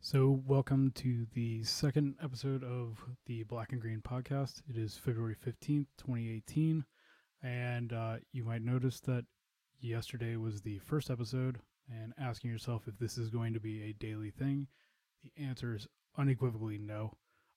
So, 0.00 0.40
welcome 0.46 0.92
to 0.92 1.26
the 1.34 1.64
second 1.64 2.14
episode 2.22 2.62
of 2.62 3.04
the 3.26 3.42
Black 3.42 3.72
and 3.72 3.80
Green 3.80 4.00
podcast. 4.00 4.62
It 4.70 4.76
is 4.76 4.96
February 4.96 5.34
15th, 5.34 5.86
2018. 5.98 6.84
And 7.42 7.92
uh, 7.92 8.16
you 8.32 8.44
might 8.44 8.62
notice 8.62 9.00
that 9.00 9.24
yesterday 9.80 10.36
was 10.36 10.62
the 10.62 10.78
first 10.78 11.10
episode, 11.10 11.58
and 11.90 12.14
asking 12.16 12.48
yourself 12.48 12.84
if 12.86 12.96
this 12.98 13.18
is 13.18 13.28
going 13.28 13.52
to 13.54 13.60
be 13.60 13.82
a 13.82 13.92
daily 13.92 14.30
thing. 14.30 14.68
The 15.24 15.42
answer 15.42 15.74
is 15.74 15.88
unequivocally 16.16 16.78
no. 16.78 17.12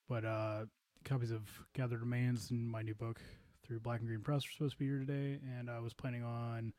But 0.10 0.26
uh, 0.26 0.66
copies 1.06 1.32
of 1.32 1.44
Gathered 1.76 2.02
Remains 2.02 2.50
in 2.50 2.68
my 2.68 2.82
new 2.82 2.96
book 2.96 3.22
through 3.64 3.82
Black 3.82 4.00
and 4.00 4.08
Green 4.08 4.22
Press 4.22 4.44
are 4.46 4.52
supposed 4.52 4.74
to 4.74 4.80
be 4.80 4.88
here 4.88 5.00
today, 5.00 5.40
and 5.58 5.70
I 5.70 5.80
was 5.80 5.94
planning 5.94 6.24
on 6.24 6.74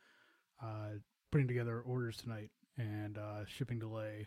uh, 0.61 0.99
putting 1.31 1.47
together 1.47 1.81
orders 1.81 2.17
tonight 2.17 2.51
and 2.77 3.17
uh, 3.17 3.45
shipping 3.47 3.79
delay 3.79 4.27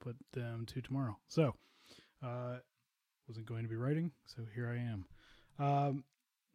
put 0.00 0.16
them 0.32 0.66
to 0.66 0.80
tomorrow. 0.80 1.16
So, 1.28 1.54
uh, 2.22 2.56
wasn't 3.28 3.46
going 3.46 3.62
to 3.62 3.68
be 3.68 3.76
writing, 3.76 4.12
so 4.26 4.42
here 4.54 4.68
I 4.70 4.78
am. 4.78 5.06
Um, 5.58 6.04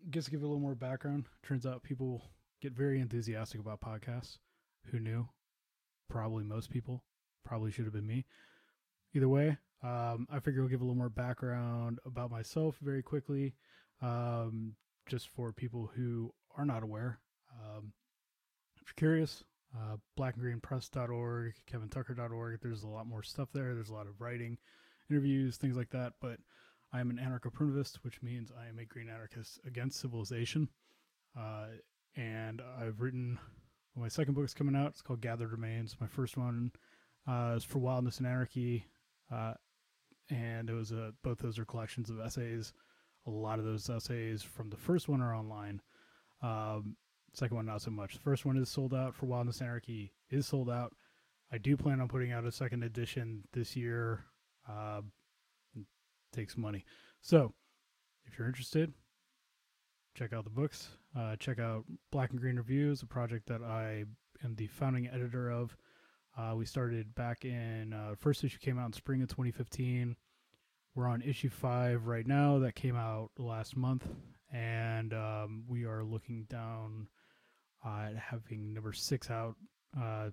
just 0.10 0.26
to 0.26 0.32
give 0.32 0.42
you 0.42 0.48
a 0.48 0.50
little 0.50 0.62
more 0.62 0.76
background, 0.76 1.26
turns 1.44 1.66
out 1.66 1.84
people 1.84 2.24
get 2.62 2.74
very 2.74 3.00
enthusiastic 3.00 3.60
about 3.60 3.82
podcasts. 3.82 4.38
Who 4.92 5.00
knew? 5.00 5.28
Probably 6.10 6.44
most 6.44 6.70
people. 6.70 7.04
Probably 7.44 7.72
should 7.72 7.86
have 7.86 7.94
been 7.94 8.08
me. 8.08 8.26
Either 9.14 9.28
way, 9.28 9.58
um, 9.84 10.28
I 10.32 10.40
figure 10.40 10.62
I'll 10.62 10.70
give 10.70 10.82
a 10.82 10.84
little 10.84 10.96
more 10.96 11.10
background 11.10 12.00
about 12.06 12.32
myself 12.32 12.78
very 12.82 13.02
quickly, 13.02 13.56
um, 14.02 14.76
just 15.08 15.30
for 15.30 15.52
people 15.52 15.92
who 15.96 16.34
are 16.58 16.66
not 16.66 16.84
aware. 16.84 17.20
Um, 17.52 17.94
if 18.76 18.84
you're 18.88 19.10
curious, 19.10 19.44
uh, 19.76 19.98
blackandgreenpress.org, 20.20 21.54
kevintucker.org. 21.72 22.60
There's 22.62 22.84
a 22.84 22.88
lot 22.88 23.08
more 23.08 23.24
stuff 23.24 23.50
there. 23.54 23.74
There's 23.74 23.90
a 23.90 23.94
lot 23.94 24.08
of 24.08 24.20
writing, 24.20 24.58
interviews, 25.10 25.58
things 25.58 25.78
like 25.78 25.90
that. 25.92 26.14
But 26.22 26.38
I 26.94 27.00
am 27.00 27.10
an 27.10 27.18
anarcho-primitivist, 27.18 27.98
which 28.04 28.22
means 28.22 28.52
I 28.52 28.68
am 28.68 28.80
a 28.80 28.86
green 28.86 29.10
anarchist 29.10 29.60
against 29.66 30.00
civilization. 30.00 30.70
Uh, 31.38 31.68
and 32.16 32.62
I've 32.80 33.00
written 33.00 33.40
well, 33.96 34.04
my 34.04 34.10
second 34.10 34.36
book 34.36 34.46
is 34.46 34.54
coming 34.54 34.76
out. 34.76 34.88
It's 34.88 35.02
called 35.02 35.22
Gathered 35.22 35.52
Remains. 35.52 35.98
My 36.00 36.08
first 36.08 36.38
one 36.38 36.72
uh, 37.28 37.56
is 37.58 37.64
for 37.64 37.80
Wildness 37.80 38.20
and 38.20 38.28
Anarchy, 38.28 38.86
uh, 39.32 39.54
and 40.30 40.70
it 40.70 40.74
was 40.74 40.92
a, 40.92 41.14
both 41.24 41.40
those 41.40 41.60
are 41.60 41.66
collections 41.66 42.10
of 42.10 42.20
essays. 42.20 42.72
A 43.28 43.30
lot 43.30 43.60
of 43.60 43.66
those 43.66 43.90
essays 43.90 44.44
from 44.44 44.70
the 44.70 44.78
first 44.78 45.10
one 45.10 45.22
are 45.22 45.36
online. 45.36 45.82
Um, 46.42 46.96
Second 47.34 47.56
one, 47.56 47.66
not 47.66 47.82
so 47.82 47.92
much. 47.92 48.16
The 48.16 48.20
first 48.20 48.46
one 48.46 48.58
is 48.58 48.70
sold 48.70 48.94
out 48.94 49.16
for 49.16 49.26
Wildness 49.26 49.62
Anarchy, 49.62 50.12
is 50.30 50.48
sold 50.48 50.70
out. 50.70 50.94
I 51.52 51.58
do 51.58 51.78
plan 51.78 52.02
on 52.02 52.08
putting 52.08 52.32
out 52.32 52.46
a 52.46 52.52
second 52.52 52.84
edition 52.84 53.44
this 53.54 53.76
year. 53.76 54.26
Uh, 54.70 55.02
takes 56.32 56.58
money. 56.58 56.86
So, 57.22 57.54
if 58.26 58.38
you're 58.38 58.48
interested, 58.48 58.94
check 60.16 60.34
out 60.34 60.44
the 60.44 60.50
books. 60.50 60.90
Uh, 61.18 61.36
check 61.38 61.60
out 61.60 61.86
Black 62.12 62.32
and 62.32 62.40
Green 62.40 62.56
Reviews, 62.56 63.02
a 63.02 63.06
project 63.06 63.48
that 63.48 63.62
I 63.62 64.06
am 64.44 64.56
the 64.56 64.68
founding 64.68 65.08
editor 65.08 65.50
of. 65.50 65.76
Uh, 66.38 66.54
we 66.56 66.66
started 66.66 67.14
back 67.16 67.44
in 67.44 67.94
uh, 67.94 68.16
first 68.18 68.44
issue 68.44 68.58
came 68.60 68.80
out 68.80 68.88
in 68.88 68.94
spring 68.94 69.22
of 69.22 69.28
2015. 69.28 70.16
We're 70.96 71.08
on 71.08 71.22
issue 71.22 71.50
five 71.50 72.08
right 72.08 72.26
now. 72.26 72.60
That 72.60 72.76
came 72.76 72.96
out 72.96 73.32
last 73.38 73.76
month, 73.76 74.08
and 74.52 75.14
um, 75.14 75.64
we 75.68 75.86
are 75.86 76.04
looking 76.04 76.46
down 76.50 77.08
uh, 77.84 78.10
having 78.18 78.74
number 78.74 78.94
six 78.94 79.30
out 79.30 79.56
uh, 80.00 80.30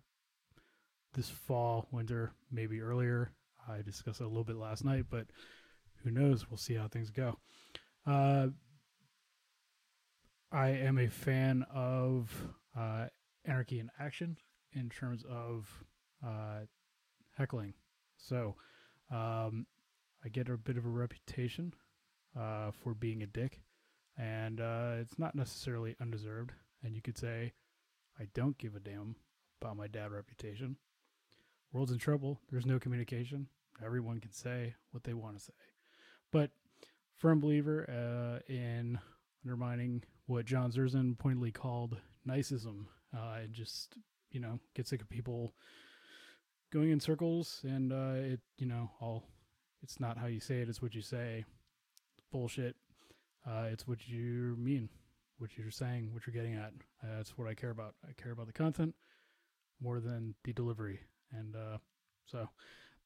this 1.15 1.29
fall, 1.29 1.89
winter, 1.91 2.33
maybe 2.51 2.81
earlier. 2.81 3.33
I 3.69 3.83
discussed 3.83 4.21
it 4.21 4.25
a 4.25 4.29
little 4.29 4.45
bit 4.45 4.57
last 4.57 4.85
night, 4.85 5.07
but 5.11 5.27
who 6.03 6.11
knows? 6.11 6.51
We'll 6.51 6.59
see 6.59 6.75
how 6.75 6.89
things 6.89 7.11
go. 7.11 7.39
Uh, 8.07 8.49
I 10.51 10.69
am 10.69 10.99
a 10.99 11.09
fan 11.09 11.67
of 11.75 12.31
uh, 12.77 13.07
anarchy 13.45 13.81
in 13.81 13.91
action 13.99 14.39
in 14.73 14.89
terms 14.89 15.25
of 15.29 15.69
uh, 16.25 16.61
heckling. 17.37 17.75
So 18.17 18.55
um, 19.11 19.67
I 20.25 20.29
get 20.31 20.49
a 20.49 20.57
bit 20.57 20.79
of 20.79 20.87
a 20.87 20.91
reputation 20.91 21.75
uh, 22.39 22.71
for 22.71 22.95
being 22.95 23.23
a 23.23 23.27
dick, 23.27 23.61
and 24.17 24.61
uh, 24.61 24.97
it's 25.01 25.19
not 25.19 25.35
necessarily 25.35 25.97
undeserved 26.01 26.53
and 26.83 26.95
you 26.95 27.03
could 27.03 27.19
say, 27.19 27.53
I 28.19 28.29
don't 28.35 28.59
give 28.59 28.75
a 28.77 28.81
damn 28.81 29.17
about 29.61 29.77
my 29.77 29.87
dad 29.87 30.13
reputation. 30.13 30.77
World's 31.73 31.93
in 31.93 31.99
trouble. 31.99 32.41
There's 32.51 32.67
no 32.67 32.79
communication. 32.79 33.49
Everyone 33.85 34.21
can 34.21 34.33
say 34.33 34.75
what 34.91 35.05
they 35.05 35.15
want 35.15 35.39
to 35.39 35.45
say. 35.45 35.53
But 36.33 36.51
firm 37.17 37.41
believer 37.41 37.89
uh, 37.89 38.53
in 38.53 38.99
undermining 39.45 40.03
what 40.27 40.47
John 40.47 40.71
Zerzan 40.73 41.19
pointedly 41.19 41.53
called 41.53 41.99
niceism. 42.27 42.87
Uh, 43.17 43.41
just, 43.51 43.97
you 44.31 44.41
know, 44.41 44.59
get 44.75 44.87
sick 44.87 45.01
of 45.01 45.09
people 45.09 45.55
going 46.73 46.91
in 46.91 47.01
circles 47.01 47.61
and 47.65 47.93
uh, 47.93 48.33
it, 48.33 48.41
you 48.59 48.67
know, 48.67 48.91
all 49.01 49.25
it's 49.83 50.01
not 50.01 50.19
how 50.19 50.27
you 50.27 50.41
say 50.41 50.61
it, 50.61 50.69
it's 50.69 50.83
what 50.83 50.95
you 50.95 51.03
say. 51.03 51.45
Bullshit. 52.33 52.77
Uh, 53.47 53.69
it's 53.71 53.87
what 53.87 54.07
you 54.07 54.57
mean 54.59 54.89
what 55.39 55.57
you're 55.57 55.71
saying, 55.71 56.13
what 56.13 56.27
you're 56.27 56.35
getting 56.35 56.55
at. 56.57 56.73
Uh, 57.03 57.17
that's 57.17 57.37
what 57.37 57.49
I 57.49 57.55
care 57.55 57.71
about. 57.71 57.95
I 58.09 58.21
care 58.21 58.33
about 58.33 58.47
the 58.47 58.53
content 58.53 58.95
more 59.81 60.01
than 60.01 60.35
the 60.45 60.53
delivery. 60.53 61.01
And 61.33 61.55
uh, 61.57 61.79
so 62.27 62.49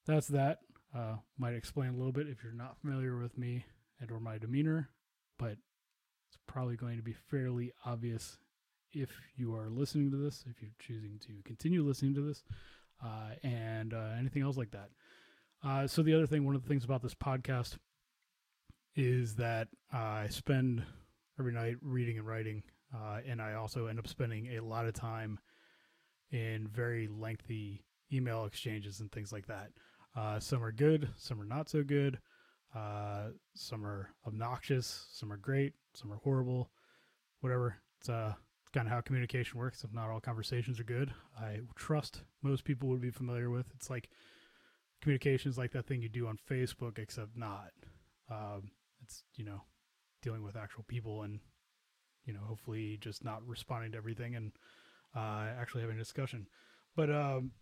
that's 0.06 0.28
that. 0.28 0.58
Uh, 0.94 1.16
might 1.38 1.54
explain 1.54 1.90
a 1.90 1.96
little 1.96 2.12
bit 2.12 2.28
if 2.28 2.42
you're 2.42 2.52
not 2.52 2.76
familiar 2.78 3.16
with 3.16 3.38
me 3.38 3.64
and 4.00 4.10
or 4.10 4.20
my 4.20 4.36
demeanor, 4.36 4.90
but 5.38 5.52
it's 5.52 6.38
probably 6.46 6.76
going 6.76 6.96
to 6.96 7.02
be 7.02 7.14
fairly 7.30 7.72
obvious 7.86 8.38
if 8.92 9.10
you 9.36 9.54
are 9.54 9.70
listening 9.70 10.10
to 10.10 10.18
this, 10.18 10.44
if 10.50 10.60
you're 10.60 10.70
choosing 10.78 11.18
to 11.20 11.32
continue 11.44 11.82
listening 11.82 12.14
to 12.14 12.20
this, 12.20 12.44
uh, 13.02 13.30
and 13.42 13.94
uh, 13.94 14.10
anything 14.18 14.42
else 14.42 14.56
like 14.56 14.70
that. 14.72 14.90
Uh, 15.64 15.86
so 15.86 16.02
the 16.02 16.14
other 16.14 16.26
thing, 16.26 16.44
one 16.44 16.54
of 16.54 16.62
the 16.62 16.68
things 16.68 16.84
about 16.84 17.02
this 17.02 17.14
podcast 17.14 17.76
is 18.94 19.36
that 19.36 19.68
I 19.90 20.28
spend 20.28 20.84
every 21.42 21.52
night 21.52 21.74
reading 21.82 22.18
and 22.18 22.26
writing, 22.26 22.62
uh, 22.94 23.18
and 23.26 23.42
I 23.42 23.54
also 23.54 23.86
end 23.88 23.98
up 23.98 24.06
spending 24.06 24.56
a 24.56 24.60
lot 24.60 24.86
of 24.86 24.94
time 24.94 25.40
in 26.30 26.68
very 26.68 27.08
lengthy 27.08 27.82
email 28.12 28.44
exchanges 28.44 29.00
and 29.00 29.10
things 29.10 29.32
like 29.32 29.48
that. 29.48 29.70
Uh, 30.14 30.38
some 30.38 30.62
are 30.62 30.70
good, 30.70 31.08
some 31.16 31.40
are 31.40 31.44
not 31.44 31.68
so 31.68 31.82
good. 31.82 32.20
Uh, 32.76 33.30
some 33.56 33.84
are 33.84 34.10
obnoxious, 34.24 35.08
some 35.10 35.32
are 35.32 35.36
great, 35.36 35.72
some 35.94 36.12
are 36.12 36.20
horrible. 36.22 36.70
Whatever. 37.40 37.78
It's 37.98 38.08
uh, 38.08 38.34
kind 38.72 38.86
of 38.86 38.92
how 38.92 39.00
communication 39.00 39.58
works. 39.58 39.82
If 39.82 39.92
not 39.92 40.10
all 40.10 40.20
conversations 40.20 40.78
are 40.78 40.84
good, 40.84 41.12
I 41.36 41.58
trust 41.74 42.22
most 42.40 42.62
people 42.62 42.88
would 42.90 43.00
be 43.00 43.10
familiar 43.10 43.50
with. 43.50 43.66
It's 43.74 43.90
like 43.90 44.10
communication 45.00 45.50
is 45.50 45.58
like 45.58 45.72
that 45.72 45.88
thing 45.88 46.02
you 46.02 46.08
do 46.08 46.28
on 46.28 46.38
Facebook, 46.48 47.00
except 47.00 47.36
not. 47.36 47.72
Um, 48.30 48.70
it's 49.02 49.24
you 49.34 49.44
know 49.44 49.62
dealing 50.22 50.42
with 50.42 50.56
actual 50.56 50.84
people 50.84 51.22
and 51.22 51.40
you 52.24 52.32
know 52.32 52.40
hopefully 52.44 52.98
just 53.00 53.24
not 53.24 53.46
responding 53.46 53.92
to 53.92 53.98
everything 53.98 54.34
and 54.36 54.52
uh, 55.14 55.46
actually 55.58 55.82
having 55.82 55.96
a 55.96 56.00
discussion. 56.00 56.46
But 56.96 57.10
um, 57.10 57.52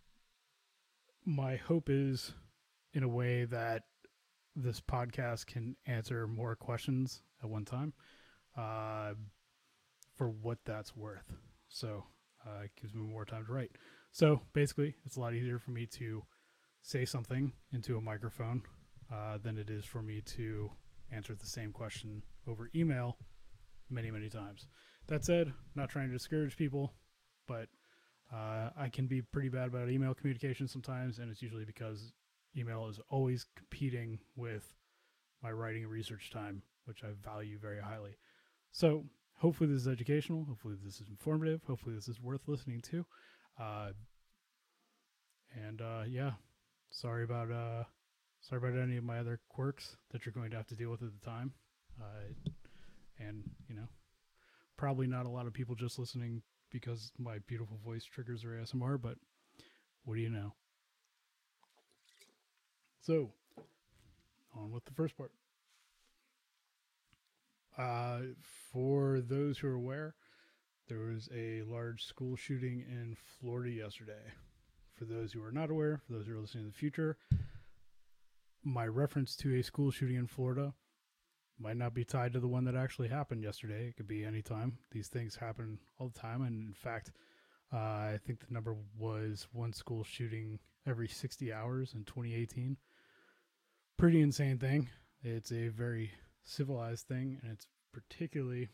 my 1.25 1.55
hope 1.55 1.89
is 1.89 2.33
in 2.93 3.03
a 3.03 3.07
way 3.07 3.45
that 3.45 3.83
this 4.55 4.81
podcast 4.81 5.47
can 5.47 5.75
answer 5.85 6.27
more 6.27 6.55
questions 6.55 7.23
at 7.41 7.49
one 7.49 7.65
time 7.65 7.93
uh, 8.57 9.13
for 10.15 10.29
what 10.29 10.59
that's 10.65 10.95
worth. 10.95 11.33
So 11.69 12.03
uh, 12.45 12.63
it 12.65 12.71
gives 12.79 12.93
me 12.93 13.01
more 13.01 13.25
time 13.25 13.45
to 13.45 13.53
write. 13.53 13.71
So 14.11 14.41
basically 14.53 14.95
it's 15.05 15.15
a 15.15 15.19
lot 15.19 15.33
easier 15.33 15.57
for 15.59 15.71
me 15.71 15.85
to 15.97 16.23
say 16.81 17.05
something 17.05 17.53
into 17.71 17.97
a 17.97 18.01
microphone 18.01 18.63
uh, 19.13 19.37
than 19.37 19.57
it 19.57 19.69
is 19.69 19.85
for 19.85 20.01
me 20.01 20.21
to 20.21 20.71
answer 21.11 21.35
the 21.35 21.45
same 21.45 21.71
question 21.71 22.23
over 22.47 22.69
email 22.75 23.17
many, 23.89 24.11
many 24.11 24.29
times. 24.29 24.67
That 25.07 25.25
said, 25.25 25.53
not 25.75 25.89
trying 25.89 26.07
to 26.07 26.13
discourage 26.13 26.55
people, 26.57 26.93
but 27.47 27.67
uh, 28.33 28.69
I 28.77 28.89
can 28.89 29.07
be 29.07 29.21
pretty 29.21 29.49
bad 29.49 29.67
about 29.67 29.89
email 29.89 30.13
communication 30.13 30.67
sometimes, 30.67 31.19
and 31.19 31.29
it's 31.29 31.41
usually 31.41 31.65
because 31.65 32.13
email 32.55 32.87
is 32.87 32.99
always 33.09 33.45
competing 33.55 34.19
with 34.35 34.73
my 35.43 35.51
writing 35.51 35.83
and 35.83 35.91
research 35.91 36.29
time, 36.31 36.61
which 36.85 37.03
I 37.03 37.09
value 37.23 37.57
very 37.59 37.79
highly. 37.79 38.15
So 38.71 39.05
hopefully 39.37 39.71
this 39.71 39.81
is 39.81 39.87
educational. 39.87 40.45
Hopefully 40.45 40.75
this 40.83 41.01
is 41.01 41.09
informative. 41.09 41.61
Hopefully 41.67 41.95
this 41.95 42.07
is 42.07 42.21
worth 42.21 42.47
listening 42.47 42.81
to. 42.91 43.05
Uh, 43.59 43.89
and 45.65 45.81
uh, 45.81 46.03
yeah, 46.07 46.31
sorry 46.89 47.23
about 47.23 47.51
uh, 47.51 47.83
sorry 48.39 48.59
about 48.59 48.81
any 48.81 48.97
of 48.97 49.03
my 49.03 49.19
other 49.19 49.39
quirks 49.49 49.97
that 50.11 50.25
you're 50.25 50.33
going 50.33 50.51
to 50.51 50.57
have 50.57 50.67
to 50.67 50.75
deal 50.75 50.89
with 50.89 51.01
at 51.01 51.09
the 51.19 51.25
time. 51.25 51.53
Uh, 51.99 52.33
and, 53.19 53.43
you 53.67 53.75
know, 53.75 53.87
probably 54.77 55.07
not 55.07 55.25
a 55.25 55.29
lot 55.29 55.47
of 55.47 55.53
people 55.53 55.75
just 55.75 55.99
listening 55.99 56.41
because 56.71 57.11
my 57.17 57.39
beautiful 57.47 57.79
voice 57.83 58.05
triggers 58.05 58.41
their 58.41 58.51
ASMR, 58.51 58.99
but 59.01 59.17
what 60.05 60.15
do 60.15 60.21
you 60.21 60.29
know? 60.29 60.53
So, 63.01 63.31
on 64.55 64.71
with 64.71 64.85
the 64.85 64.93
first 64.93 65.17
part. 65.17 65.31
Uh, 67.77 68.19
for 68.71 69.21
those 69.21 69.57
who 69.57 69.67
are 69.67 69.75
aware, 69.75 70.15
there 70.87 70.99
was 70.99 71.29
a 71.33 71.61
large 71.63 72.03
school 72.03 72.35
shooting 72.35 72.83
in 72.87 73.15
Florida 73.39 73.71
yesterday. 73.71 74.33
For 74.95 75.05
those 75.05 75.31
who 75.31 75.43
are 75.43 75.51
not 75.51 75.69
aware, 75.69 76.01
for 76.05 76.13
those 76.13 76.27
who 76.27 76.35
are 76.35 76.39
listening 76.39 76.65
in 76.65 76.71
the 76.71 76.77
future, 76.77 77.17
my 78.63 78.85
reference 78.85 79.35
to 79.37 79.55
a 79.55 79.63
school 79.63 79.89
shooting 79.89 80.17
in 80.17 80.27
Florida 80.27 80.73
might 81.61 81.77
not 81.77 81.93
be 81.93 82.03
tied 82.03 82.33
to 82.33 82.39
the 82.39 82.47
one 82.47 82.65
that 82.65 82.75
actually 82.75 83.07
happened 83.07 83.43
yesterday. 83.43 83.87
It 83.87 83.97
could 83.97 84.07
be 84.07 84.25
any 84.25 84.41
time. 84.41 84.77
These 84.91 85.07
things 85.07 85.35
happen 85.35 85.79
all 85.99 86.09
the 86.09 86.19
time. 86.19 86.41
And 86.41 86.67
in 86.67 86.73
fact, 86.73 87.11
uh, 87.73 87.77
I 87.77 88.19
think 88.25 88.39
the 88.39 88.53
number 88.53 88.75
was 88.97 89.47
one 89.53 89.73
school 89.73 90.03
shooting 90.03 90.59
every 90.87 91.07
60 91.07 91.53
hours 91.53 91.93
in 91.93 92.03
2018. 92.05 92.77
Pretty 93.97 94.21
insane 94.21 94.57
thing. 94.57 94.89
It's 95.23 95.51
a 95.51 95.67
very 95.67 96.11
civilized 96.43 97.07
thing, 97.07 97.39
and 97.43 97.51
it's 97.51 97.67
particularly 97.93 98.69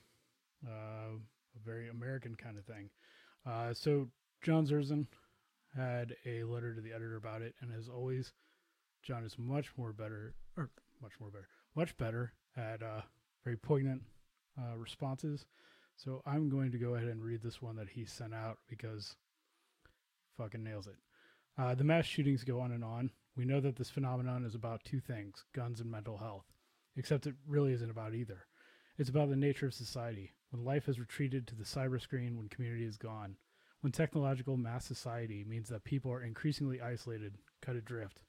uh, 0.65 1.15
a 1.15 1.65
very 1.65 1.89
American 1.89 2.35
kind 2.35 2.57
of 2.57 2.65
thing. 2.65 2.89
Uh, 3.45 3.73
so, 3.73 4.07
John 4.41 4.65
Zerzan 4.65 5.07
had 5.75 6.15
a 6.25 6.43
letter 6.43 6.73
to 6.73 6.81
the 6.81 6.93
editor 6.93 7.17
about 7.17 7.41
it, 7.41 7.55
and 7.59 7.71
as 7.77 7.89
always, 7.89 8.31
John 9.03 9.25
is 9.25 9.35
much 9.37 9.71
more 9.77 9.91
better, 9.91 10.35
or 10.55 10.69
much 11.01 11.13
more 11.19 11.29
better, 11.29 11.47
much 11.75 11.97
better 11.97 12.33
at 12.57 12.81
uh, 12.81 13.01
very 13.43 13.55
poignant 13.55 14.01
uh, 14.59 14.75
responses. 14.77 15.45
So 15.95 16.21
I'm 16.25 16.49
going 16.49 16.71
to 16.71 16.77
go 16.77 16.95
ahead 16.95 17.07
and 17.07 17.23
read 17.23 17.41
this 17.41 17.61
one 17.61 17.75
that 17.77 17.89
he 17.89 18.05
sent 18.05 18.33
out 18.33 18.57
because 18.67 19.15
fucking 20.37 20.63
nails 20.63 20.87
it. 20.87 20.95
Uh, 21.57 21.73
the 21.73 21.83
mass 21.83 22.05
shootings 22.05 22.43
go 22.43 22.59
on 22.59 22.71
and 22.71 22.83
on. 22.83 23.11
We 23.35 23.45
know 23.45 23.59
that 23.61 23.75
this 23.75 23.89
phenomenon 23.89 24.45
is 24.45 24.55
about 24.55 24.83
two 24.83 24.99
things 24.99 25.45
guns 25.53 25.79
and 25.79 25.89
mental 25.89 26.17
health, 26.17 26.45
except 26.95 27.27
it 27.27 27.35
really 27.47 27.73
isn't 27.73 27.89
about 27.89 28.13
either. 28.13 28.45
It's 28.97 29.09
about 29.09 29.29
the 29.29 29.35
nature 29.35 29.67
of 29.67 29.73
society. 29.73 30.33
When 30.49 30.65
life 30.65 30.85
has 30.85 30.99
retreated 30.99 31.47
to 31.47 31.55
the 31.55 31.63
cyber 31.63 32.01
screen, 32.01 32.37
when 32.37 32.49
community 32.49 32.85
is 32.85 32.97
gone, 32.97 33.37
when 33.81 33.91
technological 33.91 34.57
mass 34.57 34.85
society 34.85 35.43
means 35.47 35.69
that 35.69 35.83
people 35.83 36.11
are 36.11 36.23
increasingly 36.23 36.81
isolated, 36.81 37.35
cut 37.61 37.75
adrift, 37.75 38.21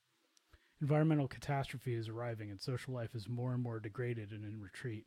Environmental 0.80 1.26
catastrophe 1.26 1.94
is 1.94 2.08
arriving, 2.08 2.50
and 2.50 2.60
social 2.60 2.94
life 2.94 3.14
is 3.14 3.28
more 3.28 3.52
and 3.52 3.62
more 3.62 3.80
degraded 3.80 4.30
and 4.30 4.44
in 4.44 4.60
retreat. 4.60 5.06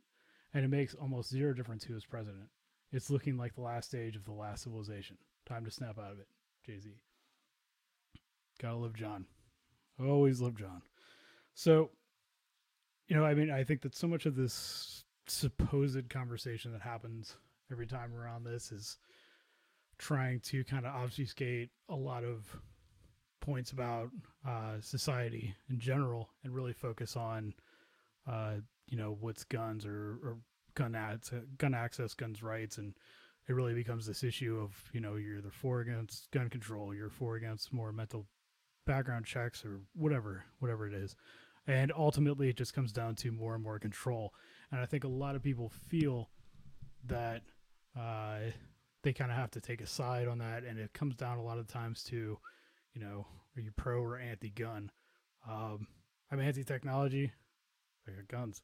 And 0.52 0.64
it 0.64 0.68
makes 0.68 0.94
almost 0.94 1.30
zero 1.30 1.54
difference 1.54 1.84
who 1.84 1.96
is 1.96 2.04
president. 2.04 2.48
It's 2.92 3.08
looking 3.10 3.38
like 3.38 3.54
the 3.54 3.62
last 3.62 3.88
stage 3.88 4.16
of 4.16 4.24
the 4.24 4.32
last 4.32 4.64
civilization. 4.64 5.16
Time 5.46 5.64
to 5.64 5.70
snap 5.70 5.98
out 5.98 6.12
of 6.12 6.18
it. 6.18 6.28
Jay 6.66 6.78
Z. 6.78 6.90
Gotta 8.60 8.76
love 8.76 8.94
John. 8.94 9.24
Always 9.98 10.40
love 10.40 10.56
John. 10.56 10.82
So, 11.54 11.90
you 13.08 13.16
know, 13.16 13.24
I 13.24 13.34
mean, 13.34 13.50
I 13.50 13.64
think 13.64 13.80
that 13.82 13.94
so 13.94 14.06
much 14.06 14.26
of 14.26 14.36
this 14.36 15.04
supposed 15.26 16.08
conversation 16.10 16.72
that 16.72 16.82
happens 16.82 17.36
every 17.70 17.86
time 17.86 18.14
around 18.14 18.44
this 18.44 18.72
is 18.72 18.98
trying 19.98 20.40
to 20.40 20.64
kind 20.64 20.84
of 20.84 20.94
obfuscate 20.94 21.70
a 21.88 21.94
lot 21.94 22.24
of 22.24 22.44
points 23.42 23.72
about 23.72 24.08
uh, 24.48 24.80
society 24.80 25.54
in 25.68 25.78
general 25.78 26.30
and 26.42 26.54
really 26.54 26.72
focus 26.72 27.16
on, 27.16 27.52
uh, 28.26 28.54
you 28.88 28.96
know, 28.96 29.18
what's 29.20 29.44
guns 29.44 29.84
or, 29.84 30.18
or 30.24 30.38
gun 30.74 30.94
ads, 30.94 31.30
gun 31.58 31.74
access, 31.74 32.14
guns 32.14 32.42
rights, 32.42 32.78
and 32.78 32.94
it 33.48 33.52
really 33.52 33.74
becomes 33.74 34.06
this 34.06 34.24
issue 34.24 34.58
of 34.58 34.72
you 34.92 35.00
know 35.00 35.16
you're 35.16 35.38
either 35.38 35.50
for 35.50 35.80
against 35.80 36.30
gun 36.30 36.48
control, 36.48 36.94
you're 36.94 37.10
for 37.10 37.36
against 37.36 37.72
more 37.72 37.92
mental 37.92 38.26
background 38.86 39.26
checks 39.26 39.64
or 39.64 39.80
whatever, 39.94 40.44
whatever 40.60 40.86
it 40.86 40.94
is, 40.94 41.14
and 41.66 41.92
ultimately 41.96 42.48
it 42.48 42.56
just 42.56 42.72
comes 42.72 42.92
down 42.92 43.14
to 43.16 43.30
more 43.30 43.54
and 43.54 43.62
more 43.62 43.78
control. 43.78 44.32
And 44.70 44.80
I 44.80 44.86
think 44.86 45.04
a 45.04 45.08
lot 45.08 45.36
of 45.36 45.42
people 45.42 45.68
feel 45.68 46.30
that 47.06 47.42
uh, 47.98 48.38
they 49.02 49.12
kind 49.12 49.30
of 49.30 49.36
have 49.36 49.50
to 49.50 49.60
take 49.60 49.80
a 49.80 49.86
side 49.86 50.28
on 50.28 50.38
that, 50.38 50.64
and 50.64 50.78
it 50.78 50.92
comes 50.94 51.16
down 51.16 51.38
a 51.38 51.42
lot 51.42 51.58
of 51.58 51.66
times 51.66 52.02
to 52.04 52.38
you 52.94 53.00
know, 53.00 53.26
are 53.56 53.60
you 53.60 53.70
pro 53.76 54.00
or 54.00 54.18
anti 54.18 54.50
gun? 54.50 54.90
Um, 55.48 55.86
I'm 56.30 56.40
anti 56.40 56.64
technology. 56.64 57.32
I 58.06 58.12
got 58.12 58.28
guns. 58.28 58.62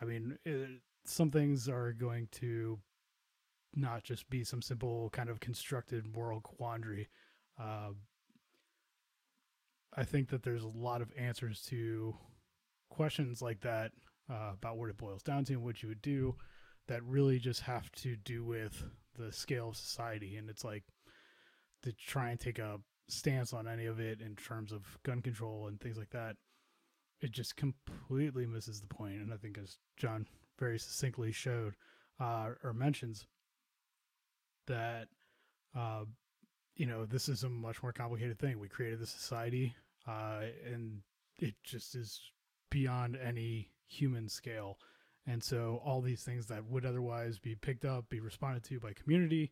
I 0.00 0.04
mean, 0.04 0.38
it, 0.44 0.68
some 1.04 1.30
things 1.30 1.68
are 1.68 1.92
going 1.92 2.28
to 2.32 2.78
not 3.74 4.04
just 4.04 4.28
be 4.30 4.44
some 4.44 4.62
simple 4.62 5.10
kind 5.10 5.28
of 5.28 5.40
constructed 5.40 6.06
moral 6.14 6.40
quandary. 6.40 7.08
Uh, 7.60 7.90
I 9.96 10.04
think 10.04 10.28
that 10.30 10.42
there's 10.42 10.64
a 10.64 10.68
lot 10.68 11.02
of 11.02 11.12
answers 11.16 11.62
to 11.68 12.16
questions 12.90 13.42
like 13.42 13.60
that 13.60 13.92
uh, 14.30 14.50
about 14.54 14.76
what 14.76 14.90
it 14.90 14.96
boils 14.96 15.22
down 15.22 15.44
to 15.44 15.54
and 15.54 15.62
what 15.62 15.82
you 15.82 15.88
would 15.88 16.02
do 16.02 16.36
that 16.86 17.02
really 17.04 17.38
just 17.38 17.62
have 17.62 17.90
to 17.92 18.16
do 18.16 18.44
with 18.44 18.84
the 19.18 19.32
scale 19.32 19.70
of 19.70 19.76
society. 19.76 20.36
And 20.36 20.50
it's 20.50 20.64
like 20.64 20.84
to 21.82 21.92
try 21.92 22.30
and 22.30 22.40
take 22.40 22.58
a 22.58 22.80
stance 23.08 23.52
on 23.52 23.68
any 23.68 23.86
of 23.86 24.00
it 24.00 24.20
in 24.20 24.34
terms 24.36 24.72
of 24.72 24.98
gun 25.02 25.20
control 25.20 25.66
and 25.66 25.80
things 25.80 25.96
like 25.96 26.10
that, 26.10 26.36
it 27.20 27.32
just 27.32 27.56
completely 27.56 28.46
misses 28.46 28.80
the 28.80 28.86
point. 28.86 29.14
And 29.14 29.32
I 29.32 29.36
think, 29.36 29.58
as 29.58 29.78
John 29.96 30.26
very 30.58 30.78
succinctly 30.78 31.32
showed 31.32 31.74
uh, 32.20 32.50
or 32.62 32.72
mentions, 32.72 33.26
that 34.66 35.08
uh, 35.76 36.04
you 36.76 36.86
know 36.86 37.04
this 37.04 37.28
is 37.28 37.44
a 37.44 37.48
much 37.48 37.82
more 37.82 37.92
complicated 37.92 38.38
thing. 38.38 38.58
We 38.58 38.68
created 38.68 39.00
the 39.00 39.06
society, 39.06 39.74
uh, 40.06 40.42
and 40.70 41.00
it 41.38 41.54
just 41.62 41.94
is 41.94 42.20
beyond 42.70 43.16
any 43.16 43.70
human 43.86 44.28
scale. 44.28 44.78
And 45.26 45.42
so 45.42 45.80
all 45.84 46.02
these 46.02 46.22
things 46.22 46.46
that 46.46 46.64
would 46.66 46.84
otherwise 46.84 47.38
be 47.38 47.54
picked 47.54 47.86
up, 47.86 48.10
be 48.10 48.20
responded 48.20 48.62
to 48.64 48.78
by 48.78 48.92
community, 48.92 49.50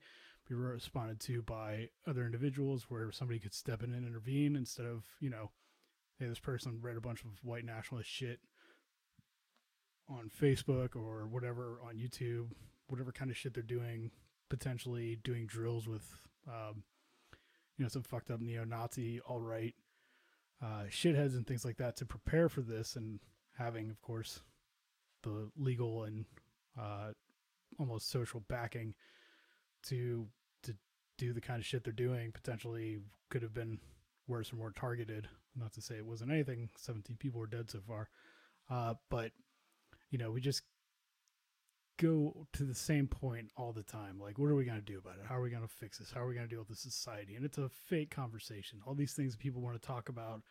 be 0.52 0.62
responded 0.62 1.20
to 1.20 1.43
by 1.43 1.88
other 2.06 2.25
individuals 2.25 2.87
where 2.88 3.10
somebody 3.12 3.38
could 3.38 3.54
step 3.54 3.82
in 3.82 3.93
and 3.93 4.06
intervene 4.06 4.56
instead 4.56 4.87
of, 4.87 5.04
you 5.20 5.31
know, 5.31 5.50
hey, 6.19 6.26
this 6.26 6.38
person 6.38 6.78
read 6.81 6.96
a 6.96 7.00
bunch 7.00 7.22
of 7.22 7.31
white 7.43 7.64
nationalist 7.64 8.10
shit 8.10 8.40
on 10.08 10.31
Facebook 10.31 10.94
or 10.94 11.26
whatever 11.26 11.78
on 11.87 11.96
YouTube, 11.96 12.49
whatever 12.88 13.12
kind 13.12 13.31
of 13.31 13.37
shit 13.37 13.54
they're 13.54 13.62
doing, 13.62 14.10
potentially 14.50 15.16
doing 15.22 15.46
drills 15.46 15.88
with, 15.88 16.06
um, 16.46 16.82
you 17.78 17.84
know, 17.84 17.88
some 17.88 18.02
fucked 18.02 18.31
up 18.31 18.40
neo 18.40 18.64
Nazi, 18.64 19.20
all 19.20 19.40
right, 19.40 19.75
uh, 20.62 20.84
shitheads 20.90 21.34
and 21.34 21.46
things 21.46 21.64
like 21.64 21.78
that 21.78 21.96
to 21.96 22.05
prepare 22.05 22.48
for 22.48 22.60
this 22.60 22.96
and 22.96 23.20
having, 23.56 23.91
of 23.91 24.00
course, 24.03 24.41
the 25.22 25.50
legal 25.56 26.05
and 26.05 26.24
uh, 26.79 27.12
almost 27.79 28.10
social 28.10 28.41
backing 28.48 28.94
to 29.84 29.93
to 29.93 30.26
do 31.22 31.32
the 31.32 31.41
kind 31.41 31.60
of 31.60 31.67
shit 31.67 31.84
they're 31.84 31.93
doing 31.93 32.32
potentially 32.32 32.98
could 33.31 33.43
have 33.43 33.55
been 33.55 33.79
worse 34.26 34.52
or 34.52 34.56
more 34.56 34.72
targeted. 34.72 35.29
Not 35.56 35.72
to 35.74 35.82
say 35.82 35.96
it 35.96 36.06
wasn't 36.06 36.32
anything. 36.32 36.69
17 36.76 37.17
people 37.17 37.41
were 37.41 37.46
dead 37.46 37.70
so 37.70 37.79
far. 37.86 38.08
Uh, 38.70 38.94
but, 39.10 39.32
you 40.10 40.19
know, 40.19 40.31
we 40.31 40.41
just 40.41 40.62
go 41.98 42.46
to 42.55 42.64
the 42.64 42.74
same 42.74 43.06
point 43.06 43.50
all 43.56 43.72
the 43.72 43.82
time. 43.82 44.19
Like, 44.19 44.38
what 44.38 44.46
are 44.46 44.55
we 44.55 44.64
going 44.64 44.81
to 44.81 44.84
do 44.84 44.98
about 44.98 45.19
it? 45.19 45.26
How 45.29 45.36
are 45.36 45.43
we 45.43 45.50
going 45.50 45.62
to 45.62 45.69
fix 45.69 45.98
this? 45.98 46.10
How 46.10 46.22
are 46.22 46.26
we 46.26 46.34
going 46.34 46.48
to 46.48 46.50
deal 46.50 46.60
with 46.60 46.69
the 46.69 46.74
society? 46.74 47.36
And 47.36 47.44
it's 47.44 47.58
a 47.58 47.69
fake 47.69 48.10
conversation. 48.10 48.81
All 48.86 48.94
these 48.94 49.12
things 49.12 49.36
people 49.36 49.62
want 49.62 49.81
to 49.81 49.86
talk 49.86 50.08
about, 50.08 50.43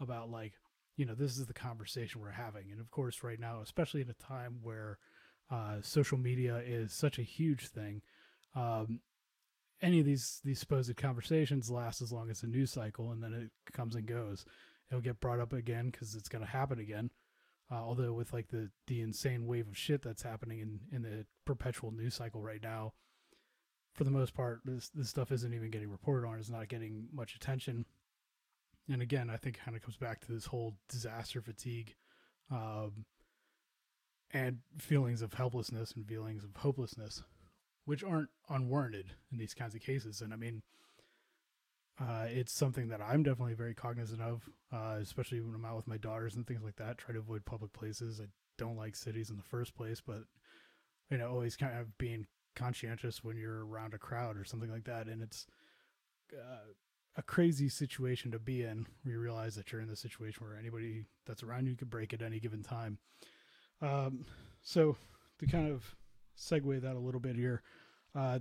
about 0.00 0.30
like, 0.30 0.54
you 0.96 1.04
know, 1.04 1.14
this 1.14 1.36
is 1.36 1.46
the 1.46 1.54
conversation 1.54 2.20
we're 2.20 2.30
having. 2.30 2.70
And 2.72 2.80
of 2.80 2.90
course, 2.90 3.22
right 3.22 3.38
now, 3.38 3.60
especially 3.60 4.00
in 4.00 4.08
a 4.08 4.14
time 4.14 4.58
where 4.62 4.98
uh, 5.50 5.76
social 5.82 6.18
media 6.18 6.62
is 6.64 6.92
such 6.92 7.18
a 7.18 7.22
huge 7.22 7.68
thing, 7.68 8.00
um, 8.54 9.00
any 9.82 10.00
of 10.00 10.06
these 10.06 10.40
these 10.44 10.60
supposed 10.60 10.96
conversations 10.96 11.70
last 11.70 12.00
as 12.00 12.12
long 12.12 12.30
as 12.30 12.40
the 12.40 12.46
news 12.46 12.72
cycle, 12.72 13.10
and 13.12 13.22
then 13.22 13.32
it 13.32 13.72
comes 13.72 13.94
and 13.94 14.06
goes. 14.06 14.44
It'll 14.90 15.02
get 15.02 15.20
brought 15.20 15.40
up 15.40 15.52
again 15.52 15.90
because 15.90 16.14
it's 16.14 16.28
going 16.28 16.44
to 16.44 16.50
happen 16.50 16.78
again. 16.78 17.10
Uh, 17.70 17.76
although 17.76 18.12
with 18.12 18.32
like 18.32 18.48
the 18.48 18.70
the 18.86 19.00
insane 19.00 19.46
wave 19.46 19.68
of 19.68 19.76
shit 19.76 20.02
that's 20.02 20.22
happening 20.22 20.60
in 20.60 20.80
in 20.92 21.02
the 21.02 21.26
perpetual 21.44 21.90
news 21.90 22.14
cycle 22.14 22.40
right 22.40 22.62
now, 22.62 22.92
for 23.94 24.04
the 24.04 24.10
most 24.10 24.34
part, 24.34 24.60
this 24.64 24.88
this 24.90 25.08
stuff 25.08 25.32
isn't 25.32 25.54
even 25.54 25.70
getting 25.70 25.90
reported 25.90 26.26
on. 26.26 26.38
It's 26.38 26.50
not 26.50 26.68
getting 26.68 27.08
much 27.12 27.34
attention. 27.34 27.84
And 28.88 29.02
again, 29.02 29.28
I 29.28 29.36
think 29.36 29.58
kind 29.58 29.76
of 29.76 29.82
comes 29.82 29.96
back 29.96 30.20
to 30.20 30.32
this 30.32 30.46
whole 30.46 30.76
disaster 30.88 31.40
fatigue, 31.40 31.96
um, 32.52 33.04
and 34.30 34.58
feelings 34.78 35.22
of 35.22 35.34
helplessness 35.34 35.92
and 35.92 36.06
feelings 36.06 36.44
of 36.44 36.54
hopelessness 36.54 37.24
which 37.86 38.04
aren't 38.04 38.28
unwarranted 38.50 39.06
in 39.32 39.38
these 39.38 39.54
kinds 39.54 39.74
of 39.74 39.80
cases. 39.80 40.20
And 40.20 40.32
I 40.32 40.36
mean, 40.36 40.62
uh, 41.98 42.26
it's 42.28 42.52
something 42.52 42.88
that 42.88 43.00
I'm 43.00 43.22
definitely 43.22 43.54
very 43.54 43.74
cognizant 43.74 44.20
of, 44.20 44.42
uh, 44.70 44.98
especially 45.00 45.40
when 45.40 45.54
I'm 45.54 45.64
out 45.64 45.76
with 45.76 45.86
my 45.86 45.96
daughters 45.96 46.36
and 46.36 46.46
things 46.46 46.62
like 46.62 46.76
that. 46.76 46.98
Try 46.98 47.14
to 47.14 47.20
avoid 47.20 47.46
public 47.46 47.72
places. 47.72 48.20
I 48.20 48.26
don't 48.58 48.76
like 48.76 48.94
cities 48.94 49.30
in 49.30 49.36
the 49.36 49.42
first 49.42 49.74
place, 49.74 50.02
but 50.06 50.24
you 51.10 51.16
know, 51.16 51.30
always 51.30 51.56
kind 51.56 51.78
of 51.78 51.96
being 51.96 52.26
conscientious 52.54 53.24
when 53.24 53.36
you're 53.36 53.64
around 53.64 53.94
a 53.94 53.98
crowd 53.98 54.36
or 54.36 54.44
something 54.44 54.70
like 54.70 54.84
that. 54.84 55.06
And 55.06 55.22
it's, 55.22 55.46
uh, 56.34 56.72
a 57.16 57.22
crazy 57.22 57.68
situation 57.68 58.30
to 58.30 58.38
be 58.38 58.62
in 58.62 58.86
you 59.04 59.18
realize 59.18 59.54
that 59.54 59.72
you're 59.72 59.80
in 59.80 59.88
the 59.88 59.96
situation 59.96 60.44
where 60.44 60.58
anybody 60.58 61.06
that's 61.24 61.42
around 61.42 61.66
you 61.66 61.74
could 61.74 61.88
break 61.88 62.12
at 62.12 62.20
any 62.20 62.38
given 62.38 62.62
time. 62.62 62.98
Um, 63.80 64.26
so 64.62 64.96
to 65.38 65.46
kind 65.46 65.70
of 65.70 65.96
segue 66.38 66.80
that 66.82 66.96
a 66.96 66.98
little 67.00 67.20
bit 67.20 67.36
here, 67.36 67.62
uh, 68.14 68.38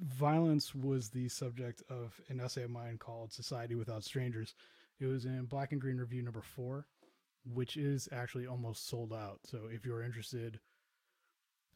violence 0.00 0.74
was 0.74 1.08
the 1.10 1.28
subject 1.28 1.82
of 1.90 2.20
an 2.28 2.40
essay 2.40 2.62
of 2.62 2.70
mine 2.70 2.98
called 2.98 3.32
Society 3.32 3.74
Without 3.74 4.04
Strangers. 4.04 4.54
It 5.00 5.06
was 5.06 5.24
in 5.24 5.46
Black 5.46 5.72
and 5.72 5.80
Green 5.80 5.98
Review 5.98 6.22
number 6.22 6.42
four, 6.42 6.86
which 7.44 7.76
is 7.76 8.08
actually 8.12 8.46
almost 8.46 8.88
sold 8.88 9.12
out. 9.12 9.40
So 9.44 9.68
if 9.70 9.84
you're 9.84 10.02
interested, 10.02 10.60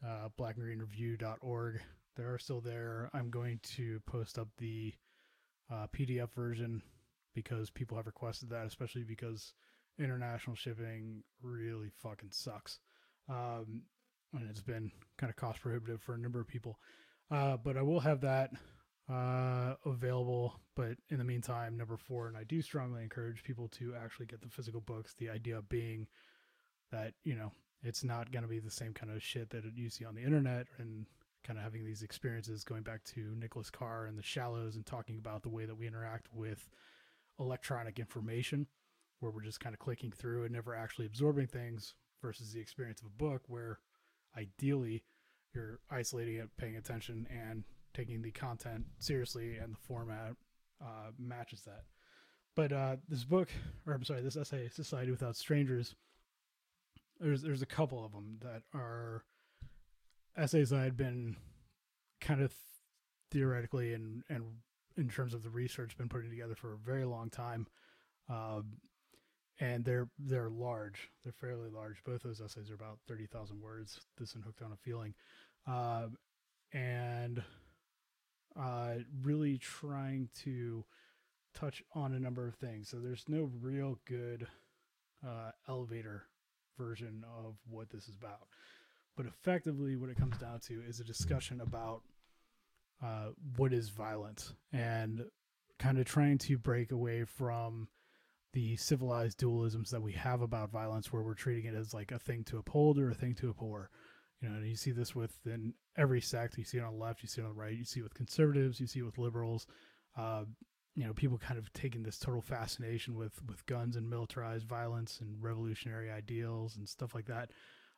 uh, 0.05 0.29
blackandgreenreview.org, 0.39 1.81
they 2.15 2.23
are 2.23 2.37
still 2.37 2.61
there. 2.61 3.09
I'm 3.13 3.29
going 3.29 3.59
to 3.75 3.99
post 4.05 4.37
up 4.37 4.49
the 4.57 4.93
uh, 5.71 5.87
PDF 5.93 6.31
version 6.33 6.81
because 7.33 7.69
people 7.69 7.97
have 7.97 8.05
requested 8.05 8.49
that, 8.49 8.67
especially 8.67 9.03
because 9.03 9.53
international 9.97 10.55
shipping 10.55 11.23
really 11.41 11.89
fucking 12.01 12.31
sucks. 12.31 12.79
Um, 13.29 13.83
and 14.33 14.49
it's 14.49 14.61
been 14.61 14.91
kind 15.17 15.29
of 15.29 15.35
cost 15.35 15.61
prohibitive 15.61 16.01
for 16.01 16.15
a 16.15 16.17
number 16.17 16.39
of 16.39 16.47
people. 16.47 16.79
Uh, 17.31 17.57
but 17.57 17.77
I 17.77 17.81
will 17.81 17.99
have 17.99 18.21
that 18.21 18.51
uh, 19.11 19.75
available. 19.85 20.59
But 20.75 20.97
in 21.09 21.17
the 21.17 21.23
meantime, 21.23 21.77
number 21.77 21.97
four, 21.97 22.27
and 22.27 22.37
I 22.37 22.43
do 22.43 22.61
strongly 22.61 23.03
encourage 23.03 23.43
people 23.43 23.67
to 23.69 23.93
actually 23.95 24.25
get 24.25 24.41
the 24.41 24.49
physical 24.49 24.81
books. 24.81 25.13
The 25.17 25.29
idea 25.29 25.61
being 25.69 26.07
that, 26.91 27.13
you 27.23 27.35
know, 27.35 27.51
it's 27.83 28.03
not 28.03 28.31
going 28.31 28.43
to 28.43 28.49
be 28.49 28.59
the 28.59 28.71
same 28.71 28.93
kind 28.93 29.11
of 29.11 29.21
shit 29.21 29.49
that 29.49 29.63
you 29.75 29.89
see 29.89 30.05
on 30.05 30.15
the 30.15 30.23
internet 30.23 30.67
and 30.77 31.05
kind 31.43 31.59
of 31.59 31.63
having 31.63 31.83
these 31.83 32.01
experiences 32.01 32.63
going 32.63 32.83
back 32.83 33.03
to 33.03 33.35
Nicholas 33.37 33.69
Carr 33.69 34.05
and 34.05 34.17
the 34.17 34.23
shallows 34.23 34.75
and 34.75 34.85
talking 34.85 35.17
about 35.17 35.43
the 35.43 35.49
way 35.49 35.65
that 35.65 35.75
we 35.75 35.87
interact 35.87 36.27
with 36.33 36.69
electronic 37.39 37.99
information, 37.99 38.67
where 39.19 39.31
we're 39.31 39.41
just 39.41 39.59
kind 39.59 39.73
of 39.73 39.79
clicking 39.79 40.11
through 40.11 40.43
and 40.43 40.53
never 40.53 40.73
actually 40.73 41.05
absorbing 41.05 41.47
things 41.47 41.95
versus 42.21 42.53
the 42.53 42.61
experience 42.61 43.01
of 43.01 43.07
a 43.07 43.23
book 43.23 43.41
where 43.47 43.79
ideally 44.37 45.03
you're 45.53 45.79
isolating 45.91 46.35
it, 46.35 46.49
paying 46.57 46.75
attention, 46.75 47.27
and 47.29 47.63
taking 47.93 48.21
the 48.21 48.31
content 48.31 48.85
seriously, 48.99 49.57
and 49.57 49.73
the 49.73 49.79
format 49.87 50.35
uh, 50.81 51.11
matches 51.19 51.61
that. 51.65 51.83
But 52.55 52.71
uh, 52.71 52.95
this 53.07 53.23
book, 53.23 53.49
or 53.87 53.93
I'm 53.93 54.03
sorry, 54.03 54.21
this 54.21 54.37
essay, 54.37 54.69
Society 54.69 55.11
Without 55.11 55.35
Strangers, 55.35 55.95
there's 57.19 57.41
there's 57.41 57.61
a 57.61 57.67
couple 57.67 58.03
of 58.03 58.11
them 58.11 58.39
that 58.41 58.63
are 58.73 59.23
essays 60.35 60.73
I 60.73 60.83
had 60.83 60.97
been 60.97 61.35
kind 62.19 62.41
of 62.41 62.53
theoretically 63.31 63.93
and 63.93 64.23
and 64.29 64.43
in 64.97 65.09
terms 65.09 65.33
of 65.33 65.43
the 65.43 65.49
research 65.49 65.97
been 65.97 66.09
putting 66.09 66.29
together 66.29 66.55
for 66.55 66.73
a 66.73 66.77
very 66.77 67.05
long 67.05 67.29
time. 67.29 67.67
Um, 68.29 68.77
and 69.59 69.85
they're 69.85 70.09
they're 70.19 70.49
large. 70.49 71.09
They're 71.23 71.33
fairly 71.33 71.69
large. 71.69 72.03
Both 72.03 72.23
those 72.23 72.41
essays 72.41 72.71
are 72.71 72.75
about 72.75 72.99
thirty 73.07 73.25
thousand 73.25 73.61
words. 73.61 74.01
This 74.17 74.35
and 74.35 74.43
hooked 74.43 74.61
on 74.61 74.71
a 74.71 74.77
feeling, 74.77 75.13
uh, 75.67 76.07
and 76.71 77.43
uh, 78.59 78.95
really 79.21 79.57
trying 79.57 80.29
to 80.43 80.83
touch 81.53 81.83
on 81.93 82.13
a 82.13 82.19
number 82.19 82.47
of 82.47 82.55
things. 82.55 82.89
So 82.89 82.97
there's 82.97 83.25
no 83.27 83.49
real 83.61 83.99
good 84.05 84.47
uh, 85.25 85.51
elevator 85.67 86.23
version 86.77 87.23
of 87.45 87.55
what 87.69 87.89
this 87.89 88.07
is 88.07 88.15
about, 88.15 88.47
but 89.15 89.25
effectively, 89.25 89.95
what 89.95 90.09
it 90.09 90.17
comes 90.17 90.37
down 90.37 90.59
to 90.67 90.81
is 90.87 90.99
a 90.99 91.03
discussion 91.03 91.61
about 91.61 92.01
uh, 93.03 93.27
what 93.57 93.73
is 93.73 93.89
violence 93.89 94.53
and 94.71 95.25
kind 95.77 95.99
of 95.99 96.05
trying 96.05 96.37
to 96.37 96.57
break 96.57 96.91
away 96.91 97.25
from 97.25 97.87
the 98.53 98.75
civilized 98.77 99.39
dualisms 99.39 99.89
that 99.89 100.01
we 100.01 100.13
have 100.13 100.41
about 100.41 100.71
violence 100.71 101.11
where 101.11 101.23
we're 101.23 101.33
treating 101.33 101.65
it 101.65 101.75
as 101.75 101.93
like 101.93 102.11
a 102.11 102.19
thing 102.19 102.43
to 102.45 102.57
uphold 102.57 102.99
or 102.99 103.09
a 103.09 103.15
thing 103.15 103.35
to 103.35 103.49
abhor. 103.49 103.89
You 104.41 104.49
know 104.49 104.55
and 104.55 104.67
you 104.67 104.75
see 104.75 104.91
this 104.91 105.15
within 105.15 105.73
every 105.97 106.21
sect. 106.21 106.57
You 106.57 106.63
see 106.63 106.77
it 106.77 106.83
on 106.83 106.93
the 106.93 107.03
left 107.03 107.23
you 107.23 107.29
see 107.29 107.41
it 107.41 107.45
on 107.45 107.55
the 107.55 107.61
right 107.61 107.75
you 107.75 107.85
see 107.85 107.99
it 107.99 108.03
with 108.03 108.13
conservatives 108.13 108.79
you 108.79 108.87
see 108.87 108.99
it 108.99 109.05
with 109.05 109.17
liberals. 109.17 109.65
Uh, 110.17 110.43
you 110.95 111.03
know 111.05 111.13
people 111.13 111.39
kind 111.39 111.57
of 111.57 111.73
taking 111.73 112.03
this 112.03 112.19
total 112.19 112.41
fascination 112.41 113.15
with 113.15 113.41
with 113.47 113.65
guns 113.65 113.95
and 113.95 114.09
militarized 114.09 114.67
violence 114.67 115.19
and 115.21 115.41
revolutionary 115.41 116.11
ideals 116.11 116.77
and 116.77 116.87
stuff 116.87 117.15
like 117.15 117.25
that. 117.25 117.49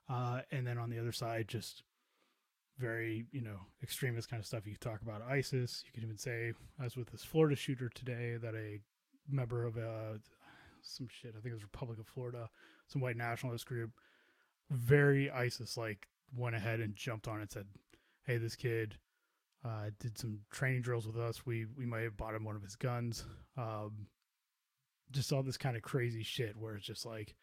Uh, 0.09 0.41
and 0.51 0.65
then 0.65 0.77
on 0.77 0.89
the 0.89 0.99
other 0.99 1.11
side 1.11 1.47
just 1.47 1.83
very 2.77 3.25
you 3.31 3.41
know 3.41 3.59
extremist 3.83 4.29
kind 4.29 4.39
of 4.39 4.45
stuff. 4.45 4.65
You 4.65 4.75
talk 4.79 5.01
about 5.01 5.21
isis. 5.21 5.83
You 5.85 5.91
can 5.91 6.03
even 6.03 6.17
say 6.17 6.53
as 6.81 6.95
with 6.95 7.11
this 7.11 7.23
florida 7.23 7.57
shooter 7.57 7.89
today 7.89 8.37
that 8.41 8.55
a 8.55 8.79
member 9.29 9.65
of 9.65 9.75
a 9.77 10.19
some 10.85 11.07
shit. 11.09 11.35
I 11.37 11.41
think 11.41 11.51
it 11.51 11.55
was 11.55 11.63
Republic 11.63 11.99
of 11.99 12.07
Florida, 12.07 12.49
some 12.87 13.01
white 13.01 13.17
nationalist 13.17 13.65
group, 13.65 13.91
very 14.69 15.29
ISIS 15.29 15.77
like 15.77 16.07
went 16.35 16.55
ahead 16.55 16.79
and 16.79 16.95
jumped 16.95 17.27
on 17.27 17.41
and 17.41 17.51
said, 17.51 17.67
"Hey, 18.23 18.37
this 18.37 18.55
kid 18.55 18.97
uh, 19.63 19.89
did 19.99 20.17
some 20.17 20.39
training 20.51 20.81
drills 20.81 21.07
with 21.07 21.17
us. 21.17 21.45
We 21.45 21.65
we 21.65 21.85
might 21.85 22.03
have 22.03 22.17
bought 22.17 22.35
him 22.35 22.43
one 22.43 22.55
of 22.55 22.63
his 22.63 22.75
guns." 22.75 23.25
Um, 23.57 24.07
just 25.11 25.31
all 25.31 25.43
this 25.43 25.57
kind 25.57 25.77
of 25.77 25.83
crazy 25.83 26.23
shit 26.23 26.57
where 26.57 26.75
it's 26.75 26.85
just 26.85 27.05
like 27.05 27.35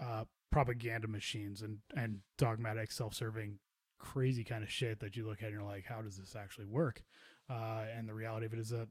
uh, 0.00 0.24
propaganda 0.50 1.08
machines 1.08 1.62
and 1.62 1.78
and 1.96 2.20
dogmatic, 2.38 2.92
self-serving, 2.92 3.58
crazy 3.98 4.44
kind 4.44 4.62
of 4.62 4.70
shit 4.70 5.00
that 5.00 5.16
you 5.16 5.26
look 5.26 5.42
at 5.42 5.46
and 5.46 5.54
you're 5.54 5.62
like, 5.62 5.84
"How 5.86 6.02
does 6.02 6.16
this 6.18 6.36
actually 6.36 6.66
work?" 6.66 7.02
Uh, 7.48 7.84
and 7.96 8.08
the 8.08 8.14
reality 8.14 8.46
of 8.46 8.52
it 8.52 8.58
is 8.58 8.70
that 8.70 8.88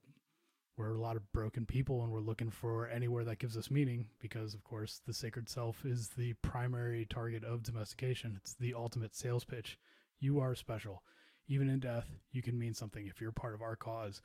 we're 0.78 0.94
a 0.94 1.00
lot 1.00 1.16
of 1.16 1.32
broken 1.32 1.66
people 1.66 2.04
and 2.04 2.12
we're 2.12 2.20
looking 2.20 2.50
for 2.50 2.88
anywhere 2.90 3.24
that 3.24 3.40
gives 3.40 3.58
us 3.58 3.72
meaning 3.72 4.08
because 4.22 4.54
of 4.54 4.64
course 4.64 5.02
the 5.06 5.14
sacred 5.14 5.50
self 5.50 5.86
is 5.86 6.10
the 6.10 6.34
primary 6.42 7.06
target 7.06 7.44
of 7.44 7.64
domestication. 7.64 8.38
It's 8.42 8.54
the 8.54 8.74
ultimate 8.74 9.16
sales 9.16 9.46
pitch. 9.46 9.78
You 10.20 10.40
are 10.40 10.56
special. 10.56 11.04
Even 11.48 11.70
in 11.70 11.80
death 11.80 12.08
you 12.32 12.42
can 12.42 12.60
mean 12.60 12.74
something 12.74 13.08
if 13.08 13.22
you're 13.22 13.32
part 13.32 13.54
of 13.54 13.62
our 13.62 13.76
cause. 13.76 14.22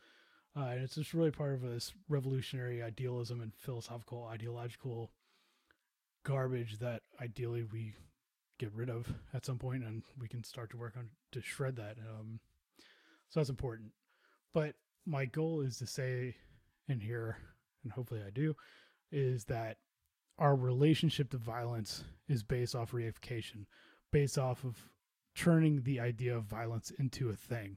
Uh, 0.57 0.65
and 0.71 0.83
it's 0.83 0.97
just 0.97 1.15
really 1.15 1.31
part 1.31 1.55
of 1.55 1.63
this 1.63 1.93
revolutionary 2.09 2.83
idealism 2.83 3.41
and 3.41 3.55
philosophical 3.55 4.25
ideological 4.25 5.13
garbage 6.25 6.79
that 6.81 7.03
ideally 7.23 7.63
we 7.63 7.95
get 8.59 8.73
rid 8.75 8.91
of 8.91 9.07
at 9.33 9.47
some 9.47 9.57
point 9.57 9.85
and 9.85 10.03
we 10.19 10.29
can 10.29 10.45
start 10.45 10.69
to 10.71 10.77
work 10.77 10.95
on 10.97 11.09
to 11.33 11.41
shred 11.41 11.77
that 11.77 11.97
um, 11.99 12.41
so 13.31 13.39
that's 13.39 13.49
important. 13.49 13.93
But 14.53 14.75
my 15.07 15.25
goal 15.25 15.61
is 15.61 15.79
to 15.79 15.87
say 15.87 16.37
in 16.89 17.01
here, 17.01 17.39
and 17.83 17.93
hopefully 17.93 18.23
I 18.27 18.31
do, 18.31 18.55
is 19.11 19.45
that 19.45 19.79
our 20.39 20.55
relationship 20.57 21.31
to 21.31 21.39
violence 21.39 22.05
is 22.29 22.43
based 22.43 22.75
off 22.75 22.93
reification, 22.93 23.67
based 24.13 24.39
off 24.39 24.65
of 24.65 24.77
turning 25.35 25.83
the 25.83 26.01
idea 26.01 26.37
of 26.37 26.45
violence 26.45 26.91
into 26.99 27.29
a 27.31 27.35
thing. 27.35 27.77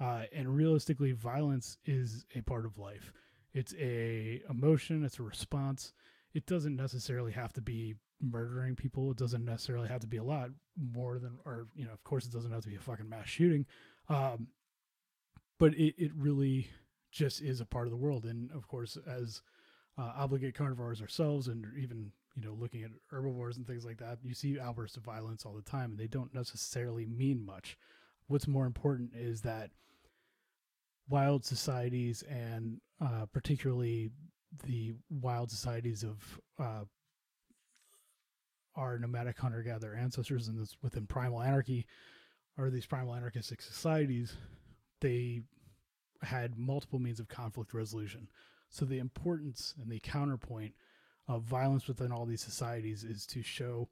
Uh, 0.00 0.22
and 0.32 0.54
realistically, 0.54 1.12
violence 1.12 1.78
is 1.84 2.24
a 2.34 2.40
part 2.42 2.64
of 2.64 2.78
life. 2.78 3.12
It's 3.52 3.74
a 3.78 4.42
emotion. 4.48 5.04
It's 5.04 5.18
a 5.18 5.22
response. 5.22 5.92
It 6.34 6.46
doesn't 6.46 6.76
necessarily 6.76 7.32
have 7.32 7.52
to 7.54 7.60
be 7.60 7.94
murdering 8.20 8.76
people. 8.76 9.10
It 9.10 9.16
doesn't 9.16 9.44
necessarily 9.44 9.88
have 9.88 10.00
to 10.00 10.06
be 10.06 10.18
a 10.18 10.24
lot 10.24 10.50
more 10.76 11.18
than, 11.18 11.38
or 11.44 11.66
you 11.74 11.84
know, 11.84 11.92
of 11.92 12.04
course, 12.04 12.26
it 12.26 12.32
doesn't 12.32 12.52
have 12.52 12.62
to 12.62 12.68
be 12.68 12.76
a 12.76 12.80
fucking 12.80 13.08
mass 13.08 13.28
shooting. 13.28 13.66
Um, 14.08 14.48
but 15.58 15.74
it, 15.74 15.94
it 15.98 16.12
really 16.16 16.68
just 17.10 17.40
is 17.40 17.60
a 17.60 17.66
part 17.66 17.86
of 17.86 17.90
the 17.90 17.96
world. 17.96 18.24
And 18.24 18.50
of 18.52 18.68
course, 18.68 18.96
as 19.06 19.42
uh, 19.98 20.12
obligate 20.16 20.54
carnivores 20.54 21.00
ourselves, 21.00 21.48
and 21.48 21.66
even 21.78 22.12
you 22.36 22.42
know 22.42 22.56
looking 22.58 22.84
at 22.84 22.90
herbivores 23.10 23.56
and 23.56 23.66
things 23.66 23.84
like 23.84 23.98
that, 23.98 24.18
you 24.22 24.34
see 24.34 24.58
outbursts 24.58 24.96
of 24.96 25.04
violence 25.04 25.44
all 25.44 25.54
the 25.54 25.62
time, 25.62 25.90
and 25.90 25.98
they 25.98 26.06
don't 26.06 26.34
necessarily 26.34 27.06
mean 27.06 27.44
much. 27.44 27.76
What's 28.26 28.46
more 28.46 28.66
important 28.66 29.12
is 29.14 29.40
that 29.42 29.70
wild 31.08 31.44
societies, 31.44 32.22
and 32.22 32.80
uh, 33.00 33.26
particularly 33.32 34.10
the 34.64 34.94
wild 35.10 35.50
societies 35.50 36.02
of 36.04 36.40
uh, 36.58 36.84
our 38.76 38.98
nomadic 38.98 39.38
hunter 39.38 39.62
gatherer 39.62 39.96
ancestors, 39.96 40.48
and 40.48 40.60
this 40.60 40.76
within 40.82 41.06
primal 41.06 41.42
anarchy, 41.42 41.86
or 42.56 42.70
these 42.70 42.86
primal 42.86 43.14
anarchistic 43.14 43.60
societies, 43.60 44.36
they 45.00 45.42
had 46.22 46.58
multiple 46.58 46.98
means 46.98 47.20
of 47.20 47.28
conflict 47.28 47.74
resolution. 47.74 48.28
So 48.70 48.84
the 48.84 48.98
importance 48.98 49.74
and 49.80 49.90
the 49.90 50.00
counterpoint 50.00 50.74
of 51.26 51.42
violence 51.42 51.86
within 51.86 52.12
all 52.12 52.26
these 52.26 52.42
societies 52.42 53.04
is 53.04 53.26
to 53.26 53.42
show 53.42 53.88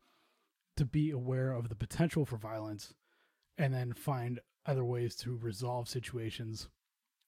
to 0.76 0.84
be 0.84 1.10
aware 1.10 1.52
of 1.52 1.68
the 1.68 1.74
potential 1.74 2.26
for 2.26 2.36
violence 2.36 2.94
and 3.56 3.72
then 3.72 3.92
find 3.92 4.40
other 4.66 4.84
ways 4.84 5.16
to 5.16 5.36
resolve 5.36 5.88
situations 5.88 6.68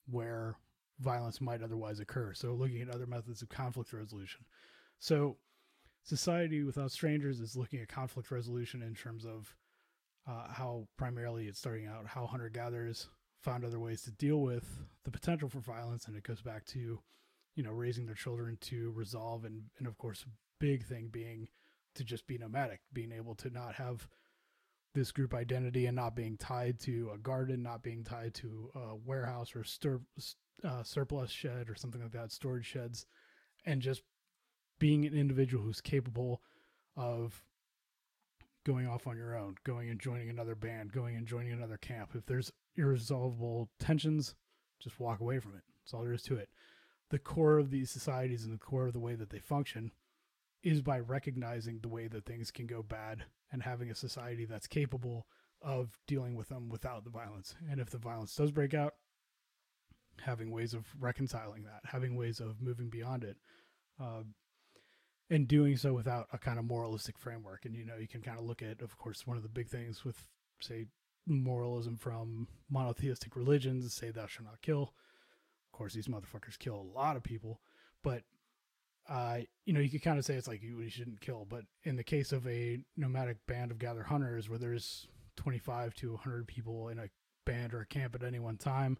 where 0.07 0.57
violence 0.99 1.39
might 1.39 1.63
otherwise 1.63 1.99
occur. 1.99 2.33
So 2.33 2.53
looking 2.53 2.81
at 2.81 2.89
other 2.89 3.07
methods 3.07 3.41
of 3.41 3.49
conflict 3.49 3.93
resolution. 3.93 4.41
So 4.99 5.37
society 6.03 6.63
without 6.63 6.91
strangers 6.91 7.39
is 7.39 7.55
looking 7.55 7.79
at 7.79 7.87
conflict 7.87 8.31
resolution 8.31 8.81
in 8.81 8.93
terms 8.93 9.25
of 9.25 9.55
uh, 10.27 10.51
how 10.51 10.87
primarily 10.97 11.47
it's 11.47 11.59
starting 11.59 11.87
out 11.87 12.05
how 12.05 12.27
hunter 12.27 12.49
gatherers 12.49 13.09
found 13.41 13.63
other 13.63 13.79
ways 13.79 14.01
to 14.03 14.11
deal 14.11 14.41
with 14.41 14.79
the 15.03 15.11
potential 15.11 15.49
for 15.49 15.59
violence. 15.59 16.05
And 16.05 16.15
it 16.15 16.23
goes 16.23 16.41
back 16.41 16.65
to, 16.67 16.99
you 17.55 17.63
know, 17.63 17.71
raising 17.71 18.05
their 18.05 18.15
children 18.15 18.57
to 18.61 18.91
resolve 18.91 19.45
and, 19.45 19.63
and 19.77 19.87
of 19.87 19.97
course, 19.97 20.25
big 20.59 20.85
thing 20.85 21.09
being 21.11 21.47
to 21.95 22.03
just 22.03 22.27
be 22.27 22.37
nomadic, 22.37 22.81
being 22.93 23.11
able 23.11 23.35
to 23.35 23.49
not 23.49 23.75
have 23.75 24.07
this 24.93 25.11
group 25.11 25.33
identity 25.33 25.85
and 25.85 25.95
not 25.95 26.15
being 26.15 26.37
tied 26.37 26.79
to 26.79 27.11
a 27.13 27.17
garden, 27.17 27.61
not 27.61 27.83
being 27.83 28.03
tied 28.03 28.33
to 28.33 28.69
a 28.75 28.95
warehouse 28.95 29.55
or 29.55 29.63
stir, 29.63 29.99
uh, 30.63 30.83
surplus 30.83 31.31
shed 31.31 31.69
or 31.69 31.75
something 31.75 32.01
like 32.01 32.11
that, 32.11 32.31
storage 32.31 32.65
sheds, 32.65 33.05
and 33.65 33.81
just 33.81 34.01
being 34.79 35.05
an 35.05 35.13
individual 35.13 35.63
who's 35.63 35.81
capable 35.81 36.41
of 36.95 37.43
going 38.65 38.87
off 38.87 39.07
on 39.07 39.17
your 39.17 39.37
own, 39.37 39.55
going 39.63 39.89
and 39.89 39.99
joining 39.99 40.29
another 40.29 40.55
band, 40.55 40.91
going 40.91 41.15
and 41.15 41.27
joining 41.27 41.51
another 41.51 41.77
camp. 41.77 42.11
If 42.13 42.25
there's 42.25 42.51
irresolvable 42.75 43.69
tensions, 43.79 44.35
just 44.79 44.99
walk 44.99 45.19
away 45.19 45.39
from 45.39 45.53
it. 45.55 45.63
That's 45.81 45.93
all 45.93 46.03
there 46.03 46.13
is 46.13 46.23
to 46.23 46.35
it. 46.35 46.49
The 47.09 47.19
core 47.19 47.57
of 47.57 47.71
these 47.71 47.89
societies 47.89 48.45
and 48.45 48.53
the 48.53 48.59
core 48.59 48.87
of 48.87 48.93
the 48.93 48.99
way 48.99 49.15
that 49.15 49.29
they 49.29 49.39
function 49.39 49.91
is 50.63 50.81
by 50.81 50.99
recognizing 50.99 51.79
the 51.79 51.87
way 51.87 52.07
that 52.07 52.25
things 52.25 52.51
can 52.51 52.67
go 52.67 52.83
bad 52.83 53.23
and 53.51 53.63
having 53.63 53.89
a 53.89 53.95
society 53.95 54.45
that's 54.45 54.67
capable 54.67 55.25
of 55.61 55.97
dealing 56.07 56.35
with 56.35 56.49
them 56.49 56.69
without 56.69 57.03
the 57.03 57.09
violence. 57.09 57.55
And 57.69 57.79
if 57.79 57.89
the 57.89 57.97
violence 57.97 58.35
does 58.35 58.51
break 58.51 58.73
out, 58.73 58.93
having 60.21 60.51
ways 60.51 60.73
of 60.73 60.85
reconciling 60.99 61.63
that, 61.63 61.81
having 61.85 62.15
ways 62.15 62.39
of 62.39 62.61
moving 62.61 62.89
beyond 62.89 63.23
it, 63.23 63.37
uh, 63.99 64.23
and 65.29 65.47
doing 65.47 65.77
so 65.77 65.93
without 65.93 66.27
a 66.33 66.37
kind 66.37 66.59
of 66.59 66.65
moralistic 66.65 67.17
framework. 67.17 67.65
And 67.65 67.75
you 67.75 67.85
know, 67.85 67.97
you 67.99 68.07
can 68.07 68.21
kind 68.21 68.39
of 68.39 68.45
look 68.45 68.61
at, 68.61 68.81
of 68.81 68.97
course, 68.97 69.25
one 69.25 69.37
of 69.37 69.43
the 69.43 69.49
big 69.49 69.69
things 69.69 70.03
with, 70.03 70.27
say, 70.59 70.87
moralism 71.29 71.97
from 71.97 72.47
monotheistic 72.69 73.35
religions, 73.35 73.93
say 73.93 74.11
thou 74.11 74.27
shalt 74.27 74.45
not 74.45 74.61
kill. 74.61 74.93
Of 75.71 75.77
course, 75.77 75.93
these 75.93 76.07
motherfuckers 76.07 76.57
kill 76.57 76.75
a 76.75 76.97
lot 76.97 77.15
of 77.15 77.23
people, 77.23 77.61
but 78.03 78.23
uh, 79.09 79.39
you 79.65 79.73
know, 79.73 79.79
you 79.79 79.89
could 79.89 80.03
kind 80.03 80.19
of 80.19 80.25
say 80.25 80.35
it's 80.35 80.47
like 80.47 80.61
you, 80.61 80.79
you 80.81 80.89
shouldn't 80.89 81.21
kill, 81.21 81.45
but 81.49 81.63
in 81.83 81.95
the 81.95 82.03
case 82.03 82.31
of 82.31 82.45
a 82.47 82.79
nomadic 82.95 83.37
band 83.47 83.71
of 83.71 83.79
gather 83.79 84.03
hunters 84.03 84.49
where 84.49 84.59
there's 84.59 85.07
25 85.35 85.95
to 85.95 86.11
100 86.11 86.47
people 86.47 86.89
in 86.89 86.99
a 86.99 87.09
band 87.45 87.73
or 87.73 87.81
a 87.81 87.87
camp 87.87 88.13
at 88.13 88.23
any 88.23 88.39
one 88.39 88.57
time, 88.57 88.97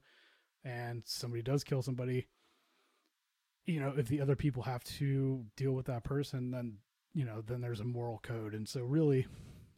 and 0.63 1.03
somebody 1.05 1.43
does 1.43 1.63
kill 1.63 1.83
somebody, 1.83 2.27
you 3.65 3.79
know, 3.79 3.93
if 3.95 4.07
the 4.07 4.19
other 4.19 4.35
people 4.35 4.63
have 4.63 4.83
to 4.83 5.45
deal 5.55 5.73
with 5.73 5.85
that 5.85 6.03
person, 6.03 6.49
then, 6.49 6.77
you 7.13 7.23
know, 7.23 7.41
then 7.45 7.61
there's 7.61 7.81
a 7.81 7.85
moral 7.85 8.19
code. 8.23 8.55
And 8.55 8.67
so, 8.67 8.81
really, 8.81 9.27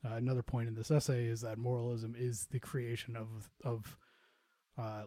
uh, 0.06 0.16
another 0.16 0.44
point 0.44 0.68
in 0.68 0.76
this 0.76 0.92
essay 0.92 1.26
is 1.26 1.42
that 1.42 1.58
moralism 1.58 2.16
is 2.18 2.48
the 2.52 2.60
creation 2.60 3.16
of, 3.16 3.50
of, 3.64 3.98
uh, 4.78 5.04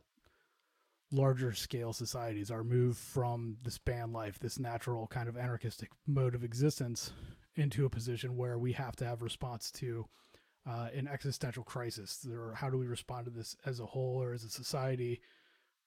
larger 1.12 1.52
scale 1.52 1.92
societies, 1.92 2.50
our 2.50 2.64
move 2.64 2.96
from 2.96 3.56
this 3.62 3.78
band 3.78 4.12
life, 4.12 4.38
this 4.38 4.58
natural 4.58 5.06
kind 5.06 5.28
of 5.28 5.36
anarchistic 5.36 5.90
mode 6.06 6.34
of 6.34 6.42
existence, 6.42 7.12
into 7.56 7.84
a 7.84 7.90
position 7.90 8.36
where 8.36 8.58
we 8.58 8.72
have 8.72 8.96
to 8.96 9.04
have 9.04 9.22
response 9.22 9.70
to 9.70 10.06
uh, 10.68 10.88
an 10.94 11.06
existential 11.06 11.62
crisis. 11.62 12.26
Or 12.30 12.54
how 12.54 12.68
do 12.68 12.78
we 12.78 12.86
respond 12.86 13.26
to 13.26 13.30
this 13.30 13.56
as 13.64 13.80
a 13.80 13.86
whole 13.86 14.20
or 14.20 14.32
as 14.32 14.44
a 14.44 14.50
society? 14.50 15.20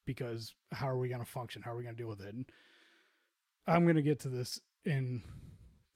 Because 0.06 0.54
how 0.72 0.88
are 0.88 0.98
we 0.98 1.08
going 1.08 1.20
to 1.20 1.30
function? 1.30 1.62
How 1.62 1.72
are 1.72 1.76
we 1.76 1.82
going 1.82 1.94
to 1.94 2.02
deal 2.02 2.08
with 2.08 2.22
it? 2.22 2.34
And 2.34 2.46
I'm 3.66 3.84
going 3.84 3.96
to 3.96 4.02
get 4.02 4.20
to 4.20 4.28
this 4.30 4.60
in 4.84 5.22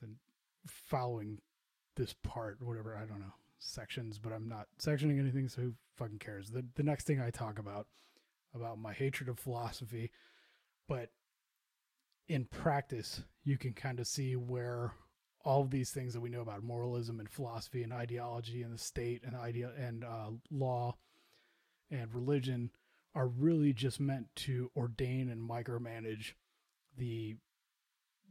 the 0.03 0.09
following 0.67 1.39
this 1.97 2.15
part, 2.23 2.59
whatever, 2.63 2.97
I 2.97 3.05
don't 3.07 3.21
know, 3.21 3.35
sections, 3.59 4.19
but 4.19 4.33
I'm 4.33 4.49
not 4.49 4.67
sectioning 4.81 5.19
anything, 5.19 5.49
so 5.49 5.63
who 5.63 5.75
fucking 5.97 6.19
cares? 6.19 6.51
The, 6.51 6.65
the 6.75 6.83
next 6.83 7.07
thing 7.07 7.21
I 7.21 7.31
talk 7.31 7.59
about 7.59 7.87
about 8.55 8.79
my 8.79 8.93
hatred 8.93 9.31
of 9.31 9.39
philosophy, 9.39 10.11
but 10.87 11.11
in 12.29 12.45
practice, 12.45 13.23
you 13.45 13.57
can 13.57 13.73
kind 13.73 13.99
of 13.99 14.07
see 14.07 14.37
where 14.37 14.93
all 15.45 15.63
of 15.63 15.71
these 15.71 15.91
things 15.91 16.13
that 16.13 16.21
we 16.21 16.31
know 16.31 16.41
about 16.41 16.63
moralism 16.63 17.19
and 17.19 17.29
philosophy 17.29 17.83
and 17.83 17.93
ideology 17.93 18.63
and 18.63 18.73
the 18.73 18.79
state 18.79 19.23
and 19.25 19.35
idea 19.35 19.71
and 19.79 20.05
uh, 20.05 20.31
law 20.51 20.97
and 21.91 22.15
religion 22.15 22.71
are 23.15 23.27
really 23.27 23.73
just 23.73 24.01
meant 24.01 24.27
to 24.35 24.71
ordain 24.77 25.29
and 25.29 25.49
micromanage 25.49 26.33
the 26.97 27.37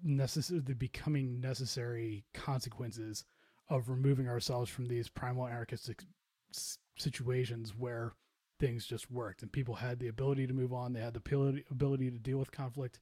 necessary 0.04 0.60
the 0.62 0.74
becoming 0.74 1.40
necessary 1.40 2.24
consequences 2.34 3.26
of 3.72 3.90
removing 3.90 4.28
ourselves 4.28 4.70
from 4.70 4.88
these 4.88 5.08
primal 5.08 5.48
anarchistic 5.48 6.04
situations 6.98 7.74
where 7.76 8.12
things 8.60 8.86
just 8.86 9.10
worked 9.10 9.42
and 9.42 9.52
people 9.52 9.76
had 9.76 9.98
the 9.98 10.10
ability 10.10 10.46
to 10.46 10.54
move 10.54 10.74
on. 10.74 10.92
They 10.92 11.00
had 11.00 11.14
the 11.14 11.22
ability, 11.26 11.64
ability 11.72 12.12
to 12.12 12.20
deal 12.20 12.38
with 12.38 12.52
conflict 12.52 13.00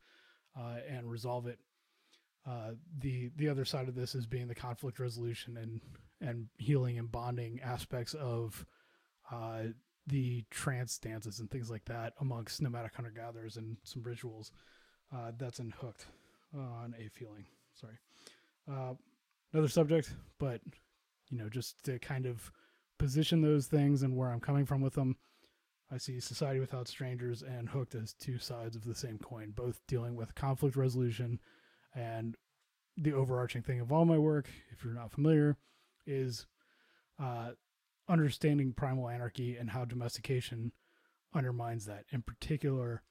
uh, 0.57 0.77
and 0.87 1.09
resolve 1.09 1.47
it. 1.47 1.59
Uh, 2.47 2.71
the 2.99 3.31
the 3.35 3.49
other 3.49 3.65
side 3.65 3.89
of 3.89 3.95
this 3.95 4.15
is 4.15 4.25
being 4.25 4.47
the 4.47 4.55
conflict 4.55 4.99
resolution 4.99 5.57
and 5.57 5.81
and 6.21 6.47
healing 6.57 6.97
and 6.97 7.11
bonding 7.11 7.59
aspects 7.61 8.13
of 8.13 8.65
uh, 9.31 9.63
the 10.07 10.45
trance 10.49 10.97
dances 10.99 11.39
and 11.39 11.51
things 11.51 11.69
like 11.69 11.85
that 11.85 12.13
amongst 12.21 12.61
nomadic 12.61 12.95
hunter 12.95 13.11
gatherers 13.13 13.57
and 13.57 13.77
some 13.83 14.03
rituals. 14.03 14.51
Uh, 15.13 15.31
that's 15.37 15.59
in 15.59 15.73
hooked 15.81 16.05
on 16.55 16.95
a 16.97 17.09
feeling. 17.09 17.45
Sorry, 17.73 17.97
uh, 18.71 18.93
another 19.53 19.67
subject, 19.67 20.13
but 20.39 20.61
you 21.29 21.37
know, 21.37 21.49
just 21.49 21.83
to 21.83 21.99
kind 21.99 22.25
of 22.25 22.51
position 22.97 23.41
those 23.41 23.67
things 23.67 24.03
and 24.03 24.15
where 24.15 24.29
I'm 24.29 24.39
coming 24.39 24.65
from 24.65 24.81
with 24.81 24.93
them. 24.93 25.15
I 25.91 25.97
see 25.97 26.19
Society 26.19 26.59
Without 26.59 26.87
Strangers 26.87 27.41
and 27.41 27.69
Hooked 27.69 27.95
as 27.95 28.13
two 28.13 28.37
sides 28.37 28.75
of 28.75 28.83
the 28.83 28.93
same 28.93 29.17
coin, 29.17 29.53
both 29.55 29.79
dealing 29.87 30.15
with 30.15 30.35
conflict 30.35 30.75
resolution 30.75 31.39
and 31.95 32.35
the 32.95 33.13
overarching 33.13 33.63
thing 33.63 33.79
of 33.79 33.91
all 33.91 34.05
my 34.05 34.17
work, 34.17 34.49
if 34.71 34.83
you're 34.83 34.93
not 34.93 35.11
familiar, 35.11 35.57
is 36.05 36.45
uh, 37.19 37.51
understanding 38.07 38.73
primal 38.73 39.09
anarchy 39.09 39.57
and 39.57 39.69
how 39.69 39.85
domestication 39.85 40.71
undermines 41.33 41.85
that. 41.85 42.05
In 42.11 42.21
particular, 42.21 43.01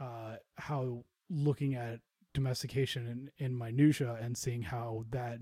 uh, 0.00 0.36
how 0.56 1.04
looking 1.30 1.74
at 1.74 2.00
domestication 2.34 3.06
in, 3.06 3.46
in 3.46 3.56
minutia 3.56 4.18
and 4.20 4.36
seeing 4.36 4.62
how 4.62 5.04
that 5.10 5.40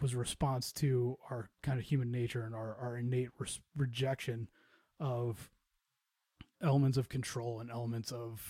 was 0.00 0.14
a 0.14 0.18
response 0.18 0.72
to 0.72 1.16
our 1.30 1.50
kind 1.62 1.78
of 1.78 1.84
human 1.84 2.10
nature 2.10 2.42
and 2.42 2.54
our, 2.54 2.76
our 2.80 2.96
innate 2.96 3.30
res- 3.38 3.60
rejection 3.76 4.48
of 4.98 5.50
elements 6.62 6.98
of 6.98 7.08
control 7.08 7.60
and 7.60 7.70
elements 7.70 8.12
of 8.12 8.42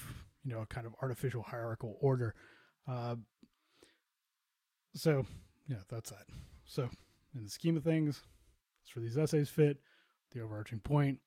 you 0.45 0.53
know 0.53 0.63
a 0.63 0.67
kind 0.67 0.87
of 0.87 0.95
artificial 1.03 1.43
hierarchical 1.43 1.97
order. 2.01 2.35
Uh, 2.89 3.17
so 4.95 5.25
yeah, 5.69 5.77
that's 5.89 6.11
that. 6.11 6.27
So 6.65 6.89
in 7.35 7.45
the 7.45 7.51
scheme 7.51 7.77
of 7.77 7.85
things, 7.85 8.23
that's 8.83 8.97
where 8.97 9.05
these 9.05 9.19
essays 9.19 9.49
fit. 9.49 9.79
The 10.33 10.41
overarching 10.41 10.81
point 10.81 11.19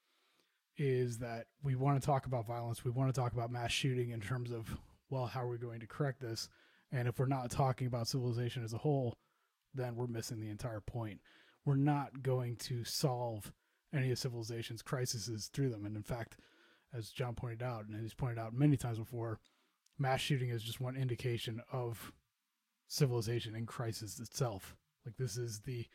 is 0.77 1.19
that 1.19 1.47
we 1.61 1.75
want 1.75 2.01
to 2.01 2.05
talk 2.05 2.25
about 2.25 2.47
violence. 2.47 2.83
We 2.83 2.91
want 2.91 3.13
to 3.13 3.19
talk 3.19 3.33
about 3.33 3.51
mass 3.51 3.71
shooting 3.71 4.11
in 4.11 4.21
terms 4.21 4.51
of 4.51 4.77
well, 5.09 5.25
how 5.27 5.41
are 5.41 5.47
we 5.47 5.57
going 5.57 5.79
to 5.79 5.87
correct 5.87 6.19
this? 6.19 6.49
And 6.91 7.07
if 7.07 7.19
we're 7.19 7.25
not 7.25 7.51
talking 7.51 7.87
about 7.87 8.07
civilization 8.07 8.63
as 8.63 8.73
a 8.73 8.77
whole, 8.77 9.17
then 9.73 9.95
we're 9.95 10.07
missing 10.07 10.39
the 10.39 10.49
entire 10.49 10.81
point. 10.81 11.19
We're 11.65 11.75
not 11.75 12.21
going 12.21 12.57
to 12.57 12.83
solve 12.83 13.51
any 13.93 14.11
of 14.11 14.19
civilization's 14.19 14.81
crises 14.81 15.49
through 15.53 15.69
them. 15.69 15.85
And 15.85 15.95
in 15.95 16.03
fact, 16.03 16.37
as 16.93 17.09
John 17.09 17.35
pointed 17.35 17.63
out, 17.63 17.85
and 17.85 17.99
he's 17.99 18.13
pointed 18.13 18.39
out 18.39 18.53
many 18.53 18.77
times 18.77 18.99
before, 18.99 19.39
mass 19.97 20.21
shooting 20.21 20.49
is 20.49 20.63
just 20.63 20.81
one 20.81 20.95
indication 20.95 21.61
of 21.71 22.11
civilization 22.87 23.55
in 23.55 23.65
crisis 23.65 24.19
itself. 24.19 24.75
Like 25.05 25.17
this 25.17 25.37
is 25.37 25.61
the 25.61 25.85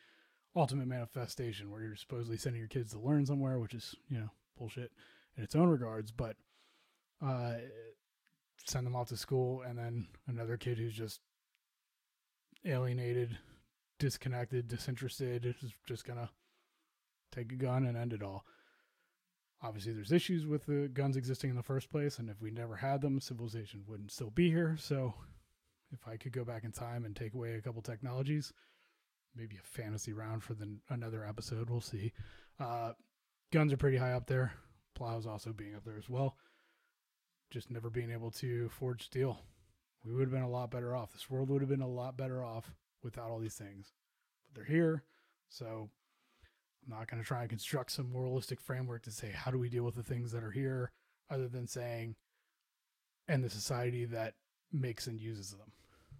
ultimate 0.55 0.87
manifestation 0.87 1.71
where 1.71 1.81
you're 1.81 1.95
supposedly 1.95 2.37
sending 2.37 2.59
your 2.59 2.67
kids 2.67 2.91
to 2.91 2.99
learn 2.99 3.25
somewhere, 3.25 3.59
which 3.59 3.73
is, 3.73 3.95
you 4.09 4.17
know, 4.17 4.29
bullshit 4.57 4.91
in 5.37 5.43
its 5.43 5.55
own 5.55 5.69
regards, 5.69 6.11
but 6.11 6.35
uh, 7.25 7.53
send 8.65 8.85
them 8.85 8.95
off 8.95 9.09
to 9.09 9.17
school 9.17 9.61
and 9.61 9.77
then 9.77 10.07
another 10.27 10.57
kid 10.57 10.77
who's 10.77 10.93
just 10.93 11.21
alienated, 12.65 13.37
disconnected, 13.99 14.67
disinterested 14.67 15.45
is 15.45 15.73
just 15.85 16.05
gonna 16.05 16.29
take 17.31 17.51
a 17.51 17.55
gun 17.55 17.85
and 17.85 17.97
end 17.97 18.13
it 18.13 18.23
all. 18.23 18.45
Obviously 19.61 19.93
there's 19.93 20.11
issues 20.11 20.47
with 20.47 20.65
the 20.65 20.87
guns 20.87 21.17
existing 21.17 21.49
in 21.49 21.55
the 21.55 21.61
first 21.61 21.89
place 21.89 22.17
and 22.17 22.29
if 22.29 22.41
we 22.41 22.49
never 22.49 22.77
had 22.77 23.01
them 23.01 23.19
civilization 23.19 23.83
wouldn't 23.85 24.11
still 24.11 24.31
be 24.31 24.49
here. 24.49 24.75
So 24.79 25.13
if 25.91 26.07
i 26.07 26.17
could 26.17 26.31
go 26.31 26.45
back 26.45 26.63
in 26.63 26.71
time 26.71 27.03
and 27.03 27.15
take 27.15 27.33
away 27.33 27.55
a 27.55 27.61
couple 27.61 27.81
technologies 27.81 28.53
maybe 29.35 29.57
a 29.57 29.67
fantasy 29.67 30.13
round 30.13 30.43
for 30.43 30.53
the 30.53 30.77
another 30.89 31.25
episode 31.25 31.69
we'll 31.69 31.81
see. 31.81 32.11
Uh, 32.59 32.93
guns 33.51 33.71
are 33.71 33.77
pretty 33.77 33.97
high 33.97 34.13
up 34.13 34.27
there. 34.27 34.53
Plows 34.95 35.25
also 35.25 35.53
being 35.53 35.75
up 35.75 35.85
there 35.85 35.97
as 35.97 36.09
well. 36.09 36.35
Just 37.51 37.71
never 37.71 37.89
being 37.89 38.11
able 38.11 38.31
to 38.31 38.69
forge 38.69 39.05
steel. 39.05 39.39
We 40.05 40.13
would 40.13 40.23
have 40.23 40.31
been 40.31 40.41
a 40.41 40.49
lot 40.49 40.71
better 40.71 40.95
off. 40.95 41.11
This 41.11 41.29
world 41.29 41.49
would 41.49 41.61
have 41.61 41.69
been 41.69 41.81
a 41.81 41.87
lot 41.87 42.17
better 42.17 42.43
off 42.43 42.71
without 43.03 43.29
all 43.29 43.39
these 43.39 43.55
things 43.55 43.93
but 44.47 44.55
they're 44.55 44.75
here 44.75 45.03
so 45.49 45.89
I'm 46.85 46.97
not 46.97 47.09
going 47.09 47.21
to 47.21 47.27
try 47.27 47.41
and 47.41 47.49
construct 47.49 47.91
some 47.91 48.11
moralistic 48.11 48.59
framework 48.61 49.03
to 49.03 49.11
say, 49.11 49.31
how 49.31 49.51
do 49.51 49.59
we 49.59 49.69
deal 49.69 49.83
with 49.83 49.95
the 49.95 50.03
things 50.03 50.31
that 50.31 50.43
are 50.43 50.51
here, 50.51 50.91
other 51.29 51.47
than 51.47 51.67
saying, 51.67 52.15
and 53.27 53.43
the 53.43 53.49
society 53.49 54.05
that 54.05 54.35
makes 54.71 55.07
and 55.07 55.19
uses 55.19 55.51
them. 55.51 55.71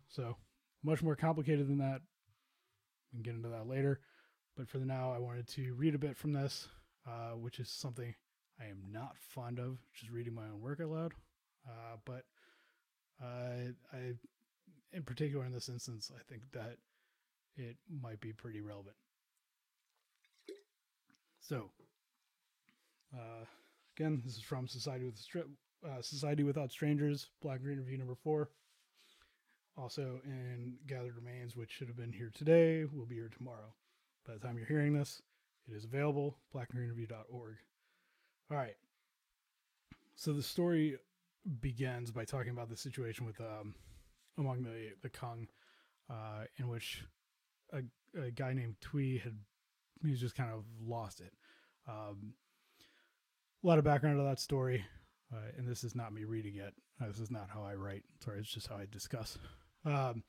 So, 0.07 0.37
much 0.83 1.01
more 1.01 1.15
complicated 1.15 1.67
than 1.67 1.79
that. 1.79 2.01
We 3.11 3.17
can 3.17 3.23
get 3.23 3.35
into 3.35 3.49
that 3.49 3.67
later. 3.67 3.99
But 4.55 4.69
for 4.69 4.77
the 4.77 4.85
now, 4.85 5.11
I 5.11 5.19
wanted 5.19 5.47
to 5.49 5.73
read 5.73 5.95
a 5.95 5.99
bit 5.99 6.17
from 6.17 6.33
this, 6.33 6.67
uh, 7.07 7.31
which 7.31 7.59
is 7.59 7.69
something 7.69 8.13
I 8.59 8.65
am 8.65 8.83
not 8.91 9.17
fond 9.17 9.59
of, 9.59 9.79
just 9.93 10.11
reading 10.11 10.33
my 10.33 10.43
own 10.43 10.61
work 10.61 10.79
aloud. 10.79 11.13
Uh, 11.67 11.97
but 12.05 12.25
uh, 13.21 13.71
I, 13.93 14.13
in 14.93 15.03
particular, 15.03 15.45
in 15.45 15.51
this 15.51 15.69
instance, 15.69 16.11
I 16.13 16.21
think 16.31 16.43
that 16.53 16.77
it 17.55 17.77
might 18.01 18.19
be 18.21 18.33
pretty 18.33 18.61
relevant. 18.61 18.95
So, 21.41 21.69
uh, 23.13 23.45
again, 23.97 24.21
this 24.23 24.37
is 24.37 24.43
from 24.43 24.67
Society 24.67 25.05
with 25.05 25.19
uh, 25.85 26.01
Society 26.01 26.43
Without 26.43 26.71
Strangers, 26.71 27.27
Black 27.41 27.57
and 27.57 27.65
Green 27.65 27.79
Review 27.79 27.97
number 27.97 28.15
four. 28.15 28.49
Also 29.77 30.19
in 30.25 30.75
Gathered 30.87 31.15
Remains, 31.15 31.55
which 31.55 31.71
should 31.71 31.87
have 31.87 31.95
been 31.95 32.11
here 32.11 32.31
today, 32.33 32.85
will 32.93 33.05
be 33.05 33.15
here 33.15 33.29
tomorrow. 33.35 33.73
By 34.27 34.33
the 34.33 34.39
time 34.39 34.57
you're 34.57 34.67
hearing 34.67 34.93
this, 34.93 35.21
it 35.67 35.73
is 35.73 35.85
available, 35.85 36.35
blackandgreenreview.org. 36.53 37.55
All 38.51 38.57
right. 38.57 38.75
So 40.15 40.33
the 40.33 40.43
story 40.43 40.97
begins 41.61 42.11
by 42.11 42.25
talking 42.25 42.51
about 42.51 42.69
the 42.69 42.75
situation 42.75 43.25
with 43.25 43.39
um, 43.39 43.73
among 44.39 44.63
the 44.63 44.93
the 45.01 45.09
Kung, 45.09 45.47
uh, 46.09 46.45
in 46.57 46.67
which 46.67 47.03
a, 47.73 47.81
a 48.19 48.31
guy 48.31 48.53
named 48.53 48.75
Tui 48.81 49.17
had 49.17 49.35
he's 50.05 50.19
just 50.19 50.35
kind 50.35 50.51
of 50.51 50.63
lost 50.81 51.19
it. 51.19 51.33
Um, 51.87 52.33
a 53.63 53.67
lot 53.67 53.77
of 53.77 53.83
background 53.83 54.17
to 54.17 54.23
that 54.23 54.39
story, 54.39 54.85
uh, 55.33 55.51
and 55.57 55.67
this 55.67 55.83
is 55.83 55.95
not 55.95 56.13
me 56.13 56.23
reading 56.23 56.55
it. 56.55 56.73
Uh, 57.01 57.07
this 57.07 57.19
is 57.19 57.31
not 57.31 57.49
how 57.53 57.63
I 57.63 57.75
write. 57.75 58.03
Sorry, 58.23 58.39
it's 58.39 58.53
just 58.53 58.67
how 58.67 58.75
I 58.77 58.87
discuss. 58.89 59.37
Um, 59.85 60.23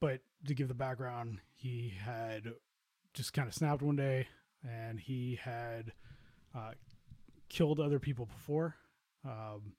but 0.00 0.20
to 0.46 0.54
give 0.54 0.68
the 0.68 0.74
background, 0.74 1.38
he 1.56 1.92
had 2.02 2.52
just 3.12 3.32
kind 3.32 3.48
of 3.48 3.54
snapped 3.54 3.82
one 3.82 3.96
day, 3.96 4.28
and 4.64 4.98
he 4.98 5.38
had 5.42 5.92
uh, 6.54 6.72
killed 7.48 7.80
other 7.80 7.98
people 7.98 8.26
before. 8.26 8.76
Um, 9.24 9.74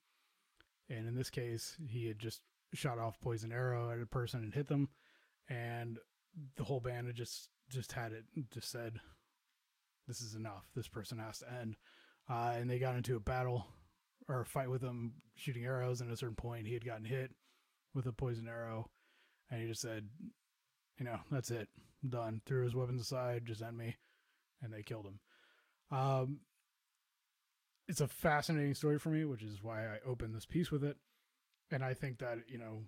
and 0.90 1.08
in 1.08 1.16
this 1.16 1.30
case, 1.30 1.78
he 1.88 2.08
had 2.08 2.20
just 2.20 2.42
shot 2.74 3.00
off 3.00 3.20
poison 3.20 3.52
arrow 3.52 3.92
at 3.92 4.02
a 4.02 4.06
person 4.06 4.44
and 4.44 4.54
hit 4.54 4.68
them, 4.68 4.90
and 5.50 6.00
the 6.56 6.64
whole 6.64 6.80
band 6.80 7.08
had 7.08 7.16
just 7.16 7.50
just 7.70 7.92
had 7.92 8.12
it 8.12 8.26
just 8.52 8.70
said, 8.70 9.00
"This 10.08 10.22
is 10.22 10.36
enough. 10.36 10.66
This 10.76 10.88
person 10.88 11.20
has 11.20 11.40
to 11.40 11.52
end." 11.52 11.76
Uh, 12.30 12.54
and 12.56 12.70
they 12.70 12.80
got 12.80 12.96
into 12.96 13.16
a 13.16 13.20
battle 13.20 13.68
or 14.28 14.42
a 14.42 14.46
fight 14.46 14.70
with 14.70 14.82
him, 14.82 15.14
shooting 15.36 15.66
arrows. 15.66 16.00
And 16.00 16.10
at 16.10 16.14
a 16.14 16.18
certain 16.18 16.36
point, 16.36 16.68
he 16.68 16.74
had 16.74 16.86
gotten 16.86 17.06
hit 17.06 17.32
with 17.94 18.06
a 18.06 18.14
poison 18.14 18.48
arrow, 18.48 18.90
and 19.50 19.62
he 19.62 19.68
just 19.68 19.82
said, 19.82 20.08
"You 20.98 21.06
know, 21.06 21.20
that's 21.30 21.52
it. 21.52 21.70
I'm 22.04 22.10
done." 22.10 22.42
Threw 22.46 22.64
his 22.64 22.76
weapons 22.76 23.02
aside, 23.02 23.46
just 23.46 23.62
end 23.62 23.78
me, 23.78 23.98
and 24.62 24.72
they 24.72 24.84
killed 24.84 25.06
him. 25.06 25.20
Um, 25.98 26.40
it's 27.88 28.02
a 28.02 28.08
fascinating 28.08 28.74
story 28.74 28.98
for 28.98 29.10
me, 29.10 29.26
which 29.26 29.44
is 29.44 29.62
why 29.62 29.86
I 29.86 30.00
opened 30.06 30.34
this 30.34 30.46
piece 30.46 30.72
with 30.72 30.84
it. 30.84 30.98
And 31.72 31.84
I 31.84 31.94
think 31.94 32.20
that 32.20 32.40
you 32.48 32.58
know 32.58 32.84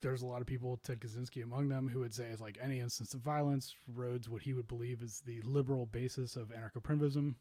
there's 0.00 0.22
a 0.22 0.26
lot 0.26 0.40
of 0.40 0.46
people, 0.46 0.80
Ted 0.82 1.00
Kaczynski 1.00 1.42
among 1.42 1.68
them, 1.68 1.88
who 1.88 2.00
would 2.00 2.14
say 2.14 2.24
is 2.24 2.40
like 2.40 2.58
any 2.60 2.80
instance 2.80 3.14
of 3.14 3.20
violence 3.20 3.74
erodes 3.90 4.28
what 4.28 4.42
he 4.42 4.52
would 4.52 4.66
believe 4.66 5.00
is 5.00 5.22
the 5.24 5.40
liberal 5.42 5.86
basis 5.86 6.34
of 6.34 6.48
anarcho-primitivism, 6.48 7.36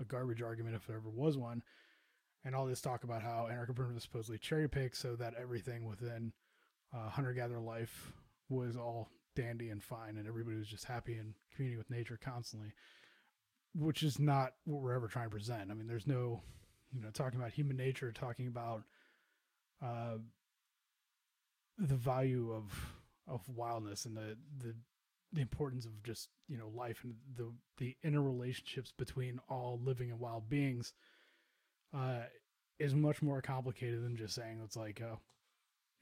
a 0.00 0.04
garbage 0.04 0.42
argument 0.42 0.74
if 0.74 0.86
there 0.86 0.96
ever 0.96 1.08
was 1.08 1.36
one. 1.38 1.62
And 2.44 2.54
all 2.54 2.66
this 2.66 2.80
talk 2.80 3.04
about 3.04 3.22
how 3.22 3.48
anarcho-primitivism 3.50 4.00
supposedly 4.00 4.38
cherry 4.38 4.68
picks 4.68 4.98
so 4.98 5.14
that 5.16 5.34
everything 5.40 5.84
within 5.84 6.32
uh, 6.92 7.10
hunter-gatherer 7.10 7.60
life 7.60 8.12
was 8.48 8.76
all 8.76 9.08
dandy 9.36 9.70
and 9.70 9.82
fine, 9.82 10.16
and 10.16 10.26
everybody 10.26 10.56
was 10.56 10.66
just 10.66 10.86
happy 10.86 11.14
and 11.14 11.34
communing 11.54 11.78
with 11.78 11.90
nature 11.90 12.18
constantly, 12.20 12.72
which 13.74 14.02
is 14.02 14.18
not 14.18 14.54
what 14.64 14.82
we're 14.82 14.94
ever 14.94 15.06
trying 15.06 15.26
to 15.26 15.30
present. 15.30 15.70
I 15.70 15.74
mean, 15.74 15.86
there's 15.86 16.08
no, 16.08 16.40
you 16.92 17.00
know, 17.00 17.10
talking 17.10 17.38
about 17.38 17.52
human 17.52 17.76
nature, 17.76 18.10
talking 18.10 18.48
about 18.48 18.82
uh, 19.82 20.18
the 21.78 21.96
value 21.96 22.52
of 22.52 22.94
of 23.26 23.48
wildness 23.48 24.04
and 24.04 24.16
the 24.16 24.36
the 24.58 24.74
the 25.32 25.40
importance 25.40 25.86
of 25.86 26.02
just 26.02 26.28
you 26.48 26.58
know 26.58 26.70
life 26.74 27.04
and 27.04 27.14
the 27.36 27.52
the 27.78 27.96
interrelationships 28.04 28.92
between 28.96 29.40
all 29.48 29.80
living 29.82 30.10
and 30.10 30.18
wild 30.18 30.48
beings 30.48 30.92
uh, 31.96 32.20
is 32.78 32.94
much 32.94 33.22
more 33.22 33.40
complicated 33.40 34.02
than 34.02 34.16
just 34.16 34.34
saying 34.34 34.60
it's 34.64 34.76
like 34.76 35.00
oh 35.00 35.18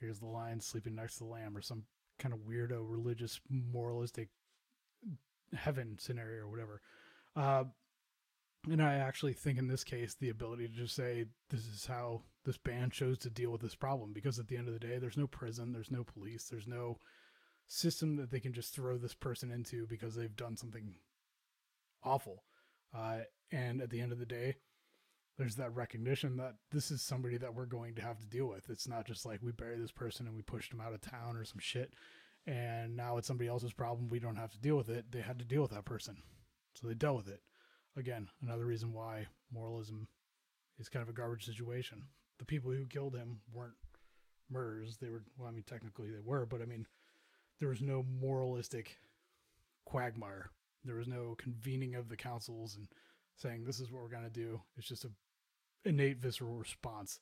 here's 0.00 0.18
the 0.18 0.26
lion 0.26 0.60
sleeping 0.60 0.94
next 0.94 1.14
to 1.14 1.24
the 1.24 1.30
lamb 1.30 1.56
or 1.56 1.60
some 1.60 1.82
kind 2.18 2.32
of 2.34 2.40
weirdo 2.40 2.84
religious 2.88 3.40
moralistic 3.48 4.28
heaven 5.56 5.96
scenario 5.98 6.42
or 6.42 6.48
whatever. 6.48 6.80
Uh, 7.36 7.64
and 8.72 8.82
I 8.82 8.94
actually 8.94 9.32
think 9.32 9.58
in 9.58 9.68
this 9.68 9.84
case, 9.84 10.14
the 10.14 10.30
ability 10.30 10.68
to 10.68 10.74
just 10.74 10.94
say, 10.94 11.26
this 11.50 11.66
is 11.66 11.86
how 11.86 12.22
this 12.44 12.56
band 12.56 12.92
chose 12.92 13.18
to 13.18 13.30
deal 13.30 13.50
with 13.50 13.60
this 13.60 13.74
problem. 13.74 14.12
Because 14.12 14.38
at 14.38 14.48
the 14.48 14.56
end 14.56 14.68
of 14.68 14.74
the 14.74 14.80
day, 14.80 14.98
there's 14.98 15.16
no 15.16 15.26
prison, 15.26 15.72
there's 15.72 15.90
no 15.90 16.04
police, 16.04 16.44
there's 16.44 16.66
no 16.66 16.98
system 17.66 18.16
that 18.16 18.30
they 18.30 18.40
can 18.40 18.52
just 18.52 18.74
throw 18.74 18.96
this 18.96 19.14
person 19.14 19.50
into 19.50 19.86
because 19.86 20.14
they've 20.14 20.36
done 20.36 20.56
something 20.56 20.94
awful. 22.02 22.44
Uh, 22.96 23.18
and 23.52 23.80
at 23.80 23.90
the 23.90 24.00
end 24.00 24.12
of 24.12 24.18
the 24.18 24.26
day, 24.26 24.56
there's 25.36 25.56
that 25.56 25.74
recognition 25.74 26.36
that 26.36 26.54
this 26.72 26.90
is 26.90 27.00
somebody 27.02 27.36
that 27.36 27.54
we're 27.54 27.66
going 27.66 27.94
to 27.94 28.02
have 28.02 28.18
to 28.18 28.26
deal 28.26 28.46
with. 28.46 28.70
It's 28.70 28.88
not 28.88 29.06
just 29.06 29.24
like 29.24 29.40
we 29.42 29.52
bury 29.52 29.78
this 29.78 29.92
person 29.92 30.26
and 30.26 30.34
we 30.34 30.42
pushed 30.42 30.70
them 30.70 30.80
out 30.80 30.94
of 30.94 31.00
town 31.00 31.36
or 31.36 31.44
some 31.44 31.60
shit. 31.60 31.92
And 32.46 32.96
now 32.96 33.18
it's 33.18 33.28
somebody 33.28 33.48
else's 33.48 33.72
problem. 33.72 34.08
We 34.08 34.18
don't 34.18 34.36
have 34.36 34.50
to 34.52 34.58
deal 34.58 34.76
with 34.76 34.88
it. 34.88 35.12
They 35.12 35.20
had 35.20 35.38
to 35.38 35.44
deal 35.44 35.62
with 35.62 35.70
that 35.72 35.84
person. 35.84 36.16
So 36.74 36.88
they 36.88 36.94
dealt 36.94 37.16
with 37.16 37.28
it 37.28 37.40
again, 37.98 38.28
another 38.42 38.64
reason 38.64 38.92
why 38.92 39.26
moralism 39.52 40.08
is 40.78 40.88
kind 40.88 41.02
of 41.02 41.08
a 41.08 41.16
garbage 41.16 41.44
situation. 41.44 42.04
The 42.38 42.44
people 42.44 42.70
who 42.70 42.86
killed 42.86 43.16
him 43.16 43.40
weren't 43.52 43.74
murderers. 44.50 44.96
They 44.96 45.08
were, 45.08 45.24
well, 45.36 45.48
I 45.48 45.52
mean, 45.52 45.64
technically 45.64 46.10
they 46.10 46.20
were, 46.24 46.46
but 46.46 46.62
I 46.62 46.64
mean, 46.64 46.86
there 47.58 47.68
was 47.68 47.82
no 47.82 48.04
moralistic 48.20 48.98
quagmire. 49.84 50.50
There 50.84 50.96
was 50.96 51.08
no 51.08 51.34
convening 51.38 51.94
of 51.94 52.08
the 52.08 52.16
councils 52.16 52.76
and 52.76 52.88
saying, 53.36 53.64
this 53.64 53.80
is 53.80 53.90
what 53.90 54.02
we're 54.02 54.08
going 54.08 54.24
to 54.24 54.30
do. 54.30 54.60
It's 54.76 54.88
just 54.88 55.04
a 55.04 55.10
innate 55.84 56.18
visceral 56.18 56.54
response. 56.56 57.20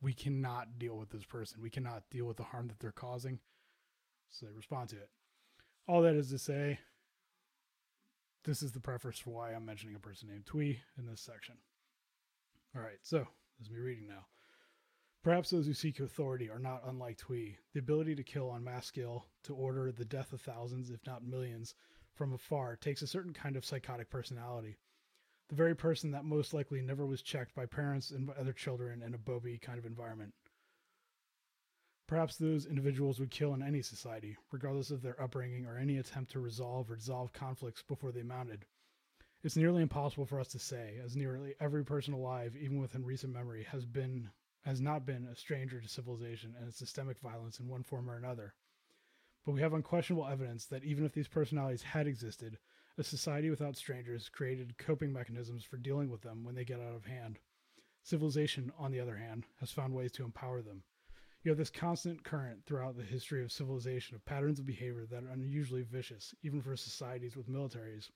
We 0.00 0.12
cannot 0.12 0.78
deal 0.78 0.96
with 0.96 1.10
this 1.10 1.24
person. 1.24 1.60
We 1.62 1.70
cannot 1.70 2.04
deal 2.10 2.26
with 2.26 2.36
the 2.36 2.44
harm 2.44 2.68
that 2.68 2.80
they're 2.80 2.92
causing. 2.92 3.40
So 4.30 4.46
they 4.46 4.52
respond 4.52 4.90
to 4.90 4.96
it. 4.96 5.10
All 5.88 6.02
that 6.02 6.14
is 6.14 6.30
to 6.30 6.38
say, 6.38 6.78
this 8.46 8.62
is 8.62 8.72
the 8.72 8.80
preface 8.80 9.18
for 9.18 9.30
why 9.30 9.52
I'm 9.52 9.66
mentioning 9.66 9.96
a 9.96 10.00
person 10.00 10.28
named 10.28 10.46
Tui 10.46 10.80
in 10.96 11.06
this 11.06 11.20
section. 11.20 11.56
All 12.74 12.82
right, 12.82 13.00
so 13.02 13.26
this 13.58 13.66
is 13.66 13.72
me 13.72 13.80
reading 13.80 14.06
now. 14.06 14.26
Perhaps 15.24 15.50
those 15.50 15.66
who 15.66 15.74
seek 15.74 15.98
authority 15.98 16.48
are 16.48 16.60
not 16.60 16.82
unlike 16.86 17.18
Tui. 17.18 17.58
The 17.74 17.80
ability 17.80 18.14
to 18.14 18.22
kill 18.22 18.48
on 18.48 18.62
mass 18.62 18.86
scale, 18.86 19.26
to 19.42 19.54
order 19.54 19.90
the 19.90 20.04
death 20.04 20.32
of 20.32 20.40
thousands, 20.40 20.90
if 20.90 21.00
not 21.04 21.24
millions, 21.24 21.74
from 22.14 22.32
afar 22.32 22.76
takes 22.76 23.02
a 23.02 23.08
certain 23.08 23.32
kind 23.32 23.56
of 23.56 23.64
psychotic 23.64 24.08
personality. 24.08 24.76
The 25.48 25.56
very 25.56 25.74
person 25.74 26.12
that 26.12 26.24
most 26.24 26.54
likely 26.54 26.80
never 26.80 27.04
was 27.04 27.22
checked 27.22 27.54
by 27.54 27.66
parents 27.66 28.12
and 28.12 28.30
other 28.30 28.52
children 28.52 29.02
in 29.02 29.14
a 29.14 29.18
Bobby 29.18 29.58
kind 29.58 29.78
of 29.78 29.86
environment. 29.86 30.32
Perhaps 32.08 32.36
those 32.36 32.66
individuals 32.66 33.18
would 33.18 33.32
kill 33.32 33.52
in 33.52 33.64
any 33.64 33.82
society, 33.82 34.36
regardless 34.52 34.92
of 34.92 35.02
their 35.02 35.20
upbringing 35.20 35.66
or 35.66 35.76
any 35.76 35.98
attempt 35.98 36.30
to 36.30 36.38
resolve 36.38 36.88
or 36.88 36.94
dissolve 36.94 37.32
conflicts 37.32 37.82
before 37.82 38.12
they 38.12 38.22
mounted. 38.22 38.64
It's 39.42 39.56
nearly 39.56 39.82
impossible 39.82 40.24
for 40.24 40.38
us 40.38 40.46
to 40.48 40.60
say, 40.60 41.00
as 41.04 41.16
nearly 41.16 41.56
every 41.58 41.84
person 41.84 42.14
alive, 42.14 42.56
even 42.56 42.78
within 42.78 43.04
recent 43.04 43.32
memory, 43.32 43.64
has 43.64 43.84
been 43.84 44.30
has 44.62 44.80
not 44.80 45.04
been 45.04 45.26
a 45.26 45.34
stranger 45.34 45.80
to 45.80 45.88
civilization 45.88 46.54
and 46.56 46.68
its 46.68 46.78
systemic 46.78 47.18
violence 47.18 47.58
in 47.58 47.66
one 47.66 47.82
form 47.82 48.08
or 48.08 48.16
another. 48.16 48.54
But 49.44 49.52
we 49.52 49.60
have 49.62 49.72
unquestionable 49.74 50.28
evidence 50.28 50.64
that 50.66 50.84
even 50.84 51.04
if 51.04 51.12
these 51.12 51.28
personalities 51.28 51.82
had 51.82 52.06
existed, 52.06 52.58
a 52.96 53.02
society 53.02 53.50
without 53.50 53.76
strangers 53.76 54.28
created 54.28 54.78
coping 54.78 55.12
mechanisms 55.12 55.64
for 55.64 55.76
dealing 55.76 56.10
with 56.10 56.22
them 56.22 56.44
when 56.44 56.54
they 56.54 56.64
get 56.64 56.80
out 56.80 56.94
of 56.94 57.06
hand. 57.06 57.40
Civilization, 58.04 58.72
on 58.78 58.92
the 58.92 59.00
other 59.00 59.16
hand, 59.16 59.46
has 59.58 59.72
found 59.72 59.92
ways 59.92 60.12
to 60.12 60.24
empower 60.24 60.62
them 60.62 60.84
you 61.46 61.50
have 61.50 61.58
this 61.58 61.70
constant 61.70 62.24
current 62.24 62.58
throughout 62.66 62.96
the 62.96 63.04
history 63.04 63.40
of 63.40 63.52
civilization 63.52 64.16
of 64.16 64.24
patterns 64.24 64.58
of 64.58 64.66
behavior 64.66 65.06
that 65.08 65.22
are 65.22 65.30
unusually 65.30 65.82
vicious, 65.82 66.34
even 66.42 66.60
for 66.60 66.74
societies 66.74 67.36
with 67.36 67.48
militaries. 67.48 68.10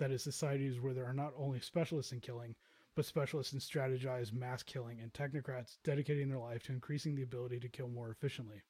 That 0.00 0.10
is, 0.10 0.24
societies 0.24 0.80
where 0.80 0.92
there 0.92 1.06
are 1.06 1.12
not 1.12 1.32
only 1.38 1.60
specialists 1.60 2.10
in 2.10 2.18
killing, 2.18 2.56
but 2.96 3.04
specialists 3.04 3.52
in 3.52 3.60
strategized 3.60 4.32
mass 4.32 4.64
killing 4.64 4.98
and 4.98 5.12
technocrats 5.12 5.76
dedicating 5.84 6.28
their 6.28 6.40
life 6.40 6.64
to 6.64 6.72
increasing 6.72 7.14
the 7.14 7.22
ability 7.22 7.60
to 7.60 7.68
kill 7.68 7.86
more 7.86 8.10
efficiently. 8.10 8.62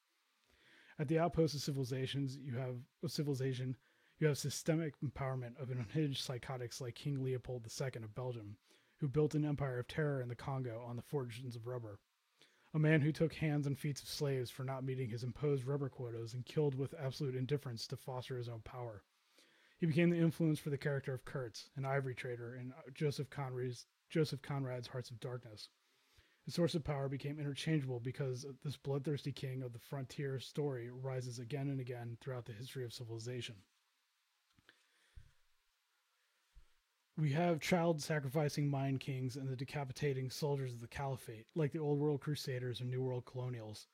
At 0.99 1.07
the 1.07 1.17
outposts 1.17 1.55
of 1.55 1.63
civilizations, 1.63 2.37
you 2.37 2.53
have 2.53 2.75
of 3.03 3.11
civilization, 3.11 3.75
You 4.19 4.27
have 4.27 4.37
systemic 4.37 4.93
empowerment 5.01 5.59
of 5.59 5.71
unhinged 5.71 6.23
psychotics 6.23 6.79
like 6.79 6.93
King 6.93 7.23
Leopold 7.23 7.65
II 7.65 8.03
of 8.03 8.13
Belgium, 8.13 8.57
who 8.97 9.07
built 9.07 9.33
an 9.33 9.43
empire 9.43 9.79
of 9.79 9.87
terror 9.87 10.21
in 10.21 10.29
the 10.29 10.35
Congo 10.35 10.85
on 10.87 10.97
the 10.97 11.01
fortunes 11.01 11.55
of 11.55 11.65
rubber. 11.65 11.99
A 12.75 12.79
man 12.79 13.01
who 13.01 13.11
took 13.11 13.35
hands 13.35 13.67
and 13.67 13.77
feet 13.77 14.01
of 14.01 14.07
slaves 14.07 14.49
for 14.49 14.63
not 14.63 14.83
meeting 14.83 15.09
his 15.09 15.23
imposed 15.23 15.63
rubber 15.65 15.89
quotas 15.89 16.33
and 16.33 16.43
killed 16.43 16.73
with 16.73 16.95
absolute 16.99 17.35
indifference 17.35 17.85
to 17.87 17.95
foster 17.95 18.35
his 18.35 18.49
own 18.49 18.61
power. 18.61 19.03
He 19.77 19.85
became 19.85 20.09
the 20.09 20.17
influence 20.17 20.57
for 20.57 20.71
the 20.71 20.77
character 20.77 21.13
of 21.13 21.23
Kurtz, 21.23 21.69
an 21.75 21.85
ivory 21.85 22.15
trader 22.15 22.55
in 22.55 22.73
Joseph 22.93 23.29
Conrad's, 23.29 23.85
Joseph 24.09 24.41
Conrad's 24.41 24.87
Hearts 24.87 25.11
of 25.11 25.19
Darkness. 25.19 25.69
His 26.45 26.55
source 26.55 26.73
of 26.73 26.83
power 26.83 27.07
became 27.07 27.39
interchangeable 27.39 27.99
because 27.99 28.45
this 28.63 28.75
bloodthirsty 28.75 29.31
king 29.31 29.61
of 29.61 29.71
the 29.71 29.79
frontier 29.79 30.39
story 30.39 30.89
rises 30.89 31.37
again 31.37 31.69
and 31.69 31.79
again 31.79 32.17
throughout 32.21 32.45
the 32.45 32.53
history 32.53 32.83
of 32.83 32.93
civilization. 32.93 33.55
We 37.15 37.31
have 37.33 37.59
child 37.59 38.01
sacrificing 38.01 38.67
mind 38.67 38.99
kings 38.99 39.35
and 39.35 39.47
the 39.47 39.55
decapitating 39.55 40.31
soldiers 40.31 40.73
of 40.73 40.81
the 40.81 40.87
caliphate, 40.87 41.45
like 41.53 41.71
the 41.71 41.77
Old 41.77 41.99
World 41.99 42.21
Crusaders 42.21 42.81
and 42.81 42.89
New 42.89 43.03
World 43.03 43.23
Colonials, 43.25 43.85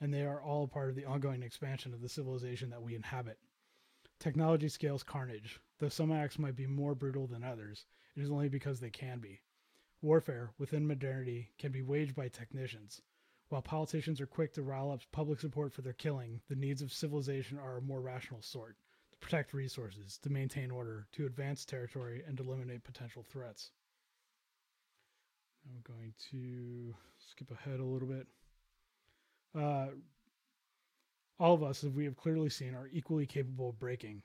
and 0.00 0.14
they 0.14 0.24
are 0.24 0.40
all 0.40 0.68
part 0.68 0.88
of 0.88 0.94
the 0.94 1.04
ongoing 1.04 1.42
expansion 1.42 1.92
of 1.92 2.00
the 2.00 2.08
civilization 2.08 2.70
that 2.70 2.80
we 2.80 2.94
inhabit. 2.94 3.40
Technology 4.20 4.68
scales 4.68 5.02
carnage. 5.02 5.58
Though 5.80 5.88
some 5.88 6.12
acts 6.12 6.38
might 6.38 6.54
be 6.54 6.68
more 6.68 6.94
brutal 6.94 7.26
than 7.26 7.42
others, 7.42 7.84
it 8.14 8.22
is 8.22 8.30
only 8.30 8.48
because 8.48 8.78
they 8.78 8.90
can 8.90 9.18
be. 9.18 9.40
Warfare 10.00 10.52
within 10.56 10.86
modernity 10.86 11.50
can 11.58 11.72
be 11.72 11.82
waged 11.82 12.14
by 12.14 12.28
technicians. 12.28 13.02
While 13.48 13.62
politicians 13.62 14.20
are 14.20 14.26
quick 14.26 14.52
to 14.52 14.62
rile 14.62 14.92
up 14.92 15.02
public 15.10 15.40
support 15.40 15.72
for 15.72 15.82
their 15.82 15.94
killing, 15.94 16.42
the 16.48 16.54
needs 16.54 16.80
of 16.80 16.92
civilization 16.92 17.58
are 17.58 17.78
a 17.78 17.82
more 17.82 18.00
rational 18.00 18.40
sort 18.40 18.76
protect 19.20 19.52
resources, 19.52 20.18
to 20.18 20.30
maintain 20.30 20.70
order, 20.70 21.06
to 21.12 21.26
advance 21.26 21.64
territory, 21.64 22.22
and 22.26 22.36
to 22.36 22.42
eliminate 22.42 22.84
potential 22.84 23.22
threats. 23.22 23.70
I'm 25.66 25.82
going 25.82 26.14
to 26.30 26.94
skip 27.18 27.50
ahead 27.50 27.80
a 27.80 27.84
little 27.84 28.08
bit. 28.08 28.26
Uh, 29.54 29.88
all 31.38 31.54
of 31.54 31.62
us, 31.62 31.84
as 31.84 31.92
we 31.92 32.04
have 32.04 32.16
clearly 32.16 32.50
seen, 32.50 32.74
are 32.74 32.88
equally 32.92 33.26
capable 33.26 33.70
of 33.70 33.78
breaking. 33.78 34.22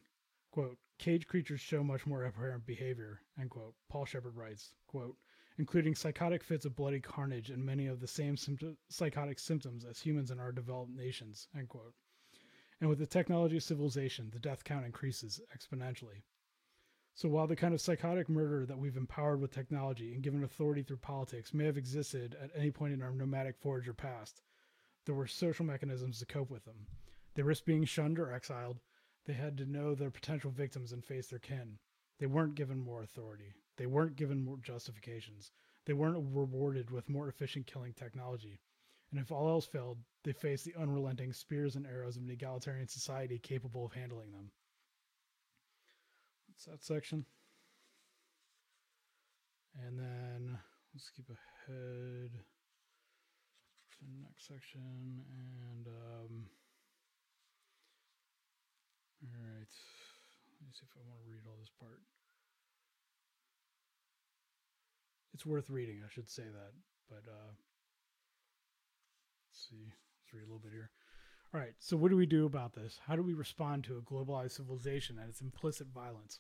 Quote, 0.52 0.78
cage 1.00 1.28
creatures 1.28 1.60
show 1.60 1.84
much 1.84 2.06
more 2.06 2.26
apparent 2.26 2.66
behavior, 2.66 3.22
end 3.40 3.50
quote. 3.50 3.74
Paul 3.90 4.06
Shepard 4.06 4.36
writes, 4.36 4.76
quote, 4.88 5.18
including 5.58 5.96
psychotic 5.96 6.44
fits 6.44 6.66
of 6.66 6.76
bloody 6.76 7.00
carnage 7.00 7.50
and 7.50 7.64
many 7.64 7.88
of 7.88 8.00
the 8.00 8.08
same 8.08 8.38
symptom- 8.38 8.78
psychotic 8.90 9.40
symptoms 9.40 9.86
as 9.86 10.00
humans 10.00 10.32
in 10.32 10.40
our 10.40 10.52
developed 10.52 10.92
nations, 10.92 11.48
end 11.58 11.70
quote. 11.70 11.94
And 12.82 12.90
with 12.90 13.00
the 13.00 13.06
technology 13.06 13.58
of 13.58 13.64
civilization, 13.64 14.30
the 14.32 14.40
death 14.40 14.64
count 14.64 14.86
increases 14.86 15.40
exponentially. 15.56 16.24
So 17.16 17.30
while 17.30 17.46
the 17.46 17.56
kind 17.56 17.74
of 17.74 17.82
psychotic 17.82 18.28
murder 18.28 18.66
that 18.66 18.80
we've 18.80 18.98
empowered 18.98 19.40
with 19.40 19.52
technology 19.52 20.14
and 20.14 20.24
given 20.24 20.44
authority 20.44 20.82
through 20.82 20.98
politics 20.98 21.54
may 21.54 21.66
have 21.66 21.78
existed 21.78 22.36
at 22.42 22.50
any 22.56 22.72
point 22.72 22.94
in 22.94 23.04
our 23.04 23.12
nomadic 23.12 23.58
forager 23.60 23.94
past, 23.94 24.42
there 25.06 25.14
were 25.14 25.28
social 25.28 25.66
mechanisms 25.66 26.20
to 26.20 26.26
cope 26.26 26.50
with 26.50 26.66
them. 26.66 26.88
They 27.36 27.44
risked 27.44 27.68
being 27.68 27.86
shunned 27.86 28.18
or 28.18 28.32
exiled. 28.32 28.80
They 29.26 29.34
had 29.34 29.58
to 29.58 29.66
know 29.66 29.94
their 29.94 30.10
potential 30.10 30.50
victims 30.50 30.92
and 30.92 31.06
face 31.06 31.28
their 31.28 31.40
kin. 31.40 31.78
They 32.20 32.26
weren't 32.26 32.56
given 32.56 32.80
more 32.80 33.04
authority. 33.04 33.54
They 33.78 33.86
weren't 33.86 34.16
given 34.16 34.44
more 34.44 34.58
justifications. 34.58 35.52
They 35.86 35.94
weren't 35.94 36.34
rewarded 36.34 36.90
with 36.90 37.10
more 37.10 37.28
efficient 37.28 37.68
killing 37.68 37.94
technology. 37.94 38.60
And 39.14 39.22
if 39.22 39.32
all 39.32 39.48
else 39.48 39.68
failed, 39.68 40.00
they 40.24 40.34
faced 40.34 40.66
the 40.66 40.74
unrelenting 40.74 41.34
spears 41.34 41.76
and 41.76 41.86
arrows 41.86 42.18
of 42.18 42.24
an 42.24 42.32
egalitarian 42.32 42.88
society 42.88 43.38
capable 43.38 43.86
of 43.86 43.94
handling 43.94 44.32
them. 44.32 44.50
What's 46.48 46.66
that 46.66 46.84
section? 46.84 47.24
And 49.86 50.00
then 50.00 50.58
let's 50.96 51.12
keep 51.12 51.30
ahead 51.30 52.32
to 53.92 53.98
the 54.02 54.24
next 54.24 54.48
section. 54.48 54.82
And, 54.82 55.88
um, 55.88 56.46
all 59.22 59.30
right. 59.46 59.74
Let 60.58 60.66
me 60.66 60.74
see 60.74 60.88
if 60.90 60.98
I 60.98 61.08
want 61.08 61.22
to 61.24 61.30
read 61.30 61.46
all 61.48 61.58
this 61.60 61.70
part. 61.80 62.02
It's 65.36 65.46
worth 65.46 65.70
reading, 65.70 66.02
I 66.04 66.10
should 66.10 66.32
say 66.32 66.46
that. 66.46 66.74
But, 67.08 67.30
uh, 67.32 67.54
let's 69.54 69.70
see. 69.70 69.86
Let's 69.86 70.34
read 70.34 70.42
a 70.42 70.46
little 70.46 70.60
bit 70.60 70.72
here. 70.72 70.90
All 71.54 71.60
right. 71.60 71.76
So, 71.78 71.96
what 71.96 72.10
do 72.10 72.18
we 72.18 72.26
do 72.26 72.46
about 72.46 72.74
this? 72.74 73.00
How 73.06 73.16
do 73.16 73.22
we 73.22 73.36
respond 73.36 73.84
to 73.84 73.98
a 73.98 74.02
globalized 74.02 74.54
civilization 74.54 75.20
and 75.20 75.30
its 75.30 75.42
implicit 75.42 75.88
violence? 75.94 76.40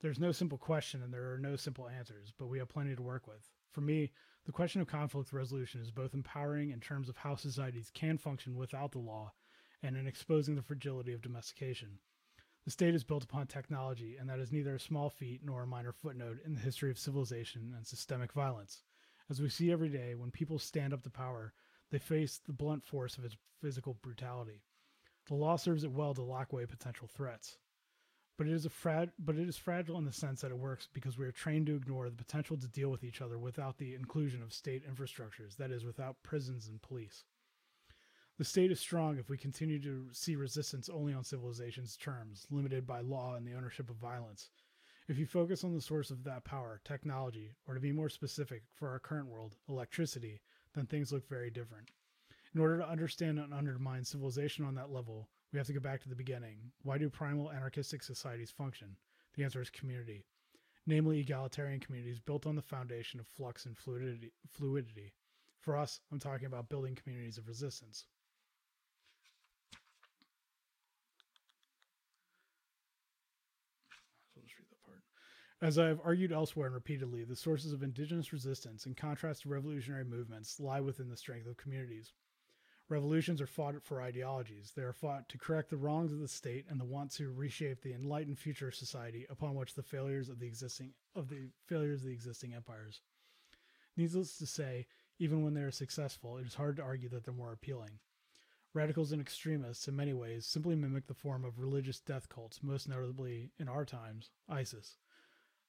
There's 0.00 0.20
no 0.20 0.30
simple 0.30 0.58
question 0.58 1.02
and 1.02 1.12
there 1.12 1.32
are 1.32 1.38
no 1.38 1.56
simple 1.56 1.88
answers, 1.88 2.32
but 2.38 2.46
we 2.46 2.60
have 2.60 2.68
plenty 2.68 2.94
to 2.94 3.02
work 3.02 3.26
with. 3.26 3.50
For 3.72 3.80
me, 3.80 4.12
the 4.46 4.52
question 4.52 4.80
of 4.80 4.86
conflict 4.86 5.32
resolution 5.32 5.80
is 5.80 5.90
both 5.90 6.14
empowering 6.14 6.70
in 6.70 6.78
terms 6.78 7.08
of 7.08 7.16
how 7.16 7.34
societies 7.34 7.90
can 7.92 8.16
function 8.16 8.54
without 8.54 8.92
the 8.92 9.00
law 9.00 9.32
and 9.82 9.96
in 9.96 10.06
exposing 10.06 10.54
the 10.54 10.62
fragility 10.62 11.12
of 11.12 11.22
domestication. 11.22 11.98
The 12.64 12.70
state 12.70 12.94
is 12.94 13.02
built 13.02 13.24
upon 13.24 13.48
technology, 13.48 14.16
and 14.16 14.28
that 14.28 14.38
is 14.38 14.52
neither 14.52 14.76
a 14.76 14.80
small 14.80 15.10
feat 15.10 15.40
nor 15.42 15.62
a 15.62 15.66
minor 15.66 15.92
footnote 15.92 16.38
in 16.44 16.54
the 16.54 16.60
history 16.60 16.90
of 16.90 16.98
civilization 16.98 17.74
and 17.76 17.84
systemic 17.84 18.32
violence. 18.32 18.82
As 19.28 19.42
we 19.42 19.48
see 19.48 19.72
every 19.72 19.88
day, 19.88 20.14
when 20.14 20.30
people 20.30 20.58
stand 20.58 20.92
up 20.92 21.02
to 21.02 21.10
power, 21.10 21.52
they 21.90 21.98
face 21.98 22.40
the 22.46 22.52
blunt 22.52 22.84
force 22.84 23.16
of 23.16 23.24
its 23.24 23.36
physical 23.60 23.94
brutality. 24.02 24.62
The 25.26 25.34
law 25.34 25.56
serves 25.56 25.84
it 25.84 25.92
well 25.92 26.14
to 26.14 26.22
lock 26.22 26.52
away 26.52 26.66
potential 26.66 27.08
threats. 27.08 27.58
But 28.36 28.46
it 28.46 28.52
is 28.52 28.66
a 28.66 29.10
but 29.18 29.36
it 29.36 29.48
is 29.48 29.56
fragile 29.56 29.98
in 29.98 30.04
the 30.04 30.12
sense 30.12 30.40
that 30.40 30.52
it 30.52 30.58
works 30.58 30.88
because 30.92 31.18
we 31.18 31.26
are 31.26 31.32
trained 31.32 31.66
to 31.66 31.74
ignore 31.74 32.08
the 32.08 32.16
potential 32.16 32.56
to 32.56 32.68
deal 32.68 32.88
with 32.88 33.02
each 33.02 33.20
other 33.20 33.36
without 33.36 33.78
the 33.78 33.94
inclusion 33.94 34.42
of 34.42 34.52
state 34.52 34.88
infrastructures, 34.88 35.56
that 35.56 35.72
is, 35.72 35.84
without 35.84 36.22
prisons 36.22 36.68
and 36.68 36.80
police. 36.80 37.24
The 38.38 38.44
state 38.44 38.70
is 38.70 38.78
strong 38.78 39.18
if 39.18 39.28
we 39.28 39.36
continue 39.36 39.82
to 39.82 40.06
see 40.12 40.36
resistance 40.36 40.88
only 40.88 41.12
on 41.12 41.24
civilization's 41.24 41.96
terms, 41.96 42.46
limited 42.48 42.86
by 42.86 43.00
law 43.00 43.34
and 43.34 43.44
the 43.44 43.54
ownership 43.54 43.90
of 43.90 43.96
violence. 43.96 44.50
If 45.08 45.18
you 45.18 45.26
focus 45.26 45.64
on 45.64 45.74
the 45.74 45.80
source 45.80 46.10
of 46.12 46.22
that 46.22 46.44
power, 46.44 46.80
technology, 46.84 47.50
or 47.66 47.74
to 47.74 47.80
be 47.80 47.90
more 47.90 48.08
specific, 48.08 48.62
for 48.74 48.90
our 48.90 49.00
current 49.00 49.26
world, 49.26 49.56
electricity, 49.68 50.40
then 50.78 50.86
things 50.86 51.12
look 51.12 51.28
very 51.28 51.50
different. 51.50 51.90
In 52.54 52.60
order 52.60 52.78
to 52.78 52.88
understand 52.88 53.38
and 53.38 53.52
undermine 53.52 54.04
civilization 54.04 54.64
on 54.64 54.74
that 54.76 54.90
level, 54.90 55.28
we 55.52 55.58
have 55.58 55.66
to 55.66 55.72
go 55.72 55.80
back 55.80 56.00
to 56.02 56.08
the 56.08 56.14
beginning. 56.14 56.70
Why 56.82 56.98
do 56.98 57.10
primal 57.10 57.50
anarchistic 57.50 58.02
societies 58.02 58.50
function? 58.50 58.96
The 59.34 59.44
answer 59.44 59.60
is 59.60 59.70
community, 59.70 60.24
namely 60.86 61.20
egalitarian 61.20 61.80
communities 61.80 62.20
built 62.20 62.46
on 62.46 62.56
the 62.56 62.62
foundation 62.62 63.18
of 63.20 63.26
flux 63.26 63.66
and 63.66 63.76
fluidity. 63.76 64.32
fluidity. 64.46 65.12
For 65.60 65.76
us, 65.76 66.00
I'm 66.12 66.20
talking 66.20 66.46
about 66.46 66.68
building 66.68 66.94
communities 66.94 67.38
of 67.38 67.48
resistance. 67.48 68.06
As 75.60 75.76
I 75.76 75.88
have 75.88 76.00
argued 76.04 76.30
elsewhere 76.30 76.66
and 76.66 76.74
repeatedly, 76.74 77.24
the 77.24 77.34
sources 77.34 77.72
of 77.72 77.82
indigenous 77.82 78.32
resistance, 78.32 78.86
in 78.86 78.94
contrast 78.94 79.42
to 79.42 79.48
revolutionary 79.48 80.04
movements, 80.04 80.60
lie 80.60 80.80
within 80.80 81.08
the 81.08 81.16
strength 81.16 81.48
of 81.48 81.56
communities. 81.56 82.12
Revolutions 82.88 83.40
are 83.40 83.46
fought 83.46 83.82
for 83.82 84.00
ideologies. 84.00 84.72
They 84.76 84.82
are 84.82 84.92
fought 84.92 85.28
to 85.30 85.36
correct 85.36 85.68
the 85.68 85.76
wrongs 85.76 86.12
of 86.12 86.20
the 86.20 86.28
state 86.28 86.66
and 86.68 86.78
the 86.78 86.84
want 86.84 87.10
to 87.14 87.32
reshape 87.32 87.82
the 87.82 87.92
enlightened 87.92 88.38
future 88.38 88.68
of 88.68 88.76
society 88.76 89.26
upon 89.28 89.56
which 89.56 89.74
the 89.74 89.82
failures 89.82 90.28
of 90.28 90.38
the 90.38 90.46
existing 90.46 90.94
of 91.16 91.28
the 91.28 91.50
failures 91.66 92.02
of 92.02 92.06
the 92.06 92.14
existing 92.14 92.54
empires. 92.54 93.02
Needless 93.96 94.38
to 94.38 94.46
say, 94.46 94.86
even 95.18 95.42
when 95.42 95.54
they 95.54 95.62
are 95.62 95.72
successful, 95.72 96.38
it 96.38 96.46
is 96.46 96.54
hard 96.54 96.76
to 96.76 96.82
argue 96.82 97.08
that 97.08 97.24
they're 97.24 97.34
more 97.34 97.52
appealing. 97.52 97.98
Radicals 98.74 99.10
and 99.10 99.20
extremists, 99.20 99.88
in 99.88 99.96
many 99.96 100.12
ways, 100.12 100.46
simply 100.46 100.76
mimic 100.76 101.08
the 101.08 101.14
form 101.14 101.44
of 101.44 101.58
religious 101.58 101.98
death 101.98 102.28
cults, 102.28 102.62
most 102.62 102.88
notably, 102.88 103.50
in 103.58 103.68
our 103.68 103.84
times, 103.84 104.30
ISIS. 104.48 104.98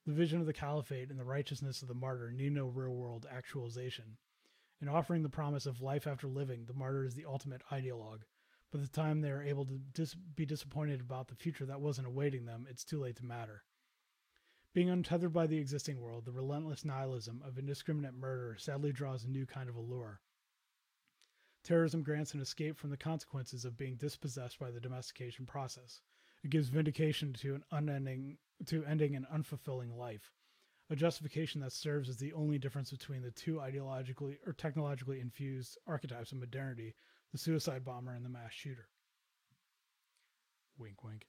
The 0.09 0.15
vision 0.15 0.39
of 0.39 0.47
the 0.47 0.53
caliphate 0.53 1.11
and 1.11 1.19
the 1.19 1.23
righteousness 1.23 1.83
of 1.83 1.87
the 1.87 1.93
martyr 1.93 2.31
need 2.31 2.53
no 2.53 2.65
real 2.65 2.95
world 2.95 3.27
actualization. 3.29 4.17
In 4.81 4.89
offering 4.89 5.21
the 5.21 5.29
promise 5.29 5.67
of 5.67 5.83
life 5.83 6.07
after 6.07 6.27
living, 6.27 6.65
the 6.65 6.73
martyr 6.73 7.05
is 7.05 7.13
the 7.13 7.25
ultimate 7.27 7.61
ideologue. 7.71 8.23
By 8.71 8.79
the 8.79 8.87
time 8.87 9.21
they 9.21 9.29
are 9.29 9.43
able 9.43 9.67
to 9.67 9.77
dis- 9.93 10.15
be 10.15 10.47
disappointed 10.47 10.99
about 10.99 11.27
the 11.27 11.35
future 11.35 11.67
that 11.67 11.79
wasn't 11.79 12.07
awaiting 12.07 12.45
them, 12.45 12.65
it's 12.67 12.83
too 12.83 12.99
late 12.99 13.17
to 13.17 13.23
matter. 13.23 13.65
Being 14.73 14.89
untethered 14.89 15.31
by 15.31 15.45
the 15.45 15.59
existing 15.59 16.01
world, 16.01 16.25
the 16.25 16.31
relentless 16.31 16.83
nihilism 16.83 17.43
of 17.45 17.59
indiscriminate 17.59 18.15
murder 18.15 18.57
sadly 18.57 18.91
draws 18.91 19.25
a 19.25 19.29
new 19.29 19.45
kind 19.45 19.69
of 19.69 19.75
allure. 19.75 20.21
Terrorism 21.63 22.01
grants 22.01 22.33
an 22.33 22.41
escape 22.41 22.79
from 22.79 22.89
the 22.89 22.97
consequences 22.97 23.63
of 23.63 23.77
being 23.77 23.95
dispossessed 23.95 24.57
by 24.57 24.71
the 24.71 24.81
domestication 24.81 25.45
process. 25.45 26.01
It 26.43 26.51
gives 26.51 26.69
vindication 26.69 27.33
to 27.33 27.55
an 27.55 27.63
unending 27.71 28.37
to 28.67 28.83
ending 28.85 29.15
an 29.15 29.25
unfulfilling 29.33 29.95
life, 29.95 30.31
a 30.89 30.95
justification 30.95 31.61
that 31.61 31.71
serves 31.71 32.09
as 32.09 32.17
the 32.17 32.33
only 32.33 32.57
difference 32.57 32.91
between 32.91 33.21
the 33.21 33.31
two 33.31 33.55
ideologically 33.55 34.37
or 34.45 34.53
technologically 34.53 35.19
infused 35.19 35.77
archetypes 35.87 36.31
of 36.31 36.39
modernity, 36.39 36.95
the 37.31 37.37
suicide 37.37 37.85
bomber 37.85 38.13
and 38.13 38.25
the 38.25 38.29
mass 38.29 38.51
shooter. 38.51 38.87
Wink 40.77 41.03
wink. 41.03 41.27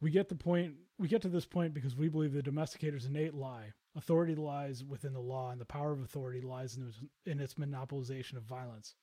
We 0.00 0.10
get 0.10 0.28
the 0.28 0.34
point. 0.34 0.74
We 0.98 1.08
get 1.08 1.22
to 1.22 1.28
this 1.28 1.46
point 1.46 1.74
because 1.74 1.94
we 1.94 2.08
believe 2.08 2.32
the 2.32 2.42
domesticator's 2.42 3.06
innate 3.06 3.34
lie. 3.34 3.72
Authority 3.96 4.34
lies 4.34 4.84
within 4.84 5.12
the 5.12 5.20
law, 5.20 5.50
and 5.50 5.60
the 5.60 5.66
power 5.66 5.92
of 5.92 6.00
authority 6.00 6.40
lies 6.40 6.76
in, 6.76 6.92
in 7.26 7.40
its 7.40 7.54
monopolization 7.54 8.36
of 8.36 8.44
violence. 8.44 8.94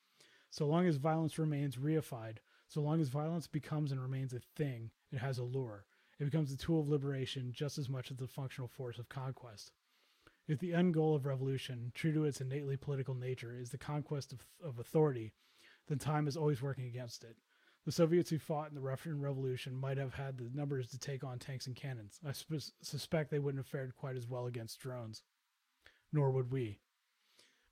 So 0.50 0.66
long 0.66 0.88
as 0.88 0.96
violence 0.96 1.38
remains 1.38 1.76
reified, 1.76 2.38
so 2.68 2.82
long 2.82 3.00
as 3.00 3.10
violence 3.10 3.48
becomes 3.48 3.92
and 3.92 4.02
remains 4.02 4.34
a 4.34 4.40
thing, 4.56 4.92
it 5.12 5.20
has 5.20 5.38
a 5.38 5.44
lure. 5.44 5.86
It 6.20 6.26
becomes 6.26 6.52
a 6.52 6.58
tool 6.58 6.82
of 6.82 6.90
liberation 6.90 7.52
just 7.54 7.78
as 7.78 7.90
much 7.90 8.12
as 8.12 8.18
the 8.18 8.28
functional 8.28 8.68
force 8.68 8.98
of 8.98 9.10
conquest. 9.10 9.72
If 10.48 10.60
the 10.60 10.74
end 10.74 10.94
goal 10.94 11.16
of 11.16 11.26
revolution, 11.26 11.92
true 11.94 12.14
to 12.14 12.26
its 12.26 12.42
innately 12.42 12.78
political 12.78 13.16
nature, 13.16 13.56
is 13.56 13.70
the 13.70 13.78
conquest 13.78 14.34
of, 14.34 14.40
of 14.64 14.80
authority, 14.80 15.34
then 15.88 16.00
time 16.00 16.28
is 16.28 16.38
always 16.38 16.62
working 16.62 16.86
against 16.86 17.24
it. 17.24 17.38
The 17.86 17.92
Soviets 17.92 18.30
who 18.30 18.40
fought 18.40 18.70
in 18.70 18.76
the 18.76 18.82
Russian 18.82 19.22
Revolution 19.22 19.74
might 19.74 19.98
have 19.98 20.14
had 20.14 20.38
the 20.38 20.50
numbers 20.54 20.90
to 20.90 21.00
take 21.00 21.24
on 21.24 21.40
tanks 21.40 21.68
and 21.68 21.76
cannons. 21.76 22.20
I 22.26 22.34
sp- 22.36 22.76
suspect 22.82 23.32
they 23.32 23.40
wouldn't 23.40 23.64
have 23.64 23.72
fared 23.72 23.96
quite 23.96 24.18
as 24.18 24.28
well 24.28 24.46
against 24.46 24.80
drones. 24.80 25.24
Nor 26.12 26.32
would 26.32 26.52
we. 26.52 26.80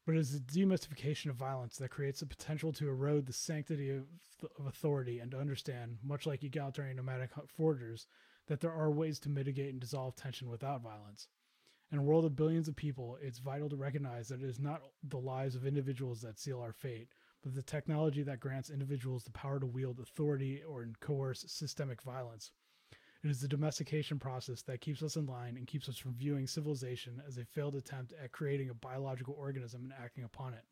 But 0.05 0.15
it 0.15 0.19
is 0.19 0.39
the 0.39 0.39
demystification 0.39 1.31
of 1.31 1.35
violence 1.35 1.77
that 1.77 1.89
creates 1.89 2.19
the 2.19 2.27
potential 2.27 2.71
to 2.73 2.87
erode 2.87 3.25
the 3.25 3.33
sanctity 3.33 3.89
of, 3.89 4.03
of 4.59 4.67
authority 4.67 5.19
and 5.19 5.31
to 5.31 5.39
understand, 5.39 5.97
much 6.03 6.27
like 6.27 6.43
egalitarian 6.43 6.97
nomadic 6.97 7.31
foragers, 7.47 8.05
that 8.47 8.59
there 8.59 8.71
are 8.71 8.91
ways 8.91 9.19
to 9.19 9.29
mitigate 9.29 9.71
and 9.71 9.81
dissolve 9.81 10.15
tension 10.15 10.49
without 10.49 10.83
violence. 10.83 11.27
In 11.91 11.99
a 11.99 12.03
world 12.03 12.25
of 12.25 12.35
billions 12.35 12.67
of 12.67 12.75
people, 12.75 13.17
it's 13.21 13.39
vital 13.39 13.69
to 13.69 13.75
recognize 13.75 14.27
that 14.27 14.41
it 14.41 14.49
is 14.49 14.59
not 14.59 14.81
the 15.03 15.17
lives 15.17 15.55
of 15.55 15.65
individuals 15.65 16.21
that 16.21 16.39
seal 16.39 16.59
our 16.59 16.73
fate, 16.73 17.09
but 17.43 17.55
the 17.55 17.63
technology 17.63 18.21
that 18.23 18.39
grants 18.39 18.69
individuals 18.69 19.23
the 19.23 19.31
power 19.31 19.59
to 19.59 19.65
wield 19.65 19.99
authority 19.99 20.63
or 20.63 20.87
coerce 20.99 21.45
systemic 21.47 22.01
violence. 22.01 22.51
It 23.25 23.31
is 23.31 23.41
the 23.41 23.47
domestication 23.47 24.19
process 24.19 24.61
that 24.61 24.81
keeps 24.81 25.01
us 25.01 25.15
in 25.15 25.25
line 25.25 25.57
and 25.57 25.65
keeps 25.65 25.89
us 25.89 25.97
from 25.97 26.13
viewing 26.13 26.45
civilization 26.45 27.23
as 27.27 27.39
a 27.39 27.43
failed 27.43 27.75
attempt 27.75 28.13
at 28.23 28.31
creating 28.31 28.69
a 28.69 28.75
biological 28.75 29.35
organism 29.35 29.83
and 29.83 29.93
acting 29.99 30.23
upon 30.23 30.53
it. 30.53 30.63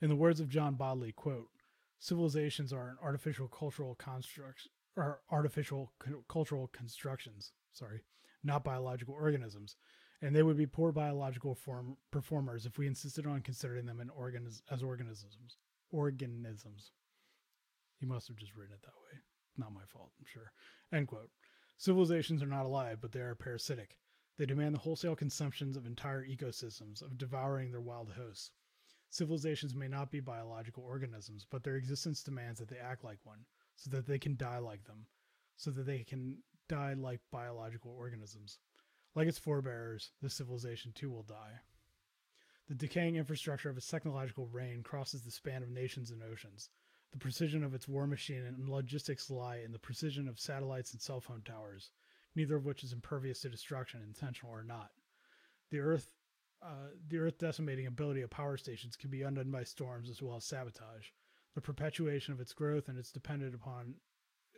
In 0.00 0.08
the 0.08 0.16
words 0.16 0.40
of 0.40 0.48
John 0.48 0.76
Bodley, 0.76 1.12
quote, 1.12 1.50
civilizations 1.98 2.72
are 2.72 2.88
an 2.88 2.96
artificial 3.02 3.48
cultural 3.48 3.94
construct 3.96 4.66
or 4.96 5.20
artificial 5.30 5.92
cultural 6.26 6.68
constructions, 6.68 7.52
sorry, 7.74 8.00
not 8.42 8.64
biological 8.64 9.14
organisms 9.14 9.76
and 10.22 10.34
they 10.34 10.42
would 10.42 10.56
be 10.56 10.66
poor 10.66 10.90
biological 10.90 11.54
form 11.54 11.98
performers 12.10 12.64
if 12.64 12.78
we 12.78 12.86
insisted 12.86 13.26
on 13.26 13.42
considering 13.42 13.84
them 13.84 14.00
organis- 14.18 14.62
as 14.70 14.82
organisms. 14.82 15.58
Organisms. 15.90 16.92
He 17.98 18.06
must 18.06 18.28
have 18.28 18.38
just 18.38 18.54
written 18.54 18.72
it 18.72 18.80
that 18.80 18.88
way. 18.88 19.20
Not 19.56 19.72
my 19.72 19.84
fault, 19.86 20.12
I'm 20.18 20.26
sure. 20.26 20.52
End 20.92 21.08
quote. 21.08 21.30
Civilizations 21.76 22.42
are 22.42 22.46
not 22.46 22.66
alive, 22.66 22.98
but 23.00 23.12
they 23.12 23.20
are 23.20 23.34
parasitic. 23.34 23.98
They 24.36 24.46
demand 24.46 24.74
the 24.74 24.80
wholesale 24.80 25.14
consumptions 25.14 25.76
of 25.76 25.86
entire 25.86 26.24
ecosystems, 26.24 27.02
of 27.02 27.18
devouring 27.18 27.70
their 27.70 27.80
wild 27.80 28.10
hosts. 28.16 28.50
Civilizations 29.10 29.74
may 29.74 29.86
not 29.86 30.10
be 30.10 30.18
biological 30.18 30.82
organisms, 30.82 31.46
but 31.48 31.62
their 31.62 31.76
existence 31.76 32.22
demands 32.22 32.58
that 32.58 32.68
they 32.68 32.78
act 32.78 33.04
like 33.04 33.18
one, 33.22 33.44
so 33.76 33.90
that 33.90 34.06
they 34.06 34.18
can 34.18 34.36
die 34.36 34.58
like 34.58 34.84
them, 34.84 35.06
so 35.56 35.70
that 35.70 35.86
they 35.86 36.02
can 36.02 36.38
die 36.68 36.94
like 36.94 37.20
biological 37.30 37.92
organisms. 37.92 38.58
Like 39.14 39.28
its 39.28 39.38
forebears, 39.38 40.10
this 40.20 40.34
civilization 40.34 40.92
too 40.92 41.10
will 41.10 41.22
die. 41.22 41.60
The 42.68 42.74
decaying 42.74 43.16
infrastructure 43.16 43.70
of 43.70 43.76
its 43.76 43.86
technological 43.86 44.48
reign 44.48 44.82
crosses 44.82 45.22
the 45.22 45.30
span 45.30 45.62
of 45.62 45.70
nations 45.70 46.10
and 46.10 46.22
oceans. 46.22 46.70
The 47.14 47.20
precision 47.20 47.62
of 47.62 47.74
its 47.74 47.86
war 47.86 48.08
machine 48.08 48.42
and 48.44 48.68
logistics 48.68 49.30
lie 49.30 49.58
in 49.58 49.70
the 49.70 49.78
precision 49.78 50.26
of 50.26 50.40
satellites 50.40 50.90
and 50.92 51.00
cell 51.00 51.20
phone 51.20 51.42
towers, 51.42 51.92
neither 52.34 52.56
of 52.56 52.64
which 52.64 52.82
is 52.82 52.92
impervious 52.92 53.42
to 53.42 53.48
destruction, 53.48 54.02
intentional 54.02 54.52
or 54.52 54.64
not. 54.64 54.90
The 55.70 55.78
Earth, 55.78 56.16
uh, 56.60 56.88
the 57.06 57.18
Earth 57.18 57.38
decimating 57.38 57.86
ability 57.86 58.22
of 58.22 58.30
power 58.30 58.56
stations 58.56 58.96
can 58.96 59.10
be 59.10 59.22
undone 59.22 59.52
by 59.52 59.62
storms 59.62 60.10
as 60.10 60.20
well 60.20 60.34
as 60.34 60.44
sabotage. 60.44 61.10
The 61.54 61.60
perpetuation 61.60 62.34
of 62.34 62.40
its 62.40 62.52
growth 62.52 62.88
and 62.88 62.98
its 62.98 63.12
dependent 63.12 63.54
upon 63.54 63.94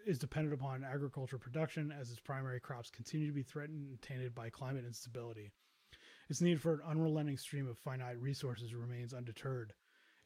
is 0.07 0.19
dependent 0.19 0.55
upon 0.55 0.83
agriculture 0.83 1.39
production 1.39 1.93
as 1.93 2.11
its 2.11 2.21
primary 2.21 2.59
crops 2.59 2.89
continue 2.89 3.27
to 3.27 3.35
be 3.35 3.43
threatened 3.43 3.87
and 3.87 4.01
tainted 4.01 4.35
by 4.35 4.49
climate 4.49 4.87
instability. 4.87 5.53
Its 6.31 6.41
need 6.41 6.63
for 6.63 6.73
an 6.73 6.81
unrelenting 6.87 7.37
stream 7.37 7.69
of 7.69 7.77
finite 7.77 8.19
resources 8.19 8.73
remains 8.73 9.13
undeterred. 9.13 9.75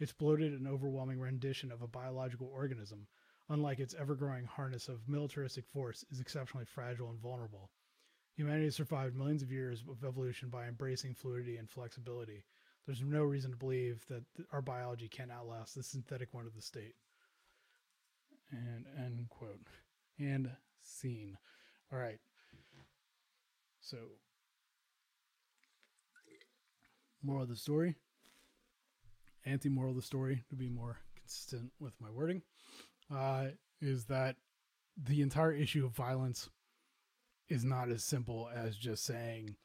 Its 0.00 0.12
bloated 0.12 0.54
and 0.54 0.66
overwhelming 0.66 1.20
rendition 1.20 1.70
of 1.70 1.82
a 1.82 1.86
biological 1.86 2.50
organism, 2.52 3.06
unlike 3.50 3.78
its 3.78 3.94
ever 3.94 4.14
growing 4.14 4.46
harness 4.46 4.88
of 4.88 5.06
militaristic 5.06 5.66
force, 5.66 6.04
is 6.10 6.20
exceptionally 6.20 6.64
fragile 6.64 7.10
and 7.10 7.20
vulnerable. 7.20 7.70
Humanity 8.34 8.64
has 8.64 8.76
survived 8.76 9.14
millions 9.14 9.42
of 9.42 9.52
years 9.52 9.84
of 9.90 10.02
evolution 10.02 10.48
by 10.48 10.66
embracing 10.66 11.14
fluidity 11.14 11.58
and 11.58 11.68
flexibility. 11.68 12.44
There's 12.86 13.02
no 13.02 13.24
reason 13.24 13.50
to 13.50 13.56
believe 13.58 14.06
that 14.08 14.24
our 14.52 14.62
biology 14.62 15.06
can 15.06 15.30
outlast 15.30 15.74
the 15.74 15.82
synthetic 15.82 16.32
one 16.32 16.46
of 16.46 16.54
the 16.54 16.62
state. 16.62 16.94
And 18.50 18.86
end 18.96 19.26
quote. 19.28 19.60
And 20.18 20.50
scene. 20.82 21.36
All 21.92 21.98
right. 21.98 22.18
So 23.80 23.98
moral 27.22 27.42
of 27.42 27.50
the 27.50 27.56
story 27.56 27.96
anti-moral 29.50 29.90
of 29.90 29.96
the 29.96 30.02
story 30.02 30.44
to 30.48 30.56
be 30.56 30.68
more 30.68 30.98
consistent 31.16 31.70
with 31.80 31.92
my 32.00 32.10
wording 32.10 32.42
uh, 33.14 33.46
is 33.80 34.04
that 34.06 34.36
the 34.96 35.22
entire 35.22 35.52
issue 35.52 35.84
of 35.84 35.92
violence 35.92 36.48
is 37.48 37.64
not 37.64 37.90
as 37.90 38.04
simple 38.04 38.48
as 38.54 38.76
just 38.76 39.04
saying 39.04 39.56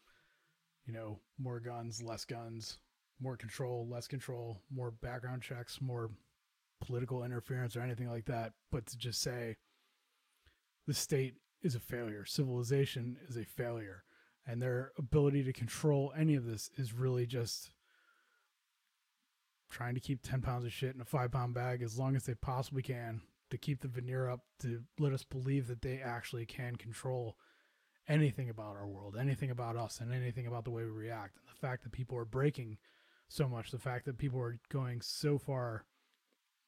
you 0.85 0.93
know 0.93 1.19
more 1.39 1.59
guns 1.59 2.01
less 2.01 2.25
guns 2.25 2.79
more 3.21 3.37
control 3.37 3.87
less 3.89 4.07
control 4.07 4.61
more 4.71 4.91
background 4.91 5.41
checks 5.41 5.79
more 5.81 6.09
political 6.81 7.23
interference 7.23 7.75
or 7.75 7.81
anything 7.81 8.09
like 8.09 8.25
that, 8.25 8.53
but 8.71 8.85
to 8.87 8.97
just 8.97 9.21
say 9.21 9.55
the 10.87 10.93
state 10.93 11.35
is 11.61 11.75
a 11.75 11.79
failure, 11.79 12.25
civilization 12.25 13.17
is 13.27 13.37
a 13.37 13.45
failure, 13.45 14.03
and 14.45 14.61
their 14.61 14.91
ability 14.97 15.43
to 15.43 15.53
control 15.53 16.13
any 16.17 16.35
of 16.35 16.45
this 16.45 16.69
is 16.77 16.93
really 16.93 17.25
just 17.25 17.71
trying 19.69 19.95
to 19.95 19.99
keep 19.99 20.21
10 20.21 20.41
pounds 20.41 20.65
of 20.65 20.71
shit 20.71 20.95
in 20.95 21.01
a 21.01 21.05
five 21.05 21.31
pound 21.31 21.53
bag 21.53 21.81
as 21.81 21.97
long 21.97 22.15
as 22.15 22.23
they 22.23 22.35
possibly 22.35 22.81
can 22.81 23.21
to 23.49 23.57
keep 23.57 23.81
the 23.81 23.87
veneer 23.87 24.29
up 24.29 24.41
to 24.59 24.81
let 24.99 25.13
us 25.13 25.23
believe 25.23 25.67
that 25.67 25.81
they 25.81 26.01
actually 26.01 26.45
can 26.45 26.75
control 26.75 27.37
anything 28.07 28.49
about 28.49 28.75
our 28.75 28.87
world, 28.87 29.15
anything 29.19 29.51
about 29.51 29.75
us, 29.75 29.99
and 29.99 30.13
anything 30.13 30.47
about 30.47 30.63
the 30.63 30.71
way 30.71 30.83
we 30.83 30.89
react. 30.89 31.37
And 31.37 31.47
the 31.47 31.67
fact 31.67 31.83
that 31.83 31.91
people 31.91 32.17
are 32.17 32.25
breaking 32.25 32.77
so 33.27 33.47
much, 33.47 33.71
the 33.71 33.79
fact 33.79 34.05
that 34.05 34.17
people 34.17 34.39
are 34.39 34.59
going 34.69 35.01
so 35.01 35.37
far 35.37 35.85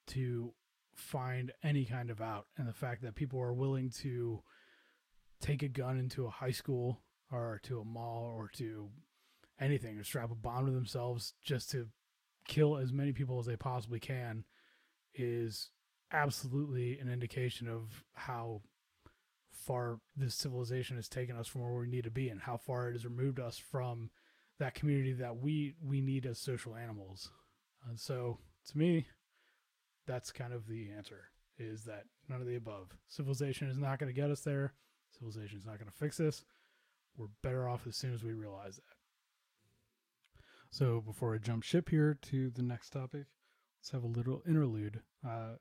to 0.08 0.54
find 0.96 1.52
any 1.64 1.86
kind 1.86 2.10
of 2.10 2.22
out 2.22 2.48
and 2.58 2.68
the 2.68 2.74
fact 2.74 3.04
that 3.04 3.16
people 3.16 3.40
are 3.40 3.54
willing 3.54 3.90
to 3.90 4.42
take 5.40 5.62
a 5.62 5.68
gun 5.68 6.00
into 6.00 6.26
a 6.26 6.32
high 6.32 6.52
school 6.52 7.02
or 7.32 7.60
to 7.64 7.80
a 7.80 7.86
mall 7.86 8.34
or 8.36 8.50
to 8.54 8.90
anything 9.60 9.98
or 9.98 10.04
strap 10.04 10.32
a 10.32 10.36
bomb 10.36 10.66
to 10.66 10.72
themselves 10.72 11.34
just 11.44 11.70
to 11.70 11.88
kill 12.48 12.78
as 12.78 12.92
many 12.92 13.12
people 13.12 13.40
as 13.40 13.46
they 13.46 13.56
possibly 13.56 14.00
can 14.00 14.44
is 15.14 15.70
absolutely 16.12 17.00
an 17.00 17.10
indication 17.10 17.68
of 17.68 18.04
how 18.14 18.62
far 19.52 20.00
this 20.16 20.36
civilization 20.36 20.96
has 20.96 21.10
taken 21.10 21.36
us 21.36 21.48
from 21.48 21.62
where 21.62 21.74
we 21.74 21.88
need 21.88 22.06
to 22.06 22.12
be 22.12 22.30
and 22.30 22.42
how 22.42 22.56
far 22.58 22.90
it 22.90 22.94
has 22.94 23.06
removed 23.06 23.40
us 23.40 23.58
from 23.58 24.10
that 24.60 24.74
community 24.74 25.14
that 25.14 25.38
we 25.38 25.76
we 25.84 26.02
need 26.02 26.26
as 26.26 26.40
social 26.40 26.76
animals. 26.76 27.30
And 27.88 28.00
so 28.00 28.38
to 28.72 28.78
me, 28.78 29.08
that's 30.06 30.32
kind 30.32 30.54
of 30.54 30.68
the 30.68 30.90
answer 30.96 31.26
is 31.60 31.84
that 31.84 32.06
none 32.30 32.42
of 32.42 32.48
the 32.48 32.56
above. 32.56 32.96
Civilization 33.08 33.68
is 33.68 33.78
not 33.78 34.00
going 34.00 34.14
to 34.14 34.20
get 34.20 34.32
us 34.32 34.42
there. 34.42 34.74
Civilization 35.12 35.58
is 35.58 35.66
not 35.66 35.80
going 35.80 35.90
to 35.90 35.98
fix 35.98 36.18
this. 36.18 36.44
We're 37.18 37.28
better 37.42 37.68
off 37.68 37.88
as 37.88 37.96
soon 37.96 38.14
as 38.14 38.24
we 38.24 38.34
realize 38.34 38.76
that. 38.76 38.97
So 40.70 41.02
before 41.02 41.34
I 41.34 41.38
jump 41.38 41.64
ship 41.64 41.90
here 41.90 42.18
to 42.24 42.50
the 42.50 42.62
next 42.62 42.90
topic, 42.92 43.26
let's 43.80 43.92
have 43.92 44.04
a 44.04 44.08
little 44.08 44.44
interlude. 44.48 45.02
Uh, 45.26 45.56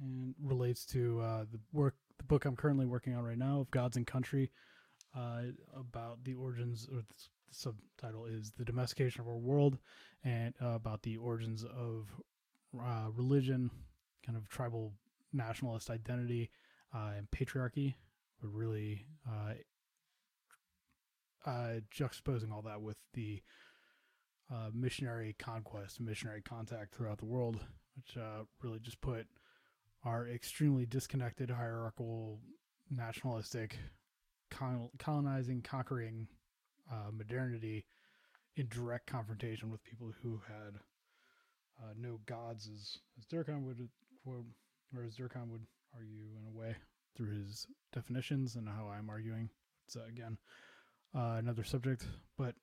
and 0.00 0.34
relates 0.42 0.84
to 0.86 1.20
uh, 1.20 1.44
the 1.50 1.60
work, 1.72 1.94
the 2.18 2.24
book 2.24 2.44
I'm 2.44 2.56
currently 2.56 2.86
working 2.86 3.14
on 3.14 3.24
right 3.24 3.38
now 3.38 3.60
of 3.60 3.70
Gods 3.70 3.96
and 3.96 4.06
Country, 4.06 4.50
uh, 5.16 5.42
about 5.78 6.24
the 6.24 6.34
origins, 6.34 6.88
or 6.90 6.98
the 6.98 7.14
subtitle 7.50 8.26
is 8.26 8.52
"The 8.58 8.64
Domestication 8.64 9.20
of 9.20 9.28
Our 9.28 9.38
World," 9.38 9.78
and 10.24 10.54
uh, 10.60 10.70
about 10.70 11.02
the 11.02 11.16
origins 11.16 11.64
of 11.64 12.08
uh, 12.80 13.08
religion, 13.14 13.70
kind 14.26 14.36
of 14.36 14.48
tribal 14.48 14.92
nationalist 15.32 15.90
identity, 15.90 16.50
uh, 16.92 17.12
and 17.16 17.30
patriarchy, 17.30 17.94
but 18.40 18.48
really 18.52 19.06
uh, 21.46 21.78
juxtaposing 21.94 22.52
all 22.52 22.62
that 22.62 22.80
with 22.80 22.96
the 23.12 23.42
uh, 24.52 24.70
missionary 24.72 25.34
conquest, 25.38 26.00
missionary 26.00 26.42
contact 26.42 26.94
throughout 26.94 27.18
the 27.18 27.24
world, 27.24 27.60
which 27.96 28.16
uh, 28.16 28.44
really 28.62 28.78
just 28.78 29.00
put 29.00 29.26
our 30.04 30.28
extremely 30.28 30.84
disconnected, 30.86 31.50
hierarchical, 31.50 32.40
nationalistic, 32.90 33.78
con- 34.50 34.90
colonizing, 34.98 35.62
conquering 35.62 36.28
uh, 36.92 37.10
modernity 37.10 37.86
in 38.56 38.68
direct 38.68 39.06
confrontation 39.06 39.70
with 39.70 39.82
people 39.84 40.12
who 40.22 40.40
had 40.46 40.74
uh, 41.82 41.92
no 41.98 42.20
gods, 42.26 42.68
as, 42.72 42.98
as 43.18 43.24
Durkheim 43.26 43.62
would 43.62 43.88
quote, 44.22 44.44
or 44.96 45.04
as 45.04 45.16
Durkheim 45.16 45.50
would 45.50 45.66
argue 45.94 46.28
in 46.38 46.46
a 46.46 46.56
way 46.56 46.76
through 47.16 47.32
his 47.32 47.66
definitions 47.92 48.56
and 48.56 48.68
how 48.68 48.88
I'm 48.88 49.10
arguing. 49.10 49.48
It's 49.86 49.96
uh, 49.96 50.04
again 50.08 50.38
uh, 51.14 51.36
another 51.38 51.64
subject, 51.64 52.06
but 52.36 52.54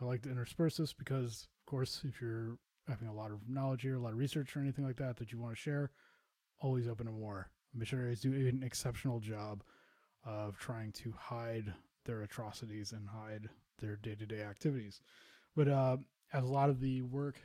I 0.00 0.04
like 0.04 0.22
to 0.22 0.30
intersperse 0.30 0.76
this 0.76 0.92
because, 0.92 1.48
of 1.60 1.70
course, 1.70 2.02
if 2.04 2.20
you're 2.20 2.58
having 2.88 3.08
a 3.08 3.14
lot 3.14 3.30
of 3.30 3.48
knowledge 3.48 3.82
here, 3.82 3.96
a 3.96 4.00
lot 4.00 4.12
of 4.12 4.18
research 4.18 4.56
or 4.56 4.60
anything 4.60 4.84
like 4.84 4.96
that 4.96 5.16
that 5.18 5.32
you 5.32 5.38
want 5.38 5.54
to 5.54 5.60
share, 5.60 5.90
always 6.60 6.88
open 6.88 7.06
to 7.06 7.12
more. 7.12 7.50
Missionaries 7.74 8.20
do 8.20 8.32
an 8.32 8.62
exceptional 8.64 9.20
job 9.20 9.62
of 10.24 10.58
trying 10.58 10.92
to 10.92 11.12
hide 11.16 11.72
their 12.04 12.22
atrocities 12.22 12.92
and 12.92 13.08
hide 13.08 13.48
their 13.78 13.96
day 13.96 14.14
to 14.14 14.26
day 14.26 14.42
activities. 14.42 15.00
But 15.54 15.68
uh, 15.68 15.98
as 16.32 16.44
a 16.44 16.48
lot 16.48 16.70
of 16.70 16.80
the 16.80 17.02
work 17.02 17.40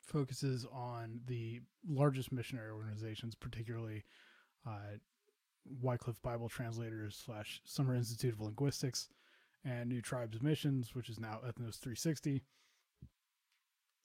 focuses 0.00 0.66
on 0.72 1.20
the 1.26 1.60
largest 1.88 2.32
missionary 2.32 2.70
organizations, 2.70 3.34
particularly 3.34 4.04
uh, 4.66 4.98
Wycliffe 5.82 6.20
Bible 6.22 6.48
Translators 6.48 7.22
slash 7.24 7.60
Summer 7.64 7.94
Institute 7.94 8.34
of 8.34 8.40
Linguistics 8.40 9.08
and 9.64 9.88
New 9.88 10.00
Tribes 10.00 10.42
Missions, 10.42 10.94
which 10.94 11.08
is 11.08 11.18
now 11.18 11.40
Ethnos 11.44 11.78
360. 11.78 12.42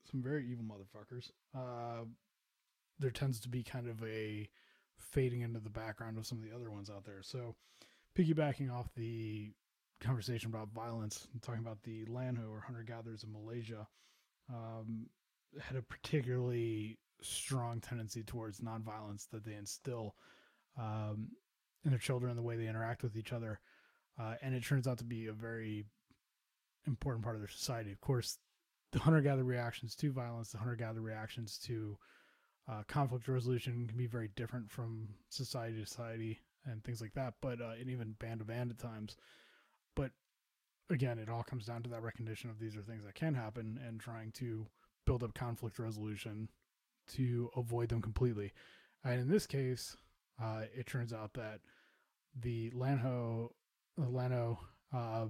Some 0.09 0.23
very 0.23 0.47
evil 0.49 0.65
motherfuckers. 0.65 1.31
Uh, 1.55 2.05
there 2.99 3.11
tends 3.11 3.39
to 3.41 3.49
be 3.49 3.63
kind 3.63 3.87
of 3.87 4.03
a 4.03 4.49
fading 4.97 5.41
into 5.41 5.59
the 5.59 5.69
background 5.69 6.17
of 6.17 6.25
some 6.25 6.37
of 6.37 6.43
the 6.43 6.55
other 6.55 6.71
ones 6.71 6.89
out 6.89 7.05
there. 7.05 7.21
So, 7.21 7.55
piggybacking 8.17 8.71
off 8.71 8.89
the 8.95 9.51
conversation 10.01 10.49
about 10.49 10.69
violence 10.69 11.27
and 11.33 11.41
talking 11.41 11.61
about 11.61 11.83
the 11.83 12.05
Lanoh 12.05 12.49
or 12.49 12.61
hunter 12.61 12.83
gatherers 12.83 13.23
in 13.23 13.31
Malaysia, 13.31 13.87
um, 14.49 15.07
had 15.59 15.77
a 15.77 15.81
particularly 15.81 16.97
strong 17.21 17.81
tendency 17.81 18.23
towards 18.23 18.61
nonviolence 18.61 19.29
that 19.31 19.43
they 19.43 19.55
instill 19.55 20.15
um, 20.77 21.29
in 21.83 21.91
their 21.91 21.99
children, 21.99 22.35
the 22.35 22.41
way 22.41 22.55
they 22.55 22.67
interact 22.67 23.03
with 23.03 23.15
each 23.15 23.33
other. 23.33 23.59
Uh, 24.19 24.35
and 24.41 24.53
it 24.53 24.63
turns 24.63 24.87
out 24.87 24.97
to 24.97 25.03
be 25.05 25.27
a 25.27 25.33
very 25.33 25.85
important 26.85 27.23
part 27.23 27.35
of 27.35 27.41
their 27.41 27.49
society. 27.49 27.91
Of 27.91 28.01
course, 28.01 28.37
the 28.91 28.99
hunter 28.99 29.21
gatherer 29.21 29.43
reactions 29.43 29.95
to 29.95 30.11
violence, 30.11 30.51
the 30.51 30.57
hunter 30.57 30.75
gatherer 30.75 31.01
reactions 31.01 31.57
to 31.65 31.97
uh, 32.69 32.83
conflict 32.87 33.27
resolution 33.27 33.87
can 33.87 33.97
be 33.97 34.07
very 34.07 34.29
different 34.35 34.69
from 34.69 35.07
society 35.29 35.79
to 35.79 35.85
society 35.85 36.39
and 36.65 36.83
things 36.83 37.01
like 37.01 37.13
that, 37.13 37.35
but 37.41 37.61
uh, 37.61 37.71
and 37.79 37.89
even 37.89 38.15
band 38.19 38.39
to 38.39 38.45
band 38.45 38.71
at 38.71 38.79
times. 38.79 39.15
But 39.95 40.11
again, 40.89 41.17
it 41.19 41.29
all 41.29 41.43
comes 41.43 41.65
down 41.65 41.83
to 41.83 41.89
that 41.89 42.03
recognition 42.03 42.49
of 42.49 42.59
these 42.59 42.75
are 42.75 42.81
things 42.81 43.05
that 43.05 43.15
can 43.15 43.33
happen 43.33 43.79
and 43.87 43.99
trying 43.99 44.31
to 44.33 44.67
build 45.05 45.23
up 45.23 45.33
conflict 45.33 45.79
resolution 45.79 46.49
to 47.15 47.49
avoid 47.55 47.89
them 47.89 48.01
completely. 48.01 48.53
And 49.03 49.21
in 49.21 49.29
this 49.29 49.47
case, 49.47 49.95
uh, 50.41 50.63
it 50.75 50.85
turns 50.85 51.13
out 51.13 51.33
that 51.33 51.61
the 52.39 52.69
Lanoh, 52.71 53.49
Lanoh 54.05 54.57
uh, 54.93 55.25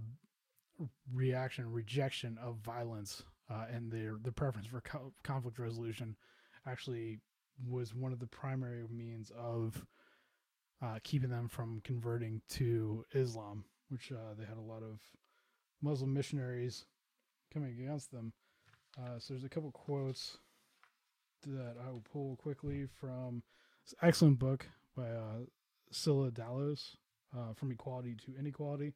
reaction, 1.14 1.72
rejection 1.72 2.38
of 2.42 2.58
violence, 2.58 3.24
uh, 3.50 3.66
and 3.72 3.92
their 3.92 4.18
the 4.24 4.32
preference 4.32 4.68
for 4.68 4.82
co- 4.82 5.14
conflict 5.24 5.60
resolution 5.60 6.16
actually 6.68 7.20
was 7.68 7.94
one 7.94 8.14
of 8.14 8.20
the 8.20 8.28
primary 8.28 8.86
means 8.90 9.32
of 9.38 9.86
uh, 10.82 11.00
keeping 11.04 11.30
them 11.30 11.48
from 11.48 11.82
converting 11.84 12.42
to 12.50 13.04
Islam, 13.14 13.66
which 13.90 14.12
uh, 14.12 14.34
they 14.38 14.46
had 14.46 14.58
a 14.58 14.62
lot 14.62 14.84
of 14.84 15.00
Muslim 15.82 16.14
missionaries 16.14 16.86
coming 17.54 17.72
against 17.80 18.12
them. 18.12 18.34
Uh, 18.98 19.20
so 19.20 19.34
there's 19.34 19.44
a 19.44 19.50
couple 19.50 19.72
quotes 19.72 20.38
that 21.46 21.76
I 21.86 21.90
will 21.90 22.04
pull 22.12 22.36
quickly 22.38 22.86
from 23.00 23.44
this 23.86 23.94
excellent 24.02 24.40
book 24.40 24.68
by 24.96 25.10
uh, 25.10 25.46
Csilla 25.94 26.32
Dallos, 26.32 26.96
uh, 27.36 27.54
From 27.56 27.72
Equality 27.72 28.16
to 28.26 28.38
Inequality, 28.38 28.94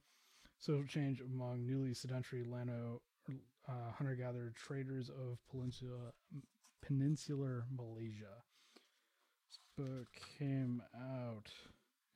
Social 0.59 0.85
Change 0.85 1.21
Among 1.21 1.65
Newly 1.65 1.93
Sedentary 1.93 2.43
Lanoh 2.43 2.99
uh, 3.67 3.91
Hunter-Gatherer 3.97 4.53
Traders 4.55 5.09
of 5.09 5.37
Peninsula, 5.49 6.11
Peninsular 6.81 7.65
Malaysia. 7.75 8.43
This 9.49 9.59
book 9.77 10.07
came 10.37 10.81
out 10.95 11.49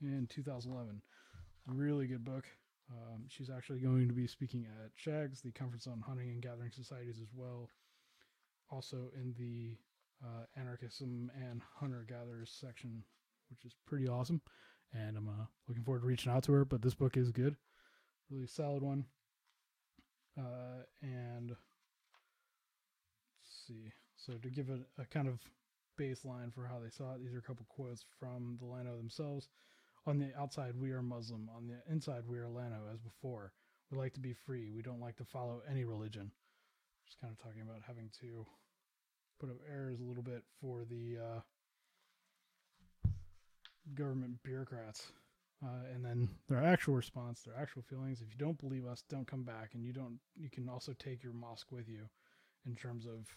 in 0.02 0.28
2011. 0.30 1.02
Really 1.68 2.08
good 2.08 2.24
book. 2.24 2.46
Um, 2.92 3.26
she's 3.28 3.50
actually 3.50 3.80
going 3.80 4.08
to 4.08 4.14
be 4.14 4.28
speaking 4.28 4.66
at 4.84 4.96
CHAGS, 4.96 5.42
the 5.42 5.52
Conference 5.52 5.88
on 5.88 6.02
Hunting 6.02 6.30
and 6.30 6.42
Gathering 6.42 6.72
Societies, 6.72 7.20
as 7.22 7.28
well. 7.36 7.70
Also 8.70 9.12
in 9.16 9.34
the 9.38 9.78
uh, 10.26 10.46
Anarchism 10.60 11.30
and 11.36 11.62
Hunter 11.76 12.06
Gatherers 12.08 12.50
section, 12.60 13.04
which 13.50 13.66
is 13.66 13.76
pretty 13.86 14.08
awesome. 14.08 14.42
And 14.94 15.18
I'm 15.18 15.28
uh, 15.28 15.46
looking 15.68 15.84
forward 15.84 16.02
to 16.02 16.08
reaching 16.08 16.32
out 16.32 16.44
to 16.44 16.54
her. 16.54 16.66
But 16.66 16.82
this 16.82 16.96
book 16.96 17.18
is 17.18 17.32
good, 17.32 17.56
really 18.30 18.48
solid 18.48 18.82
one. 18.82 19.06
Uh, 20.38 20.84
and 21.02 21.50
let's 21.50 21.58
see. 23.68 23.92
So 24.16 24.34
to 24.34 24.50
give 24.50 24.70
it 24.70 24.82
a 25.00 25.06
kind 25.06 25.28
of 25.28 25.40
baseline 26.00 26.54
for 26.54 26.66
how 26.66 26.80
they 26.80 26.90
saw 26.90 27.14
it, 27.14 27.24
these 27.24 27.34
are 27.34 27.40
a 27.40 27.42
couple 27.42 27.66
quotes 27.70 28.06
from 28.20 28.58
the 28.60 28.66
Lanoh 28.66 28.98
themselves. 28.98 29.50
On 30.06 30.20
the 30.20 30.32
outside, 30.40 30.74
we 30.80 30.92
are 30.92 31.02
Muslim. 31.02 31.50
On 31.56 31.68
the 31.68 31.80
inside, 31.92 32.24
we 32.28 32.38
are 32.38 32.46
Lanoh, 32.48 32.92
as 32.94 33.00
before. 33.00 33.52
We 33.92 33.98
like 33.98 34.14
to 34.14 34.20
be 34.20 34.34
free. 34.34 34.70
We 34.70 34.82
don't 34.82 35.02
like 35.02 35.18
to 35.18 35.26
follow 35.26 35.62
any 35.70 35.86
religion. 35.86 36.32
Just 37.06 37.20
kind 37.20 37.32
of 37.32 37.42
talking 37.44 37.62
about 37.62 37.82
having 37.86 38.10
to 38.22 38.46
put 39.40 39.50
up 39.50 39.58
airs 39.70 40.00
a 40.00 40.04
little 40.04 40.24
bit 40.24 40.44
for 40.62 40.86
the 40.90 41.18
uh, 41.18 41.40
government 43.96 44.42
bureaucrats. 44.44 45.12
Uh, 45.64 45.92
and 45.94 46.06
then 46.06 46.30
their 46.48 46.64
actual 46.64 46.94
response, 46.94 47.42
their 47.42 47.60
actual 47.60 47.82
feelings. 47.82 48.22
If 48.22 48.28
you 48.30 48.38
don't 48.38 48.60
believe 48.60 48.86
us, 48.86 49.04
don't 49.10 49.26
come 49.26 49.44
back. 49.44 49.72
And 49.74 49.84
you 49.84 49.92
don't. 49.92 50.20
You 50.36 50.50
can 50.52 50.70
also 50.70 50.94
take 50.94 51.24
your 51.24 51.34
mosque 51.34 51.72
with 51.72 51.90
you, 51.90 52.08
in 52.68 52.76
terms 52.76 53.06
of 53.06 53.28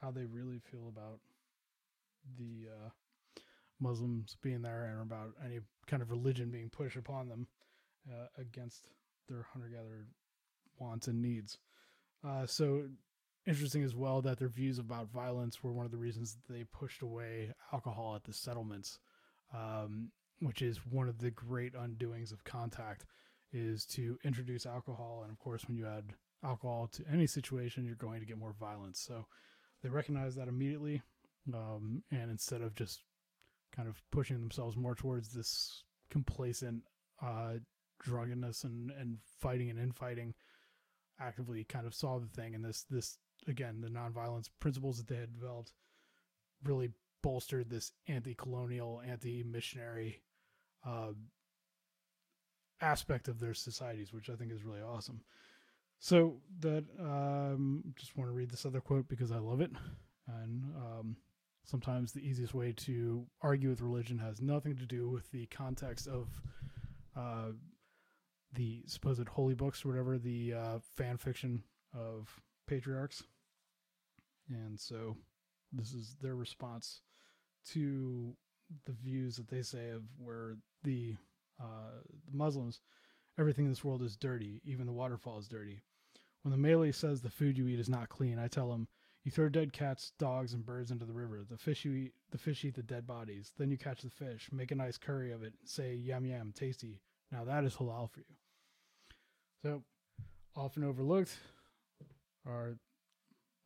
how 0.00 0.10
they 0.10 0.24
really 0.24 0.60
feel 0.70 0.88
about 0.88 1.20
the 2.38 2.68
uh, 2.70 2.88
Muslims 3.80 4.36
being 4.42 4.62
there 4.62 4.84
and 4.92 5.02
about 5.02 5.32
any 5.44 5.58
kind 5.86 6.02
of 6.02 6.10
religion 6.10 6.50
being 6.50 6.70
pushed 6.70 6.96
upon 6.96 7.28
them 7.28 7.46
uh, 8.10 8.26
against 8.38 8.88
their 9.28 9.46
hunter 9.52 9.68
gatherer 9.68 10.06
wants 10.78 11.08
and 11.08 11.20
needs. 11.20 11.58
Uh, 12.26 12.46
so 12.46 12.84
interesting 13.46 13.82
as 13.82 13.94
well 13.94 14.22
that 14.22 14.38
their 14.38 14.48
views 14.48 14.78
about 14.78 15.10
violence 15.10 15.62
were 15.62 15.72
one 15.72 15.84
of 15.84 15.92
the 15.92 15.98
reasons 15.98 16.36
they 16.48 16.64
pushed 16.64 17.02
away 17.02 17.52
alcohol 17.72 18.14
at 18.14 18.24
the 18.24 18.32
settlements, 18.32 18.98
um, 19.54 20.10
which 20.40 20.62
is 20.62 20.78
one 20.86 21.08
of 21.08 21.18
the 21.18 21.30
great 21.30 21.74
undoings 21.74 22.32
of 22.32 22.44
contact, 22.44 23.04
is 23.52 23.84
to 23.84 24.18
introduce 24.24 24.66
alcohol. 24.66 25.20
And 25.22 25.32
of 25.32 25.38
course, 25.38 25.66
when 25.66 25.76
you 25.76 25.86
add 25.86 26.14
alcohol 26.44 26.88
to 26.92 27.04
any 27.12 27.26
situation, 27.26 27.84
you're 27.84 27.94
going 27.94 28.20
to 28.20 28.26
get 28.26 28.38
more 28.38 28.54
violence. 28.58 29.00
So 29.00 29.26
they 29.82 29.88
recognize 29.88 30.34
that 30.36 30.48
immediately. 30.48 31.02
Um, 31.52 32.02
and 32.10 32.30
instead 32.30 32.62
of 32.62 32.74
just 32.74 33.00
kind 33.74 33.88
of 33.88 34.00
pushing 34.10 34.40
themselves 34.40 34.76
more 34.76 34.94
towards 34.94 35.32
this 35.32 35.84
complacent 36.10 36.82
uh, 37.20 37.54
drunkenness 38.00 38.64
and, 38.64 38.90
and 38.90 39.18
fighting 39.40 39.70
and 39.70 39.78
infighting, 39.78 40.34
actively 41.20 41.64
kind 41.64 41.86
of 41.86 41.94
saw 41.94 42.18
the 42.18 42.26
thing. 42.26 42.54
And 42.54 42.64
this, 42.64 42.84
this 42.90 43.18
again, 43.48 43.80
the 43.80 43.88
nonviolence 43.88 44.48
principles 44.60 44.98
that 44.98 45.08
they 45.08 45.20
had 45.20 45.32
developed 45.32 45.72
really 46.64 46.90
bolstered 47.22 47.70
this 47.70 47.92
anti-colonial, 48.08 49.02
anti-missionary 49.06 50.22
uh, 50.86 51.12
aspect 52.80 53.28
of 53.28 53.38
their 53.38 53.54
societies, 53.54 54.12
which 54.12 54.28
I 54.28 54.34
think 54.34 54.52
is 54.52 54.64
really 54.64 54.82
awesome. 54.82 55.22
So 55.98 56.40
that 56.60 56.84
um, 56.98 57.84
just 57.96 58.16
want 58.16 58.28
to 58.28 58.34
read 58.34 58.50
this 58.50 58.66
other 58.66 58.80
quote 58.80 59.08
because 59.08 59.30
I 59.30 59.38
love 59.38 59.60
it, 59.60 59.70
and 60.26 60.64
um, 60.76 61.16
sometimes 61.64 62.12
the 62.12 62.26
easiest 62.26 62.54
way 62.54 62.72
to 62.72 63.24
argue 63.40 63.70
with 63.70 63.80
religion 63.80 64.18
has 64.18 64.40
nothing 64.40 64.76
to 64.76 64.86
do 64.86 65.08
with 65.08 65.30
the 65.30 65.46
context 65.46 66.08
of 66.08 66.28
uh, 67.16 67.52
the 68.54 68.82
supposed 68.86 69.28
holy 69.28 69.54
books 69.54 69.84
or 69.84 69.88
whatever, 69.88 70.18
the 70.18 70.54
uh, 70.54 70.78
fan 70.96 71.16
fiction 71.16 71.62
of 71.94 72.28
patriarchs. 72.66 73.22
And 74.50 74.78
so 74.78 75.16
this 75.72 75.92
is 75.92 76.16
their 76.20 76.34
response 76.34 77.00
to 77.70 78.34
the 78.86 78.92
views 78.92 79.36
that 79.36 79.48
they 79.48 79.62
say 79.62 79.90
of 79.90 80.02
where 80.18 80.56
the, 80.82 81.14
uh, 81.60 82.00
the 82.28 82.36
Muslims, 82.36 82.80
everything 83.38 83.66
in 83.66 83.70
this 83.70 83.84
world 83.84 84.02
is 84.02 84.16
dirty, 84.16 84.60
even 84.64 84.86
the 84.86 84.92
waterfall 84.92 85.38
is 85.38 85.48
dirty. 85.48 85.80
When 86.42 86.50
the 86.50 86.58
Malay 86.58 86.92
says 86.92 87.20
the 87.20 87.30
food 87.30 87.56
you 87.56 87.68
eat 87.68 87.78
is 87.78 87.88
not 87.88 88.08
clean, 88.08 88.38
I 88.38 88.48
tell 88.48 88.72
him, 88.72 88.88
You 89.24 89.30
throw 89.30 89.48
dead 89.48 89.72
cats, 89.72 90.12
dogs, 90.18 90.54
and 90.54 90.66
birds 90.66 90.90
into 90.90 91.04
the 91.04 91.12
river. 91.12 91.44
The 91.48 91.56
fish 91.56 91.84
you 91.84 91.92
eat, 91.92 92.12
the 92.30 92.38
fish 92.38 92.64
eat 92.64 92.74
the 92.74 92.82
dead 92.82 93.06
bodies. 93.06 93.52
Then 93.56 93.70
you 93.70 93.78
catch 93.78 94.02
the 94.02 94.10
fish, 94.10 94.48
make 94.50 94.72
a 94.72 94.74
nice 94.74 94.98
curry 94.98 95.30
of 95.30 95.42
it, 95.44 95.52
say 95.64 95.94
yum 95.94 96.26
yum, 96.26 96.52
tasty. 96.52 97.00
Now 97.30 97.44
that 97.44 97.64
is 97.64 97.76
halal 97.76 98.10
for 98.10 98.20
you. 98.20 98.34
So, 99.62 99.84
often 100.56 100.82
overlooked 100.82 101.38
are 102.44 102.76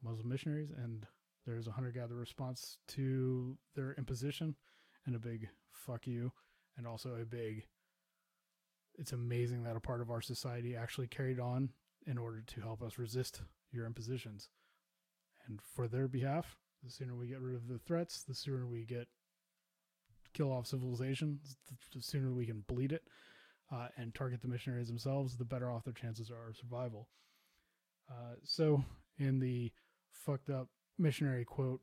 Muslim 0.02 0.28
missionaries, 0.28 0.70
and 0.76 1.06
there's 1.46 1.66
a 1.66 1.72
hunter 1.72 1.92
gatherer 1.92 2.18
response 2.18 2.78
to 2.88 3.56
their 3.74 3.94
imposition, 3.94 4.56
and 5.06 5.14
a 5.14 5.20
big 5.20 5.48
fuck 5.72 6.06
you, 6.06 6.32
and 6.76 6.86
also 6.86 7.16
a 7.20 7.24
big 7.24 7.64
it's 8.98 9.12
amazing 9.12 9.62
that 9.64 9.76
a 9.76 9.80
part 9.80 10.00
of 10.00 10.10
our 10.10 10.22
society 10.22 10.74
actually 10.74 11.06
carried 11.06 11.38
on 11.38 11.70
in 12.06 12.18
order 12.18 12.42
to 12.46 12.60
help 12.60 12.82
us 12.82 12.98
resist 12.98 13.42
your 13.70 13.86
impositions. 13.86 14.48
And 15.46 15.60
for 15.74 15.86
their 15.86 16.08
behalf, 16.08 16.56
the 16.82 16.90
sooner 16.90 17.14
we 17.14 17.26
get 17.26 17.40
rid 17.40 17.56
of 17.56 17.68
the 17.68 17.78
threats, 17.78 18.22
the 18.22 18.34
sooner 18.34 18.66
we 18.66 18.84
get 18.84 19.06
kill 20.32 20.52
off 20.52 20.66
civilization, 20.66 21.40
the 21.94 22.02
sooner 22.02 22.32
we 22.32 22.46
can 22.46 22.64
bleed 22.66 22.92
it 22.92 23.02
uh, 23.72 23.88
and 23.96 24.14
target 24.14 24.42
the 24.42 24.48
missionaries 24.48 24.88
themselves, 24.88 25.36
the 25.36 25.44
better 25.44 25.70
off 25.70 25.84
their 25.84 25.92
chances 25.92 26.30
are 26.30 26.48
of 26.48 26.56
survival. 26.56 27.08
Uh, 28.10 28.34
so, 28.44 28.84
in 29.18 29.40
the 29.40 29.72
fucked 30.12 30.50
up 30.50 30.68
missionary 30.98 31.44
quote 31.44 31.80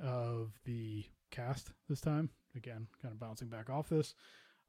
of 0.00 0.52
the 0.64 1.04
cast 1.30 1.70
this 1.88 2.00
time, 2.00 2.30
again, 2.56 2.86
kind 3.00 3.12
of 3.12 3.20
bouncing 3.20 3.48
back 3.48 3.70
off 3.70 3.88
this, 3.88 4.14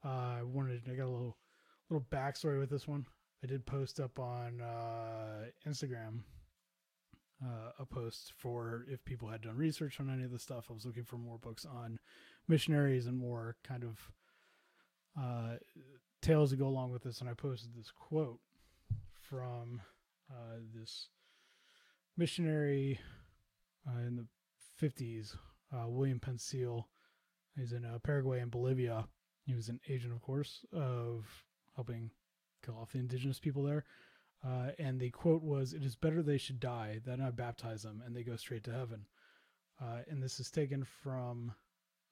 uh, 0.04 0.36
I 0.38 0.42
wanted, 0.42 0.82
I 0.90 0.94
got 0.94 1.06
a 1.06 1.10
little 1.10 1.36
little 1.90 2.06
backstory 2.10 2.58
with 2.58 2.70
this 2.70 2.88
one. 2.88 3.06
I 3.42 3.46
did 3.46 3.66
post 3.66 4.00
up 4.00 4.18
on 4.18 4.60
uh, 4.60 5.44
Instagram 5.68 6.20
uh, 7.44 7.72
a 7.78 7.84
post 7.84 8.32
for 8.36 8.86
if 8.88 9.04
people 9.04 9.28
had 9.28 9.42
done 9.42 9.56
research 9.56 10.00
on 10.00 10.10
any 10.10 10.24
of 10.24 10.30
the 10.30 10.38
stuff. 10.38 10.66
I 10.70 10.72
was 10.72 10.86
looking 10.86 11.04
for 11.04 11.18
more 11.18 11.38
books 11.38 11.66
on 11.66 11.98
missionaries 12.48 13.06
and 13.06 13.18
more 13.18 13.56
kind 13.62 13.84
of 13.84 14.10
uh, 15.20 15.56
tales 16.22 16.50
to 16.50 16.56
go 16.56 16.66
along 16.66 16.92
with 16.92 17.02
this. 17.02 17.20
And 17.20 17.28
I 17.28 17.34
posted 17.34 17.74
this 17.74 17.90
quote 17.90 18.40
from 19.12 19.82
uh, 20.30 20.58
this 20.74 21.08
missionary 22.16 23.00
uh, 23.88 24.00
in 24.00 24.16
the 24.16 24.26
50s, 24.80 25.36
uh, 25.72 25.88
William 25.88 26.20
Pencille. 26.20 26.84
He's 27.56 27.72
in 27.72 27.86
Paraguay 28.02 28.40
and 28.40 28.50
Bolivia. 28.50 29.06
He 29.46 29.54
was 29.54 29.68
an 29.68 29.80
agent, 29.88 30.12
of 30.12 30.22
course, 30.22 30.64
of 30.72 31.26
helping 31.76 32.10
kill 32.64 32.78
off 32.78 32.92
the 32.92 32.98
indigenous 32.98 33.38
people 33.38 33.62
there. 33.62 33.84
Uh, 34.44 34.70
and 34.78 35.00
the 35.00 35.10
quote 35.10 35.42
was, 35.42 35.72
"It 35.72 35.84
is 35.84 35.96
better 35.96 36.22
they 36.22 36.38
should 36.38 36.60
die 36.60 37.00
than 37.04 37.20
I 37.20 37.30
baptize 37.30 37.82
them 37.82 38.02
and 38.04 38.14
they 38.14 38.22
go 38.22 38.36
straight 38.36 38.64
to 38.64 38.72
heaven." 38.72 39.06
Uh, 39.80 40.02
and 40.08 40.22
this 40.22 40.38
is 40.38 40.50
taken 40.50 40.84
from 40.84 41.54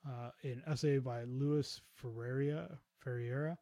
uh, 0.06 0.30
an 0.42 0.62
essay 0.66 0.98
by 0.98 1.24
Luis 1.24 1.80
Ferreira. 1.94 2.78
Ferreira, 2.98 3.58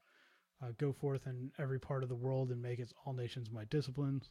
uh, 0.63 0.73
"Go 0.79 0.93
forth 0.93 1.27
in 1.27 1.53
every 1.59 1.81
part 1.81 2.03
of 2.03 2.09
the 2.09 2.15
world 2.15 2.51
and 2.51 2.63
make 2.63 2.79
its 2.79 2.95
all 3.05 3.13
nations 3.13 3.51
my 3.51 3.65
disciplines 3.65 4.31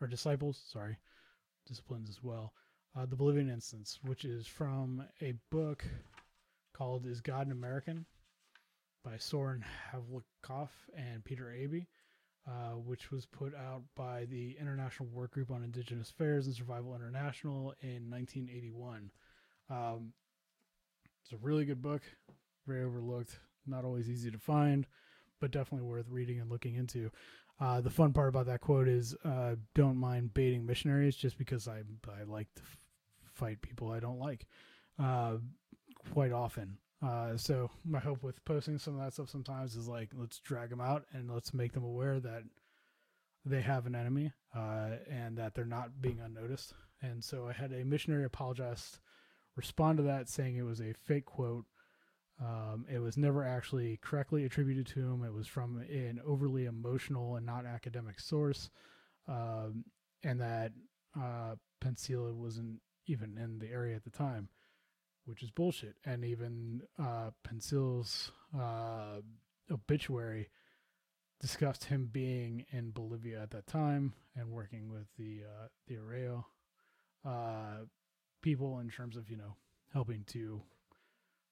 or 0.00 0.06
disciples." 0.06 0.58
Sorry, 0.66 0.98
disciplines 1.66 2.08
as 2.08 2.22
well. 2.22 2.54
Uh, 2.96 3.04
the 3.04 3.16
Bolivian 3.16 3.50
instance, 3.50 3.98
which 4.04 4.24
is 4.24 4.46
from 4.46 5.04
a 5.20 5.34
book 5.50 5.84
called 6.72 7.04
"Is 7.04 7.20
God 7.20 7.46
an 7.46 7.52
American?" 7.52 8.06
by 9.04 9.18
Soren 9.18 9.62
Hvalkof 9.92 10.70
and 10.96 11.22
Peter 11.22 11.44
Aaby, 11.54 11.86
uh, 12.48 12.76
which 12.76 13.10
was 13.10 13.26
put 13.26 13.54
out 13.54 13.82
by 13.94 14.24
the 14.24 14.56
International 14.58 15.08
Work 15.10 15.32
Group 15.32 15.50
on 15.50 15.62
Indigenous 15.62 16.10
Affairs 16.10 16.46
and 16.46 16.56
Survival 16.56 16.94
International 16.94 17.74
in 17.82 18.08
1981. 18.10 19.10
Um, 19.68 20.12
it's 21.22 21.32
a 21.32 21.44
really 21.44 21.66
good 21.66 21.82
book, 21.82 22.02
very 22.66 22.82
overlooked, 22.82 23.38
not 23.66 23.84
always 23.84 24.08
easy 24.08 24.30
to 24.30 24.38
find, 24.38 24.86
but 25.38 25.50
definitely 25.50 25.86
worth 25.86 26.08
reading 26.08 26.40
and 26.40 26.50
looking 26.50 26.76
into. 26.76 27.10
Uh, 27.60 27.80
the 27.80 27.90
fun 27.90 28.12
part 28.12 28.28
about 28.28 28.46
that 28.46 28.60
quote 28.60 28.88
is 28.88 29.14
uh, 29.24 29.54
don't 29.74 29.96
mind 29.96 30.32
baiting 30.34 30.64
missionaries 30.64 31.16
just 31.16 31.38
because 31.38 31.68
I, 31.68 31.82
I 32.08 32.22
like 32.24 32.48
f- 32.58 32.85
fight 33.36 33.62
people 33.62 33.90
I 33.90 34.00
don't 34.00 34.18
like 34.18 34.46
uh, 34.98 35.36
quite 36.12 36.32
often. 36.32 36.78
Uh, 37.06 37.36
so 37.36 37.70
my 37.84 37.98
hope 37.98 38.22
with 38.22 38.44
posting 38.44 38.78
some 38.78 38.98
of 38.98 39.04
that 39.04 39.12
stuff 39.12 39.28
sometimes 39.28 39.76
is 39.76 39.86
like 39.86 40.10
let's 40.16 40.38
drag 40.40 40.70
them 40.70 40.80
out 40.80 41.04
and 41.12 41.30
let's 41.30 41.52
make 41.52 41.72
them 41.72 41.84
aware 41.84 42.18
that 42.18 42.42
they 43.44 43.60
have 43.60 43.86
an 43.86 43.94
enemy 43.94 44.32
uh, 44.54 44.90
and 45.10 45.36
that 45.36 45.54
they're 45.54 45.64
not 45.64 46.00
being 46.00 46.20
unnoticed. 46.20 46.72
And 47.02 47.22
so 47.22 47.46
I 47.48 47.52
had 47.52 47.72
a 47.72 47.84
missionary 47.84 48.24
apologist 48.24 49.00
respond 49.56 49.98
to 49.98 50.04
that 50.04 50.28
saying 50.28 50.56
it 50.56 50.62
was 50.62 50.80
a 50.80 50.94
fake 51.04 51.26
quote. 51.26 51.64
Um, 52.40 52.84
it 52.92 52.98
was 52.98 53.16
never 53.16 53.44
actually 53.44 53.98
correctly 54.02 54.44
attributed 54.44 54.86
to 54.88 55.00
him. 55.00 55.24
It 55.24 55.32
was 55.32 55.46
from 55.46 55.78
an 55.78 56.20
overly 56.26 56.66
emotional 56.66 57.36
and 57.36 57.46
not 57.46 57.64
academic 57.64 58.20
source, 58.20 58.68
um, 59.26 59.84
and 60.22 60.40
that 60.40 60.72
uh, 61.18 61.54
Pencille 61.80 62.34
wasn't 62.34 62.80
even 63.06 63.38
in 63.38 63.58
the 63.58 63.68
area 63.68 63.96
at 63.96 64.04
the 64.04 64.10
time 64.10 64.48
which 65.26 65.42
is 65.42 65.50
bullshit. 65.50 65.96
And 66.04 66.24
even 66.24 66.82
uh, 66.98 67.30
Pencille's 67.44 68.32
uh, 68.58 69.20
obituary 69.70 70.48
discussed 71.40 71.84
him 71.84 72.08
being 72.10 72.64
in 72.70 72.92
Bolivia 72.92 73.42
at 73.42 73.50
that 73.50 73.66
time 73.66 74.14
and 74.34 74.50
working 74.50 74.90
with 74.90 75.06
the 75.18 75.42
uh, 75.44 75.66
the 75.86 75.96
Ayoreo 75.96 76.44
uh, 77.24 77.84
people 78.40 78.78
in 78.78 78.88
terms 78.88 79.16
of 79.16 79.28
you 79.28 79.36
know 79.36 79.56
helping 79.92 80.24
to 80.28 80.62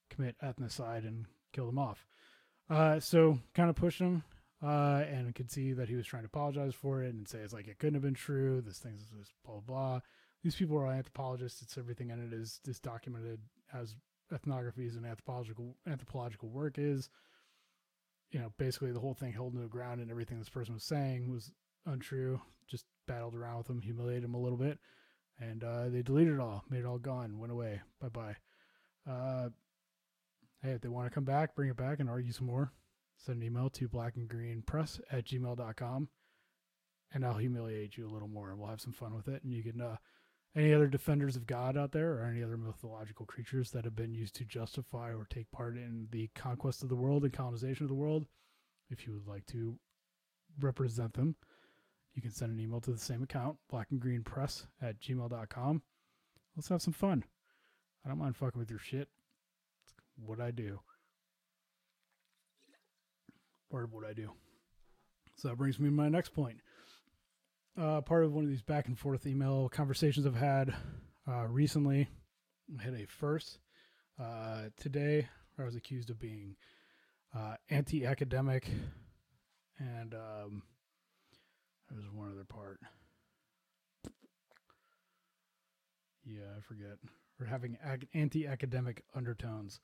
commit 0.09 0.37
ethnocide 0.43 1.07
and 1.07 1.27
kill 1.53 1.67
them 1.67 1.79
off. 1.79 2.07
Uh, 2.71 2.99
so 2.99 3.39
kind 3.55 3.69
of 3.69 3.77
pushed 3.77 4.01
him 4.01 4.23
uh, 4.63 5.03
and 5.11 5.35
could 5.35 5.51
see 5.51 5.73
that 5.73 5.89
he 5.89 5.97
was 5.97 6.07
trying 6.07 6.23
to 6.23 6.29
apologize 6.29 6.75
for 6.75 7.03
it 7.03 7.13
and 7.13 7.29
say 7.29 7.39
it's 7.41 7.53
like 7.53 7.69
it 7.69 7.79
couldn't 7.79 7.95
have 7.95 8.03
been 8.03 8.15
true. 8.15 8.63
This 8.63 8.79
thing's 8.79 9.03
just 9.19 9.33
blah 9.45 9.61
blah. 9.61 10.01
These 10.45 10.57
people 10.57 10.77
are 10.77 10.87
anthropologists. 10.87 11.63
It's 11.63 11.79
everything 11.79 12.11
in 12.11 12.21
it 12.21 12.33
is 12.35 12.61
documented 12.81 13.41
as 13.73 13.97
ethnographies 14.31 14.95
and 14.95 15.07
anthropological 15.07 15.75
anthropological 15.87 16.51
work 16.51 16.75
is. 16.79 17.09
You 18.31 18.41
know, 18.41 18.53
basically 18.59 18.93
the 18.93 19.01
whole 19.01 19.15
thing 19.15 19.33
held 19.33 19.55
no 19.55 19.67
ground, 19.69 20.03
and 20.03 20.11
everything 20.11 20.39
this 20.39 20.51
person 20.51 20.75
was 20.75 20.85
saying 20.85 21.31
was 21.33 21.51
untrue. 21.87 22.43
Just 22.69 22.85
battled 23.09 23.35
around 23.35 23.59
with 23.59 23.71
him, 23.71 23.81
humiliated 23.81 24.25
him 24.25 24.35
a 24.35 24.41
little 24.41 24.59
bit, 24.59 24.79
and 25.41 25.65
uh, 25.65 25.89
they 25.89 26.03
deleted 26.03 26.35
it 26.35 26.41
all, 26.41 26.65
made 26.69 26.81
it 26.81 26.87
all 26.87 26.99
gone, 26.99 27.39
went 27.39 27.53
away. 27.53 27.81
Bye 27.99 28.09
bye. 28.09 28.37
Uh, 29.11 29.49
hey, 30.63 30.73
if 30.73 30.83
they 30.83 30.89
want 30.89 31.07
to 31.07 31.15
come 31.15 31.25
back, 31.25 31.55
bring 31.55 31.71
it 31.71 31.77
back 31.77 32.01
and 32.01 32.11
argue 32.11 32.33
some 32.33 32.47
more. 32.47 32.71
Send 33.17 33.39
an 33.39 33.47
email 33.47 33.71
to 33.71 33.89
blackandgreenpress 33.89 35.01
at 35.11 35.25
gmail.com 35.25 36.09
and 37.13 37.25
I'll 37.25 37.39
humiliate 37.39 37.97
you 37.97 38.07
a 38.07 38.13
little 38.13 38.29
more 38.29 38.51
and 38.51 38.59
we'll 38.59 38.69
have 38.69 38.81
some 38.81 38.93
fun 38.93 39.15
with 39.15 39.29
it. 39.29 39.43
And 39.45 39.53
you 39.53 39.63
can 39.63 39.81
uh, 39.81 39.97
any 40.57 40.73
other 40.73 40.87
defenders 40.87 41.37
of 41.37 41.47
God 41.47 41.77
out 41.77 41.93
there, 41.93 42.13
or 42.13 42.25
any 42.25 42.43
other 42.43 42.57
mythological 42.57 43.27
creatures 43.27 43.71
that 43.71 43.85
have 43.85 43.97
been 43.97 44.15
used 44.15 44.37
to 44.37 44.45
justify 44.45 45.13
or 45.13 45.27
take 45.29 45.51
part 45.51 45.77
in 45.77 46.07
the 46.11 46.29
conquest 46.35 46.83
of 46.83 46.89
the 46.89 46.97
world 46.97 47.25
and 47.25 47.33
colonization 47.33 47.85
of 47.85 47.89
the 47.89 47.95
world, 47.95 48.27
if 48.91 49.07
you 49.07 49.13
would 49.15 49.27
like 49.27 49.47
to 49.47 49.79
represent 50.61 51.15
them, 51.15 51.35
you 52.15 52.23
can 52.23 52.31
send 52.31 52.53
an 52.53 52.61
email 52.61 52.81
to 52.81 52.93
the 52.93 52.99
same 52.99 53.23
account, 53.23 53.57
blackandgreenpress 53.73 54.67
at 54.81 55.01
gmail.com. 55.01 55.83
Let's 56.57 56.69
have 56.69 56.83
some 56.83 56.93
fun. 56.93 57.25
I 58.05 58.09
don't 58.09 58.19
mind 58.19 58.37
fucking 58.37 58.59
with 58.59 58.71
your 58.71 58.79
shit. 58.79 59.09
It's 59.85 59.95
what 60.17 60.41
I 60.41 60.53
do. 60.53 60.81
Part 63.71 63.85
of 63.85 63.93
what 63.93 64.05
I 64.05 64.13
do. 64.13 64.31
So 65.37 65.49
that 65.49 65.59
brings 65.59 65.81
me 65.81 65.89
to 65.89 65.95
my 65.95 66.09
next 66.09 66.29
point 66.29 66.59
uh, 67.79 68.01
part 68.01 68.25
of 68.25 68.33
one 68.33 68.45
of 68.45 68.51
these 68.51 68.63
back 68.63 68.87
and 68.87 68.99
forth 68.99 69.27
email 69.27 69.69
conversations 69.69 70.27
I've 70.27 70.37
had 70.37 70.75
uh, 71.29 71.47
recently. 71.47 72.09
I 72.79 72.83
had 72.83 72.95
a 72.95 73.07
first 73.07 73.59
uh, 74.21 74.69
today 74.77 75.29
I 75.59 75.65
was 75.65 75.77
accused 75.77 76.11
of 76.11 76.19
being 76.19 76.57
uh, 77.35 77.55
anti 77.71 78.07
academic, 78.07 78.69
and 79.79 80.15
um, 80.15 80.63
there 81.89 81.97
was 81.97 82.11
one 82.13 82.31
other 82.31 82.45
part. 82.45 82.81
Yeah, 86.25 86.43
I 86.57 86.61
forget. 86.61 86.99
Or 87.41 87.47
having 87.47 87.77
anti 88.15 88.47
academic 88.47 89.05
undertones, 89.15 89.81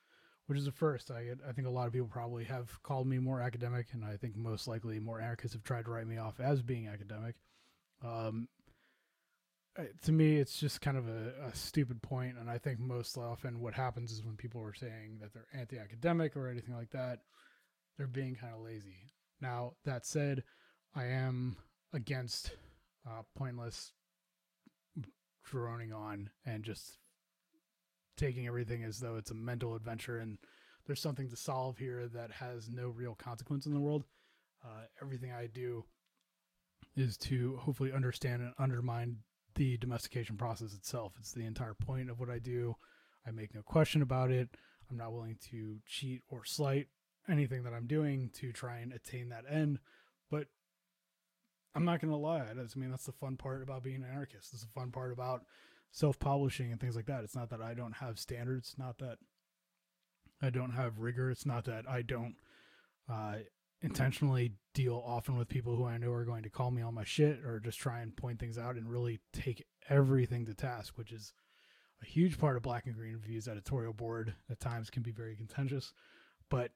which 0.46 0.58
is 0.58 0.66
a 0.66 0.72
first. 0.72 1.10
I, 1.10 1.32
I 1.48 1.52
think 1.52 1.66
a 1.66 1.70
lot 1.70 1.86
of 1.86 1.92
people 1.92 2.08
probably 2.08 2.44
have 2.44 2.82
called 2.82 3.06
me 3.06 3.18
more 3.18 3.40
academic, 3.40 3.88
and 3.92 4.04
I 4.04 4.16
think 4.16 4.36
most 4.36 4.68
likely 4.68 5.00
more 5.00 5.20
anarchists 5.20 5.54
have 5.54 5.64
tried 5.64 5.84
to 5.86 5.90
write 5.90 6.06
me 6.06 6.18
off 6.18 6.38
as 6.40 6.62
being 6.62 6.86
academic. 6.86 7.34
Um, 8.04 8.48
to 10.02 10.12
me, 10.12 10.36
it's 10.36 10.58
just 10.58 10.80
kind 10.80 10.96
of 10.96 11.08
a, 11.08 11.32
a, 11.48 11.54
stupid 11.54 12.02
point, 12.02 12.36
and 12.38 12.50
I 12.50 12.58
think 12.58 12.80
most 12.80 13.16
often 13.16 13.60
what 13.60 13.74
happens 13.74 14.10
is 14.10 14.24
when 14.24 14.36
people 14.36 14.60
are 14.62 14.74
saying 14.74 15.18
that 15.20 15.32
they're 15.32 15.46
anti-academic 15.54 16.36
or 16.36 16.48
anything 16.48 16.74
like 16.74 16.90
that, 16.90 17.20
they're 17.96 18.06
being 18.06 18.34
kind 18.34 18.54
of 18.54 18.60
lazy. 18.60 19.12
Now 19.40 19.74
that 19.84 20.06
said, 20.06 20.42
I 20.94 21.04
am 21.06 21.56
against 21.92 22.52
uh, 23.06 23.22
pointless 23.36 23.92
droning 25.44 25.92
on 25.92 26.30
and 26.44 26.64
just 26.64 26.98
taking 28.16 28.46
everything 28.46 28.84
as 28.84 29.00
though 29.00 29.16
it's 29.16 29.30
a 29.30 29.34
mental 29.34 29.74
adventure 29.74 30.18
and 30.18 30.38
there's 30.86 31.00
something 31.00 31.28
to 31.30 31.36
solve 31.36 31.78
here 31.78 32.08
that 32.08 32.30
has 32.32 32.68
no 32.68 32.88
real 32.88 33.14
consequence 33.14 33.66
in 33.66 33.74
the 33.74 33.80
world. 33.80 34.04
Uh, 34.64 34.84
everything 35.00 35.32
I 35.32 35.46
do 35.46 35.84
is 37.00 37.16
to 37.16 37.56
hopefully 37.56 37.92
understand 37.92 38.42
and 38.42 38.52
undermine 38.58 39.18
the 39.54 39.76
domestication 39.78 40.36
process 40.36 40.74
itself. 40.74 41.14
It's 41.18 41.32
the 41.32 41.46
entire 41.46 41.74
point 41.74 42.10
of 42.10 42.20
what 42.20 42.30
I 42.30 42.38
do. 42.38 42.76
I 43.26 43.30
make 43.30 43.54
no 43.54 43.62
question 43.62 44.02
about 44.02 44.30
it. 44.30 44.48
I'm 44.90 44.96
not 44.96 45.12
willing 45.12 45.38
to 45.50 45.78
cheat 45.86 46.22
or 46.28 46.44
slight 46.44 46.88
anything 47.28 47.62
that 47.64 47.72
I'm 47.72 47.86
doing 47.86 48.30
to 48.34 48.52
try 48.52 48.78
and 48.78 48.92
attain 48.92 49.28
that 49.28 49.44
end. 49.48 49.78
But 50.30 50.46
I'm 51.74 51.84
not 51.84 52.00
going 52.00 52.10
to 52.10 52.16
lie. 52.16 52.40
I 52.40 52.78
mean, 52.78 52.90
that's 52.90 53.06
the 53.06 53.12
fun 53.12 53.36
part 53.36 53.62
about 53.62 53.82
being 53.82 53.96
an 54.02 54.10
anarchist. 54.10 54.52
It's 54.52 54.62
the 54.62 54.68
fun 54.68 54.90
part 54.90 55.12
about 55.12 55.42
self 55.92 56.18
publishing 56.18 56.72
and 56.72 56.80
things 56.80 56.96
like 56.96 57.06
that. 57.06 57.24
It's 57.24 57.36
not 57.36 57.50
that 57.50 57.62
I 57.62 57.74
don't 57.74 57.96
have 57.96 58.18
standards, 58.18 58.74
not 58.78 58.98
that 58.98 59.18
I 60.42 60.50
don't 60.50 60.72
have 60.72 60.98
rigor. 60.98 61.30
It's 61.30 61.46
not 61.46 61.64
that 61.66 61.88
I 61.88 62.02
don't 62.02 62.34
uh, 63.10 63.36
intentionally 63.82 64.52
deal 64.74 65.02
often 65.04 65.36
with 65.36 65.48
people 65.48 65.74
who 65.74 65.86
I 65.86 65.98
know 65.98 66.12
are 66.12 66.24
going 66.24 66.42
to 66.42 66.50
call 66.50 66.70
me 66.70 66.82
on 66.82 66.94
my 66.94 67.04
shit 67.04 67.44
or 67.44 67.60
just 67.60 67.78
try 67.78 68.00
and 68.00 68.16
point 68.16 68.38
things 68.38 68.58
out 68.58 68.76
and 68.76 68.88
really 68.88 69.20
take 69.32 69.64
everything 69.88 70.46
to 70.46 70.54
task, 70.54 70.96
which 70.96 71.12
is 71.12 71.32
a 72.02 72.06
huge 72.06 72.38
part 72.38 72.56
of 72.56 72.62
Black 72.62 72.86
and 72.86 72.94
Green 72.94 73.14
Review's 73.14 73.48
editorial 73.48 73.92
board. 73.92 74.34
At 74.50 74.60
times 74.60 74.90
can 74.90 75.02
be 75.02 75.12
very 75.12 75.36
contentious, 75.36 75.92
but 76.50 76.70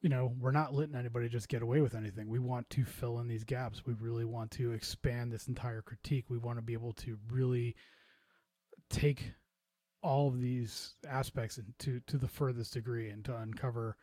you 0.00 0.10
know, 0.10 0.34
we're 0.38 0.50
not 0.50 0.74
letting 0.74 0.94
anybody 0.94 1.30
just 1.30 1.48
get 1.48 1.62
away 1.62 1.80
with 1.80 1.94
anything. 1.94 2.28
We 2.28 2.38
want 2.38 2.68
to 2.70 2.84
fill 2.84 3.20
in 3.20 3.28
these 3.28 3.44
gaps. 3.44 3.86
We 3.86 3.94
really 3.94 4.26
want 4.26 4.50
to 4.52 4.72
expand 4.72 5.32
this 5.32 5.48
entire 5.48 5.80
critique. 5.80 6.26
We 6.28 6.36
want 6.36 6.58
to 6.58 6.62
be 6.62 6.74
able 6.74 6.92
to 6.94 7.16
really 7.30 7.74
take 8.90 9.32
all 10.02 10.28
of 10.28 10.38
these 10.40 10.94
aspects 11.08 11.58
to 11.78 12.00
to 12.00 12.18
the 12.18 12.28
furthest 12.28 12.74
degree 12.74 13.08
and 13.08 13.24
to 13.24 13.36
uncover 13.36 13.96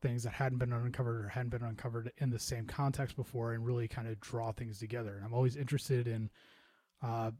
things 0.00 0.22
that 0.22 0.32
hadn't 0.32 0.58
been 0.58 0.72
uncovered 0.72 1.24
or 1.24 1.28
hadn't 1.28 1.50
been 1.50 1.62
uncovered 1.62 2.12
in 2.18 2.30
the 2.30 2.38
same 2.38 2.66
context 2.66 3.16
before 3.16 3.52
and 3.52 3.66
really 3.66 3.88
kind 3.88 4.08
of 4.08 4.20
draw 4.20 4.52
things 4.52 4.78
together. 4.78 5.16
And 5.16 5.24
I'm 5.24 5.34
always 5.34 5.56
interested 5.56 6.06
in 6.06 6.30
uh, 7.02 7.30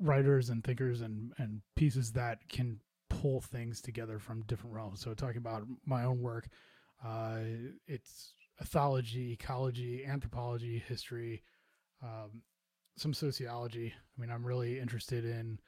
writers 0.00 0.50
and 0.50 0.62
thinkers 0.64 1.00
and, 1.00 1.32
and 1.38 1.62
pieces 1.76 2.12
that 2.12 2.38
can 2.48 2.80
pull 3.08 3.40
things 3.40 3.80
together 3.80 4.18
from 4.18 4.42
different 4.42 4.74
realms. 4.74 5.00
So 5.00 5.14
talking 5.14 5.38
about 5.38 5.62
my 5.86 6.04
own 6.04 6.20
work, 6.20 6.48
uh, 7.04 7.38
it's 7.86 8.34
ethology, 8.62 9.32
ecology, 9.32 10.04
anthropology, 10.06 10.82
history, 10.86 11.42
um, 12.02 12.42
some 12.96 13.14
sociology. 13.14 13.92
I 13.94 14.20
mean, 14.20 14.30
I'm 14.30 14.46
really 14.46 14.78
interested 14.78 15.24
in 15.24 15.58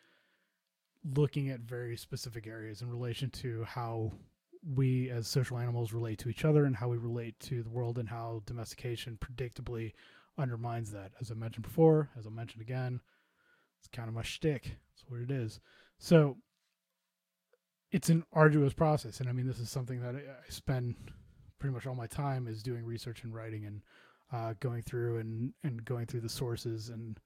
looking 1.14 1.51
at 1.51 1.61
very 1.61 1.97
specific 1.97 2.47
areas 2.47 2.82
in 2.82 2.91
relation 2.91 3.30
to 3.30 3.64
how 3.64 4.12
we 4.74 5.10
as 5.10 5.28
social 5.28 5.58
animals 5.58 5.92
relate 5.92 6.18
to 6.18 6.28
each 6.28 6.44
other 6.44 6.64
and 6.64 6.76
how 6.76 6.88
we 6.88 6.96
relate 6.96 7.38
to 7.40 7.62
the 7.62 7.70
world 7.70 7.98
and 7.98 8.08
how 8.08 8.42
domestication 8.46 9.18
predictably 9.18 9.92
undermines 10.38 10.90
that. 10.92 11.12
As 11.20 11.30
I 11.30 11.34
mentioned 11.34 11.64
before, 11.64 12.10
as 12.18 12.26
I 12.26 12.30
mentioned 12.30 12.62
again, 12.62 13.00
it's 13.78 13.88
kind 13.88 14.08
of 14.08 14.14
my 14.14 14.22
shtick. 14.22 14.76
It's 14.92 15.04
what 15.08 15.20
it 15.20 15.30
is. 15.30 15.60
So 15.98 16.36
it's 17.92 18.08
an 18.08 18.24
arduous 18.32 18.72
process, 18.72 19.20
and 19.20 19.28
I 19.28 19.32
mean, 19.32 19.46
this 19.46 19.60
is 19.60 19.70
something 19.70 20.00
that 20.00 20.16
I 20.16 20.50
spend 20.50 20.96
pretty 21.58 21.72
much 21.72 21.86
all 21.86 21.94
my 21.94 22.06
time 22.06 22.46
is 22.46 22.62
doing 22.62 22.84
research 22.84 23.22
and 23.24 23.34
writing 23.34 23.64
and 23.64 23.82
uh, 24.32 24.54
going 24.60 24.82
through 24.82 25.18
and 25.18 25.52
and 25.62 25.84
going 25.84 26.06
through 26.06 26.20
the 26.20 26.28
sources 26.28 26.88
and 26.88 27.18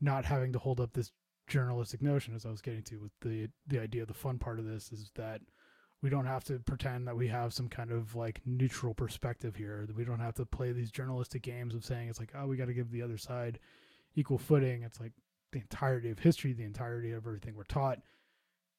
not 0.00 0.24
having 0.24 0.52
to 0.52 0.58
hold 0.58 0.80
up 0.80 0.92
this 0.92 1.10
journalistic 1.48 2.02
notion 2.02 2.34
as 2.34 2.46
I 2.46 2.50
was 2.50 2.62
getting 2.62 2.82
to 2.84 2.96
with 2.96 3.12
the 3.20 3.48
the 3.66 3.80
idea 3.80 4.06
the 4.06 4.14
fun 4.14 4.38
part 4.38 4.58
of 4.58 4.64
this 4.64 4.92
is 4.92 5.10
that 5.16 5.40
we 6.02 6.10
don't 6.10 6.26
have 6.26 6.44
to 6.44 6.58
pretend 6.60 7.06
that 7.06 7.16
we 7.16 7.28
have 7.28 7.52
some 7.52 7.68
kind 7.68 7.90
of 7.90 8.14
like 8.14 8.40
neutral 8.44 8.94
perspective 8.94 9.56
here 9.56 9.86
we 9.96 10.04
don't 10.04 10.20
have 10.20 10.34
to 10.34 10.44
play 10.44 10.72
these 10.72 10.90
journalistic 10.90 11.42
games 11.42 11.74
of 11.74 11.84
saying 11.84 12.08
it's 12.08 12.20
like 12.20 12.32
oh 12.36 12.46
we 12.46 12.56
got 12.56 12.66
to 12.66 12.74
give 12.74 12.90
the 12.90 13.02
other 13.02 13.18
side 13.18 13.58
equal 14.14 14.38
footing 14.38 14.82
it's 14.82 15.00
like 15.00 15.12
the 15.52 15.58
entirety 15.58 16.10
of 16.10 16.18
history 16.18 16.52
the 16.52 16.64
entirety 16.64 17.12
of 17.12 17.26
everything 17.26 17.54
we're 17.54 17.64
taught 17.64 17.98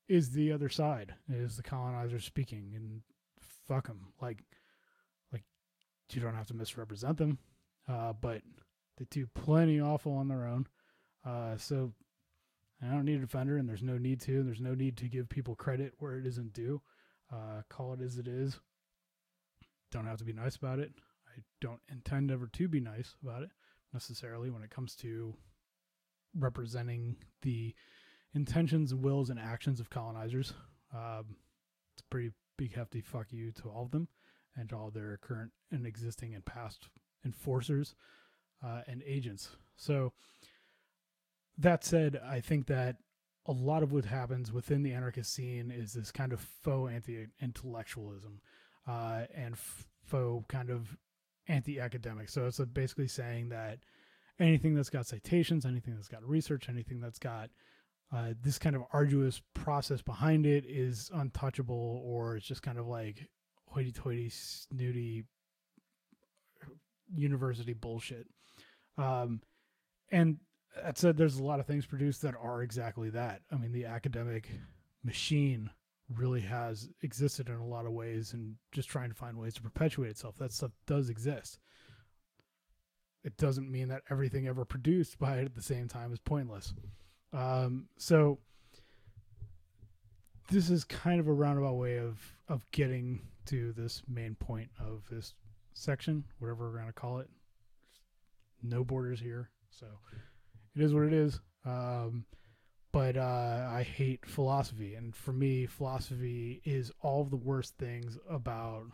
is 0.07 0.31
the 0.31 0.51
other 0.51 0.69
side 0.69 1.13
is 1.29 1.57
the 1.57 1.63
colonizers 1.63 2.25
speaking 2.25 2.71
and 2.75 3.01
fuck 3.67 3.87
them 3.87 4.13
like 4.21 4.43
like 5.33 5.43
you 6.11 6.21
don't 6.21 6.35
have 6.35 6.47
to 6.47 6.53
misrepresent 6.55 7.17
them 7.17 7.37
uh, 7.89 8.13
but 8.13 8.41
they 8.97 9.05
do 9.09 9.27
plenty 9.33 9.79
awful 9.79 10.13
on 10.13 10.27
their 10.27 10.45
own 10.45 10.67
uh, 11.25 11.57
so 11.57 11.91
I 12.81 12.91
don't 12.91 13.05
need 13.05 13.17
a 13.17 13.21
defender, 13.21 13.57
and 13.57 13.67
there's 13.67 13.83
no 13.83 13.97
need 13.97 14.21
to. 14.21 14.43
There's 14.43 14.61
no 14.61 14.75
need 14.75 14.97
to 14.97 15.07
give 15.07 15.29
people 15.29 15.55
credit 15.55 15.93
where 15.97 16.17
it 16.17 16.27
isn't 16.27 16.53
due. 16.53 16.81
Uh, 17.31 17.61
call 17.69 17.93
it 17.93 18.01
as 18.01 18.17
it 18.17 18.27
is. 18.27 18.59
Don't 19.91 20.05
have 20.05 20.17
to 20.19 20.25
be 20.25 20.33
nice 20.33 20.55
about 20.55 20.79
it. 20.79 20.91
I 21.27 21.41
don't 21.61 21.81
intend 21.89 22.31
ever 22.31 22.47
to 22.47 22.67
be 22.67 22.79
nice 22.79 23.15
about 23.21 23.43
it 23.43 23.49
necessarily 23.93 24.49
when 24.49 24.63
it 24.63 24.69
comes 24.69 24.95
to 24.97 25.33
representing 26.37 27.15
the 27.41 27.73
intentions, 28.33 28.93
wills, 28.93 29.29
and 29.29 29.39
actions 29.39 29.79
of 29.79 29.89
colonizers. 29.89 30.53
Um, 30.93 31.37
it's 31.93 32.01
a 32.01 32.09
pretty 32.09 32.31
big, 32.57 32.75
hefty 32.75 33.01
fuck 33.01 33.31
you 33.31 33.51
to 33.53 33.69
all 33.69 33.85
of 33.85 33.91
them 33.91 34.07
and 34.55 34.71
all 34.73 34.89
their 34.89 35.17
current 35.21 35.51
and 35.71 35.85
existing 35.85 36.33
and 36.33 36.43
past 36.45 36.89
enforcers 37.25 37.95
uh, 38.63 38.81
and 38.87 39.03
agents. 39.05 39.49
So, 39.75 40.13
that 41.57 41.83
said, 41.83 42.19
I 42.23 42.39
think 42.39 42.67
that 42.67 42.97
a 43.47 43.51
lot 43.51 43.83
of 43.83 43.91
what 43.91 44.05
happens 44.05 44.51
within 44.51 44.83
the 44.83 44.93
anarchist 44.93 45.33
scene 45.33 45.71
is 45.71 45.93
this 45.93 46.11
kind 46.11 46.33
of 46.33 46.41
faux 46.41 46.91
anti-intellectualism 46.91 48.41
uh, 48.87 49.21
and 49.33 49.57
faux 50.05 50.45
kind 50.49 50.69
of 50.69 50.97
anti-academic. 51.47 52.29
So 52.29 52.45
it's 52.45 52.59
basically 52.59 53.07
saying 53.07 53.49
that 53.49 53.79
anything 54.39 54.75
that's 54.75 54.89
got 54.89 55.05
citations, 55.07 55.65
anything 55.65 55.95
that's 55.95 56.09
got 56.09 56.27
research, 56.27 56.67
anything 56.69 56.99
that's 56.99 57.19
got 57.19 57.49
uh, 58.13 58.33
this 58.41 58.57
kind 58.57 58.75
of 58.75 58.83
arduous 58.93 59.41
process 59.53 60.01
behind 60.01 60.45
it 60.45 60.65
is 60.67 61.09
untouchable, 61.13 62.01
or 62.05 62.37
it's 62.37 62.45
just 62.45 62.63
kind 62.63 62.77
of 62.77 62.87
like 62.87 63.29
hoity-toity, 63.67 64.29
snooty 64.29 65.25
university 67.13 67.73
bullshit. 67.73 68.27
Um, 68.97 69.41
and 70.11 70.37
that 70.83 70.97
said, 70.97 71.17
there's 71.17 71.37
a 71.37 71.43
lot 71.43 71.59
of 71.59 71.65
things 71.65 71.85
produced 71.85 72.21
that 72.21 72.35
are 72.41 72.61
exactly 72.61 73.09
that. 73.11 73.41
I 73.51 73.55
mean, 73.55 73.71
the 73.71 73.85
academic 73.85 74.49
machine 75.03 75.69
really 76.15 76.41
has 76.41 76.89
existed 77.01 77.49
in 77.49 77.55
a 77.55 77.65
lot 77.65 77.85
of 77.85 77.91
ways 77.91 78.33
and 78.33 78.55
just 78.71 78.89
trying 78.89 79.09
to 79.09 79.15
find 79.15 79.37
ways 79.37 79.53
to 79.55 79.61
perpetuate 79.61 80.09
itself. 80.09 80.37
That 80.37 80.53
stuff 80.53 80.71
does 80.85 81.09
exist. 81.09 81.59
It 83.23 83.35
doesn't 83.37 83.69
mean 83.69 83.89
that 83.89 84.03
everything 84.09 84.47
ever 84.47 84.63
produced 84.63 85.19
by 85.19 85.37
it 85.37 85.45
at 85.45 85.55
the 85.55 85.61
same 85.61 85.87
time 85.87 86.13
is 86.13 86.19
pointless. 86.19 86.73
Um, 87.33 87.87
so 87.97 88.39
this 90.49 90.69
is 90.69 90.85
kind 90.85 91.19
of 91.19 91.27
a 91.27 91.33
roundabout 91.33 91.73
way 91.73 91.97
of 91.97 92.19
of 92.47 92.61
getting 92.71 93.21
to 93.47 93.73
this 93.73 94.01
main 94.07 94.35
point 94.35 94.69
of 94.79 95.03
this 95.09 95.33
section, 95.73 96.23
whatever 96.39 96.71
we're 96.71 96.85
to 96.85 96.93
call 96.93 97.19
it. 97.19 97.29
No 98.63 98.83
borders 98.83 99.19
here. 99.19 99.49
So 99.69 99.87
it 100.77 100.83
is 100.83 100.93
what 100.93 101.03
it 101.03 101.13
is. 101.13 101.39
Um, 101.65 102.25
but 102.91 103.17
uh, 103.17 103.69
I 103.69 103.83
hate 103.83 104.25
philosophy, 104.25 104.95
and 104.95 105.15
for 105.15 105.33
me, 105.33 105.65
philosophy 105.65 106.61
is 106.63 106.91
all 107.01 107.25
the 107.25 107.35
worst 107.35 107.77
things 107.77 108.17
about 108.29 108.85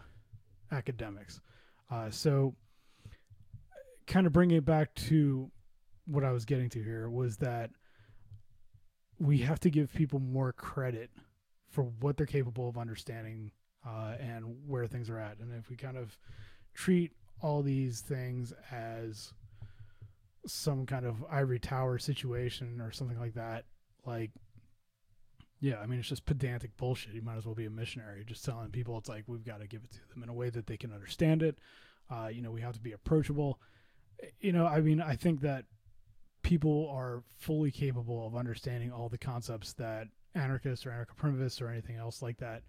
academics. 0.71 1.39
Uh, 1.91 2.09
so, 2.09 2.55
kind 4.07 4.25
of 4.25 4.33
bringing 4.33 4.57
it 4.57 4.65
back 4.65 4.93
to 4.95 5.51
what 6.05 6.23
I 6.23 6.31
was 6.31 6.45
getting 6.45 6.69
to 6.69 6.83
here 6.83 7.09
was 7.09 7.37
that 7.37 7.69
we 9.19 9.37
have 9.39 9.59
to 9.61 9.69
give 9.69 9.93
people 9.93 10.19
more 10.19 10.51
credit 10.51 11.11
for 11.69 11.83
what 12.01 12.17
they're 12.17 12.25
capable 12.25 12.67
of 12.67 12.77
understanding 12.77 13.51
uh, 13.87 14.15
and 14.19 14.43
where 14.67 14.87
things 14.87 15.09
are 15.09 15.19
at. 15.19 15.39
And 15.39 15.53
if 15.53 15.69
we 15.69 15.75
kind 15.75 15.97
of 15.97 16.17
treat 16.73 17.11
all 17.41 17.61
these 17.61 18.01
things 18.01 18.53
as 18.71 19.33
some 20.45 20.85
kind 20.85 21.05
of 21.05 21.23
ivory 21.29 21.59
tower 21.59 21.97
situation 21.97 22.81
or 22.81 22.91
something 22.91 23.19
like 23.19 23.33
that, 23.35 23.65
like 24.05 24.31
yeah, 25.63 25.79
I 25.79 25.85
mean 25.85 25.99
it's 25.99 26.09
just 26.09 26.25
pedantic 26.25 26.75
bullshit. 26.75 27.13
You 27.13 27.21
might 27.21 27.37
as 27.37 27.45
well 27.45 27.55
be 27.55 27.65
a 27.65 27.69
missionary, 27.69 28.25
just 28.25 28.43
telling 28.43 28.69
people 28.69 28.97
it's 28.97 29.07
like 29.07 29.23
we've 29.27 29.45
got 29.45 29.61
to 29.61 29.67
give 29.67 29.81
it 29.85 29.91
to 29.91 29.99
them 30.13 30.21
in 30.21 30.27
a 30.27 30.33
way 30.33 30.49
that 30.49 30.67
they 30.67 30.75
can 30.75 30.91
understand 30.91 31.41
it. 31.41 31.57
Uh, 32.11 32.27
you 32.27 32.41
know, 32.41 32.51
we 32.51 32.59
have 32.59 32.73
to 32.73 32.81
be 32.81 32.91
approachable. 32.91 33.61
You 34.41 34.51
know, 34.51 34.67
I 34.67 34.81
mean, 34.81 35.01
I 35.01 35.15
think 35.15 35.39
that 35.41 35.63
people 36.41 36.89
are 36.89 37.23
fully 37.39 37.71
capable 37.71 38.27
of 38.27 38.35
understanding 38.35 38.91
all 38.91 39.07
the 39.07 39.17
concepts 39.17 39.71
that 39.73 40.07
anarchists 40.35 40.85
or 40.85 40.89
anarcho-primitivists 40.89 41.61
or 41.61 41.69
anything 41.69 41.95
else 41.95 42.21
like 42.21 42.37
that 42.39 42.63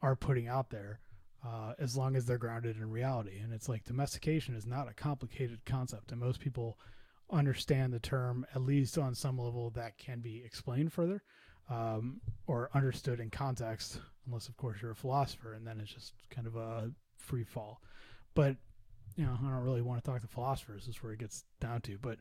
are 0.00 0.16
putting 0.16 0.48
out 0.48 0.70
there, 0.70 1.00
uh, 1.46 1.74
as 1.78 1.94
long 1.94 2.16
as 2.16 2.24
they're 2.24 2.38
grounded 2.38 2.76
in 2.76 2.90
reality. 2.90 3.38
And 3.38 3.52
it's 3.52 3.68
like 3.68 3.84
domestication 3.84 4.54
is 4.54 4.66
not 4.66 4.88
a 4.88 4.94
complicated 4.94 5.66
concept, 5.66 6.10
and 6.10 6.18
most 6.18 6.40
people 6.40 6.78
understand 7.32 7.92
the 7.92 8.00
term 8.00 8.46
at 8.54 8.62
least 8.62 8.98
on 8.98 9.14
some 9.14 9.38
level 9.38 9.70
that 9.70 9.98
can 9.98 10.20
be 10.20 10.42
explained 10.44 10.92
further 10.92 11.22
um, 11.68 12.20
or 12.46 12.70
understood 12.74 13.20
in 13.20 13.30
context, 13.30 14.00
unless 14.26 14.48
of 14.48 14.56
course 14.56 14.78
you're 14.82 14.90
a 14.90 14.96
philosopher, 14.96 15.54
and 15.54 15.66
then 15.66 15.80
it's 15.80 15.92
just 15.92 16.14
kind 16.30 16.46
of 16.46 16.56
a 16.56 16.90
free 17.16 17.44
fall. 17.44 17.80
But 18.34 18.56
you 19.16 19.24
know, 19.24 19.36
I 19.40 19.44
don't 19.44 19.64
really 19.64 19.82
want 19.82 20.02
to 20.02 20.10
talk 20.10 20.20
to 20.20 20.26
philosophers. 20.26 20.88
Is 20.88 21.02
where 21.02 21.12
it 21.12 21.18
gets 21.18 21.44
down 21.60 21.80
to. 21.82 21.98
But 21.98 22.18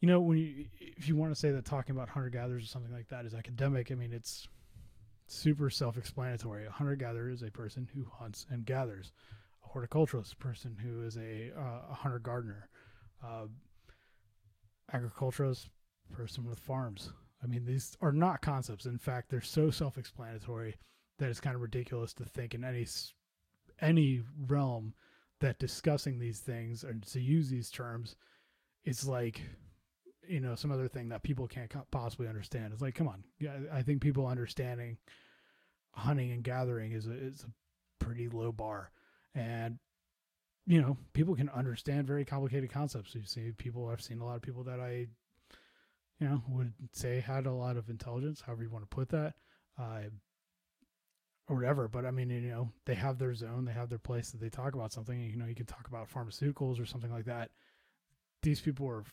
you 0.00 0.08
know, 0.08 0.20
when 0.20 0.38
you 0.38 0.66
if 0.78 1.08
you 1.08 1.16
want 1.16 1.32
to 1.32 1.40
say 1.40 1.50
that 1.50 1.64
talking 1.64 1.94
about 1.94 2.08
hunter 2.08 2.30
gatherers 2.30 2.64
or 2.64 2.68
something 2.68 2.92
like 2.92 3.08
that 3.08 3.26
is 3.26 3.34
academic, 3.34 3.90
I 3.90 3.94
mean 3.94 4.12
it's 4.12 4.46
super 5.26 5.70
self-explanatory. 5.70 6.66
A 6.66 6.70
hunter-gatherer 6.70 7.30
is 7.30 7.42
a 7.42 7.50
person 7.50 7.88
who 7.92 8.06
hunts 8.12 8.46
and 8.50 8.64
gathers. 8.64 9.12
A 9.64 9.76
horticulturalist, 9.76 10.38
person 10.38 10.76
who 10.80 11.04
is 11.04 11.16
a, 11.16 11.50
uh, 11.56 11.90
a 11.90 11.94
hunter-gardener. 11.94 12.68
Uh, 13.24 13.46
agriculturalist, 14.92 15.68
person 16.12 16.44
with 16.44 16.58
farms. 16.58 17.12
I 17.42 17.46
mean, 17.46 17.64
these 17.64 17.96
are 18.00 18.12
not 18.12 18.42
concepts. 18.42 18.86
In 18.86 18.98
fact, 18.98 19.28
they're 19.28 19.40
so 19.40 19.70
self-explanatory 19.70 20.76
that 21.18 21.30
it's 21.30 21.40
kind 21.40 21.54
of 21.54 21.62
ridiculous 21.62 22.12
to 22.14 22.24
think 22.24 22.54
in 22.54 22.64
any 22.64 22.86
any 23.80 24.22
realm 24.46 24.94
that 25.40 25.58
discussing 25.58 26.18
these 26.18 26.40
things 26.40 26.82
or 26.82 26.94
to 26.94 27.20
use 27.20 27.50
these 27.50 27.70
terms 27.70 28.16
is 28.84 29.06
like 29.06 29.42
you 30.26 30.40
know 30.40 30.54
some 30.54 30.72
other 30.72 30.88
thing 30.88 31.08
that 31.08 31.22
people 31.22 31.46
can't 31.46 31.72
possibly 31.90 32.28
understand. 32.28 32.72
It's 32.72 32.82
like, 32.82 32.94
come 32.94 33.08
on, 33.08 33.24
yeah, 33.38 33.56
I 33.72 33.82
think 33.82 34.00
people 34.00 34.26
understanding 34.26 34.98
hunting 35.92 36.30
and 36.30 36.42
gathering 36.42 36.92
is 36.92 37.06
a, 37.06 37.12
is 37.12 37.44
a 37.44 38.04
pretty 38.04 38.28
low 38.28 38.52
bar, 38.52 38.90
and 39.34 39.78
you 40.66 40.80
know 40.80 40.96
people 41.12 41.34
can 41.34 41.48
understand 41.50 42.06
very 42.06 42.24
complicated 42.24 42.70
concepts. 42.70 43.14
You 43.14 43.22
see 43.24 43.52
people, 43.56 43.88
I've 43.88 44.02
seen 44.02 44.20
a 44.20 44.24
lot 44.24 44.36
of 44.36 44.42
people 44.42 44.64
that 44.64 44.80
I, 44.80 45.06
you 46.18 46.28
know, 46.28 46.42
would 46.48 46.72
say 46.92 47.20
had 47.20 47.46
a 47.46 47.52
lot 47.52 47.76
of 47.76 47.88
intelligence, 47.88 48.42
however 48.44 48.64
you 48.64 48.70
want 48.70 48.88
to 48.88 48.94
put 48.94 49.10
that, 49.10 49.34
uh, 49.78 50.02
or 51.48 51.56
whatever. 51.56 51.88
But 51.88 52.04
I 52.04 52.10
mean, 52.10 52.30
you 52.30 52.50
know, 52.50 52.72
they 52.84 52.94
have 52.94 53.18
their 53.18 53.34
zone, 53.34 53.64
they 53.64 53.72
have 53.72 53.88
their 53.88 53.98
place 53.98 54.30
that 54.30 54.40
they 54.40 54.48
talk 54.48 54.74
about 54.74 54.92
something. 54.92 55.18
You 55.20 55.36
know, 55.36 55.46
you 55.46 55.54
can 55.54 55.66
talk 55.66 55.86
about 55.86 56.10
pharmaceuticals 56.10 56.80
or 56.80 56.86
something 56.86 57.12
like 57.12 57.26
that. 57.26 57.50
These 58.42 58.60
people 58.60 58.88
are 58.88 59.04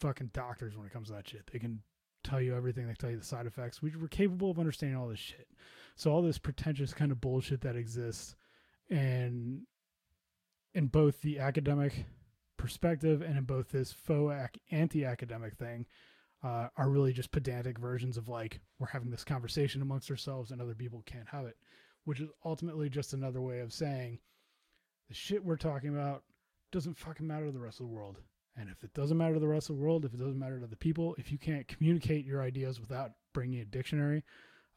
fucking 0.00 0.30
doctors 0.32 0.76
when 0.76 0.86
it 0.86 0.92
comes 0.92 1.08
to 1.08 1.14
that 1.14 1.28
shit. 1.28 1.48
They 1.52 1.58
can 1.58 1.82
tell 2.24 2.40
you 2.40 2.56
everything. 2.56 2.86
They 2.86 2.94
tell 2.94 3.10
you 3.10 3.18
the 3.18 3.24
side 3.24 3.46
effects. 3.46 3.80
We, 3.80 3.92
we're 3.94 4.08
capable 4.08 4.50
of 4.50 4.58
understanding 4.58 4.98
all 4.98 5.08
this 5.08 5.20
shit. 5.20 5.46
So 5.94 6.10
all 6.10 6.22
this 6.22 6.38
pretentious 6.38 6.92
kind 6.92 7.12
of 7.12 7.20
bullshit 7.20 7.60
that 7.60 7.76
exists, 7.76 8.34
and 8.90 9.62
in 10.74 10.88
both 10.88 11.20
the 11.22 11.38
academic 11.38 12.04
perspective 12.56 13.22
and 13.22 13.38
in 13.38 13.44
both 13.44 13.70
this 13.70 13.92
faux 13.92 14.34
anti-academic 14.70 15.54
thing, 15.56 15.86
uh, 16.42 16.68
are 16.76 16.90
really 16.90 17.12
just 17.12 17.32
pedantic 17.32 17.78
versions 17.78 18.18
of 18.18 18.28
like 18.28 18.60
we're 18.78 18.88
having 18.88 19.10
this 19.10 19.24
conversation 19.24 19.80
amongst 19.80 20.10
ourselves 20.10 20.50
and 20.50 20.60
other 20.60 20.74
people 20.74 21.02
can't 21.06 21.28
have 21.28 21.46
it, 21.46 21.56
which 22.04 22.20
is 22.20 22.28
ultimately 22.44 22.90
just 22.90 23.14
another 23.14 23.40
way 23.40 23.60
of 23.60 23.72
saying 23.72 24.18
the 25.08 25.14
shit 25.14 25.42
we're 25.42 25.56
talking 25.56 25.90
about 25.90 26.22
doesn't 26.70 26.98
fucking 26.98 27.26
matter 27.26 27.46
to 27.46 27.52
the 27.52 27.60
rest 27.60 27.80
of 27.80 27.86
the 27.86 27.92
world. 27.92 28.18
And 28.56 28.68
if 28.68 28.84
it 28.84 28.92
doesn't 28.94 29.16
matter 29.16 29.34
to 29.34 29.40
the 29.40 29.48
rest 29.48 29.70
of 29.70 29.76
the 29.76 29.82
world, 29.82 30.04
if 30.04 30.12
it 30.12 30.18
doesn't 30.18 30.38
matter 30.38 30.60
to 30.60 30.66
the 30.66 30.76
people, 30.76 31.14
if 31.18 31.32
you 31.32 31.38
can't 31.38 31.66
communicate 31.66 32.26
your 32.26 32.42
ideas 32.42 32.78
without 32.78 33.12
bringing 33.32 33.60
a 33.60 33.64
dictionary, 33.64 34.22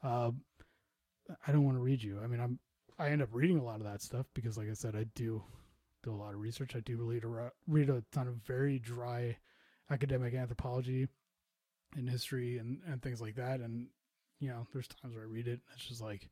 uh, 0.02 0.30
I 1.46 1.52
don't 1.52 1.64
want 1.64 1.76
to 1.76 1.82
read 1.82 2.02
you. 2.02 2.18
I 2.22 2.26
mean, 2.26 2.40
I'm 2.40 2.58
I 2.98 3.10
end 3.10 3.22
up 3.22 3.28
reading 3.32 3.58
a 3.58 3.64
lot 3.64 3.76
of 3.76 3.84
that 3.84 4.02
stuff 4.02 4.26
because, 4.34 4.58
like 4.58 4.68
I 4.68 4.72
said, 4.72 4.96
I 4.96 5.04
do 5.14 5.44
do 6.08 6.14
a 6.14 6.22
lot 6.22 6.34
of 6.34 6.40
research. 6.40 6.74
I 6.74 6.80
do 6.80 6.96
read 6.98 7.24
a, 7.24 7.50
read 7.66 7.90
a 7.90 8.02
ton 8.12 8.28
of 8.28 8.34
very 8.46 8.78
dry 8.78 9.36
academic 9.90 10.34
anthropology 10.34 11.08
and 11.96 12.08
history 12.08 12.58
and, 12.58 12.80
and 12.86 13.02
things 13.02 13.20
like 13.20 13.36
that. 13.36 13.60
And 13.60 13.88
you 14.40 14.48
know, 14.48 14.66
there's 14.72 14.88
times 14.88 15.14
where 15.14 15.24
I 15.24 15.28
read 15.28 15.46
it 15.46 15.60
and 15.68 15.76
it's 15.76 15.86
just 15.86 16.00
like, 16.00 16.28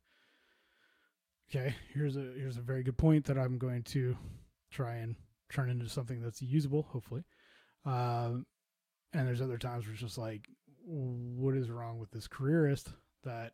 okay, 1.49 1.75
here's 1.93 2.15
a 2.15 2.33
here's 2.35 2.57
a 2.57 2.61
very 2.61 2.83
good 2.83 2.97
point 2.97 3.25
that 3.25 3.37
I'm 3.37 3.57
going 3.57 3.83
to 3.83 4.17
try 4.71 4.95
and 4.95 5.15
turn 5.49 5.69
into 5.69 5.89
something 5.89 6.21
that's 6.21 6.41
usable, 6.41 6.83
hopefully. 6.83 7.23
Um, 7.85 8.45
and 9.13 9.27
there's 9.27 9.41
other 9.41 9.57
times 9.57 9.85
where 9.85 9.93
it's 9.93 10.01
just 10.01 10.17
like, 10.17 10.47
what 10.85 11.55
is 11.55 11.69
wrong 11.69 11.99
with 11.99 12.11
this 12.11 12.27
careerist 12.27 12.89
that 13.23 13.53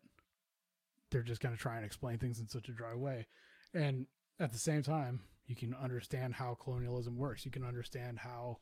they're 1.11 1.21
just 1.21 1.41
going 1.41 1.55
to 1.55 1.61
try 1.61 1.75
and 1.75 1.85
explain 1.85 2.17
things 2.17 2.39
in 2.39 2.47
such 2.47 2.69
a 2.69 2.73
dry 2.73 2.95
way? 2.95 3.27
And 3.73 4.07
at 4.39 4.51
the 4.51 4.57
same 4.57 4.81
time, 4.81 5.21
you 5.45 5.55
can 5.55 5.75
understand 5.75 6.35
how 6.35 6.55
colonialism 6.55 7.17
works. 7.17 7.45
You 7.45 7.51
can 7.51 7.65
understand 7.65 8.19
how 8.19 8.57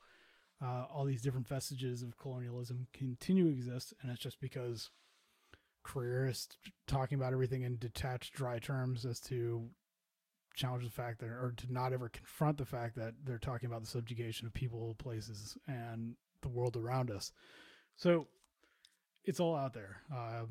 uh, 0.64 0.86
all 0.94 1.06
these 1.06 1.22
different 1.22 1.48
vestiges 1.48 2.04
of 2.04 2.18
colonialism 2.18 2.88
continue 2.94 3.46
to 3.46 3.52
exist, 3.52 3.94
and 4.02 4.12
it's 4.12 4.22
just 4.22 4.40
because 4.40 4.90
careerists 5.84 6.56
talking 6.88 7.18
about 7.18 7.34
everything 7.34 7.64
in 7.64 7.78
detached, 7.78 8.34
dry 8.34 8.60
terms 8.60 9.06
as 9.06 9.20
to 9.20 9.70
challenge 10.56 10.84
the 10.84 10.92
fact 10.92 11.20
that, 11.20 11.28
or 11.28 11.54
to 11.58 11.72
not 11.72 11.94
ever 11.94 12.10
confront 12.10 12.58
the 12.58 12.66
fact 12.66 12.96
that 12.96 13.14
they're 13.24 13.38
talking 13.38 13.68
about 13.68 13.82
the 13.82 13.88
subjugation 13.88 14.46
of 14.46 14.54
people, 14.54 14.96
places, 15.00 15.58
and 15.68 16.16
the 16.42 16.50
world 16.50 16.76
around 16.76 17.10
us. 17.10 17.32
So 17.96 18.28
it's 19.24 19.40
all 19.40 19.56
out 19.56 19.74
there. 19.74 20.02
Uh, 20.14 20.44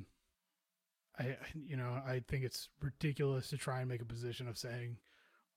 I, 1.19 1.37
you 1.55 1.77
know, 1.77 2.01
I 2.07 2.23
think 2.27 2.45
it's 2.45 2.69
ridiculous 2.81 3.51
to 3.51 3.57
try 3.57 3.81
and 3.81 3.89
make 3.89 4.01
a 4.01 4.07
position 4.07 4.49
of 4.49 4.57
saying 4.57 4.97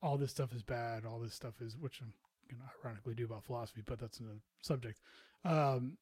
all 0.04 0.18
this 0.18 0.32
stuff 0.32 0.54
is 0.54 0.62
bad, 0.62 1.06
all 1.06 1.20
this 1.20 1.34
stuff 1.34 1.62
is, 1.62 1.78
which 1.78 2.02
I'm 2.02 2.14
going 2.50 2.62
to 2.62 2.88
ironically 2.88 3.16
do 3.16 3.26
about 3.26 3.46
philosophy, 3.46 3.82
but 3.86 4.00
that's 4.00 4.20
another 4.20 4.42
subject. 4.62 5.00
Um, 5.46 5.98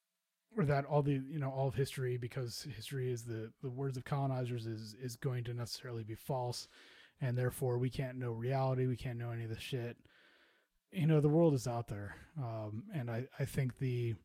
or 0.58 0.66
that 0.66 0.84
all 0.84 1.02
the 1.02 1.14
you 1.14 1.40
know 1.40 1.50
all 1.50 1.70
of 1.70 1.76
history 1.76 2.18
because 2.18 2.68
history 2.76 3.10
is 3.10 3.24
the 3.24 3.52
the 3.64 3.70
words 3.70 3.96
of 3.96 4.04
colonizers 4.04 4.66
is 4.66 4.96
is 5.02 5.16
going 5.16 5.46
to 5.46 5.54
necessarily 5.54 6.04
be 6.04 6.16
false 6.16 6.68
and 7.22 7.38
therefore 7.38 7.78
we 7.78 7.90
can't 7.90 8.18
know 8.18 8.32
reality. 8.32 8.88
We 8.88 8.98
can't 8.98 9.20
know 9.20 9.32
any 9.32 9.44
of 9.44 9.50
the 9.50 9.60
shit. 9.60 9.96
You 10.92 11.08
know, 11.08 11.22
the 11.22 11.30
world 11.30 11.54
is 11.54 11.68
out 11.68 11.88
there, 11.88 12.16
um, 12.38 12.84
and 12.94 13.10
I 13.10 13.28
I 13.40 13.46
think 13.46 13.78
the 13.78 14.16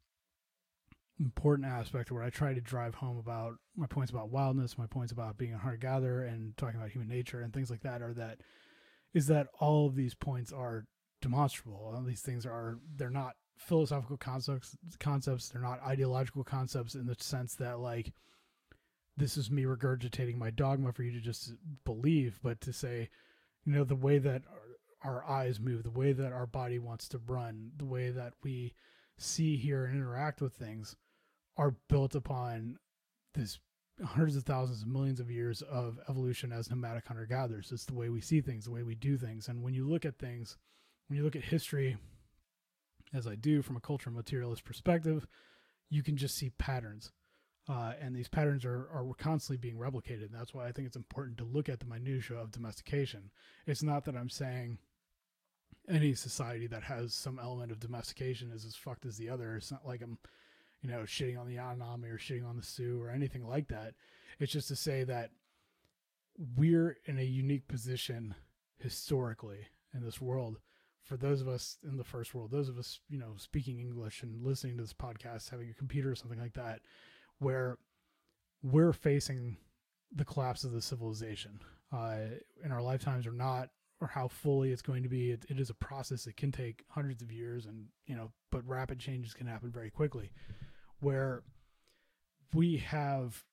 important 1.20 1.68
aspect 1.68 2.10
where 2.10 2.22
I 2.22 2.30
try 2.30 2.54
to 2.54 2.60
drive 2.60 2.94
home 2.94 3.18
about 3.18 3.54
my 3.76 3.86
points 3.86 4.10
about 4.10 4.30
wildness, 4.30 4.76
my 4.76 4.86
points 4.86 5.12
about 5.12 5.38
being 5.38 5.54
a 5.54 5.58
hunter 5.58 5.76
gatherer, 5.76 6.24
and 6.24 6.56
talking 6.56 6.80
about 6.80 6.90
human 6.90 7.08
nature 7.08 7.42
and 7.42 7.52
things 7.52 7.70
like 7.70 7.82
that 7.82 8.02
are 8.02 8.14
that 8.14 8.40
is 9.16 9.26
that 9.28 9.48
all 9.58 9.86
of 9.86 9.96
these 9.96 10.14
points 10.14 10.52
are 10.52 10.84
demonstrable. 11.22 11.90
All 11.94 12.02
these 12.02 12.20
things 12.20 12.44
are 12.44 12.78
they're 12.96 13.08
not 13.08 13.32
philosophical 13.56 14.18
concepts 14.18 14.76
concepts 15.00 15.48
they're 15.48 15.62
not 15.62 15.82
ideological 15.82 16.44
concepts 16.44 16.94
in 16.94 17.06
the 17.06 17.16
sense 17.18 17.54
that 17.54 17.80
like 17.80 18.12
this 19.16 19.38
is 19.38 19.50
me 19.50 19.62
regurgitating 19.62 20.36
my 20.36 20.50
dogma 20.50 20.92
for 20.92 21.02
you 21.02 21.12
to 21.12 21.20
just 21.20 21.54
believe, 21.86 22.38
but 22.42 22.60
to 22.60 22.70
say, 22.70 23.08
you 23.64 23.72
know, 23.72 23.82
the 23.82 23.96
way 23.96 24.18
that 24.18 24.42
our, 25.02 25.14
our 25.14 25.24
eyes 25.24 25.58
move, 25.58 25.84
the 25.84 25.90
way 25.90 26.12
that 26.12 26.32
our 26.32 26.46
body 26.46 26.78
wants 26.78 27.08
to 27.08 27.18
run, 27.26 27.70
the 27.78 27.86
way 27.86 28.10
that 28.10 28.34
we 28.42 28.74
see, 29.16 29.56
hear, 29.56 29.86
and 29.86 29.96
interact 29.96 30.42
with 30.42 30.52
things 30.52 30.96
are 31.56 31.76
built 31.88 32.14
upon 32.14 32.76
this 33.34 33.58
hundreds 34.04 34.36
of 34.36 34.44
thousands 34.44 34.82
of 34.82 34.88
millions 34.88 35.20
of 35.20 35.30
years 35.30 35.62
of 35.62 35.98
evolution 36.08 36.52
as 36.52 36.70
nomadic 36.70 37.06
hunter 37.06 37.26
gatherers. 37.26 37.72
It's 37.72 37.86
the 37.86 37.94
way 37.94 38.08
we 38.08 38.20
see 38.20 38.40
things, 38.40 38.64
the 38.64 38.70
way 38.70 38.82
we 38.82 38.94
do 38.94 39.16
things. 39.16 39.48
And 39.48 39.62
when 39.62 39.74
you 39.74 39.88
look 39.88 40.04
at 40.04 40.18
things, 40.18 40.56
when 41.08 41.16
you 41.16 41.24
look 41.24 41.36
at 41.36 41.44
history, 41.44 41.96
as 43.14 43.26
I 43.26 43.34
do 43.36 43.62
from 43.62 43.76
a 43.76 43.80
culture 43.80 44.10
materialist 44.10 44.64
perspective, 44.64 45.26
you 45.88 46.02
can 46.02 46.16
just 46.16 46.36
see 46.36 46.50
patterns. 46.50 47.12
Uh, 47.68 47.94
and 48.00 48.14
these 48.14 48.28
patterns 48.28 48.64
are, 48.64 48.88
are 48.92 49.06
constantly 49.18 49.56
being 49.56 49.80
replicated. 49.80 50.26
And 50.26 50.34
that's 50.34 50.54
why 50.54 50.66
I 50.66 50.72
think 50.72 50.86
it's 50.86 50.96
important 50.96 51.38
to 51.38 51.44
look 51.44 51.68
at 51.68 51.80
the 51.80 51.86
minutia 51.86 52.36
of 52.36 52.52
domestication. 52.52 53.30
It's 53.66 53.82
not 53.82 54.04
that 54.04 54.16
I'm 54.16 54.30
saying 54.30 54.78
any 55.88 56.14
society 56.14 56.66
that 56.68 56.84
has 56.84 57.14
some 57.14 57.38
element 57.38 57.72
of 57.72 57.80
domestication 57.80 58.50
is 58.52 58.64
as 58.64 58.76
fucked 58.76 59.06
as 59.06 59.16
the 59.16 59.30
other. 59.30 59.56
It's 59.56 59.70
not 59.70 59.86
like 59.86 60.02
I'm, 60.02 60.18
you 60.82 60.90
know, 60.90 61.00
shitting 61.00 61.38
on 61.38 61.46
the 61.46 61.56
Yanomami 61.56 62.10
or 62.10 62.18
shitting 62.18 62.48
on 62.48 62.56
the 62.56 62.62
Sioux 62.62 63.00
or 63.00 63.10
anything 63.10 63.46
like 63.46 63.68
that. 63.68 63.94
It's 64.38 64.52
just 64.52 64.68
to 64.68 64.76
say 64.76 65.04
that 65.04 65.30
we're 66.56 66.98
in 67.06 67.18
a 67.18 67.22
unique 67.22 67.66
position 67.68 68.34
historically 68.78 69.68
in 69.94 70.04
this 70.04 70.20
world 70.20 70.58
for 71.06 71.16
those 71.16 71.40
of 71.40 71.48
us 71.48 71.78
in 71.88 71.96
the 71.96 72.04
first 72.04 72.34
world, 72.34 72.50
those 72.50 72.68
of 72.68 72.78
us, 72.78 72.98
you 73.08 73.18
know, 73.18 73.34
speaking 73.36 73.78
English 73.78 74.22
and 74.22 74.44
listening 74.44 74.76
to 74.76 74.82
this 74.82 74.92
podcast, 74.92 75.50
having 75.50 75.70
a 75.70 75.74
computer 75.74 76.10
or 76.10 76.16
something 76.16 76.40
like 76.40 76.54
that, 76.54 76.80
where 77.38 77.78
we're 78.62 78.92
facing 78.92 79.56
the 80.12 80.24
collapse 80.24 80.64
of 80.64 80.72
the 80.72 80.82
civilization 80.82 81.60
uh, 81.92 82.18
in 82.64 82.72
our 82.72 82.82
lifetimes 82.82 83.26
or 83.26 83.32
not 83.32 83.70
or 84.00 84.08
how 84.08 84.28
fully 84.28 84.72
it's 84.72 84.82
going 84.82 85.02
to 85.02 85.08
be 85.08 85.30
it, 85.30 85.44
it 85.48 85.58
is 85.58 85.70
a 85.70 85.74
process 85.74 86.26
it 86.26 86.36
can 86.36 86.52
take 86.52 86.84
hundreds 86.88 87.22
of 87.22 87.32
years 87.32 87.66
and 87.66 87.86
you 88.06 88.14
know 88.14 88.30
but 88.50 88.66
rapid 88.66 88.98
changes 88.98 89.32
can 89.34 89.46
happen 89.46 89.70
very 89.70 89.90
quickly 89.90 90.30
where 91.00 91.42
we 92.52 92.76
have 92.76 93.44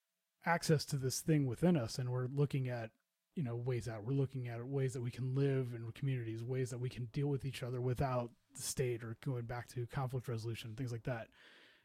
access 0.46 0.86
to 0.86 0.98
this 0.98 1.20
thing 1.20 1.46
within 1.46 1.78
us 1.78 1.98
and 1.98 2.10
we're 2.10 2.28
looking 2.28 2.68
at 2.68 2.90
you 3.36 3.44
know 3.44 3.56
ways 3.56 3.88
out. 3.88 4.04
We're 4.06 4.14
looking 4.14 4.48
at 4.48 4.64
ways 4.66 4.94
that 4.94 5.02
we 5.02 5.12
can 5.12 5.36
live 5.36 5.74
in 5.76 5.92
communities, 5.94 6.44
ways 6.44 6.70
that 6.70 6.80
we 6.80 6.90
can 6.90 7.06
deal 7.06 7.28
with 7.28 7.46
each 7.46 7.64
other 7.64 7.82
without 7.82 8.30
the 8.56 8.62
state 8.62 9.04
or 9.04 9.18
going 9.26 9.46
back 9.46 9.68
to 9.70 9.88
conflict 9.88 10.28
resolution, 10.28 10.76
things 10.76 10.92
like 10.92 11.04
that. 11.04 11.28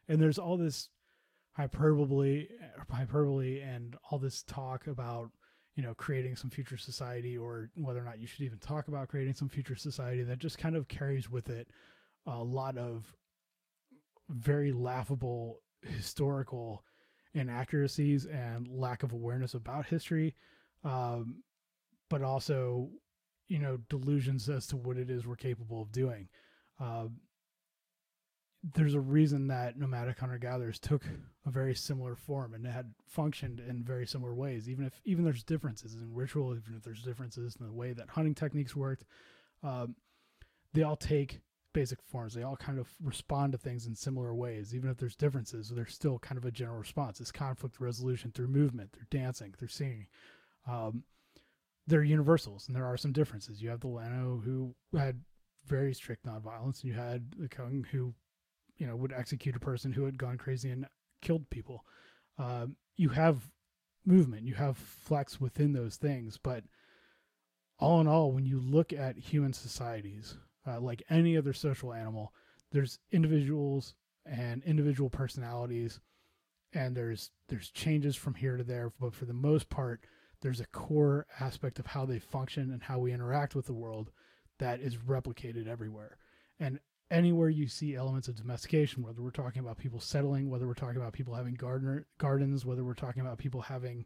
And 0.07 0.21
there's 0.21 0.37
all 0.37 0.57
this 0.57 0.89
hyperbole, 1.53 2.47
hyperbole, 2.89 3.61
and 3.61 3.95
all 4.09 4.19
this 4.19 4.43
talk 4.43 4.87
about 4.87 5.31
you 5.79 5.85
know 5.85 5.93
creating 5.93 6.35
some 6.35 6.49
future 6.49 6.75
society 6.75 7.37
or 7.37 7.69
whether 7.75 8.01
or 8.01 8.03
not 8.03 8.19
you 8.19 8.27
should 8.27 8.41
even 8.41 8.57
talk 8.57 8.89
about 8.89 9.07
creating 9.07 9.33
some 9.33 9.47
future 9.47 9.77
society 9.77 10.23
that 10.23 10.37
just 10.37 10.57
kind 10.57 10.75
of 10.75 10.89
carries 10.89 11.29
with 11.29 11.49
it 11.49 11.69
a 12.27 12.43
lot 12.43 12.77
of 12.77 13.15
very 14.27 14.73
laughable 14.73 15.61
historical 15.81 16.83
inaccuracies 17.33 18.25
and 18.25 18.67
lack 18.67 19.03
of 19.03 19.13
awareness 19.13 19.53
about 19.53 19.85
history 19.85 20.35
um, 20.83 21.43
but 22.09 22.21
also 22.21 22.89
you 23.47 23.59
know 23.59 23.77
delusions 23.89 24.49
as 24.49 24.67
to 24.67 24.77
what 24.77 24.97
it 24.97 25.09
is 25.09 25.25
we're 25.25 25.35
capable 25.35 25.81
of 25.81 25.91
doing. 25.91 26.29
Uh, 26.79 27.07
there's 28.61 28.93
a 28.93 28.99
reason 28.99 29.47
that 29.47 29.77
nomadic 29.77 30.19
hunter 30.19 30.37
gatherers 30.37 30.79
took 30.79 31.03
a 31.45 31.49
very 31.49 31.73
similar 31.73 32.15
form 32.15 32.53
and 32.53 32.65
had 32.65 32.93
functioned 33.07 33.59
in 33.59 33.83
very 33.83 34.05
similar 34.05 34.35
ways 34.35 34.69
even 34.69 34.85
if 34.85 34.99
even 35.05 35.23
there's 35.23 35.43
differences 35.43 35.93
in 35.95 36.13
ritual 36.13 36.51
even 36.51 36.75
if 36.75 36.83
there's 36.83 37.03
differences 37.03 37.55
in 37.59 37.65
the 37.65 37.71
way 37.71 37.93
that 37.93 38.09
hunting 38.09 38.35
techniques 38.35 38.75
worked. 38.75 39.05
Um, 39.63 39.95
they 40.73 40.83
all 40.83 40.97
take 40.97 41.39
basic 41.73 42.01
forms. 42.01 42.33
They 42.33 42.43
all 42.43 42.57
kind 42.57 42.79
of 42.79 42.89
respond 43.01 43.53
to 43.53 43.57
things 43.57 43.85
in 43.85 43.95
similar 43.95 44.35
ways 44.35 44.75
even 44.75 44.89
if 44.89 44.97
there's 44.97 45.15
differences 45.15 45.69
there's 45.69 45.93
still 45.93 46.19
kind 46.19 46.37
of 46.37 46.45
a 46.45 46.51
general 46.51 46.79
response. 46.79 47.21
It's 47.21 47.31
conflict 47.31 47.79
resolution 47.79 48.31
through 48.31 48.47
movement 48.47 48.91
through 48.91 49.07
dancing 49.09 49.53
through 49.57 49.69
singing. 49.69 50.07
Um, 50.67 51.03
they're 51.87 52.03
universals 52.03 52.67
and 52.67 52.75
there 52.75 52.85
are 52.85 52.97
some 52.97 53.13
differences. 53.13 53.61
You 53.61 53.69
have 53.69 53.79
the 53.79 53.87
lanoh 53.87 54.43
who 54.43 54.75
had 54.97 55.21
very 55.65 55.93
strict 55.93 56.25
nonviolence 56.25 56.81
and 56.81 56.91
you 56.91 56.93
had 56.93 57.31
the 57.37 57.47
kung 57.47 57.85
who 57.91 58.13
you 58.79 58.87
know 58.87 58.95
would 58.95 59.13
execute 59.13 59.55
a 59.55 59.59
person 59.59 59.91
who 59.91 60.05
had 60.05 60.17
gone 60.17 60.37
crazy 60.37 60.71
and 60.71 60.87
killed 61.21 61.49
people. 61.49 61.85
Um, 62.37 62.77
you 62.95 63.09
have 63.09 63.51
movement, 64.05 64.47
you 64.47 64.55
have 64.55 64.77
flex 64.77 65.39
within 65.39 65.73
those 65.73 65.97
things, 65.97 66.39
but 66.41 66.63
all 67.77 68.01
in 68.01 68.07
all, 68.07 68.31
when 68.31 68.45
you 68.45 68.59
look 68.59 68.91
at 68.91 69.17
human 69.17 69.53
societies, 69.53 70.35
uh, 70.67 70.79
like 70.79 71.03
any 71.09 71.37
other 71.37 71.53
social 71.53 71.93
animal, 71.93 72.33
there's 72.71 72.99
individuals 73.11 73.95
and 74.25 74.63
individual 74.63 75.09
personalities, 75.09 75.99
and 76.73 76.95
there's 76.95 77.31
there's 77.47 77.69
changes 77.71 78.15
from 78.15 78.35
here 78.35 78.57
to 78.57 78.63
there, 78.63 78.91
but 78.99 79.13
for 79.13 79.25
the 79.25 79.33
most 79.33 79.69
part, 79.69 80.01
there's 80.41 80.59
a 80.59 80.67
core 80.67 81.25
aspect 81.39 81.79
of 81.79 81.87
how 81.87 82.05
they 82.05 82.19
function 82.19 82.71
and 82.71 82.83
how 82.83 82.99
we 82.99 83.11
interact 83.11 83.55
with 83.55 83.65
the 83.65 83.73
world 83.73 84.11
that 84.59 84.79
is 84.79 84.97
replicated 84.97 85.67
everywhere. 85.67 86.17
And 86.59 86.79
anywhere 87.11 87.49
you 87.49 87.67
see 87.67 87.95
elements 87.95 88.27
of 88.27 88.35
domestication, 88.35 89.03
whether 89.03 89.21
we're 89.21 89.31
talking 89.31 89.61
about 89.61 89.77
people 89.77 89.99
settling, 89.99 90.49
whether 90.49 90.67
we're 90.67 90.73
talking 90.73 90.97
about 90.97 91.13
people 91.13 91.33
having 91.33 91.55
gardener 91.55 92.05
gardens, 92.17 92.65
whether 92.65 92.83
we're 92.83 92.93
talking 92.93 93.21
about 93.21 93.37
people 93.37 93.61
having, 93.61 94.05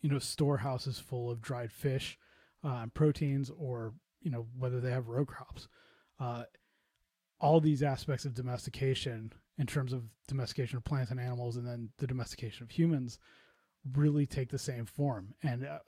you 0.00 0.10
know, 0.10 0.18
storehouses 0.18 0.98
full 0.98 1.30
of 1.30 1.40
dried 1.40 1.72
fish 1.72 2.18
uh, 2.64 2.86
proteins, 2.94 3.50
or 3.56 3.94
you 4.20 4.30
know 4.30 4.46
whether 4.58 4.80
they 4.80 4.90
have 4.90 5.08
row 5.08 5.24
crops, 5.24 5.68
uh, 6.18 6.44
all 7.40 7.60
these 7.60 7.82
aspects 7.82 8.24
of 8.24 8.34
domestication, 8.34 9.32
in 9.58 9.66
terms 9.66 9.92
of 9.92 10.02
domestication 10.26 10.76
of 10.76 10.84
plants 10.84 11.10
and 11.10 11.20
animals, 11.20 11.56
and 11.56 11.66
then 11.66 11.90
the 11.98 12.06
domestication 12.06 12.64
of 12.64 12.70
humans, 12.70 13.18
really 13.92 14.26
take 14.26 14.50
the 14.50 14.58
same 14.58 14.86
form. 14.86 15.34
And 15.42 15.64
uh, 15.64 15.78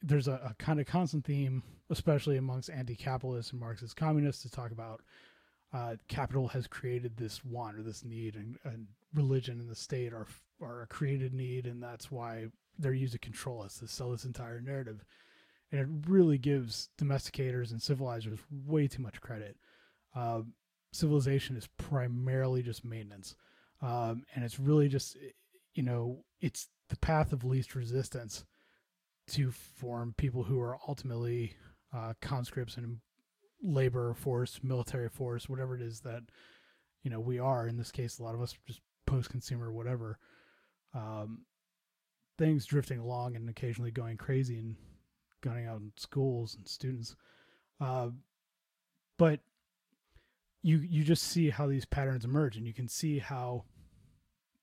there's 0.00 0.28
a, 0.28 0.40
a 0.50 0.54
kind 0.58 0.80
of 0.80 0.86
constant 0.86 1.24
theme, 1.24 1.62
especially 1.90 2.36
amongst 2.36 2.70
anti-capitalists 2.70 3.52
and 3.52 3.60
Marxist 3.60 3.96
communists, 3.96 4.42
to 4.42 4.50
talk 4.50 4.70
about 4.70 5.02
uh, 5.72 5.96
capital 6.08 6.48
has 6.48 6.66
created 6.66 7.16
this 7.16 7.44
want 7.44 7.78
or 7.78 7.82
this 7.82 8.04
need, 8.04 8.36
and, 8.36 8.58
and 8.64 8.86
religion 9.14 9.58
and 9.60 9.70
the 9.70 9.74
state 9.74 10.12
are 10.12 10.26
are 10.60 10.82
a 10.82 10.86
created 10.86 11.32
need, 11.32 11.66
and 11.66 11.82
that's 11.82 12.10
why 12.10 12.46
they're 12.78 12.92
used 12.92 13.12
to 13.14 13.18
control 13.18 13.62
us 13.62 13.78
to 13.78 13.88
sell 13.88 14.10
this 14.10 14.24
entire 14.24 14.60
narrative. 14.60 15.04
And 15.70 15.80
it 15.80 16.10
really 16.10 16.38
gives 16.38 16.90
domesticators 16.98 17.70
and 17.70 17.80
civilizers 17.80 18.38
way 18.50 18.86
too 18.86 19.02
much 19.02 19.20
credit. 19.20 19.56
Uh, 20.14 20.42
civilization 20.92 21.56
is 21.56 21.68
primarily 21.78 22.62
just 22.62 22.84
maintenance, 22.84 23.34
um, 23.80 24.24
and 24.34 24.44
it's 24.44 24.60
really 24.60 24.88
just 24.88 25.16
you 25.74 25.82
know 25.82 26.24
it's 26.40 26.68
the 26.90 26.98
path 26.98 27.32
of 27.32 27.44
least 27.44 27.74
resistance 27.74 28.44
to 29.28 29.50
form 29.50 30.14
people 30.18 30.42
who 30.42 30.60
are 30.60 30.78
ultimately 30.86 31.54
uh, 31.94 32.12
conscripts 32.20 32.76
and 32.76 32.98
labor 33.62 34.14
force, 34.14 34.60
military 34.62 35.08
force, 35.08 35.48
whatever 35.48 35.74
it 35.74 35.82
is 35.82 36.00
that 36.00 36.22
you 37.02 37.10
know 37.10 37.20
we 37.20 37.38
are. 37.38 37.66
In 37.66 37.76
this 37.76 37.90
case, 37.90 38.18
a 38.18 38.22
lot 38.22 38.34
of 38.34 38.42
us 38.42 38.56
just 38.66 38.80
post-consumer, 39.06 39.72
whatever. 39.72 40.18
Um, 40.94 41.42
things 42.38 42.66
drifting 42.66 42.98
along 42.98 43.36
and 43.36 43.48
occasionally 43.48 43.90
going 43.90 44.16
crazy 44.16 44.58
and 44.58 44.76
gunning 45.42 45.66
out 45.66 45.80
in 45.80 45.92
schools 45.96 46.54
and 46.54 46.66
students. 46.66 47.16
Uh, 47.80 48.08
but 49.18 49.40
you 50.62 50.78
you 50.78 51.04
just 51.04 51.24
see 51.24 51.50
how 51.50 51.66
these 51.66 51.84
patterns 51.84 52.24
emerge, 52.24 52.56
and 52.56 52.66
you 52.66 52.74
can 52.74 52.88
see 52.88 53.18
how 53.18 53.64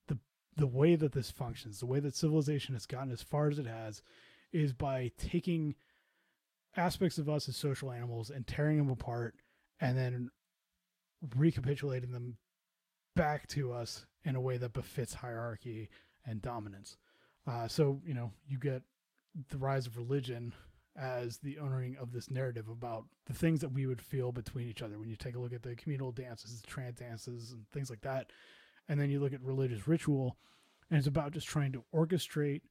the 0.08 0.18
the 0.56 0.66
way 0.66 0.96
that 0.96 1.12
this 1.12 1.30
functions, 1.30 1.80
the 1.80 1.86
way 1.86 2.00
that 2.00 2.16
civilization 2.16 2.74
has 2.74 2.86
gotten 2.86 3.10
as 3.10 3.22
far 3.22 3.48
as 3.48 3.58
it 3.58 3.66
has, 3.66 4.02
is 4.52 4.72
by 4.72 5.12
taking 5.18 5.74
aspects 6.76 7.18
of 7.18 7.28
us 7.28 7.48
as 7.48 7.56
social 7.56 7.90
animals 7.90 8.30
and 8.30 8.46
tearing 8.46 8.78
them 8.78 8.90
apart 8.90 9.34
and 9.80 9.96
then 9.96 10.30
recapitulating 11.36 12.12
them 12.12 12.36
back 13.16 13.46
to 13.48 13.72
us 13.72 14.06
in 14.24 14.36
a 14.36 14.40
way 14.40 14.56
that 14.56 14.72
befits 14.72 15.14
hierarchy 15.14 15.88
and 16.26 16.42
dominance. 16.42 16.96
Uh, 17.46 17.66
so, 17.66 18.00
you 18.04 18.14
know, 18.14 18.30
you 18.46 18.58
get 18.58 18.82
the 19.48 19.58
rise 19.58 19.86
of 19.86 19.96
religion 19.96 20.52
as 20.96 21.38
the 21.38 21.58
owning 21.58 21.96
of 22.00 22.12
this 22.12 22.30
narrative 22.30 22.68
about 22.68 23.04
the 23.26 23.34
things 23.34 23.60
that 23.60 23.72
we 23.72 23.86
would 23.86 24.00
feel 24.00 24.32
between 24.32 24.68
each 24.68 24.82
other 24.82 24.98
when 24.98 25.08
you 25.08 25.16
take 25.16 25.36
a 25.36 25.38
look 25.38 25.52
at 25.52 25.62
the 25.62 25.74
communal 25.76 26.12
dances, 26.12 26.60
the 26.60 26.66
trance 26.66 26.98
dances, 26.98 27.52
and 27.52 27.64
things 27.72 27.90
like 27.90 28.00
that. 28.02 28.30
And 28.88 29.00
then 29.00 29.08
you 29.08 29.20
look 29.20 29.32
at 29.32 29.42
religious 29.42 29.86
ritual, 29.86 30.36
and 30.90 30.98
it's 30.98 31.06
about 31.06 31.32
just 31.32 31.46
trying 31.46 31.72
to 31.72 31.84
orchestrate 31.94 32.62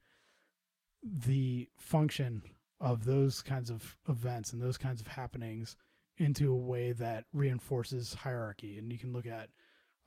the 1.01 1.69
function 1.77 2.43
of 2.79 3.05
those 3.05 3.41
kinds 3.41 3.69
of 3.69 3.97
events 4.07 4.53
and 4.53 4.61
those 4.61 4.77
kinds 4.77 5.01
of 5.01 5.07
happenings 5.07 5.75
into 6.17 6.51
a 6.51 6.57
way 6.57 6.91
that 6.93 7.25
reinforces 7.33 8.13
hierarchy. 8.13 8.77
And 8.77 8.91
you 8.91 8.97
can 8.97 9.13
look 9.13 9.25
at 9.25 9.49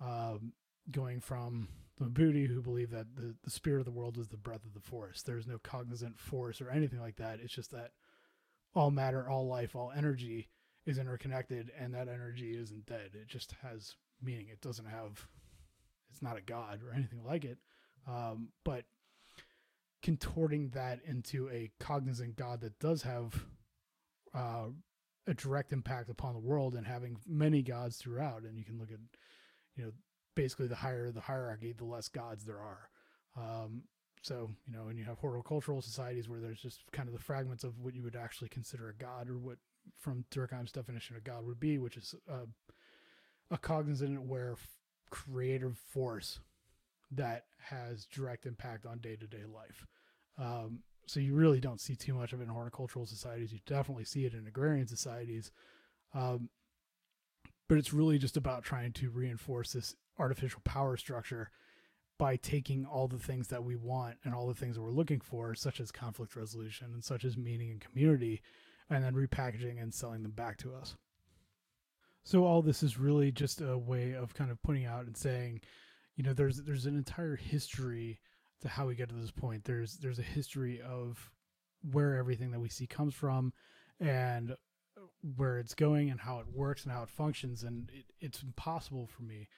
um, 0.00 0.52
going 0.90 1.20
from 1.20 1.68
the 1.98 2.06
Mbuti, 2.06 2.46
who 2.46 2.62
believe 2.62 2.90
that 2.90 3.14
the, 3.14 3.34
the 3.44 3.50
spirit 3.50 3.80
of 3.80 3.84
the 3.84 3.92
world 3.92 4.18
is 4.18 4.28
the 4.28 4.36
breath 4.36 4.64
of 4.64 4.74
the 4.74 4.80
forest. 4.80 5.26
There's 5.26 5.46
no 5.46 5.58
cognizant 5.58 6.18
force 6.18 6.60
or 6.60 6.70
anything 6.70 7.00
like 7.00 7.16
that. 7.16 7.40
It's 7.42 7.54
just 7.54 7.70
that 7.72 7.92
all 8.74 8.90
matter, 8.90 9.28
all 9.28 9.46
life, 9.46 9.76
all 9.76 9.92
energy 9.94 10.48
is 10.86 10.98
interconnected, 10.98 11.70
and 11.78 11.94
that 11.94 12.08
energy 12.08 12.56
isn't 12.56 12.86
dead. 12.86 13.10
It 13.14 13.28
just 13.28 13.54
has 13.62 13.94
meaning. 14.22 14.48
It 14.50 14.60
doesn't 14.60 14.86
have, 14.86 15.26
it's 16.10 16.22
not 16.22 16.38
a 16.38 16.42
god 16.42 16.80
or 16.86 16.92
anything 16.92 17.22
like 17.24 17.44
it. 17.44 17.58
Um, 18.08 18.48
but 18.64 18.84
contorting 20.02 20.70
that 20.70 21.00
into 21.04 21.48
a 21.50 21.70
cognizant 21.78 22.36
God 22.36 22.60
that 22.60 22.78
does 22.78 23.02
have 23.02 23.44
uh, 24.34 24.66
a 25.26 25.34
direct 25.34 25.72
impact 25.72 26.10
upon 26.10 26.34
the 26.34 26.40
world 26.40 26.74
and 26.74 26.86
having 26.86 27.16
many 27.26 27.62
gods 27.62 27.96
throughout. 27.96 28.42
And 28.42 28.58
you 28.58 28.64
can 28.64 28.78
look 28.78 28.90
at, 28.90 28.98
you 29.76 29.84
know, 29.84 29.92
basically 30.34 30.66
the 30.66 30.76
higher 30.76 31.10
the 31.10 31.20
hierarchy, 31.20 31.72
the 31.72 31.84
less 31.84 32.08
gods 32.08 32.44
there 32.44 32.60
are. 32.60 32.88
Um, 33.36 33.82
so, 34.22 34.50
you 34.66 34.72
know, 34.72 34.88
and 34.88 34.98
you 34.98 35.04
have 35.04 35.18
horticultural 35.18 35.82
societies 35.82 36.28
where 36.28 36.40
there's 36.40 36.60
just 36.60 36.80
kind 36.92 37.08
of 37.08 37.14
the 37.14 37.20
fragments 37.20 37.64
of 37.64 37.78
what 37.78 37.94
you 37.94 38.02
would 38.02 38.16
actually 38.16 38.48
consider 38.48 38.88
a 38.88 38.94
god 38.94 39.28
or 39.28 39.38
what 39.38 39.58
from 39.98 40.24
Durkheim's 40.30 40.70
definition 40.70 41.16
of 41.16 41.24
God 41.24 41.44
would 41.44 41.58
be, 41.58 41.78
which 41.78 41.96
is 41.96 42.14
a, 42.28 42.42
a 43.50 43.58
cognizant 43.58 44.16
aware 44.16 44.54
creative 45.10 45.76
force 45.76 46.38
that 47.12 47.44
has 47.58 48.06
direct 48.06 48.46
impact 48.46 48.86
on 48.86 48.98
day 48.98 49.16
to 49.16 49.26
day 49.26 49.44
life. 49.44 49.86
Um, 50.38 50.80
so 51.06 51.20
you 51.20 51.34
really 51.34 51.60
don't 51.60 51.80
see 51.80 51.94
too 51.94 52.14
much 52.14 52.32
of 52.32 52.40
it 52.40 52.44
in 52.44 52.48
horticultural 52.48 53.06
societies. 53.06 53.52
You 53.52 53.58
definitely 53.66 54.04
see 54.04 54.24
it 54.24 54.34
in 54.34 54.46
agrarian 54.46 54.86
societies. 54.86 55.50
Um, 56.14 56.48
but 57.68 57.78
it's 57.78 57.92
really 57.92 58.18
just 58.18 58.36
about 58.36 58.64
trying 58.64 58.92
to 58.92 59.10
reinforce 59.10 59.72
this 59.72 59.94
artificial 60.18 60.60
power 60.64 60.96
structure 60.96 61.50
by 62.18 62.36
taking 62.36 62.84
all 62.84 63.08
the 63.08 63.18
things 63.18 63.48
that 63.48 63.64
we 63.64 63.74
want 63.76 64.16
and 64.24 64.34
all 64.34 64.46
the 64.46 64.54
things 64.54 64.76
that 64.76 64.82
we're 64.82 64.90
looking 64.90 65.20
for, 65.20 65.54
such 65.54 65.80
as 65.80 65.90
conflict 65.90 66.36
resolution 66.36 66.88
and 66.92 67.02
such 67.02 67.24
as 67.24 67.36
meaning 67.36 67.70
and 67.70 67.80
community, 67.80 68.42
and 68.90 69.02
then 69.02 69.14
repackaging 69.14 69.82
and 69.82 69.92
selling 69.92 70.22
them 70.22 70.32
back 70.32 70.56
to 70.58 70.74
us. 70.74 70.96
So 72.24 72.44
all 72.44 72.62
this 72.62 72.82
is 72.82 72.98
really 72.98 73.32
just 73.32 73.60
a 73.60 73.76
way 73.76 74.12
of 74.14 74.34
kind 74.34 74.50
of 74.50 74.62
putting 74.62 74.84
out 74.84 75.06
and 75.06 75.16
saying, 75.16 75.62
you 76.16 76.24
know, 76.24 76.32
there's 76.32 76.58
there's 76.58 76.86
an 76.86 76.96
entire 76.96 77.36
history 77.36 78.20
to 78.60 78.68
how 78.68 78.86
we 78.86 78.94
get 78.94 79.08
to 79.08 79.14
this 79.14 79.30
point. 79.30 79.64
There's 79.64 79.96
there's 79.96 80.18
a 80.18 80.22
history 80.22 80.80
of 80.80 81.30
where 81.90 82.16
everything 82.16 82.50
that 82.52 82.60
we 82.60 82.68
see 82.68 82.86
comes 82.86 83.14
from 83.14 83.52
and 84.00 84.56
where 85.36 85.58
it's 85.58 85.74
going 85.74 86.10
and 86.10 86.20
how 86.20 86.38
it 86.38 86.46
works 86.52 86.84
and 86.84 86.92
how 86.92 87.02
it 87.02 87.08
functions. 87.08 87.62
And 87.62 87.90
it, 87.92 88.04
it's 88.20 88.42
impossible 88.42 89.06
for 89.06 89.22
me. 89.22 89.48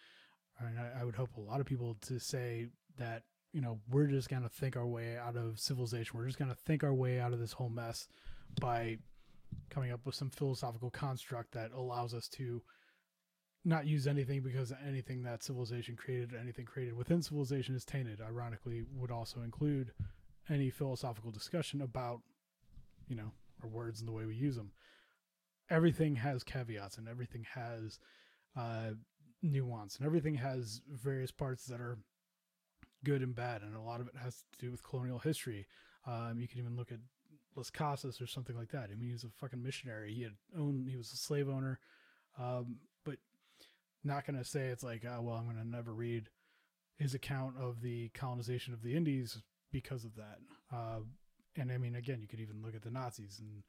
I, 0.61 0.65
mean, 0.65 0.75
I, 0.79 1.01
I 1.01 1.05
would 1.05 1.17
hope 1.17 1.37
a 1.37 1.41
lot 1.41 1.61
of 1.61 1.67
people 1.67 1.97
to 2.03 2.19
say 2.19 2.69
that 2.99 3.25
you 3.53 3.61
know 3.61 3.79
we're 3.91 4.07
just 4.07 4.29
to 4.43 4.49
think 4.49 4.77
our 4.77 4.87
way 4.87 5.17
out 5.17 5.37
of 5.37 5.59
civilization. 5.59 6.19
We're 6.19 6.27
just 6.27 6.39
to 6.51 6.55
think 6.55 6.85
our 6.85 6.95
way 6.95 7.21
out 7.21 7.33
of 7.33 7.41
this 7.41 7.53
whole 7.53 7.69
mess 7.69 8.09
by 8.61 8.99
coming 9.71 9.93
up 9.93 10.05
with 10.05 10.15
some 10.15 10.31
philosophical 10.31 10.91
construct 10.91 11.53
that 11.53 11.73
allows 11.73 12.15
us 12.15 12.29
to 12.29 12.63
not 13.65 13.87
use 13.87 14.07
anything 14.07 14.43
because 14.43 14.73
anything 14.87 15.23
that 15.23 15.43
civilization 15.43 15.97
created, 15.97 16.33
anything 16.39 16.67
created 16.67 16.95
within 16.95 17.23
civilization 17.23 17.75
is 17.75 17.85
tainted. 17.85 18.21
Ironically, 18.21 18.85
would 18.95 19.11
also 19.11 19.41
include 19.41 19.93
any 20.51 20.71
philosophical 20.71 21.31
discussion 21.31 21.81
about, 21.81 22.21
you 23.09 23.17
know, 23.17 23.33
our 23.63 23.69
words 23.69 24.01
and 24.01 24.09
the 24.09 24.13
way 24.13 24.27
we 24.27 24.35
use 24.35 24.57
them. 24.57 24.73
Everything 25.71 26.17
has 26.17 26.45
caveats 26.45 26.99
and 26.99 27.09
everything 27.09 27.47
has 27.55 27.99
uh, 28.57 28.91
nuance 29.43 29.97
and 29.97 30.07
everything 30.07 30.35
has 30.35 30.83
various 30.91 31.31
parts 31.31 31.65
that 31.67 31.81
are 31.81 31.99
good 33.05 33.23
and 33.23 33.35
bad, 33.35 33.63
and 33.63 33.77
a 33.77 33.81
lot 33.81 34.01
of 34.01 34.09
it 34.09 34.15
has 34.23 34.45
to 34.53 34.59
do 34.59 34.71
with 34.71 34.83
colonial 34.83 35.19
history. 35.19 35.67
Um, 36.07 36.39
you 36.39 36.49
can 36.49 36.59
even 36.59 36.77
look 36.77 36.91
at 36.91 36.99
Las 37.55 37.71
Casas 37.71 38.21
or 38.21 38.27
something 38.27 38.57
like 38.57 38.71
that. 38.73 38.91
I 38.91 38.95
mean, 38.97 39.07
he 39.07 39.13
was 39.13 39.25
a 39.25 39.29
fucking 39.29 39.63
missionary. 39.63 40.13
He 40.13 40.23
had 40.23 40.33
owned, 40.59 40.89
he 40.89 40.97
was 40.97 41.13
a 41.13 41.17
slave 41.17 41.49
owner, 41.49 41.79
um, 42.39 42.77
but 43.05 43.17
not 44.05 44.27
going 44.27 44.39
to 44.39 44.45
say 44.45 44.67
it's 44.67 44.83
like, 44.83 45.05
oh, 45.05 45.23
well, 45.23 45.37
I'm 45.37 45.45
going 45.45 45.57
to 45.57 45.67
never 45.67 45.93
read 45.93 46.29
his 46.97 47.15
account 47.15 47.55
of 47.61 47.81
the 47.81 48.09
colonization 48.11 48.73
of 48.73 48.83
the 48.83 48.95
Indies 48.97 49.39
because 49.73 50.05
of 50.05 50.15
that. 50.17 50.39
Uh, 50.73 51.01
and 51.57 51.73
I 51.73 51.79
mean, 51.79 51.97
again, 51.97 52.21
you 52.21 52.29
could 52.29 52.41
even 52.41 52.63
look 52.63 52.75
at 52.75 52.83
the 52.83 52.91
Nazis 52.91 53.41
and 53.41 53.63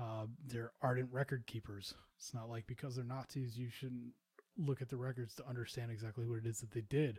uh, 0.00 0.26
they're 0.46 0.72
ardent 0.82 1.10
record 1.12 1.46
keepers. 1.46 1.94
It's 2.18 2.34
not 2.34 2.48
like 2.48 2.66
because 2.66 2.96
they're 2.96 3.04
Nazis, 3.04 3.58
you 3.58 3.68
shouldn't 3.70 4.12
look 4.58 4.82
at 4.82 4.88
the 4.88 4.96
records 4.96 5.34
to 5.36 5.48
understand 5.48 5.90
exactly 5.90 6.26
what 6.26 6.38
it 6.38 6.46
is 6.46 6.60
that 6.60 6.72
they 6.72 6.82
did. 6.82 7.18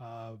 Uh, 0.00 0.32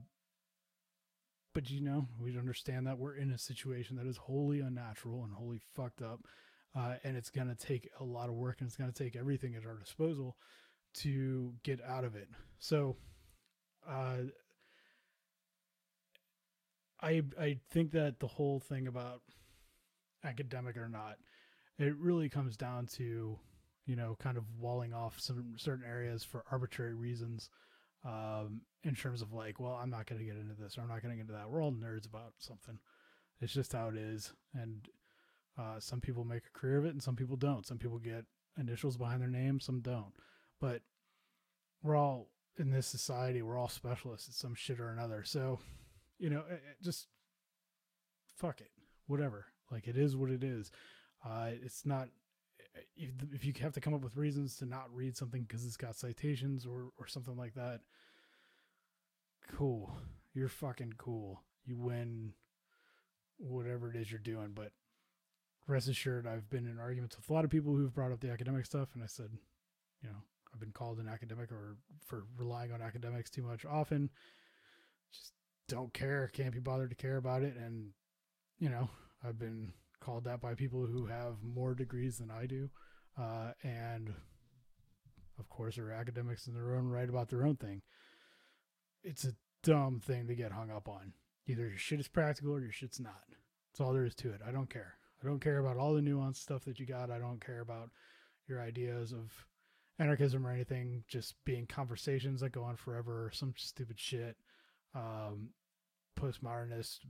but 1.52 1.70
you 1.70 1.80
know, 1.80 2.06
we 2.20 2.36
understand 2.36 2.86
that 2.86 2.98
we're 2.98 3.14
in 3.14 3.30
a 3.30 3.38
situation 3.38 3.96
that 3.96 4.06
is 4.06 4.16
wholly 4.16 4.60
unnatural 4.60 5.24
and 5.24 5.32
wholly 5.32 5.60
fucked 5.74 6.02
up. 6.02 6.20
Uh, 6.76 6.94
and 7.04 7.16
it's 7.16 7.30
going 7.30 7.46
to 7.46 7.54
take 7.54 7.88
a 8.00 8.04
lot 8.04 8.28
of 8.28 8.34
work 8.34 8.56
and 8.58 8.66
it's 8.66 8.76
going 8.76 8.92
to 8.92 9.04
take 9.04 9.14
everything 9.14 9.54
at 9.54 9.64
our 9.64 9.78
disposal 9.78 10.36
to 10.94 11.52
get 11.62 11.80
out 11.82 12.04
of 12.04 12.14
it. 12.14 12.28
So, 12.58 12.96
uh, 13.88 14.22
I 17.00 17.22
I 17.38 17.58
think 17.70 17.92
that 17.92 18.20
the 18.20 18.26
whole 18.26 18.60
thing 18.60 18.86
about 18.86 19.20
academic 20.24 20.76
or 20.76 20.88
not, 20.88 21.16
it 21.78 21.96
really 21.96 22.28
comes 22.28 22.56
down 22.56 22.86
to 22.96 23.38
you 23.86 23.96
know 23.96 24.16
kind 24.18 24.38
of 24.38 24.44
walling 24.58 24.94
off 24.94 25.20
some 25.20 25.54
certain 25.56 25.84
areas 25.84 26.24
for 26.24 26.44
arbitrary 26.50 26.94
reasons 26.94 27.50
um, 28.04 28.60
in 28.82 28.94
terms 28.94 29.22
of 29.22 29.32
like, 29.32 29.58
well, 29.58 29.78
I'm 29.80 29.90
not 29.90 30.06
going 30.06 30.18
to 30.18 30.24
get 30.24 30.36
into 30.36 30.54
this 30.54 30.76
or 30.76 30.82
I'm 30.82 30.88
not 30.88 31.02
going 31.02 31.10
to 31.12 31.16
get 31.16 31.22
into 31.22 31.32
that. 31.32 31.50
We're 31.50 31.62
all 31.62 31.72
nerds 31.72 32.06
about 32.06 32.34
something. 32.38 32.78
It's 33.40 33.52
just 33.52 33.72
how 33.72 33.88
it 33.88 33.96
is. 33.96 34.32
And 34.54 34.88
uh, 35.58 35.80
some 35.80 36.00
people 36.00 36.24
make 36.24 36.42
a 36.46 36.58
career 36.58 36.78
of 36.78 36.84
it 36.84 36.90
and 36.90 37.02
some 37.02 37.16
people 37.16 37.36
don't. 37.36 37.66
Some 37.66 37.78
people 37.78 37.98
get 37.98 38.24
initials 38.58 38.96
behind 38.96 39.20
their 39.20 39.28
name, 39.28 39.58
some 39.58 39.80
don't. 39.80 40.12
But 40.64 40.80
we're 41.82 41.94
all 41.94 42.28
in 42.58 42.70
this 42.70 42.86
society, 42.86 43.42
we're 43.42 43.58
all 43.58 43.68
specialists 43.68 44.30
at 44.30 44.34
some 44.34 44.54
shit 44.54 44.80
or 44.80 44.88
another. 44.88 45.22
So, 45.22 45.58
you 46.18 46.30
know, 46.30 46.42
it, 46.48 46.54
it 46.54 46.82
just 46.82 47.08
fuck 48.34 48.62
it, 48.62 48.70
whatever. 49.06 49.44
Like 49.70 49.88
it 49.88 49.98
is 49.98 50.16
what 50.16 50.30
it 50.30 50.42
is. 50.42 50.70
Uh, 51.22 51.50
it's 51.62 51.84
not 51.84 52.08
eh, 52.74 52.80
if, 52.96 53.10
if 53.34 53.44
you 53.44 53.52
have 53.60 53.74
to 53.74 53.80
come 53.82 53.92
up 53.92 54.02
with 54.02 54.16
reasons 54.16 54.56
to 54.56 54.64
not 54.64 54.86
read 54.90 55.18
something 55.18 55.42
because 55.42 55.66
it's 55.66 55.76
got 55.76 55.96
citations 55.96 56.64
or, 56.64 56.92
or 56.98 57.06
something 57.06 57.36
like 57.36 57.52
that, 57.56 57.80
cool. 59.54 59.94
You're 60.32 60.48
fucking 60.48 60.94
cool. 60.96 61.42
You 61.66 61.76
win 61.76 62.32
whatever 63.36 63.90
it 63.90 63.96
is 63.96 64.10
you're 64.10 64.18
doing. 64.18 64.52
But 64.54 64.72
rest 65.68 65.88
assured, 65.88 66.26
I've 66.26 66.48
been 66.48 66.66
in 66.66 66.78
arguments 66.78 67.18
with 67.18 67.28
a 67.28 67.34
lot 67.34 67.44
of 67.44 67.50
people 67.50 67.76
who've 67.76 67.94
brought 67.94 68.12
up 68.12 68.20
the 68.20 68.32
academic 68.32 68.64
stuff, 68.64 68.88
and 68.94 69.04
I 69.04 69.08
said, 69.08 69.28
you 70.02 70.08
know, 70.08 70.22
I've 70.54 70.60
been 70.60 70.72
called 70.72 70.98
an 70.98 71.08
academic 71.08 71.50
or 71.50 71.76
for 72.06 72.24
relying 72.38 72.72
on 72.72 72.80
academics 72.80 73.28
too 73.28 73.42
much 73.42 73.64
often. 73.64 74.08
Just 75.12 75.32
don't 75.68 75.92
care, 75.92 76.30
can't 76.32 76.52
be 76.52 76.60
bothered 76.60 76.90
to 76.90 76.96
care 76.96 77.16
about 77.16 77.42
it. 77.42 77.56
And, 77.56 77.90
you 78.58 78.68
know, 78.68 78.88
I've 79.26 79.38
been 79.38 79.72
called 80.00 80.24
that 80.24 80.40
by 80.40 80.54
people 80.54 80.86
who 80.86 81.06
have 81.06 81.42
more 81.42 81.74
degrees 81.74 82.18
than 82.18 82.30
I 82.30 82.46
do. 82.46 82.70
Uh, 83.18 83.52
and 83.62 84.14
of 85.38 85.48
course, 85.48 85.76
are 85.78 85.90
academics 85.90 86.46
in 86.46 86.54
their 86.54 86.76
own 86.76 86.88
right 86.88 87.08
about 87.08 87.30
their 87.30 87.44
own 87.44 87.56
thing. 87.56 87.82
It's 89.02 89.24
a 89.24 89.34
dumb 89.62 90.00
thing 90.00 90.28
to 90.28 90.34
get 90.34 90.52
hung 90.52 90.70
up 90.70 90.88
on. 90.88 91.14
Either 91.46 91.68
your 91.68 91.78
shit 91.78 92.00
is 92.00 92.08
practical 92.08 92.52
or 92.52 92.60
your 92.60 92.72
shit's 92.72 93.00
not. 93.00 93.24
That's 93.72 93.80
all 93.80 93.92
there 93.92 94.04
is 94.04 94.14
to 94.16 94.30
it. 94.30 94.40
I 94.46 94.52
don't 94.52 94.70
care. 94.70 94.94
I 95.22 95.26
don't 95.26 95.40
care 95.40 95.58
about 95.58 95.78
all 95.78 95.94
the 95.94 96.00
nuanced 96.00 96.36
stuff 96.36 96.64
that 96.64 96.78
you 96.78 96.86
got. 96.86 97.10
I 97.10 97.18
don't 97.18 97.44
care 97.44 97.60
about 97.60 97.90
your 98.46 98.60
ideas 98.60 99.12
of 99.12 99.46
anarchism 99.98 100.46
or 100.46 100.52
anything 100.52 101.04
just 101.08 101.34
being 101.44 101.66
conversations 101.66 102.40
that 102.40 102.52
go 102.52 102.62
on 102.64 102.76
forever 102.76 103.26
or 103.26 103.30
some 103.30 103.54
stupid 103.56 103.98
shit. 103.98 104.36
Um, 104.94 105.50
postmodernist 106.18 107.00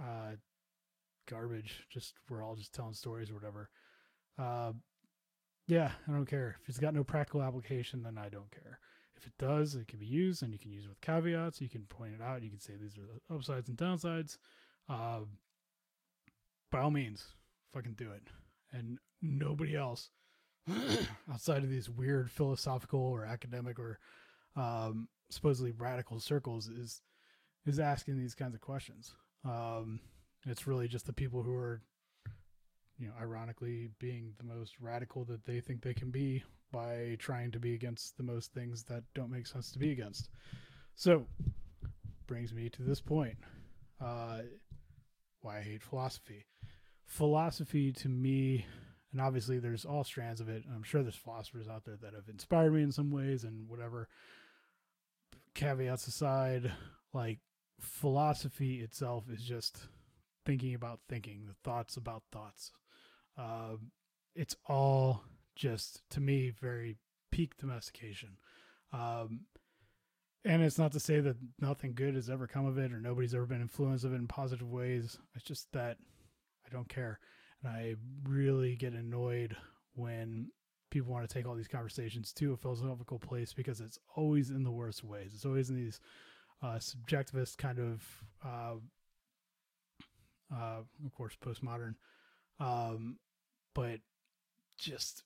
uh, 0.00 0.32
garbage. 1.28 1.84
Just 1.90 2.14
we're 2.28 2.44
all 2.44 2.56
just 2.56 2.72
telling 2.72 2.94
stories 2.94 3.30
or 3.30 3.34
whatever. 3.34 3.70
Uh, 4.38 4.72
yeah, 5.66 5.92
I 6.06 6.12
don't 6.12 6.26
care. 6.26 6.56
If 6.62 6.68
it's 6.68 6.78
got 6.78 6.94
no 6.94 7.04
practical 7.04 7.42
application, 7.42 8.02
then 8.02 8.16
I 8.18 8.28
don't 8.28 8.50
care. 8.50 8.78
If 9.16 9.26
it 9.26 9.32
does, 9.38 9.74
it 9.74 9.88
can 9.88 9.98
be 9.98 10.06
used, 10.06 10.42
and 10.42 10.52
you 10.52 10.58
can 10.58 10.70
use 10.70 10.84
it 10.84 10.88
with 10.88 11.00
caveats. 11.00 11.60
You 11.60 11.68
can 11.68 11.82
point 11.82 12.14
it 12.14 12.22
out. 12.22 12.42
You 12.42 12.50
can 12.50 12.60
say 12.60 12.74
these 12.80 12.96
are 12.96 13.02
the 13.02 13.34
upsides 13.34 13.68
and 13.68 13.76
downsides. 13.76 14.38
Uh, 14.88 15.20
by 16.70 16.80
all 16.80 16.90
means, 16.90 17.24
fucking 17.74 17.94
do 17.94 18.12
it. 18.12 18.22
And 18.72 18.98
nobody 19.20 19.76
else 19.76 20.10
outside 21.32 21.62
of 21.62 21.70
these 21.70 21.88
weird 21.88 22.30
philosophical 22.30 23.00
or 23.00 23.24
academic 23.24 23.78
or 23.78 23.98
um, 24.56 25.08
supposedly 25.30 25.72
radical 25.72 26.20
circles 26.20 26.68
is 26.68 27.02
is 27.66 27.78
asking 27.78 28.16
these 28.16 28.34
kinds 28.34 28.54
of 28.54 28.60
questions. 28.60 29.14
Um, 29.44 30.00
it's 30.46 30.66
really 30.66 30.88
just 30.88 31.06
the 31.06 31.12
people 31.12 31.42
who 31.42 31.54
are, 31.54 31.82
you 32.98 33.08
know, 33.08 33.12
ironically 33.20 33.90
being 33.98 34.32
the 34.38 34.44
most 34.44 34.80
radical 34.80 35.24
that 35.26 35.44
they 35.44 35.60
think 35.60 35.82
they 35.82 35.92
can 35.92 36.10
be 36.10 36.42
by 36.72 37.16
trying 37.18 37.50
to 37.50 37.58
be 37.58 37.74
against 37.74 38.16
the 38.16 38.22
most 38.22 38.52
things 38.52 38.84
that 38.84 39.02
don't 39.14 39.30
make 39.30 39.46
sense 39.46 39.70
to 39.72 39.78
be 39.78 39.92
against. 39.92 40.30
So, 40.94 41.26
brings 42.26 42.54
me 42.54 42.68
to 42.70 42.82
this 42.82 43.00
point. 43.00 43.36
Uh, 44.00 44.40
why 45.40 45.58
I 45.58 45.62
hate 45.62 45.82
philosophy. 45.82 46.46
Philosophy 47.06 47.92
to 47.92 48.08
me, 48.08 48.66
and 49.12 49.20
obviously 49.20 49.58
there's 49.58 49.84
all 49.84 50.04
strands 50.04 50.40
of 50.40 50.48
it. 50.48 50.64
I'm 50.74 50.82
sure 50.82 51.02
there's 51.02 51.14
philosophers 51.14 51.68
out 51.68 51.84
there 51.84 51.96
that 52.02 52.14
have 52.14 52.28
inspired 52.28 52.72
me 52.72 52.82
in 52.82 52.92
some 52.92 53.10
ways 53.10 53.44
and 53.44 53.68
whatever. 53.68 54.08
Caveats 55.54 56.06
aside, 56.06 56.72
like 57.12 57.38
philosophy 57.80 58.80
itself 58.80 59.24
is 59.30 59.42
just 59.42 59.88
thinking 60.44 60.74
about 60.74 61.00
thinking, 61.08 61.44
the 61.46 61.54
thoughts 61.64 61.96
about 61.96 62.22
thoughts. 62.30 62.72
Uh, 63.36 63.76
it's 64.34 64.56
all 64.66 65.24
just, 65.56 66.02
to 66.10 66.20
me, 66.20 66.50
very 66.50 66.96
peak 67.30 67.56
domestication. 67.56 68.36
Um, 68.92 69.40
and 70.44 70.62
it's 70.62 70.78
not 70.78 70.92
to 70.92 71.00
say 71.00 71.20
that 71.20 71.36
nothing 71.60 71.94
good 71.94 72.14
has 72.14 72.30
ever 72.30 72.46
come 72.46 72.66
of 72.66 72.78
it 72.78 72.92
or 72.92 73.00
nobody's 73.00 73.34
ever 73.34 73.46
been 73.46 73.60
influenced 73.60 74.04
of 74.04 74.12
it 74.12 74.16
in 74.16 74.28
positive 74.28 74.70
ways. 74.70 75.18
It's 75.34 75.44
just 75.44 75.70
that 75.72 75.98
I 76.66 76.72
don't 76.72 76.88
care. 76.88 77.18
And 77.62 77.72
I 77.72 77.94
really 78.24 78.76
get 78.76 78.92
annoyed 78.92 79.56
when 79.94 80.48
people 80.90 81.12
want 81.12 81.28
to 81.28 81.32
take 81.32 81.46
all 81.46 81.54
these 81.54 81.68
conversations 81.68 82.32
to 82.32 82.52
a 82.52 82.56
philosophical 82.56 83.18
place 83.18 83.52
because 83.52 83.80
it's 83.80 83.98
always 84.16 84.50
in 84.50 84.62
the 84.62 84.70
worst 84.70 85.04
ways. 85.04 85.32
It's 85.34 85.44
always 85.44 85.70
in 85.70 85.76
these 85.76 86.00
uh, 86.62 86.78
subjectivist 86.78 87.58
kind 87.58 87.78
of 87.78 88.02
uh, 88.44 88.76
uh, 90.54 90.80
of 91.04 91.14
course, 91.14 91.36
postmodern, 91.42 91.94
um, 92.60 93.16
but 93.74 94.00
just 94.78 95.24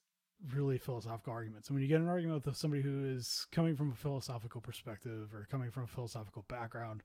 really 0.53 0.77
philosophical 0.77 1.33
arguments. 1.33 1.69
And 1.69 1.75
when 1.75 1.83
you 1.83 1.87
get 1.87 2.01
an 2.01 2.09
argument 2.09 2.45
with 2.45 2.57
somebody 2.57 2.81
who 2.81 3.05
is 3.05 3.47
coming 3.51 3.75
from 3.75 3.91
a 3.91 3.95
philosophical 3.95 4.61
perspective 4.61 5.33
or 5.33 5.47
coming 5.49 5.71
from 5.71 5.83
a 5.83 5.87
philosophical 5.87 6.43
background, 6.47 7.03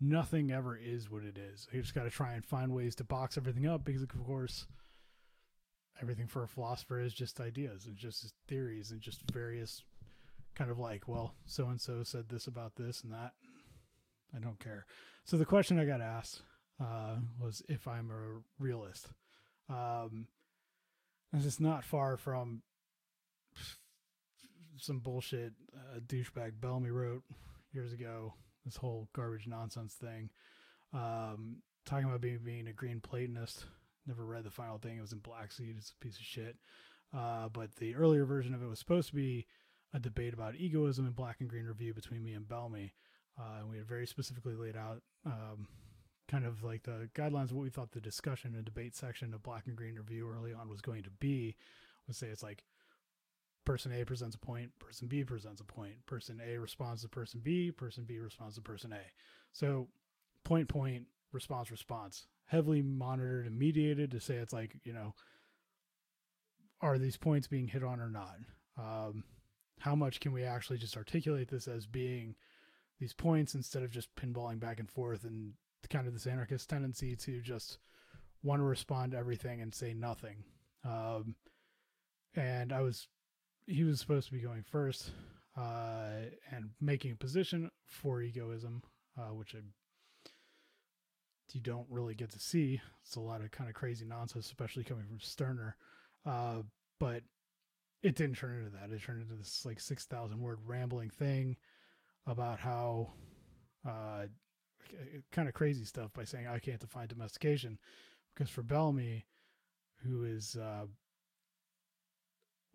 nothing 0.00 0.50
ever 0.50 0.76
is 0.76 1.10
what 1.10 1.24
it 1.24 1.38
is. 1.38 1.66
You 1.72 1.82
just 1.82 1.94
got 1.94 2.04
to 2.04 2.10
try 2.10 2.34
and 2.34 2.44
find 2.44 2.72
ways 2.72 2.94
to 2.96 3.04
box 3.04 3.36
everything 3.36 3.66
up 3.66 3.84
because, 3.84 4.02
of 4.02 4.08
course, 4.26 4.66
everything 6.00 6.26
for 6.26 6.42
a 6.42 6.48
philosopher 6.48 7.00
is 7.00 7.14
just 7.14 7.40
ideas 7.40 7.86
and 7.86 7.96
just 7.96 8.34
theories 8.48 8.90
and 8.90 9.00
just 9.00 9.22
various 9.32 9.82
kind 10.54 10.70
of 10.70 10.78
like, 10.78 11.08
well, 11.08 11.34
so 11.46 11.68
and 11.68 11.80
so 11.80 12.02
said 12.02 12.28
this 12.28 12.46
about 12.46 12.76
this 12.76 13.02
and 13.02 13.12
that. 13.12 13.32
I 14.34 14.40
don't 14.40 14.58
care. 14.58 14.86
So 15.24 15.36
the 15.36 15.44
question 15.44 15.78
I 15.78 15.84
got 15.84 16.00
asked 16.00 16.42
uh, 16.80 17.16
was 17.40 17.62
if 17.68 17.86
I'm 17.86 18.10
a 18.10 18.40
realist. 18.62 19.08
Um, 19.68 20.26
this 21.32 21.46
is 21.46 21.60
not 21.60 21.84
far 21.84 22.16
from 22.16 22.62
some 24.76 24.98
bullshit 24.98 25.52
uh, 25.74 26.00
douchebag 26.00 26.60
Bellamy 26.60 26.90
wrote 26.90 27.22
years 27.72 27.92
ago. 27.92 28.34
This 28.64 28.76
whole 28.76 29.08
garbage 29.12 29.46
nonsense 29.46 29.94
thing, 29.94 30.30
um, 30.92 31.56
talking 31.84 32.06
about 32.06 32.20
being 32.20 32.40
being 32.44 32.68
a 32.68 32.72
green 32.72 33.00
Platonist. 33.00 33.64
Never 34.06 34.24
read 34.24 34.44
the 34.44 34.50
final 34.50 34.78
thing. 34.78 34.98
It 34.98 35.02
was 35.02 35.12
in 35.12 35.18
Black 35.18 35.52
Seed. 35.52 35.76
It's 35.78 35.90
a 35.90 36.04
piece 36.04 36.16
of 36.16 36.24
shit. 36.24 36.56
Uh, 37.16 37.48
but 37.48 37.76
the 37.76 37.94
earlier 37.94 38.24
version 38.24 38.54
of 38.54 38.62
it 38.62 38.68
was 38.68 38.78
supposed 38.78 39.08
to 39.08 39.14
be 39.14 39.46
a 39.94 39.98
debate 39.98 40.34
about 40.34 40.56
egoism 40.56 41.06
in 41.06 41.12
Black 41.12 41.36
and 41.40 41.48
Green 41.48 41.66
Review 41.66 41.94
between 41.94 42.22
me 42.22 42.32
and 42.32 42.48
Bellamy. 42.48 42.92
Uh, 43.38 43.60
and 43.60 43.70
we 43.70 43.76
had 43.76 43.86
very 43.86 44.06
specifically 44.06 44.54
laid 44.54 44.76
out 44.76 45.02
um, 45.24 45.68
kind 46.28 46.44
of 46.44 46.62
like 46.62 46.82
the 46.82 47.08
guidelines 47.14 47.50
of 47.50 47.52
what 47.52 47.62
we 47.62 47.70
thought 47.70 47.92
the 47.92 48.00
discussion 48.00 48.54
and 48.54 48.64
debate 48.64 48.96
section 48.96 49.32
of 49.32 49.42
Black 49.42 49.66
and 49.66 49.76
Green 49.76 49.96
Review 49.96 50.28
early 50.28 50.52
on 50.52 50.68
was 50.68 50.80
going 50.80 51.02
to 51.04 51.10
be. 51.10 51.56
Would 52.06 52.16
say 52.16 52.26
it's 52.26 52.42
like 52.42 52.64
person 53.64 53.92
A 53.92 54.04
presents 54.04 54.36
a 54.36 54.38
point, 54.38 54.70
person 54.78 55.08
B 55.08 55.24
presents 55.24 55.60
a 55.60 55.64
point, 55.64 56.04
person 56.06 56.40
A 56.46 56.58
responds 56.58 57.02
to 57.02 57.08
person 57.08 57.40
B, 57.42 57.70
person 57.70 58.04
B 58.04 58.18
responds 58.18 58.56
to 58.56 58.60
person 58.60 58.92
A. 58.92 59.00
So 59.52 59.88
point, 60.44 60.68
point, 60.68 61.06
response, 61.32 61.70
response, 61.70 62.26
heavily 62.46 62.82
monitored 62.82 63.46
and 63.46 63.58
mediated 63.58 64.10
to 64.10 64.20
say 64.20 64.36
it's 64.36 64.52
like, 64.52 64.76
you 64.84 64.92
know, 64.92 65.14
are 66.80 66.98
these 66.98 67.16
points 67.16 67.46
being 67.46 67.68
hit 67.68 67.82
on 67.82 68.00
or 68.00 68.10
not? 68.10 68.36
Um, 68.78 69.24
how 69.80 69.94
much 69.94 70.20
can 70.20 70.32
we 70.32 70.44
actually 70.44 70.78
just 70.78 70.96
articulate 70.96 71.48
this 71.48 71.68
as 71.68 71.86
being 71.86 72.34
these 73.00 73.12
points 73.12 73.54
instead 73.54 73.82
of 73.82 73.90
just 73.90 74.14
pinballing 74.16 74.60
back 74.60 74.78
and 74.78 74.90
forth 74.90 75.24
and 75.24 75.54
kind 75.90 76.06
of 76.06 76.12
this 76.12 76.26
anarchist 76.26 76.68
tendency 76.68 77.16
to 77.16 77.40
just 77.40 77.78
want 78.42 78.60
to 78.60 78.64
respond 78.64 79.12
to 79.12 79.18
everything 79.18 79.60
and 79.60 79.74
say 79.74 79.94
nothing. 79.94 80.44
Um, 80.84 81.34
and 82.36 82.72
I 82.72 82.80
was, 82.82 83.08
he 83.66 83.84
was 83.84 84.00
supposed 84.00 84.26
to 84.28 84.32
be 84.32 84.40
going 84.40 84.62
first 84.62 85.10
uh, 85.56 86.26
and 86.50 86.70
making 86.80 87.12
a 87.12 87.16
position 87.16 87.70
for 87.86 88.20
egoism, 88.20 88.82
uh, 89.18 89.32
which 89.34 89.54
I, 89.54 89.60
you 91.52 91.60
don't 91.60 91.86
really 91.88 92.14
get 92.14 92.30
to 92.32 92.40
see. 92.40 92.80
It's 93.04 93.16
a 93.16 93.20
lot 93.20 93.40
of 93.40 93.50
kind 93.50 93.68
of 93.70 93.76
crazy 93.76 94.04
nonsense, 94.04 94.46
especially 94.46 94.84
coming 94.84 95.04
from 95.06 95.20
Stirner. 95.20 95.76
Uh, 96.26 96.62
but 96.98 97.22
it 98.02 98.16
didn't 98.16 98.36
turn 98.36 98.58
into 98.58 98.70
that. 98.70 98.90
It 98.94 99.02
turned 99.02 99.22
into 99.22 99.34
this 99.34 99.64
like 99.64 99.80
6,000 99.80 100.38
word 100.40 100.58
rambling 100.66 101.10
thing 101.10 101.56
about 102.26 102.58
how 102.58 103.12
uh, 103.86 104.26
kind 105.32 105.48
of 105.48 105.54
crazy 105.54 105.84
stuff 105.84 106.12
by 106.12 106.24
saying 106.24 106.46
I 106.46 106.58
can't 106.58 106.80
define 106.80 107.08
domestication 107.08 107.78
because 108.34 108.50
for 108.50 108.62
Bellamy, 108.62 109.26
who 110.04 110.24
is 110.24 110.56
uh, 110.56 110.86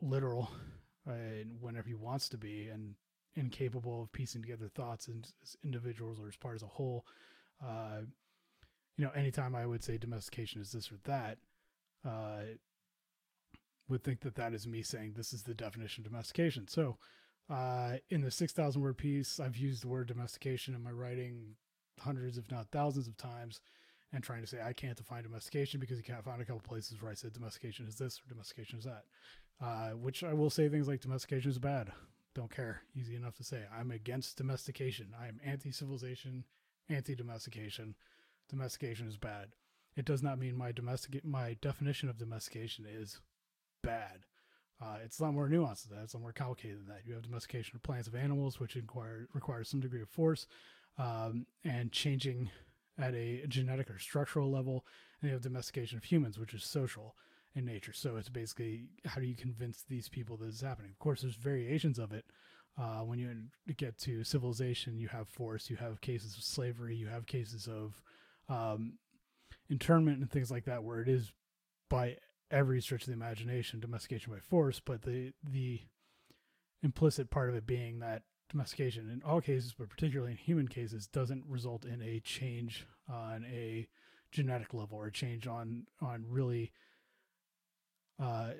literal 0.01 0.49
uh, 1.09 1.43
whenever 1.59 1.87
he 1.87 1.95
wants 1.95 2.29
to 2.29 2.37
be 2.37 2.69
and 2.71 2.95
incapable 3.35 4.03
of 4.03 4.11
piecing 4.11 4.41
together 4.41 4.67
thoughts 4.67 5.07
and 5.07 5.27
as 5.43 5.55
individuals 5.63 6.19
or 6.19 6.27
as 6.27 6.35
part 6.35 6.55
as 6.55 6.63
a 6.63 6.67
whole, 6.67 7.05
uh, 7.65 8.01
you 8.97 9.05
know, 9.05 9.11
anytime 9.11 9.55
I 9.55 9.65
would 9.65 9.83
say 9.83 9.97
domestication 9.97 10.61
is 10.61 10.71
this 10.71 10.91
or 10.91 10.97
that, 11.05 11.37
uh, 12.05 12.55
would 13.87 14.03
think 14.03 14.21
that 14.21 14.35
that 14.35 14.53
is 14.53 14.67
me 14.67 14.83
saying 14.83 15.13
this 15.15 15.33
is 15.33 15.43
the 15.43 15.53
definition 15.53 16.05
of 16.05 16.11
domestication. 16.11 16.67
So, 16.67 16.97
uh, 17.49 17.97
in 18.09 18.21
the 18.21 18.29
6,000 18.29 18.79
word 18.79 18.97
piece, 18.97 19.39
I've 19.39 19.57
used 19.57 19.83
the 19.83 19.87
word 19.87 20.07
domestication 20.07 20.75
in 20.75 20.83
my 20.83 20.91
writing 20.91 21.55
hundreds, 21.99 22.37
if 22.37 22.51
not 22.51 22.69
thousands 22.71 23.07
of 23.07 23.17
times 23.17 23.59
and 24.11 24.23
trying 24.23 24.41
to 24.41 24.47
say, 24.47 24.59
I 24.65 24.73
can't 24.73 24.97
define 24.97 25.23
domestication 25.23 25.79
because 25.79 25.97
you 25.97 26.03
can't 26.03 26.23
find 26.23 26.41
a 26.41 26.45
couple 26.45 26.61
places 26.61 27.01
where 27.01 27.11
I 27.11 27.15
said 27.15 27.33
domestication 27.33 27.87
is 27.87 27.95
this 27.95 28.19
or 28.19 28.29
domestication 28.29 28.79
is 28.79 28.85
that. 28.85 29.03
Uh, 29.61 29.89
which 29.89 30.23
I 30.23 30.33
will 30.33 30.49
say 30.49 30.69
things 30.69 30.87
like 30.87 31.01
domestication 31.01 31.51
is 31.51 31.59
bad. 31.59 31.91
Don't 32.33 32.53
care. 32.53 32.81
Easy 32.95 33.15
enough 33.15 33.35
to 33.35 33.43
say. 33.43 33.63
I'm 33.77 33.91
against 33.91 34.37
domestication. 34.37 35.07
I 35.19 35.27
am 35.27 35.39
anti 35.43 35.71
civilization, 35.71 36.45
anti 36.89 37.15
domestication. 37.15 37.95
Domestication 38.49 39.07
is 39.07 39.17
bad. 39.17 39.49
It 39.95 40.05
does 40.05 40.23
not 40.23 40.39
mean 40.39 40.55
my 40.55 40.71
domestic 40.71 41.23
my 41.25 41.57
definition 41.61 42.09
of 42.09 42.17
domestication 42.17 42.85
is 42.89 43.19
bad. 43.83 44.25
Uh, 44.81 44.97
it's 45.03 45.19
a 45.19 45.23
lot 45.23 45.33
more 45.33 45.49
nuanced 45.49 45.87
than 45.87 45.97
that. 45.97 46.03
It's 46.03 46.13
a 46.13 46.17
lot 46.17 46.21
more 46.21 46.31
complicated 46.31 46.79
than 46.79 46.87
that. 46.87 47.01
You 47.05 47.13
have 47.13 47.23
domestication 47.23 47.75
of 47.75 47.83
plants 47.83 48.07
of 48.07 48.15
animals, 48.15 48.59
which 48.59 48.77
inquire, 48.77 49.27
requires 49.33 49.67
some 49.67 49.81
degree 49.81 50.01
of 50.01 50.09
force 50.09 50.47
um, 50.97 51.45
and 51.65 51.91
changing 51.91 52.49
at 52.99 53.13
a 53.15 53.45
genetic 53.47 53.89
or 53.89 53.99
structural 53.99 54.51
level. 54.51 54.85
And 55.21 55.29
you 55.29 55.33
have 55.33 55.41
domestication 55.41 55.97
of 55.97 56.03
humans, 56.03 56.37
which 56.37 56.53
is 56.53 56.63
social 56.63 57.15
in 57.55 57.65
nature. 57.65 57.93
So 57.93 58.15
it's 58.17 58.29
basically 58.29 58.85
how 59.05 59.19
do 59.19 59.27
you 59.27 59.35
convince 59.35 59.83
these 59.83 60.09
people 60.09 60.37
that 60.37 60.49
is 60.49 60.61
happening? 60.61 60.91
Of 60.91 60.99
course, 60.99 61.21
there's 61.21 61.35
variations 61.35 61.99
of 61.99 62.11
it. 62.11 62.25
Uh, 62.77 63.01
when 63.01 63.19
you 63.19 63.35
get 63.75 63.97
to 63.97 64.23
civilization, 64.23 64.97
you 64.97 65.09
have 65.09 65.27
force, 65.27 65.69
you 65.69 65.75
have 65.77 65.99
cases 66.01 66.37
of 66.37 66.43
slavery, 66.43 66.95
you 66.95 67.07
have 67.07 67.25
cases 67.25 67.67
of 67.67 68.01
um, 68.47 68.93
internment 69.69 70.19
and 70.19 70.31
things 70.31 70.49
like 70.49 70.65
that, 70.65 70.83
where 70.83 71.01
it 71.01 71.09
is 71.09 71.33
by 71.89 72.15
every 72.51 72.81
stretch 72.81 73.01
of 73.01 73.07
the 73.07 73.13
imagination 73.13 73.79
domestication 73.79 74.31
by 74.31 74.39
force, 74.39 74.79
but 74.79 75.01
the 75.01 75.33
the 75.43 75.81
implicit 76.81 77.29
part 77.29 77.49
of 77.49 77.55
it 77.55 77.67
being 77.67 77.99
that 77.99 78.23
domestication 78.49 79.09
in 79.09 79.21
all 79.23 79.41
cases, 79.41 79.73
but 79.77 79.89
particularly 79.89 80.31
in 80.31 80.37
human 80.37 80.67
cases, 80.67 81.07
doesn't 81.07 81.45
result 81.47 81.85
in 81.85 82.01
a 82.01 82.19
change 82.19 82.85
on 83.07 83.45
a 83.45 83.87
genetic 84.31 84.73
level 84.73 84.97
or 84.97 85.07
a 85.07 85.11
change 85.11 85.47
on 85.47 85.85
on 86.01 86.25
really 86.27 86.71
uh, 88.19 88.51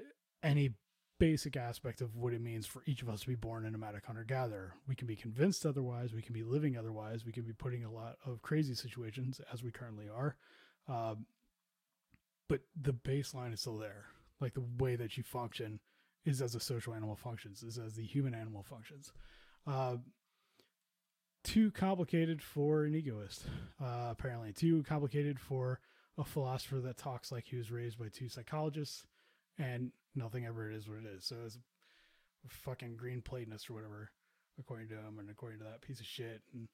any 0.41 0.71
basic 1.19 1.57
aspect 1.57 1.99
of 1.99 2.15
what 2.15 2.33
it 2.33 2.41
means 2.41 2.65
for 2.65 2.81
each 2.85 3.01
of 3.01 3.09
us 3.09 3.21
to 3.21 3.27
be 3.27 3.35
born 3.35 3.65
a 3.65 3.71
nomadic 3.71 4.05
hunter 4.05 4.23
gatherer. 4.23 4.73
We 4.87 4.95
can 4.95 5.05
be 5.05 5.17
convinced 5.17 5.65
otherwise. 5.65 6.13
We 6.13 6.21
can 6.21 6.33
be 6.33 6.43
living 6.43 6.77
otherwise. 6.77 7.25
We 7.25 7.33
can 7.33 7.43
be 7.43 7.51
putting 7.51 7.83
a 7.83 7.91
lot 7.91 8.15
of 8.25 8.41
crazy 8.41 8.73
situations 8.73 9.41
as 9.51 9.61
we 9.61 9.71
currently 9.71 10.07
are. 10.07 10.37
Um, 10.87 11.25
but 12.47 12.61
the 12.81 12.93
baseline 12.93 13.53
is 13.53 13.59
still 13.59 13.77
there. 13.77 14.05
Like 14.39 14.53
the 14.53 14.63
way 14.79 14.95
that 14.95 15.17
you 15.17 15.23
function 15.23 15.81
is 16.25 16.41
as 16.41 16.55
a 16.55 16.59
social 16.59 16.93
animal 16.93 17.15
functions, 17.15 17.63
is 17.63 17.77
as 17.77 17.95
the 17.95 18.05
human 18.05 18.33
animal 18.33 18.63
functions. 18.63 19.11
Uh, 19.67 19.97
too 21.43 21.71
complicated 21.71 22.41
for 22.41 22.83
an 22.83 22.95
egoist, 22.95 23.45
uh, 23.81 24.07
apparently. 24.11 24.51
Too 24.53 24.83
complicated 24.83 25.39
for 25.39 25.79
a 26.17 26.23
philosopher 26.23 26.79
that 26.81 26.97
talks 26.97 27.31
like 27.31 27.45
he 27.45 27.55
was 27.55 27.71
raised 27.71 27.97
by 27.97 28.07
two 28.11 28.29
psychologists 28.29 29.05
and 29.57 29.91
nothing 30.15 30.45
ever 30.45 30.69
is 30.69 30.87
what 30.87 30.97
it 30.97 31.05
is. 31.05 31.25
So 31.25 31.35
it's 31.45 31.57
fucking 32.47 32.97
green 32.97 33.21
Platonist 33.21 33.69
or 33.69 33.73
whatever, 33.73 34.11
according 34.59 34.89
to 34.89 34.95
him 34.95 35.17
and 35.19 35.29
according 35.29 35.59
to 35.59 35.65
that 35.65 35.81
piece 35.81 35.99
of 35.99 36.05
shit. 36.05 36.41
And, 36.53 36.67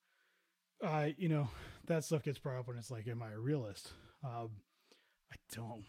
uh, 0.83 1.09
you 1.17 1.29
know, 1.29 1.49
that 1.87 2.03
stuff 2.03 2.23
gets 2.23 2.39
brought 2.39 2.59
up 2.59 2.67
when 2.67 2.77
it's 2.77 2.91
like, 2.91 3.07
am 3.07 3.23
I 3.23 3.31
a 3.31 3.39
realist? 3.39 3.93
Um, 4.23 4.49
I 5.31 5.35
don't 5.53 5.85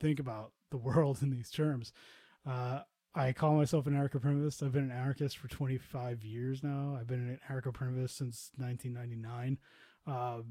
think 0.00 0.18
about 0.18 0.52
the 0.70 0.76
world 0.78 1.18
in 1.22 1.30
these 1.30 1.50
terms. 1.50 1.92
Uh, 2.44 2.80
I 3.16 3.32
call 3.32 3.54
myself 3.54 3.86
an 3.86 3.94
anarcho-primitivist. 3.94 4.62
I've 4.62 4.72
been 4.72 4.90
an 4.90 4.90
anarchist 4.90 5.38
for 5.38 5.48
25 5.48 6.22
years 6.22 6.62
now. 6.62 6.98
I've 7.00 7.06
been 7.06 7.26
an 7.30 7.40
anarcho-primitivist 7.50 8.10
since 8.10 8.50
1999. 8.58 9.56
Uh, 10.06 10.42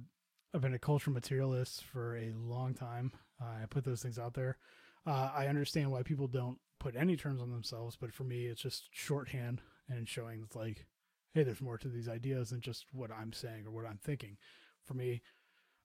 I've 0.51 0.61
been 0.61 0.73
a 0.73 0.79
cultural 0.79 1.13
materialist 1.13 1.83
for 1.83 2.17
a 2.17 2.33
long 2.35 2.73
time. 2.73 3.11
Uh, 3.39 3.61
I 3.61 3.65
put 3.69 3.83
those 3.83 4.01
things 4.01 4.17
out 4.17 4.33
there. 4.33 4.57
Uh, 5.05 5.29
I 5.35 5.45
understand 5.45 5.91
why 5.91 6.01
people 6.01 6.27
don't 6.27 6.57
put 6.79 6.95
any 6.95 7.15
terms 7.15 7.39
on 7.39 7.51
themselves, 7.51 7.97
but 8.01 8.11
for 8.11 8.23
me, 8.23 8.47
it's 8.47 8.63
just 8.63 8.89
shorthand 8.91 9.61
and 9.87 10.09
showing 10.09 10.41
it's 10.43 10.55
like, 10.55 10.87
hey, 11.35 11.43
there's 11.43 11.61
more 11.61 11.77
to 11.77 11.87
these 11.87 12.09
ideas 12.09 12.49
than 12.49 12.61
just 12.61 12.87
what 12.91 13.11
I'm 13.11 13.31
saying 13.31 13.67
or 13.67 13.71
what 13.71 13.85
I'm 13.85 13.99
thinking. 14.03 14.37
For 14.83 14.95
me, 14.95 15.21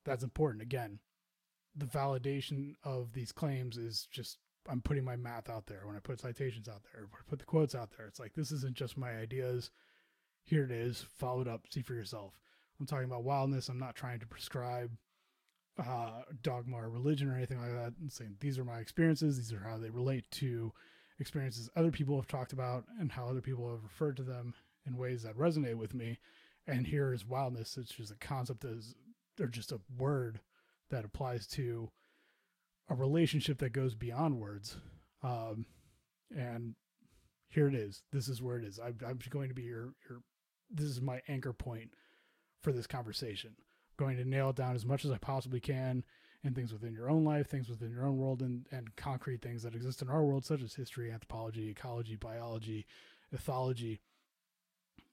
that's 0.07 0.25
important. 0.25 0.63
Again, 0.63 1.01
the 1.77 1.85
validation 1.85 2.77
of 2.83 3.13
these 3.13 3.33
claims 3.33 3.77
is 3.77 4.09
just 4.11 4.39
I'm 4.69 4.83
putting 4.83 5.05
my 5.05 5.17
math 5.17 5.49
out 5.49 5.67
there, 5.67 5.83
when 5.85 5.97
I 5.97 6.01
put 6.01 6.21
citations 6.21 6.69
out 6.69 6.83
there, 6.93 7.03
when 7.03 7.21
I 7.21 7.29
put 7.29 7.39
the 7.39 7.45
quotes 7.45 7.75
out 7.75 7.91
there, 7.97 8.07
it's 8.07 8.21
like 8.21 8.35
this 8.35 8.53
isn't 8.53 8.75
just 8.75 8.99
my 8.99 9.11
ideas. 9.11 9.71
Here 10.45 10.65
it 10.65 10.71
is. 10.71 11.07
Follow 11.19 11.43
it 11.43 11.49
up. 11.49 11.63
See 11.71 11.83
for 11.83 11.95
yourself. 11.95 12.39
I'm 12.79 12.87
talking 12.87 13.07
about 13.07 13.25
wildness. 13.25 13.69
I'm 13.69 13.79
not 13.79 13.95
trying 13.95 14.21
to 14.21 14.27
prescribe 14.27 14.91
uh, 15.79 16.23
dogma 16.43 16.79
or 16.79 16.89
religion 16.89 17.31
or 17.31 17.37
anything 17.37 17.61
like 17.61 17.73
that. 17.73 17.95
I'm 18.01 18.11
saying 18.11 18.37
these 18.41 18.59
are 18.59 18.65
my 18.65 18.79
experiences. 18.79 19.37
These 19.37 19.53
are 19.53 19.61
how 19.61 19.79
they 19.79 19.91
relate 19.91 20.31
to 20.33 20.73
experiences 21.19 21.69
other 21.77 21.91
people 21.91 22.17
have 22.17 22.27
talked 22.27 22.53
about 22.53 22.85
and 22.99 23.13
how 23.13 23.29
other 23.29 23.43
people 23.43 23.71
have 23.71 23.83
referred 23.83 24.17
to 24.17 24.23
them 24.23 24.55
in 24.87 24.97
ways 24.97 25.23
that 25.23 25.37
resonate 25.37 25.77
with 25.77 25.95
me. 25.95 26.19
And 26.67 26.87
here 26.87 27.13
is 27.13 27.27
wildness. 27.27 27.77
It's 27.77 27.93
just 27.93 28.13
a 28.13 28.17
concept 28.17 28.65
as 28.65 28.95
or 29.39 29.47
just 29.47 29.73
a 29.73 29.81
word 29.99 30.41
that 30.91 31.05
applies 31.05 31.47
to 31.47 31.91
a 32.91 32.95
relationship 32.95 33.59
that 33.59 33.73
goes 33.73 33.95
beyond 33.95 34.39
words. 34.39 34.77
Um, 35.23 35.65
and 36.37 36.75
here 37.49 37.69
it 37.69 37.75
is. 37.75 38.03
This 38.13 38.29
is 38.29 38.43
where 38.43 38.59
it 38.59 38.65
is. 38.65 38.79
I'm, 38.79 38.99
I'm 39.07 39.19
going 39.31 39.49
to 39.49 39.55
be 39.55 39.63
your, 39.63 39.95
your, 40.09 40.21
this 40.71 40.87
is 40.87 41.01
my 41.01 41.21
anchor 41.29 41.53
point 41.53 41.91
for 42.63 42.73
this 42.73 42.87
conversation 42.87 43.53
I'm 43.57 44.07
going 44.07 44.17
to 44.19 44.25
nail 44.25 44.51
it 44.51 44.57
down 44.57 44.75
as 44.75 44.85
much 44.85 45.05
as 45.05 45.11
I 45.11 45.19
possibly 45.19 45.61
can 45.61 46.05
in 46.43 46.55
things 46.55 46.73
within 46.73 46.93
your 46.93 47.11
own 47.11 47.25
life, 47.25 47.49
things 47.49 47.69
within 47.69 47.91
your 47.91 48.07
own 48.07 48.17
world, 48.17 48.41
and, 48.41 48.67
and 48.71 48.95
concrete 48.97 49.43
things 49.43 49.63
that 49.63 49.75
exist 49.75 50.03
in 50.03 50.09
our 50.09 50.25
world, 50.25 50.45
such 50.45 50.63
as 50.63 50.75
history, 50.75 51.11
anthropology, 51.11 51.71
ecology, 51.71 52.17
biology, 52.17 52.87
ethology, 53.35 53.99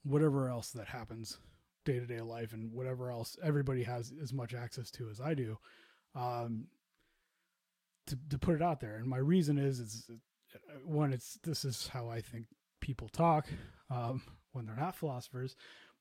whatever 0.03 0.49
else 0.49 0.71
that 0.71 0.87
happens 0.87 1.37
day 1.85 1.99
to 1.99 2.05
day 2.05 2.21
life, 2.21 2.53
and 2.53 2.71
whatever 2.71 3.11
else 3.11 3.37
everybody 3.43 3.83
has 3.83 4.13
as 4.21 4.31
much 4.33 4.53
access 4.53 4.89
to 4.91 5.09
as 5.09 5.19
I 5.19 5.33
do. 5.33 5.57
Um, 6.15 6.67
to, 8.07 8.17
to 8.29 8.37
put 8.37 8.55
it 8.55 8.61
out 8.61 8.79
there. 8.79 8.95
And 8.95 9.07
my 9.07 9.17
reason 9.17 9.57
is, 9.57 9.79
is 9.79 10.09
one, 10.85 11.13
it's 11.13 11.37
this 11.43 11.65
is 11.65 11.87
how 11.87 12.09
I 12.09 12.21
think 12.21 12.45
people 12.81 13.09
talk 13.09 13.47
um, 13.89 14.21
when 14.51 14.65
they're 14.65 14.75
not 14.75 14.95
philosophers, 14.95 15.55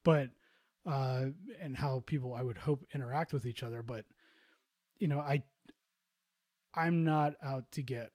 but 0.05 0.31
uh, 0.87 1.27
and 1.61 1.77
how 1.77 2.03
people 2.07 2.35
I 2.35 2.43
would 2.43 2.59
hope 2.59 2.85
interact 2.95 3.33
with 3.33 3.47
each 3.47 3.63
other. 3.63 3.83
But 3.83 4.05
you 4.99 5.09
know, 5.09 5.21
I 5.21 5.43
I'm 6.75 7.05
not 7.05 7.35
out 7.43 7.71
to 7.73 7.83
get 7.83 8.11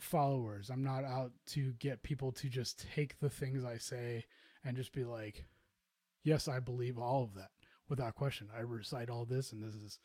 followers. 0.00 0.70
I'm 0.70 0.82
not 0.82 1.04
out 1.04 1.32
to 1.48 1.72
get 1.78 2.02
people 2.02 2.32
to 2.32 2.48
just 2.48 2.84
take 2.94 3.18
the 3.20 3.30
things 3.30 3.64
I 3.64 3.76
say 3.76 4.24
and 4.64 4.76
just 4.76 4.92
be 4.92 5.04
like, 5.04 5.44
yes, 6.24 6.48
I 6.48 6.60
believe 6.60 6.98
all 6.98 7.22
of 7.22 7.34
that 7.34 7.50
without 7.88 8.14
question. 8.14 8.48
I 8.56 8.60
recite 8.60 9.10
all 9.10 9.24
this 9.24 9.52
and 9.52 9.62
this 9.62 9.74
is, 9.74 9.98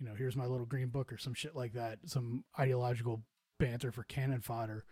you 0.00 0.08
know, 0.08 0.14
here's 0.14 0.36
my 0.36 0.46
little 0.46 0.66
green 0.66 0.88
book 0.88 1.12
or 1.12 1.18
some 1.18 1.34
shit 1.34 1.54
like 1.54 1.74
that, 1.74 1.98
some 2.06 2.44
ideological 2.58 3.22
banter 3.58 3.92
for 3.92 4.02
cannon 4.04 4.40
fodder. 4.40 4.84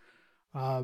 Uh, 0.53 0.83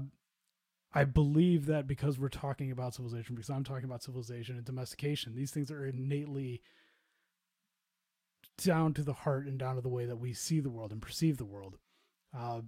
I 0.94 1.04
believe 1.04 1.68
that 1.68 1.88
because 1.88 2.18
we're 2.18 2.30
talking 2.30 2.72
about 2.72 2.96
civilization, 2.96 3.36
because 3.36 3.50
I'm 3.50 3.64
talking 3.64 3.86
about 3.86 4.04
civilization 4.04 4.56
and 4.56 4.66
domestication, 4.66 5.36
these 5.36 5.52
things 5.52 5.70
are 5.70 5.86
innately 5.86 6.62
down 8.64 8.94
to 8.94 9.04
the 9.04 9.14
heart 9.14 9.46
and 9.46 9.60
down 9.60 9.76
to 9.76 9.82
the 9.82 9.90
way 9.90 10.06
that 10.06 10.16
we 10.16 10.34
see 10.34 10.60
the 10.60 10.70
world 10.70 10.92
and 10.92 11.02
perceive 11.02 11.38
the 11.38 11.46
world. 11.46 11.78
Uh, 12.36 12.62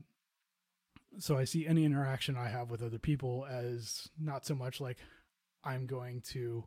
so 1.18 1.38
I 1.38 1.46
see 1.46 1.66
any 1.66 1.86
interaction 1.86 2.38
I 2.38 2.50
have 2.50 2.70
with 2.70 2.84
other 2.84 3.00
people 3.00 3.48
as 3.50 4.10
not 4.20 4.46
so 4.46 4.54
much 4.54 4.80
like 4.80 4.98
I'm 5.64 5.88
going 5.88 6.22
to 6.34 6.66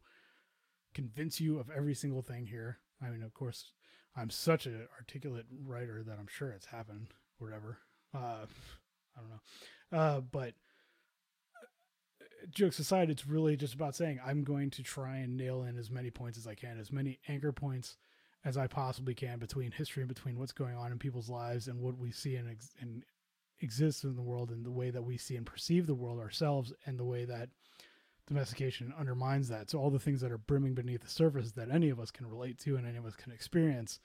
convince 0.94 1.40
you 1.40 1.58
of 1.58 1.70
every 1.70 1.94
single 1.94 2.22
thing 2.22 2.46
here. 2.46 2.78
I 3.02 3.10
mean, 3.10 3.22
of 3.22 3.34
course, 3.34 3.72
I'm 4.16 4.30
such 4.30 4.66
an 4.66 4.86
articulate 4.98 5.46
writer 5.64 6.02
that 6.02 6.18
I'm 6.18 6.28
sure 6.28 6.50
it's 6.50 6.66
happened, 6.66 7.08
whatever. 7.38 7.78
Uh, 8.14 8.46
I 9.16 9.20
don't 9.20 9.30
know. 9.30 9.98
Uh, 9.98 10.20
but 10.20 10.54
jokes 12.50 12.78
aside, 12.78 13.10
it's 13.10 13.26
really 13.26 13.56
just 13.56 13.74
about 13.74 13.94
saying 13.94 14.20
I'm 14.24 14.44
going 14.44 14.70
to 14.70 14.82
try 14.82 15.18
and 15.18 15.36
nail 15.36 15.62
in 15.62 15.78
as 15.78 15.90
many 15.90 16.10
points 16.10 16.38
as 16.38 16.46
I 16.46 16.54
can, 16.54 16.78
as 16.78 16.92
many 16.92 17.18
anchor 17.28 17.52
points 17.52 17.96
as 18.44 18.56
I 18.56 18.66
possibly 18.66 19.14
can 19.14 19.38
between 19.38 19.70
history 19.70 20.02
and 20.02 20.08
between 20.08 20.38
what's 20.38 20.52
going 20.52 20.76
on 20.76 20.92
in 20.92 20.98
people's 20.98 21.28
lives 21.28 21.68
and 21.68 21.78
what 21.78 21.98
we 21.98 22.10
see 22.10 22.36
and, 22.36 22.50
ex- 22.50 22.74
and 22.80 23.04
exists 23.60 24.04
in 24.04 24.16
the 24.16 24.22
world 24.22 24.50
and 24.50 24.64
the 24.64 24.70
way 24.70 24.90
that 24.90 25.02
we 25.02 25.18
see 25.18 25.36
and 25.36 25.44
perceive 25.44 25.86
the 25.86 25.94
world 25.94 26.18
ourselves 26.18 26.72
and 26.86 26.98
the 26.98 27.04
way 27.04 27.24
that 27.26 27.50
domestication 28.30 28.94
undermines 28.98 29.48
that. 29.48 29.68
So 29.68 29.78
all 29.78 29.90
the 29.90 29.98
things 29.98 30.20
that 30.20 30.30
are 30.30 30.38
brimming 30.38 30.74
beneath 30.74 31.02
the 31.02 31.10
surface 31.10 31.50
that 31.52 31.70
any 31.70 31.90
of 31.90 31.98
us 31.98 32.12
can 32.12 32.28
relate 32.28 32.58
to 32.60 32.76
and 32.76 32.86
any 32.86 32.96
of 32.96 33.04
us 33.04 33.16
can 33.16 33.32
experience, 33.32 33.98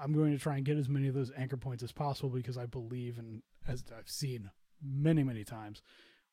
I'm 0.00 0.12
going 0.12 0.32
to 0.32 0.38
try 0.38 0.56
and 0.56 0.64
get 0.64 0.78
as 0.78 0.88
many 0.88 1.08
of 1.08 1.14
those 1.14 1.32
anchor 1.36 1.56
points 1.56 1.82
as 1.82 1.90
possible 1.90 2.30
because 2.30 2.56
I 2.56 2.66
believe 2.66 3.18
and 3.18 3.42
as 3.66 3.84
I've 3.96 4.08
seen 4.08 4.50
many, 4.80 5.24
many 5.24 5.42
times, 5.42 5.82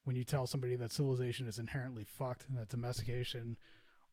when 0.04 0.16
you 0.16 0.24
tell 0.24 0.46
somebody 0.46 0.76
that 0.76 0.92
civilization 0.92 1.48
is 1.48 1.58
inherently 1.58 2.04
fucked 2.04 2.46
and 2.48 2.58
that 2.60 2.70
domestication 2.70 3.58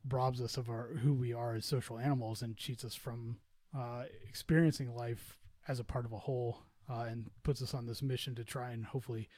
robs 0.08 0.40
us 0.40 0.56
of 0.56 0.70
our 0.70 0.94
who 1.02 1.12
we 1.12 1.34
are 1.34 1.54
as 1.54 1.66
social 1.66 1.98
animals 1.98 2.40
and 2.40 2.56
cheats 2.56 2.82
us 2.82 2.94
from 2.94 3.36
uh, 3.78 4.04
experiencing 4.26 4.94
life 4.94 5.38
as 5.68 5.78
a 5.78 5.84
part 5.84 6.06
of 6.06 6.12
a 6.12 6.18
whole 6.18 6.62
uh, 6.90 7.04
and 7.08 7.30
puts 7.42 7.60
us 7.60 7.74
on 7.74 7.86
this 7.86 8.02
mission 8.02 8.34
to 8.34 8.42
try 8.42 8.70
and 8.70 8.86
hopefully 8.86 9.28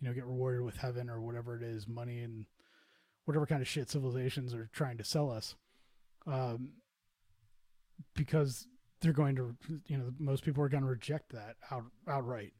you 0.00 0.08
know 0.08 0.12
get 0.12 0.26
rewarded 0.26 0.62
with 0.62 0.76
heaven 0.76 1.08
or 1.08 1.20
whatever 1.20 1.56
it 1.56 1.62
is 1.62 1.86
money 1.86 2.20
and 2.20 2.44
whatever 3.24 3.46
kind 3.46 3.62
of 3.62 3.68
shit 3.68 3.90
civilizations 3.90 4.54
are 4.54 4.68
trying 4.72 4.98
to 4.98 5.04
sell 5.04 5.30
us 5.30 5.54
um, 6.26 6.72
because 8.14 8.66
they're 9.00 9.12
going 9.12 9.36
to 9.36 9.56
you 9.86 9.98
know 9.98 10.12
most 10.18 10.44
people 10.44 10.62
are 10.62 10.68
going 10.68 10.82
to 10.82 10.88
reject 10.88 11.32
that 11.32 11.56
out 11.70 11.84
outright 12.08 12.52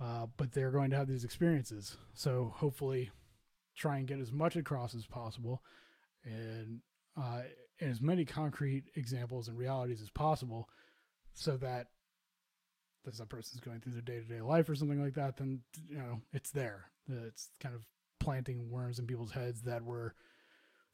uh, 0.00 0.26
but 0.36 0.52
they're 0.52 0.70
going 0.70 0.90
to 0.90 0.96
have 0.96 1.08
these 1.08 1.24
experiences. 1.24 1.96
So 2.14 2.52
hopefully 2.56 3.10
try 3.76 3.98
and 3.98 4.06
get 4.06 4.20
as 4.20 4.32
much 4.32 4.56
across 4.56 4.94
as 4.94 5.06
possible 5.06 5.62
and 6.24 6.80
uh, 7.20 7.42
as 7.80 8.00
many 8.00 8.24
concrete 8.24 8.84
examples 8.96 9.48
and 9.48 9.58
realities 9.58 10.00
as 10.02 10.10
possible 10.10 10.68
so 11.34 11.56
that 11.56 11.86
as 13.06 13.20
a 13.20 13.26
person's 13.26 13.60
going 13.60 13.80
through 13.80 13.92
their 13.92 14.02
day-to-day 14.02 14.40
life 14.40 14.68
or 14.68 14.74
something 14.74 15.02
like 15.02 15.14
that 15.14 15.36
then 15.36 15.60
you 15.88 15.98
know 15.98 16.20
it's 16.32 16.50
there. 16.50 16.90
It's 17.08 17.48
kind 17.60 17.74
of 17.74 17.82
planting 18.28 18.70
worms 18.70 18.98
in 18.98 19.06
people's 19.06 19.32
heads 19.32 19.62
that 19.62 19.84
were 19.84 20.14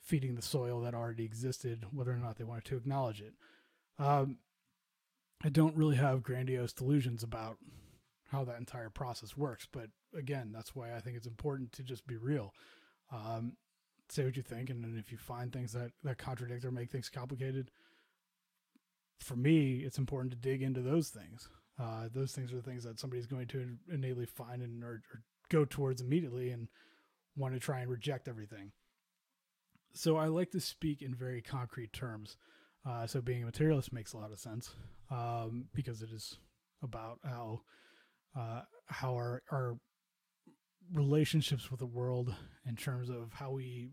feeding 0.01 0.35
the 0.35 0.43
soil 0.43 0.81
that 0.81 0.95
already 0.95 1.25
existed 1.25 1.85
whether 1.91 2.13
or 2.13 2.19
not 2.19 2.37
they 2.37 2.45
wanted 2.45 2.65
to 2.65 2.77
acknowledge 2.77 3.21
it 3.21 3.35
um, 3.99 4.39
i 5.43 5.49
don't 5.49 5.77
really 5.77 5.97
have 5.97 6.23
grandiose 6.23 6.73
delusions 6.73 7.23
about 7.23 7.57
how 8.31 8.45
that 8.45 8.59
entire 8.59 8.91
process 8.91 9.37
works 9.37 9.67
but 9.71 9.89
again 10.17 10.51
that's 10.53 10.75
why 10.75 10.95
i 10.95 11.01
think 11.01 11.17
it's 11.17 11.27
important 11.27 11.73
to 11.73 11.83
just 11.83 12.07
be 12.07 12.17
real 12.17 12.53
um, 13.13 13.57
say 14.09 14.25
what 14.25 14.37
you 14.37 14.43
think, 14.43 14.71
and 14.71 14.83
then 14.83 14.97
if 14.99 15.11
you 15.11 15.19
find 15.19 15.53
things 15.53 15.73
that 15.73 15.93
that 16.03 16.19
contradict 16.19 16.65
or 16.65 16.71
make 16.71 16.91
things 16.91 17.09
complicated, 17.09 17.71
for 19.21 19.37
me, 19.37 19.79
it's 19.79 19.99
important 19.99 20.33
to 20.33 20.39
dig 20.39 20.63
into 20.63 20.81
those 20.81 21.09
things. 21.09 21.49
Uh, 21.79 22.09
those 22.13 22.33
things 22.33 22.53
are 22.53 22.57
the 22.57 22.63
things 22.63 22.85
that 22.85 23.01
somebody's 23.01 23.27
going 23.27 23.49
to 23.49 23.77
innately 23.93 24.27
find 24.27 24.63
and 24.63 24.85
or, 24.85 25.03
or 25.13 25.23
go 25.49 25.65
towards 25.65 26.01
immediately 26.01 26.51
and 26.51 26.69
want 27.37 27.55
to 27.55 27.61
try 27.61 27.81
and 27.81 27.91
reject 27.91 28.29
everything. 28.29 28.73
So 29.93 30.17
I 30.17 30.27
like 30.27 30.51
to 30.53 30.61
speak 30.61 31.03
in 31.03 31.15
very 31.15 31.41
concrete 31.41 31.93
terms. 31.93 32.37
Uh, 32.87 33.07
so 33.07 33.21
being 33.21 33.43
a 33.43 33.47
materialist 33.47 33.93
makes 33.93 34.13
a 34.13 34.19
lot 34.19 34.33
of 34.33 34.39
sense 34.39 34.75
um, 35.11 35.67
because 35.75 36.03
it 36.03 36.11
is 36.11 36.39
about 36.83 37.19
how 37.25 37.63
uh, 38.37 38.63
how 38.87 39.15
our 39.15 39.43
our 39.51 39.77
relationships 40.93 41.71
with 41.71 41.81
the 41.81 41.87
world 41.87 42.35
in 42.67 42.77
terms 42.77 43.09
of 43.09 43.33
how 43.33 43.51
we 43.51 43.93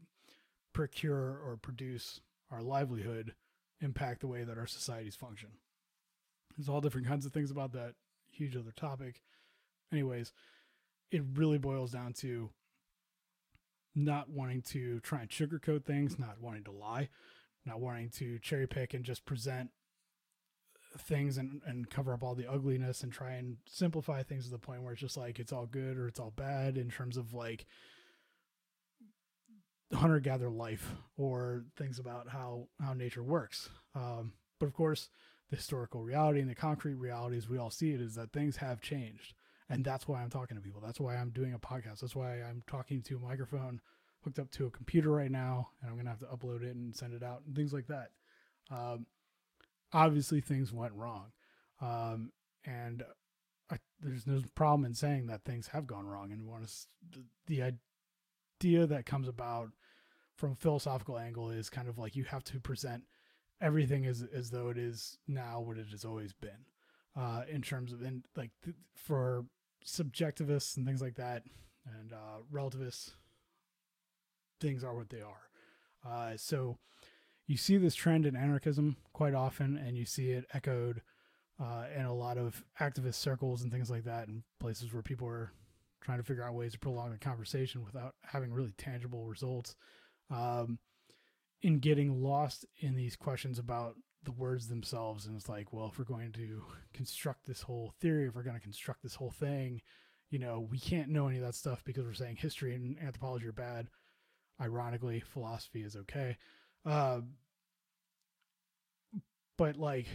procure 0.73 1.39
or 1.45 1.57
produce 1.61 2.19
our 2.51 2.61
livelihood 2.61 3.33
impact 3.81 4.21
the 4.21 4.27
way 4.27 4.43
that 4.43 4.57
our 4.57 4.67
societies 4.67 5.15
function. 5.15 5.49
There's 6.57 6.67
all 6.67 6.81
different 6.81 7.07
kinds 7.07 7.25
of 7.25 7.31
things 7.31 7.49
about 7.49 7.71
that 7.73 7.93
huge 8.29 8.57
other 8.57 8.73
topic. 8.75 9.21
Anyways, 9.91 10.33
it 11.11 11.23
really 11.35 11.57
boils 11.57 11.91
down 11.91 12.13
to 12.13 12.49
not 13.95 14.29
wanting 14.29 14.61
to 14.61 14.99
try 15.01 15.21
and 15.21 15.29
sugarcoat 15.29 15.85
things, 15.85 16.17
not 16.17 16.39
wanting 16.39 16.63
to 16.63 16.71
lie, 16.71 17.09
not 17.65 17.79
wanting 17.79 18.09
to 18.09 18.39
cherry 18.39 18.67
pick 18.67 18.93
and 18.93 19.03
just 19.03 19.25
present 19.25 19.69
things 20.97 21.37
and, 21.37 21.61
and 21.65 21.89
cover 21.89 22.13
up 22.13 22.23
all 22.23 22.35
the 22.35 22.49
ugliness 22.49 23.01
and 23.01 23.13
try 23.13 23.31
and 23.31 23.57
simplify 23.65 24.23
things 24.23 24.45
to 24.45 24.51
the 24.51 24.57
point 24.57 24.83
where 24.83 24.93
it's 24.93 25.01
just 25.01 25.17
like 25.17 25.39
it's 25.39 25.53
all 25.53 25.65
good 25.65 25.97
or 25.97 26.07
it's 26.07 26.19
all 26.19 26.33
bad 26.35 26.77
in 26.77 26.89
terms 26.89 27.17
of 27.17 27.33
like 27.33 27.65
hunter 29.93 30.19
gatherer 30.19 30.49
life 30.49 30.93
or 31.17 31.63
things 31.77 31.99
about 31.99 32.29
how 32.29 32.67
how 32.81 32.93
nature 32.93 33.23
works. 33.23 33.69
Um, 33.95 34.33
but 34.59 34.65
of 34.65 34.73
course 34.73 35.09
the 35.49 35.57
historical 35.57 36.01
reality 36.01 36.39
and 36.39 36.49
the 36.49 36.55
concrete 36.55 36.95
reality 36.95 37.37
as 37.37 37.49
we 37.49 37.57
all 37.57 37.69
see 37.69 37.91
it 37.91 38.01
is 38.01 38.15
that 38.15 38.31
things 38.31 38.57
have 38.57 38.81
changed 38.81 39.33
and 39.71 39.85
that's 39.85 40.07
why 40.07 40.21
i'm 40.21 40.29
talking 40.29 40.57
to 40.57 40.61
people. 40.61 40.81
That's 40.83 40.99
why 40.99 41.15
i'm 41.15 41.29
doing 41.29 41.53
a 41.53 41.59
podcast. 41.59 42.01
That's 42.01 42.15
why 42.15 42.41
i'm 42.41 42.63
talking 42.67 43.01
to 43.03 43.17
a 43.17 43.19
microphone 43.19 43.81
hooked 44.23 44.39
up 44.39 44.51
to 44.51 44.67
a 44.67 44.71
computer 44.71 45.09
right 45.09 45.31
now 45.31 45.69
and 45.81 45.89
i'm 45.89 45.97
gonna 45.97 46.09
have 46.09 46.19
to 46.19 46.25
upload 46.25 46.63
it 46.63 46.75
and 46.75 46.95
send 46.95 47.13
it 47.13 47.23
out 47.23 47.41
and 47.45 47.55
things 47.55 47.73
like 47.73 47.87
that. 47.87 48.11
Um, 48.69 49.07
obviously 49.93 50.41
things 50.41 50.71
went 50.71 50.93
wrong. 50.93 51.31
Um, 51.81 52.31
and 52.65 53.03
I, 53.71 53.77
there's 53.99 54.27
no 54.27 54.41
problem 54.55 54.85
in 54.85 54.93
saying 54.93 55.27
that 55.27 55.43
things 55.43 55.67
have 55.67 55.87
gone 55.87 56.05
wrong 56.05 56.31
and 56.31 56.45
want 56.45 56.67
to 56.67 57.19
the, 57.47 57.61
idea 57.63 58.85
that 58.85 59.07
comes 59.07 59.27
about 59.27 59.69
from 60.35 60.51
a 60.51 60.55
philosophical 60.55 61.17
angle 61.17 61.49
is 61.49 61.69
kind 61.69 61.87
of 61.87 61.97
like 61.97 62.15
you 62.15 62.23
have 62.25 62.43
to 62.43 62.59
present 62.59 63.03
everything 63.59 64.05
as 64.05 64.23
as 64.33 64.51
though 64.51 64.69
it 64.69 64.77
is 64.77 65.17
now 65.27 65.59
what 65.59 65.77
it 65.77 65.87
has 65.89 66.05
always 66.05 66.31
been 66.31 66.65
uh, 67.15 67.41
in 67.49 67.61
terms 67.61 67.91
of 67.91 68.03
in 68.03 68.23
like 68.35 68.51
th- 68.63 68.75
for 68.95 69.45
subjectivists 69.85 70.77
and 70.77 70.85
things 70.85 71.01
like 71.01 71.15
that 71.15 71.43
and 71.99 72.13
uh, 72.13 72.39
relativists 72.51 73.11
things 74.59 74.83
are 74.83 74.95
what 74.95 75.09
they 75.09 75.21
are. 75.21 75.49
Uh, 76.07 76.37
so 76.37 76.77
you 77.47 77.57
see 77.57 77.77
this 77.77 77.95
trend 77.95 78.25
in 78.25 78.35
anarchism 78.35 78.95
quite 79.11 79.33
often 79.33 79.75
and 79.75 79.97
you 79.97 80.05
see 80.05 80.31
it 80.31 80.45
echoed 80.53 81.01
uh, 81.59 81.85
in 81.95 82.05
a 82.05 82.13
lot 82.13 82.37
of 82.37 82.63
activist 82.79 83.15
circles 83.15 83.61
and 83.61 83.71
things 83.71 83.89
like 83.89 84.03
that 84.03 84.27
and 84.27 84.43
places 84.59 84.93
where 84.93 85.01
people 85.01 85.27
are 85.27 85.51
trying 86.01 86.17
to 86.17 86.23
figure 86.23 86.43
out 86.43 86.53
ways 86.53 86.73
to 86.73 86.79
prolong 86.79 87.11
the 87.11 87.17
conversation 87.17 87.83
without 87.83 88.15
having 88.23 88.51
really 88.51 88.73
tangible 88.77 89.25
results. 89.25 89.75
Um, 90.29 90.79
in 91.61 91.79
getting 91.79 92.23
lost 92.23 92.65
in 92.79 92.95
these 92.95 93.15
questions 93.15 93.59
about 93.59 93.95
the 94.23 94.31
words 94.31 94.67
themselves 94.67 95.25
and 95.25 95.35
it's 95.35 95.49
like 95.49 95.73
well 95.73 95.89
if 95.91 95.97
we're 95.97 96.05
going 96.05 96.31
to 96.31 96.63
construct 96.93 97.45
this 97.45 97.61
whole 97.61 97.93
theory 97.99 98.27
if 98.27 98.35
we're 98.35 98.43
going 98.43 98.55
to 98.55 98.61
construct 98.61 99.01
this 99.01 99.15
whole 99.15 99.31
thing 99.31 99.81
you 100.31 100.39
know 100.39 100.65
we 100.71 100.79
can't 100.79 101.09
know 101.09 101.27
any 101.27 101.37
of 101.37 101.43
that 101.43 101.55
stuff 101.55 101.83
because 101.85 102.05
we're 102.05 102.13
saying 102.13 102.37
history 102.37 102.73
and 102.73 102.97
anthropology 102.99 103.45
are 103.45 103.51
bad. 103.51 103.87
Ironically 104.59 105.19
philosophy 105.19 105.83
is 105.83 105.95
okay. 105.95 106.37
Uh, 106.85 107.19
but 109.57 109.75
like 109.75 110.07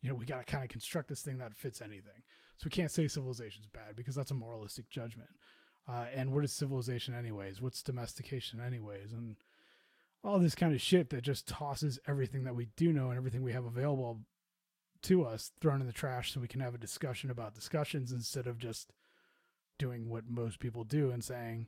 you 0.00 0.08
know 0.08 0.14
we 0.14 0.24
got 0.24 0.46
to 0.46 0.50
kind 0.50 0.64
of 0.64 0.70
construct 0.70 1.08
this 1.08 1.22
thing 1.22 1.38
that 1.38 1.56
fits 1.56 1.82
anything. 1.82 2.22
So 2.56 2.66
we 2.66 2.70
can't 2.70 2.90
say 2.90 3.08
civilization's 3.08 3.66
bad 3.66 3.96
because 3.96 4.14
that's 4.14 4.30
a 4.30 4.34
moralistic 4.34 4.88
judgment. 4.88 5.30
Uh, 5.88 6.04
and 6.14 6.32
what 6.32 6.44
is 6.44 6.52
civilization 6.52 7.12
anyways? 7.12 7.60
What's 7.60 7.82
domestication 7.82 8.60
anyways? 8.60 9.12
And 9.12 9.34
all 10.24 10.38
this 10.38 10.54
kind 10.54 10.72
of 10.72 10.80
shit 10.80 11.10
that 11.10 11.22
just 11.22 11.48
tosses 11.48 11.98
everything 12.06 12.44
that 12.44 12.54
we 12.54 12.68
do 12.76 12.92
know 12.92 13.08
and 13.08 13.16
everything 13.16 13.42
we 13.42 13.52
have 13.52 13.64
available 13.64 14.20
to 15.02 15.24
us 15.24 15.50
thrown 15.60 15.80
in 15.80 15.86
the 15.86 15.92
trash 15.92 16.32
so 16.32 16.40
we 16.40 16.48
can 16.48 16.60
have 16.60 16.74
a 16.74 16.78
discussion 16.78 17.30
about 17.30 17.54
discussions 17.54 18.12
instead 18.12 18.46
of 18.46 18.58
just 18.58 18.92
doing 19.78 20.08
what 20.08 20.28
most 20.28 20.60
people 20.60 20.84
do 20.84 21.10
and 21.10 21.24
saying, 21.24 21.66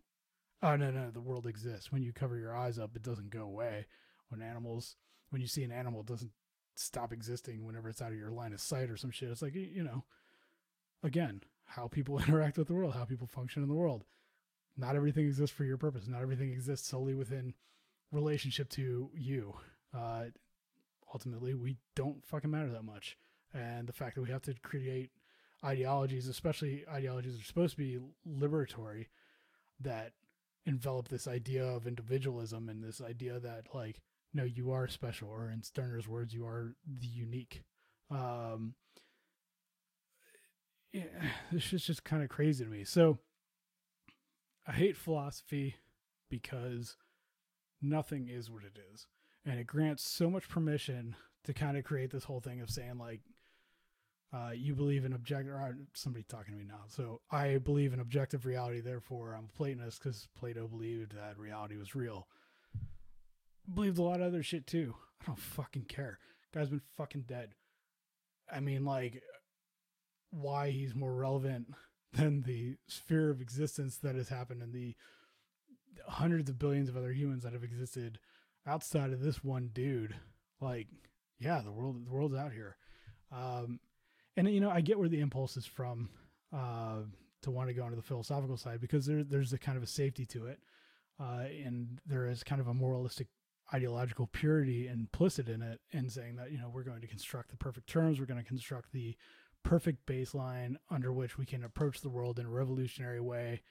oh, 0.62 0.76
no, 0.76 0.90
no, 0.90 1.10
the 1.10 1.20
world 1.20 1.46
exists. 1.46 1.90
When 1.90 2.02
you 2.02 2.12
cover 2.12 2.38
your 2.38 2.56
eyes 2.56 2.78
up, 2.78 2.94
it 2.94 3.02
doesn't 3.02 3.30
go 3.30 3.42
away. 3.42 3.86
When 4.28 4.40
animals, 4.40 4.96
when 5.30 5.42
you 5.42 5.48
see 5.48 5.64
an 5.64 5.72
animal, 5.72 6.00
it 6.00 6.06
doesn't 6.06 6.30
stop 6.76 7.12
existing 7.12 7.64
whenever 7.64 7.88
it's 7.88 8.00
out 8.00 8.12
of 8.12 8.18
your 8.18 8.30
line 8.30 8.52
of 8.52 8.60
sight 8.60 8.88
or 8.88 8.96
some 8.96 9.10
shit. 9.10 9.30
It's 9.30 9.42
like, 9.42 9.54
you 9.54 9.82
know, 9.82 10.04
again, 11.02 11.42
how 11.66 11.88
people 11.88 12.18
interact 12.26 12.56
with 12.56 12.68
the 12.68 12.74
world, 12.74 12.94
how 12.94 13.04
people 13.04 13.26
function 13.26 13.62
in 13.62 13.68
the 13.68 13.74
world. 13.74 14.04
Not 14.76 14.96
everything 14.96 15.26
exists 15.26 15.54
for 15.54 15.64
your 15.64 15.76
purpose. 15.76 16.08
Not 16.08 16.22
everything 16.22 16.52
exists 16.52 16.88
solely 16.88 17.14
within 17.14 17.54
relationship 18.14 18.70
to 18.70 19.10
you. 19.14 19.54
Uh, 19.92 20.24
ultimately, 21.12 21.54
we 21.54 21.76
don't 21.94 22.24
fucking 22.24 22.50
matter 22.50 22.70
that 22.70 22.84
much. 22.84 23.16
And 23.52 23.86
the 23.86 23.92
fact 23.92 24.14
that 24.14 24.22
we 24.22 24.30
have 24.30 24.42
to 24.42 24.54
create 24.62 25.10
ideologies, 25.64 26.28
especially 26.28 26.84
ideologies 26.90 27.34
that 27.34 27.42
are 27.42 27.46
supposed 27.46 27.76
to 27.76 27.78
be 27.78 27.98
liberatory, 28.26 29.06
that 29.80 30.12
envelop 30.66 31.08
this 31.08 31.26
idea 31.28 31.64
of 31.64 31.86
individualism 31.86 32.68
and 32.68 32.82
this 32.82 33.00
idea 33.00 33.38
that, 33.40 33.66
like, 33.74 34.00
no, 34.32 34.44
you 34.44 34.72
are 34.72 34.88
special, 34.88 35.28
or 35.28 35.50
in 35.50 35.62
Stirner's 35.62 36.08
words, 36.08 36.34
you 36.34 36.46
are 36.46 36.74
the 36.86 37.06
unique. 37.06 37.62
Um, 38.10 38.74
yeah, 40.92 41.02
this 41.52 41.72
is 41.72 41.84
just 41.84 42.04
kind 42.04 42.22
of 42.22 42.28
crazy 42.28 42.64
to 42.64 42.70
me. 42.70 42.84
So, 42.84 43.18
I 44.66 44.72
hate 44.72 44.96
philosophy 44.96 45.76
because 46.30 46.96
nothing 47.84 48.28
is 48.28 48.50
what 48.50 48.62
it 48.64 48.78
is. 48.92 49.06
And 49.44 49.58
it 49.58 49.66
grants 49.66 50.02
so 50.02 50.30
much 50.30 50.48
permission 50.48 51.16
to 51.44 51.52
kind 51.52 51.76
of 51.76 51.84
create 51.84 52.10
this 52.10 52.24
whole 52.24 52.40
thing 52.40 52.60
of 52.60 52.70
saying, 52.70 52.98
like, 52.98 53.20
uh, 54.32 54.50
you 54.50 54.74
believe 54.74 55.04
in 55.04 55.12
objective, 55.12 55.52
or 55.52 55.76
somebody 55.92 56.24
talking 56.28 56.54
to 56.54 56.58
me 56.58 56.64
now. 56.66 56.80
So 56.88 57.20
I 57.30 57.58
believe 57.58 57.92
in 57.92 58.00
objective 58.00 58.46
reality, 58.46 58.80
therefore 58.80 59.34
I'm 59.34 59.48
a 59.52 59.56
Platonist 59.56 60.02
because 60.02 60.28
Plato 60.36 60.66
believed 60.66 61.12
that 61.12 61.38
reality 61.38 61.76
was 61.76 61.94
real. 61.94 62.26
Believed 63.72 63.98
a 63.98 64.02
lot 64.02 64.20
of 64.20 64.26
other 64.26 64.42
shit 64.42 64.66
too. 64.66 64.94
I 65.22 65.26
don't 65.26 65.38
fucking 65.38 65.84
care. 65.84 66.18
Guy's 66.52 66.70
been 66.70 66.80
fucking 66.96 67.24
dead. 67.28 67.54
I 68.52 68.60
mean, 68.60 68.84
like, 68.84 69.22
why 70.30 70.70
he's 70.70 70.94
more 70.94 71.14
relevant 71.14 71.68
than 72.12 72.42
the 72.42 72.76
sphere 72.88 73.30
of 73.30 73.40
existence 73.40 73.96
that 73.98 74.16
has 74.16 74.28
happened 74.28 74.62
in 74.62 74.72
the 74.72 74.96
hundreds 76.06 76.50
of 76.50 76.58
billions 76.58 76.88
of 76.88 76.96
other 76.96 77.12
humans 77.12 77.42
that 77.42 77.52
have 77.52 77.64
existed 77.64 78.18
outside 78.66 79.12
of 79.12 79.20
this 79.20 79.42
one 79.42 79.70
dude. 79.72 80.14
Like, 80.60 80.88
yeah, 81.38 81.60
the 81.62 81.72
world 81.72 82.04
the 82.06 82.12
world's 82.12 82.34
out 82.34 82.52
here. 82.52 82.76
Um, 83.32 83.80
and 84.36 84.48
you 84.48 84.60
know, 84.60 84.70
I 84.70 84.80
get 84.80 84.98
where 84.98 85.08
the 85.08 85.20
impulse 85.20 85.56
is 85.56 85.66
from 85.66 86.10
uh, 86.52 87.00
to 87.42 87.50
want 87.50 87.68
to 87.68 87.74
go 87.74 87.84
into 87.84 87.96
the 87.96 88.02
philosophical 88.02 88.56
side 88.56 88.80
because 88.80 89.06
there 89.06 89.24
there's 89.24 89.52
a 89.52 89.58
kind 89.58 89.76
of 89.76 89.82
a 89.82 89.88
safety 89.88 90.24
to 90.26 90.46
it, 90.46 90.58
uh, 91.20 91.44
and 91.64 92.00
there 92.06 92.26
is 92.26 92.42
kind 92.42 92.60
of 92.60 92.68
a 92.68 92.74
moralistic 92.74 93.28
ideological 93.72 94.26
purity 94.26 94.88
implicit 94.88 95.48
in 95.48 95.62
it 95.62 95.80
in 95.92 96.08
saying 96.08 96.36
that 96.36 96.52
you 96.52 96.58
know 96.58 96.70
we're 96.72 96.82
going 96.82 97.00
to 97.00 97.06
construct 97.06 97.50
the 97.50 97.56
perfect 97.56 97.88
terms 97.88 98.20
we're 98.20 98.26
going 98.26 98.40
to 98.40 98.46
construct 98.46 98.92
the 98.92 99.16
perfect 99.62 100.04
baseline 100.06 100.76
under 100.90 101.12
which 101.12 101.38
we 101.38 101.46
can 101.46 101.64
approach 101.64 102.02
the 102.02 102.08
world 102.10 102.38
in 102.38 102.44
a 102.44 102.50
revolutionary 102.50 103.20
way 103.20 103.62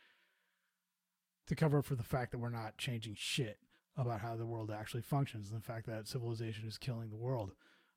to 1.47 1.55
cover 1.55 1.81
for 1.81 1.95
the 1.95 2.03
fact 2.03 2.31
that 2.31 2.39
we're 2.39 2.49
not 2.49 2.77
changing 2.77 3.15
shit 3.17 3.57
about 3.97 4.21
how 4.21 4.35
the 4.35 4.45
world 4.45 4.71
actually 4.71 5.01
functions 5.01 5.51
and 5.51 5.59
the 5.59 5.65
fact 5.65 5.85
that 5.85 6.07
civilization 6.07 6.67
is 6.67 6.77
killing 6.77 7.09
the 7.09 7.17
world. 7.17 7.51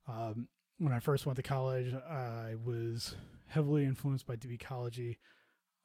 Um, 0.08 0.48
when 0.78 0.92
I 0.92 1.00
first 1.00 1.24
went 1.24 1.36
to 1.36 1.42
college, 1.42 1.94
I 1.94 2.54
was 2.62 3.14
heavily 3.46 3.84
influenced 3.84 4.26
by 4.26 4.36
deep 4.36 4.52
ecology. 4.52 5.18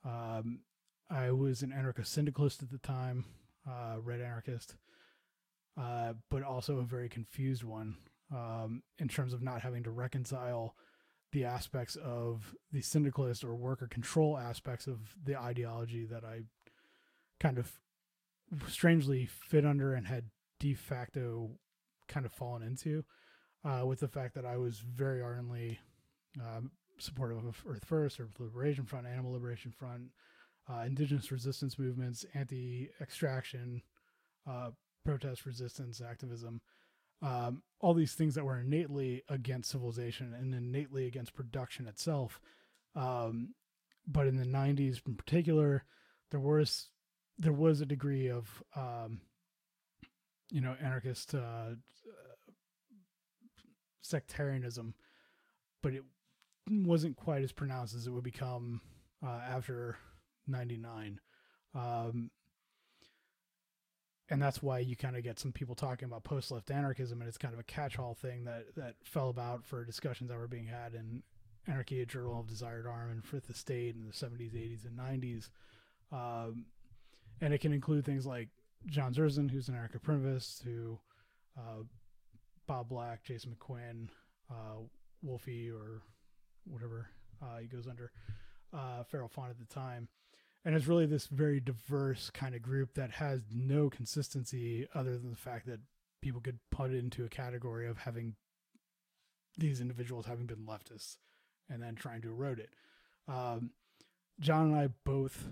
Um, 0.04 0.62
I 1.10 1.32
was 1.32 1.62
an 1.62 1.72
anarchist 1.72 2.12
syndicalist 2.12 2.62
at 2.62 2.72
the 2.72 2.78
time, 2.78 3.26
uh, 3.70 3.98
red 4.02 4.22
anarchist, 4.22 4.76
uh, 5.80 6.14
but 6.30 6.44
also 6.44 6.80
a 6.80 6.84
very 6.84 7.10
confused 7.10 7.64
one 7.64 7.96
um, 8.34 8.84
in 8.98 9.08
terms 9.08 9.34
of 9.34 9.42
not 9.42 9.62
having 9.62 9.84
to 9.84 9.92
reconcile 9.92 10.76
the 11.32 11.46
aspects 11.46 11.96
of 11.96 12.56
the 12.72 12.82
syndicalist 12.82 13.44
or 13.44 13.56
worker 13.56 13.88
control 13.88 14.38
aspects 14.38 14.88
of 14.88 15.16
the 15.24 15.40
ideology 15.40 16.06
that 16.06 16.26
I 16.26 16.42
kind 17.42 17.58
of 17.58 17.72
strangely 18.68 19.26
fit 19.26 19.66
under 19.66 19.94
and 19.96 20.08
had 20.08 20.26
de 20.60 20.76
facto 20.76 21.50
kind 22.08 22.26
of 22.26 22.32
fallen 22.32 22.62
into 22.62 23.04
uh, 23.66 23.84
with 23.86 24.00
the 24.00 24.08
fact 24.08 24.36
that 24.36 24.46
I 24.46 24.58
was 24.58 24.80
very 24.80 25.22
ardently 25.22 25.80
um, 26.40 26.72
supportive 27.00 27.44
of 27.44 27.64
Earth 27.68 27.86
First, 27.86 28.20
Earth 28.20 28.40
Liberation 28.40 28.86
Front, 28.86 29.08
Animal 29.08 29.34
Liberation 29.34 29.72
Front, 29.72 30.12
uh, 30.70 30.84
indigenous 30.86 31.32
resistance 31.32 31.80
movements, 31.80 32.26
anti-extraction, 32.36 33.82
uh, 34.48 34.70
protest 35.04 35.46
resistance, 35.48 36.00
activism, 36.00 36.62
um, 37.24 37.64
all 37.80 37.96
these 37.96 38.14
things 38.14 38.36
that 38.36 38.46
were 38.46 38.60
innately 38.60 39.24
against 39.30 39.72
civilization 39.72 40.34
and 40.38 40.54
innately 40.54 41.08
against 41.08 41.34
production 41.34 41.88
itself. 41.88 42.40
Um, 42.96 43.56
but 44.08 44.28
in 44.28 44.38
the 44.38 44.46
90s, 44.46 45.02
in 45.08 45.16
particular, 45.16 45.86
there 46.30 46.40
was 46.40 46.90
there 47.42 47.52
was 47.52 47.82
a 47.82 47.86
degree 47.86 48.30
of 48.30 48.64
um, 48.76 49.20
you 50.52 50.62
know 50.62 50.76
anarchist 50.82 51.34
uh, 51.34 51.76
sectarianism, 54.02 54.94
but 55.82 55.94
it 55.94 56.04
wasn't 56.70 57.18
quite 57.18 57.44
as 57.44 57.52
pronounced 57.52 57.96
as 57.96 58.06
it 58.06 58.12
would 58.12 58.24
become 58.24 58.82
uh, 59.26 59.40
after 59.50 59.98
99. 60.48 61.20
Um, 61.74 62.30
and 64.30 64.42
that's 64.42 64.62
why 64.62 64.80
you 64.80 64.96
kind 64.96 65.18
of 65.18 65.24
get 65.24 65.40
some 65.40 65.52
people 65.52 65.76
talking 65.76 66.06
about 66.06 66.24
post-left 66.24 66.72
anarchism, 66.72 67.20
and 67.20 67.28
it's 67.28 67.38
kind 67.38 67.54
of 67.54 67.60
a 67.60 67.64
catch-all 67.64 68.14
thing 68.14 68.46
that 68.46 68.76
that 68.76 68.96
fell 69.04 69.30
about 69.30 69.66
for 69.66 69.84
discussions 69.84 70.30
that 70.30 70.38
were 70.38 70.48
being 70.48 70.68
had 70.68 70.94
in 70.94 71.24
Anarchy, 71.68 72.02
a 72.02 72.06
Journal 72.06 72.40
of 72.40 72.48
Desire 72.48 72.86
Armed, 72.88 73.12
and 73.12 73.26
Fifth 73.26 73.50
Estate 73.50 73.96
in 73.96 74.06
the 74.06 74.14
70s, 74.14 74.54
80s, 74.54 74.86
and 74.86 74.98
90s. 74.98 75.50
Um, 76.12 76.66
and 77.42 77.54
it 77.54 77.60
can 77.60 77.74
include 77.74 78.06
things 78.06 78.26
like 78.26 78.50
John 78.86 79.14
Zerzan, 79.14 79.50
who's 79.50 79.68
an 79.68 79.76
anarcho-primitivist, 79.76 80.64
who 80.64 81.00
uh, 81.58 81.84
Bob 82.68 82.90
Black, 82.90 83.24
Jason 83.24 83.56
McQuinn, 83.56 84.08
uh, 84.50 84.80
Wolfi, 85.26 85.72
or 85.72 86.02
whatever 86.66 87.08
uh, 87.42 87.58
he 87.58 87.68
goes 87.68 87.88
under, 87.88 88.12
uh, 88.74 89.04
Feral 89.04 89.28
Faun 89.28 89.50
at 89.50 89.60
the 89.60 89.66
time. 89.66 90.08
And 90.64 90.76
it's 90.76 90.88
really 90.88 91.08
this 91.08 91.26
very 91.26 91.60
diverse 91.60 92.30
kind 92.30 92.54
of 92.54 92.62
group 92.62 92.94
that 92.94 93.12
has 93.12 93.42
no 93.52 93.90
consistency 93.90 94.88
other 94.94 95.18
than 95.18 95.32
the 95.32 95.38
fact 95.38 95.66
that 95.66 95.80
people 96.22 96.40
could 96.40 96.60
put 96.70 96.92
it 96.92 96.98
into 96.98 97.26
a 97.26 97.30
category 97.30 97.88
of 97.88 97.98
having 97.98 98.36
these 99.58 99.82
individuals 99.82 100.28
having 100.28 100.46
been 100.46 100.66
leftists 100.68 101.18
and 101.70 101.82
then 101.82 101.96
trying 101.96 102.22
to 102.22 102.30
erode 102.30 102.60
it. 102.60 102.70
Um, 103.28 103.72
John 104.40 104.68
and 104.68 104.76
I 104.76 104.90
both 105.04 105.48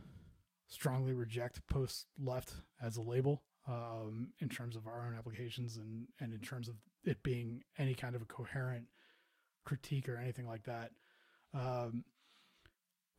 strongly 0.70 1.14
reject 1.14 1.66
post 1.68 2.06
left 2.18 2.54
as 2.82 2.98
a 2.98 3.02
label 3.02 3.44
um, 3.68 4.30
in 4.40 4.50
terms 4.50 4.76
of 4.76 4.88
our 4.88 5.06
own 5.06 5.16
applications 5.18 5.78
and, 5.78 6.08
and 6.20 6.34
in 6.34 6.40
terms 6.40 6.68
of 6.70 6.76
it 7.04 7.22
being 7.24 7.64
any 7.78 7.94
kind 7.94 8.16
of 8.16 8.22
a 8.22 8.26
coherent 8.26 8.86
critique 9.66 10.08
or 10.08 10.18
anything 10.18 10.48
like 10.48 10.64
that. 10.64 10.92
Um, 11.54 12.06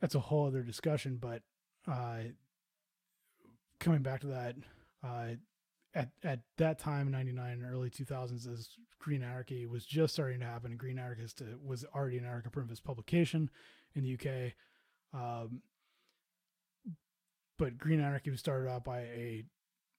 that's 0.00 0.14
a 0.14 0.20
whole 0.20 0.46
other 0.46 0.62
discussion, 0.62 1.18
but 1.20 1.42
uh, 1.86 2.20
coming 3.78 4.02
back 4.02 4.20
to 4.20 4.28
that, 4.28 4.56
uh, 5.04 5.34
at 5.94 6.10
at 6.22 6.40
that 6.56 6.78
time 6.78 7.10
'99 7.10 7.52
and 7.52 7.64
early 7.64 7.90
2000s, 7.90 8.50
as 8.50 8.68
Green 8.98 9.22
Anarchy 9.22 9.66
was 9.66 9.84
just 9.84 10.14
starting 10.14 10.40
to 10.40 10.46
happen, 10.46 10.76
Green 10.76 10.98
Anarchist 10.98 11.42
uh, 11.42 11.56
was 11.62 11.84
already 11.94 12.18
an 12.18 12.24
anarcho-primitivist 12.24 12.84
publication 12.84 13.50
in 13.94 14.04
the 14.04 14.14
UK. 14.14 14.52
Um, 15.12 15.62
but 17.60 17.76
Green 17.76 18.00
Anarchy 18.00 18.30
was 18.30 18.40
started 18.40 18.70
out 18.70 18.84
by 18.84 19.00
a 19.00 19.44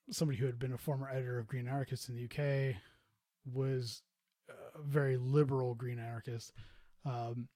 somebody 0.10 0.38
who 0.40 0.48
had 0.48 0.58
been 0.58 0.74
a 0.74 0.78
former 0.80 1.08
editor 1.08 1.38
of 1.38 1.48
Green 1.48 1.68
Anarchist 1.68 2.10
in 2.10 2.16
the 2.16 2.24
UK, 2.24 2.76
was 3.46 4.02
a 4.50 4.82
very 4.82 5.16
liberal 5.16 5.76
green 5.76 6.00
anarchist, 6.00 6.54
um, 7.06 7.48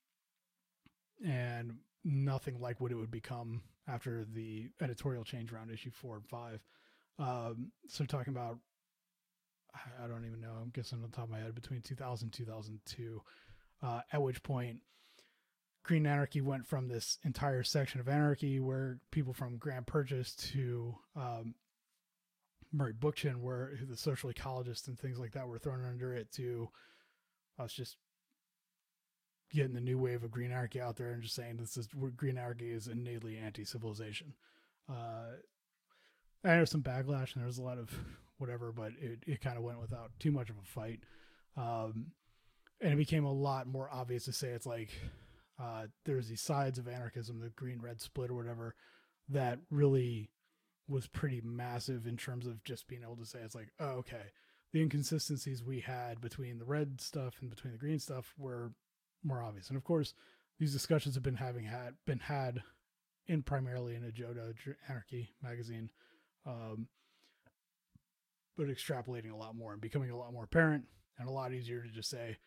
and 1.26 1.74
nothing 2.04 2.62
like 2.62 2.80
what 2.80 2.92
it 2.92 2.96
would 2.96 3.10
become 3.10 3.64
after 3.88 4.26
the 4.32 4.70
editorial 4.80 5.24
change 5.24 5.52
around 5.52 5.72
issue 5.72 5.92
four 5.92 6.16
and 6.16 6.28
five. 6.28 6.60
Um, 7.18 7.72
so 7.88 8.06
talking 8.06 8.34
about, 8.34 8.60
I 10.02 10.08
don't 10.08 10.26
even 10.26 10.40
know. 10.40 10.54
I'm 10.62 10.70
guessing 10.70 11.00
on 11.00 11.10
the 11.10 11.16
top 11.16 11.26
of 11.26 11.32
my 11.32 11.40
head 11.40 11.56
between 11.56 11.82
2000 11.82 12.28
and 12.28 12.32
2002, 12.32 13.22
uh, 13.82 14.02
at 14.14 14.22
which 14.22 14.44
point 14.44 14.82
Green 15.86 16.08
Anarchy 16.08 16.42
went 16.42 16.66
from 16.66 16.88
this 16.88 17.20
entire 17.24 17.62
section 17.62 18.00
of 18.00 18.10
anarchy 18.10 18.60
where 18.60 18.98
people 19.12 19.34
from 19.34 19.58
Grand 19.58 19.86
Purchase 19.86 20.34
to 20.36 20.96
um, 21.16 21.54
Murray 22.74 22.94
Bookchin, 22.94 23.38
where 23.38 23.78
the 23.88 23.96
social 23.96 24.32
ecologists 24.32 24.88
and 24.88 24.98
things 24.98 25.20
like 25.20 25.34
that 25.34 25.48
were 25.48 25.60
thrown 25.60 25.86
under 25.86 26.12
it, 26.12 26.32
to 26.34 26.70
us 27.60 27.72
just 27.72 27.98
getting 29.54 29.76
the 29.76 29.80
new 29.80 30.00
wave 30.00 30.24
of 30.24 30.32
green 30.32 30.52
anarchy 30.52 30.82
out 30.82 30.96
there 30.96 31.12
and 31.12 31.22
just 31.22 31.36
saying 31.36 31.58
this 31.58 31.78
is 31.78 31.88
green 32.16 32.40
anarchy 32.40 32.72
is 32.72 32.88
innately 32.88 33.38
anti-civilization. 33.38 34.34
Uh, 34.90 35.36
I 36.44 36.58
know 36.58 36.66
some 36.66 36.82
backlash 36.82 37.34
and 37.34 37.42
there 37.42 37.46
was 37.46 37.60
a 37.60 37.64
lot 37.64 37.78
of 37.78 37.92
whatever, 38.40 38.72
but 38.72 38.92
it, 39.00 39.20
it 39.28 39.42
kind 39.42 39.56
of 39.56 39.64
went 39.64 39.80
without 39.80 40.12
too 40.18 40.32
much 40.32 40.50
of 40.50 40.58
a 40.58 40.66
fight. 40.66 41.02
Um, 41.56 42.08
and 42.82 42.92
it 42.92 42.98
became 42.98 43.24
a 43.24 43.32
lot 43.32 43.68
more 43.68 43.88
obvious 43.94 44.26
to 44.26 44.34
say 44.34 44.48
it's 44.50 44.66
like 44.66 44.90
uh, 45.60 45.88
there's 46.06 46.28
these 46.28 46.42
sides 46.42 46.78
of 46.78 46.88
anarchism, 46.88 47.40
the 47.40 47.50
green 47.50 47.82
red 47.82 48.02
split 48.02 48.30
or 48.30 48.36
whatever, 48.36 48.76
that 49.30 49.60
really 49.72 50.30
was 50.88 51.08
pretty 51.08 51.42
massive 51.44 52.06
in 52.06 52.18
terms 52.18 52.46
of 52.46 52.64
just 52.64 52.88
being 52.88 53.04
able 53.04 53.16
to 53.16 53.26
say 53.26 53.40
it's 53.40 53.56
like, 53.56 53.72
oh, 53.80 53.86
okay, 53.86 54.32
the 54.72 54.82
inconsistencies 54.82 55.64
we 55.64 55.80
had 55.80 56.22
between 56.22 56.60
the 56.60 56.66
red 56.66 57.00
stuff 57.00 57.36
and 57.42 57.50
between 57.50 57.74
the 57.74 57.80
green 57.80 58.00
stuff 58.00 58.34
were 58.38 58.74
more 59.24 59.42
obvious. 59.42 59.70
And 59.70 59.78
of 59.78 59.84
course, 59.84 60.14
these 60.60 60.74
discussions 60.74 61.16
have 61.16 61.24
been 61.24 61.36
having 61.36 61.66
had 61.66 61.96
been 62.06 62.20
had 62.20 62.62
in 63.28 63.42
primarily 63.42 63.96
in 63.96 64.04
AJODA 64.04 64.54
Anarchy 64.88 65.34
magazine, 65.42 65.90
um, 66.46 66.88
but 68.56 68.68
extrapolating 68.68 69.32
a 69.32 69.36
lot 69.38 69.56
more 69.56 69.74
and 69.74 69.82
becoming 69.82 70.12
a 70.12 70.18
lot 70.18 70.32
more 70.32 70.44
apparent 70.44 70.86
and 71.18 71.28
a 71.28 71.32
lot 71.32 71.54
easier 71.54 71.82
to 71.82 71.90
just 71.90 72.10
say, 72.10 72.38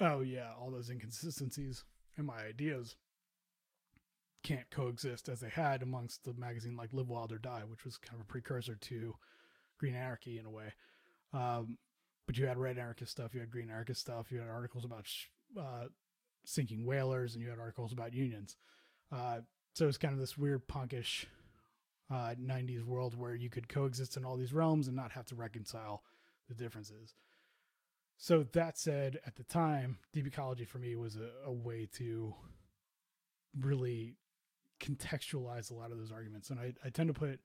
oh 0.00 0.20
yeah, 0.20 0.50
all 0.60 0.70
those 0.70 0.90
inconsistencies 0.90 1.84
in 2.18 2.26
my 2.26 2.38
ideas 2.38 2.96
can't 4.42 4.70
coexist 4.70 5.28
as 5.28 5.40
they 5.40 5.48
had 5.48 5.82
amongst 5.82 6.24
the 6.24 6.32
magazine 6.34 6.76
like 6.76 6.92
Live 6.92 7.08
Wild 7.08 7.32
or 7.32 7.38
Die, 7.38 7.62
which 7.68 7.84
was 7.84 7.98
kind 7.98 8.14
of 8.14 8.20
a 8.20 8.28
precursor 8.28 8.76
to 8.76 9.14
Green 9.78 9.96
Anarchy 9.96 10.38
in 10.38 10.46
a 10.46 10.50
way. 10.50 10.72
Um, 11.32 11.78
but 12.26 12.38
you 12.38 12.46
had 12.46 12.58
red 12.58 12.78
anarchist 12.78 13.12
stuff, 13.12 13.34
you 13.34 13.40
had 13.40 13.50
green 13.50 13.70
anarchist 13.70 14.00
stuff, 14.00 14.30
you 14.30 14.38
had 14.38 14.48
articles 14.48 14.84
about 14.84 15.06
uh, 15.58 15.86
sinking 16.44 16.84
whalers, 16.84 17.34
and 17.34 17.42
you 17.42 17.50
had 17.50 17.58
articles 17.58 17.92
about 17.92 18.14
unions. 18.14 18.56
Uh, 19.12 19.38
so 19.74 19.86
it's 19.86 19.98
kind 19.98 20.14
of 20.14 20.20
this 20.20 20.36
weird 20.36 20.66
punkish 20.66 21.26
uh, 22.10 22.34
90s 22.40 22.84
world 22.84 23.16
where 23.16 23.34
you 23.34 23.50
could 23.50 23.68
coexist 23.68 24.16
in 24.16 24.24
all 24.24 24.36
these 24.36 24.52
realms 24.52 24.86
and 24.86 24.96
not 24.96 25.12
have 25.12 25.26
to 25.26 25.34
reconcile 25.34 26.02
the 26.48 26.54
differences. 26.54 27.14
So 28.18 28.44
that 28.52 28.78
said, 28.78 29.18
at 29.26 29.36
the 29.36 29.44
time, 29.44 29.98
deep 30.12 30.26
ecology 30.26 30.64
for 30.64 30.78
me 30.78 30.96
was 30.96 31.16
a, 31.16 31.30
a 31.48 31.52
way 31.52 31.88
to 31.96 32.34
really 33.58 34.14
contextualize 34.80 35.70
a 35.70 35.74
lot 35.74 35.92
of 35.92 35.98
those 35.98 36.12
arguments. 36.12 36.50
And 36.50 36.58
I, 36.58 36.72
I 36.84 36.90
tend 36.90 37.08
to 37.08 37.14
put 37.14 37.40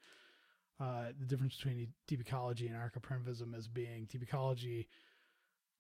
uh, 0.80 1.08
the 1.20 1.26
difference 1.26 1.56
between 1.58 1.94
deep 2.08 2.22
ecology 2.22 2.68
and 2.68 2.76
anarcho-primitivism 2.76 3.54
as 3.56 3.68
being 3.68 4.08
deep 4.10 4.24
ecology 4.24 4.88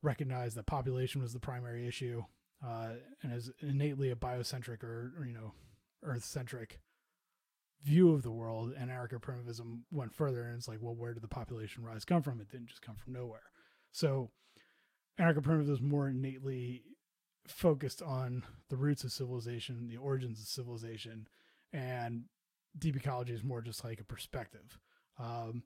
recognized 0.03 0.55
that 0.57 0.65
population 0.65 1.21
was 1.21 1.33
the 1.33 1.39
primary 1.39 1.87
issue 1.87 2.23
uh, 2.65 2.89
and 3.23 3.33
is 3.33 3.51
innately 3.61 4.11
a 4.11 4.15
biocentric 4.15 4.83
or, 4.83 5.13
or 5.17 5.25
you 5.25 5.33
know 5.33 5.53
earth-centric 6.03 6.79
view 7.83 8.13
of 8.13 8.21
the 8.21 8.31
world. 8.31 8.73
And 8.77 8.91
anarcho-primitivism 8.91 9.81
went 9.91 10.13
further 10.13 10.43
and 10.43 10.57
it's 10.57 10.67
like 10.67 10.79
well 10.81 10.95
where 10.95 11.13
did 11.13 11.23
the 11.23 11.27
population 11.27 11.83
rise 11.83 12.05
come 12.05 12.21
from? 12.21 12.39
It 12.39 12.51
didn't 12.51 12.67
just 12.67 12.81
come 12.81 12.95
from 12.95 13.13
nowhere. 13.13 13.51
So 13.91 14.31
anarcho-primitivism 15.19 15.73
is 15.73 15.81
more 15.81 16.07
innately 16.07 16.83
focused 17.47 18.01
on 18.01 18.43
the 18.69 18.77
roots 18.77 19.03
of 19.03 19.11
civilization 19.11 19.87
the 19.87 19.97
origins 19.97 20.39
of 20.39 20.47
civilization 20.47 21.27
and 21.73 22.23
deep 22.77 22.95
ecology 22.95 23.33
is 23.33 23.43
more 23.43 23.61
just 23.61 23.83
like 23.83 23.99
a 23.99 24.05
perspective 24.05 24.77
um, 25.19 25.63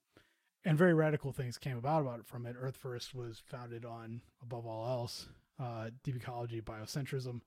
and 0.64 0.78
very 0.78 0.94
radical 0.94 1.32
things 1.32 1.58
came 1.58 1.78
about 1.78 2.02
about 2.02 2.20
it 2.20 2.26
from 2.26 2.46
it 2.46 2.56
earth 2.60 2.78
first 2.78 3.14
was 3.14 3.44
founded 3.46 3.86
on 3.86 4.22
above 4.42 4.66
all 4.66 4.88
else 4.88 5.28
uh, 5.60 5.90
deep 6.04 6.16
ecology, 6.16 6.62
biocentrism, 6.62 7.42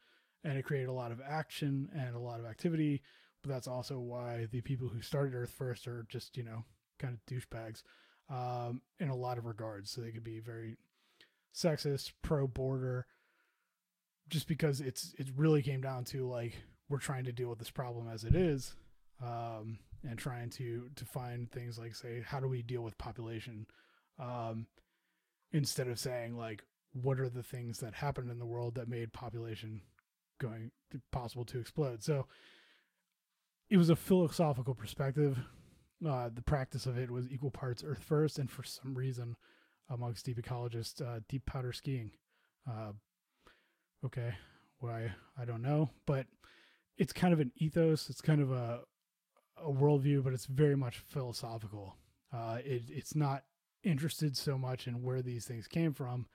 and 0.44 0.56
it 0.56 0.64
created 0.64 0.88
a 0.88 0.92
lot 0.92 1.12
of 1.12 1.20
action 1.26 1.88
and 1.94 2.14
a 2.14 2.20
lot 2.20 2.40
of 2.40 2.46
activity. 2.46 3.02
But 3.42 3.50
that's 3.50 3.68
also 3.68 3.98
why 3.98 4.46
the 4.50 4.60
people 4.60 4.88
who 4.88 5.00
started 5.00 5.34
Earth 5.34 5.50
First 5.50 5.86
are 5.86 6.04
just, 6.08 6.36
you 6.36 6.42
know, 6.42 6.64
kind 6.98 7.14
of 7.14 7.24
douchebags 7.26 7.82
um, 8.30 8.82
in 8.98 9.08
a 9.10 9.16
lot 9.16 9.38
of 9.38 9.46
regards. 9.46 9.90
So 9.90 10.00
they 10.00 10.10
could 10.10 10.24
be 10.24 10.40
very 10.40 10.76
sexist, 11.54 12.12
pro 12.22 12.46
border, 12.46 13.06
just 14.28 14.48
because 14.48 14.80
it's 14.80 15.14
it 15.18 15.28
really 15.36 15.62
came 15.62 15.80
down 15.80 16.04
to 16.04 16.28
like 16.28 16.54
we're 16.88 16.98
trying 16.98 17.24
to 17.24 17.32
deal 17.32 17.48
with 17.48 17.58
this 17.58 17.70
problem 17.70 18.08
as 18.08 18.24
it 18.24 18.34
is, 18.34 18.74
um, 19.22 19.78
and 20.08 20.18
trying 20.18 20.50
to 20.50 20.90
to 20.96 21.04
find 21.04 21.50
things 21.50 21.78
like 21.78 21.94
say 21.94 22.22
how 22.26 22.40
do 22.40 22.48
we 22.48 22.62
deal 22.62 22.82
with 22.82 22.98
population, 22.98 23.66
um, 24.18 24.66
instead 25.52 25.88
of 25.88 25.98
saying 25.98 26.36
like 26.36 26.62
what 26.92 27.20
are 27.20 27.28
the 27.28 27.42
things 27.42 27.78
that 27.78 27.94
happened 27.94 28.30
in 28.30 28.38
the 28.38 28.46
world 28.46 28.74
that 28.74 28.88
made 28.88 29.12
population 29.12 29.82
going 30.38 30.70
possible 31.12 31.44
to 31.44 31.58
explode. 31.58 32.02
So 32.02 32.26
it 33.68 33.76
was 33.76 33.90
a 33.90 33.96
philosophical 33.96 34.74
perspective. 34.74 35.38
Uh, 36.06 36.30
the 36.32 36.42
practice 36.42 36.86
of 36.86 36.96
it 36.96 37.10
was 37.10 37.30
equal 37.30 37.50
parts 37.50 37.82
Earth 37.84 38.02
first, 38.02 38.38
and 38.38 38.50
for 38.50 38.62
some 38.62 38.94
reason, 38.94 39.36
amongst 39.90 40.26
deep 40.26 40.40
ecologists, 40.40 41.00
uh, 41.00 41.20
deep 41.28 41.46
powder 41.46 41.72
skiing. 41.72 42.10
Uh, 42.68 42.92
okay, 44.04 44.34
why 44.80 45.12
I 45.38 45.44
don't 45.44 45.62
know, 45.62 45.90
but 46.06 46.26
it's 46.96 47.12
kind 47.12 47.32
of 47.32 47.40
an 47.40 47.52
ethos. 47.56 48.10
It's 48.10 48.20
kind 48.20 48.40
of 48.40 48.50
a 48.52 48.80
a 49.60 49.70
worldview, 49.70 50.22
but 50.22 50.32
it's 50.32 50.46
very 50.46 50.76
much 50.76 50.98
philosophical. 50.98 51.96
Uh, 52.32 52.58
it, 52.64 52.84
it's 52.88 53.16
not 53.16 53.42
interested 53.82 54.36
so 54.36 54.58
much 54.58 54.86
in 54.86 55.02
where 55.02 55.22
these 55.22 55.46
things 55.46 55.66
came 55.66 55.92
from 55.92 56.26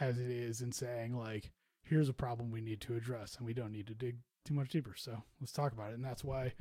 as 0.00 0.18
it 0.18 0.30
is 0.30 0.60
in 0.60 0.72
saying 0.72 1.16
like 1.16 1.52
here's 1.82 2.08
a 2.08 2.14
problem 2.14 2.50
we 2.50 2.60
need 2.60 2.80
to 2.80 2.96
address 2.96 3.36
and 3.36 3.46
we 3.46 3.54
don't 3.54 3.72
need 3.72 3.86
to 3.86 3.94
dig 3.94 4.16
too 4.44 4.54
much 4.54 4.70
deeper 4.70 4.94
so 4.96 5.22
let's 5.40 5.52
talk 5.52 5.72
about 5.72 5.90
it 5.90 5.94
and 5.94 6.04
that's 6.04 6.24
why 6.24 6.52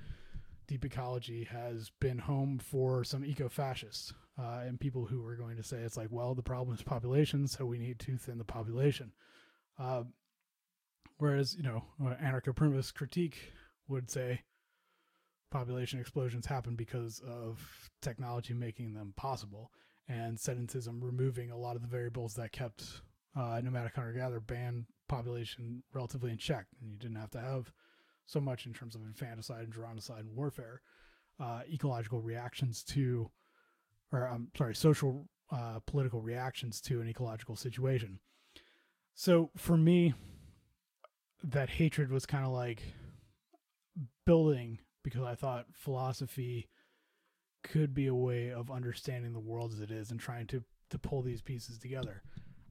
deep 0.68 0.86
ecology 0.86 1.44
has 1.44 1.92
been 2.00 2.20
home 2.20 2.60
for 2.60 3.04
some 3.04 3.26
eco-fascists 3.26 4.14
uh, 4.42 4.62
and 4.66 4.80
people 4.80 5.06
who 5.06 5.26
are 5.26 5.36
going 5.36 5.58
to 5.58 5.64
say 5.64 5.78
it's 5.78 5.98
like 5.98 6.08
well 6.10 6.34
the 6.34 6.42
problem 6.42 6.76
is 6.76 6.82
population 6.82 7.48
so 7.48 7.66
we 7.66 7.78
need 7.78 8.00
to 8.00 8.18
thin 8.18 8.38
the 8.38 8.44
population 8.44 9.12
uh, 9.80 10.04
whereas 11.18 11.56
you 11.56 11.64
know 11.64 11.84
anarcho-primitivist 12.02 12.94
critique 12.94 13.54
would 13.88 14.10
say 14.10 14.42
population 15.52 16.00
explosions 16.00 16.46
happen 16.46 16.76
because 16.76 17.22
of 17.28 17.90
technology 18.02 18.54
making 18.54 18.94
them 18.94 19.14
possible 19.18 19.72
and 20.08 20.38
sedentism 20.38 21.02
removing 21.02 21.52
a 21.52 21.58
lot 21.58 21.76
of 21.76 21.82
the 21.82 21.88
variables 21.88 22.34
that 22.34 22.52
kept 22.52 23.02
uh, 23.36 23.62
nomadic 23.64 23.96
hunter 23.96 24.14
gatherer 24.14 24.40
band 24.40 24.86
population 25.08 25.84
relatively 25.94 26.32
in 26.32 26.38
check, 26.38 26.66
and 26.82 26.92
you 26.92 26.98
didn't 26.98 27.18
have 27.18 27.32
to 27.32 27.40
have 27.40 27.72
so 28.26 28.40
much 28.40 28.66
in 28.66 28.74
terms 28.74 28.96
of 28.96 29.02
infanticide 29.02 29.64
and 29.64 29.74
geronticide 29.74 30.22
and 30.22 30.36
warfare. 30.36 30.82
Uh, 31.40 31.62
ecological 31.72 32.22
reactions 32.22 32.84
to, 32.84 33.30
or 34.12 34.28
I'm 34.28 34.50
sorry, 34.58 34.76
social 34.76 35.28
uh, 35.52 35.80
political 35.86 36.22
reactions 36.22 36.82
to 36.82 37.02
an 37.02 37.08
ecological 37.08 37.56
situation. 37.56 38.20
So 39.14 39.52
for 39.58 39.78
me, 39.78 40.14
that 41.44 41.70
hatred 41.70 42.12
was 42.12 42.26
kind 42.26 42.46
of 42.46 42.52
like 42.52 42.82
building 44.26 44.80
because 45.04 45.24
I 45.24 45.36
thought 45.36 45.66
philosophy 45.74 46.70
could 47.64 47.94
be 47.94 48.08
a 48.08 48.16
way 48.16 48.52
of 48.52 48.72
understanding 48.72 49.34
the 49.34 49.40
world 49.40 49.74
as 49.74 49.80
it 49.80 49.92
is 49.92 50.12
and 50.12 50.20
trying 50.20 50.48
to 50.48 50.64
to 50.90 51.00
pull 51.00 51.22
these 51.22 51.42
pieces 51.42 51.80
together. 51.80 52.22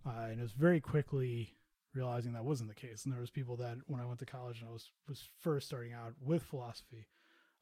Uh, 0.07 0.27
and 0.31 0.41
it 0.41 0.43
was 0.43 0.53
very 0.53 0.81
quickly 0.81 1.57
realizing 1.95 2.33
that 2.33 2.45
wasn't 2.45 2.69
the 2.69 2.75
case. 2.75 3.05
And 3.05 3.13
there 3.13 3.21
was 3.21 3.31
people 3.31 3.57
that 3.57 3.79
when 3.87 4.01
I 4.01 4.07
went 4.07 4.19
to 4.21 4.27
college 4.27 4.61
and 4.61 4.69
I 4.69 4.73
was 4.73 4.91
was 5.09 5.29
first 5.41 5.67
starting 5.67 5.93
out 5.93 6.13
with 6.21 6.43
philosophy, 6.43 7.09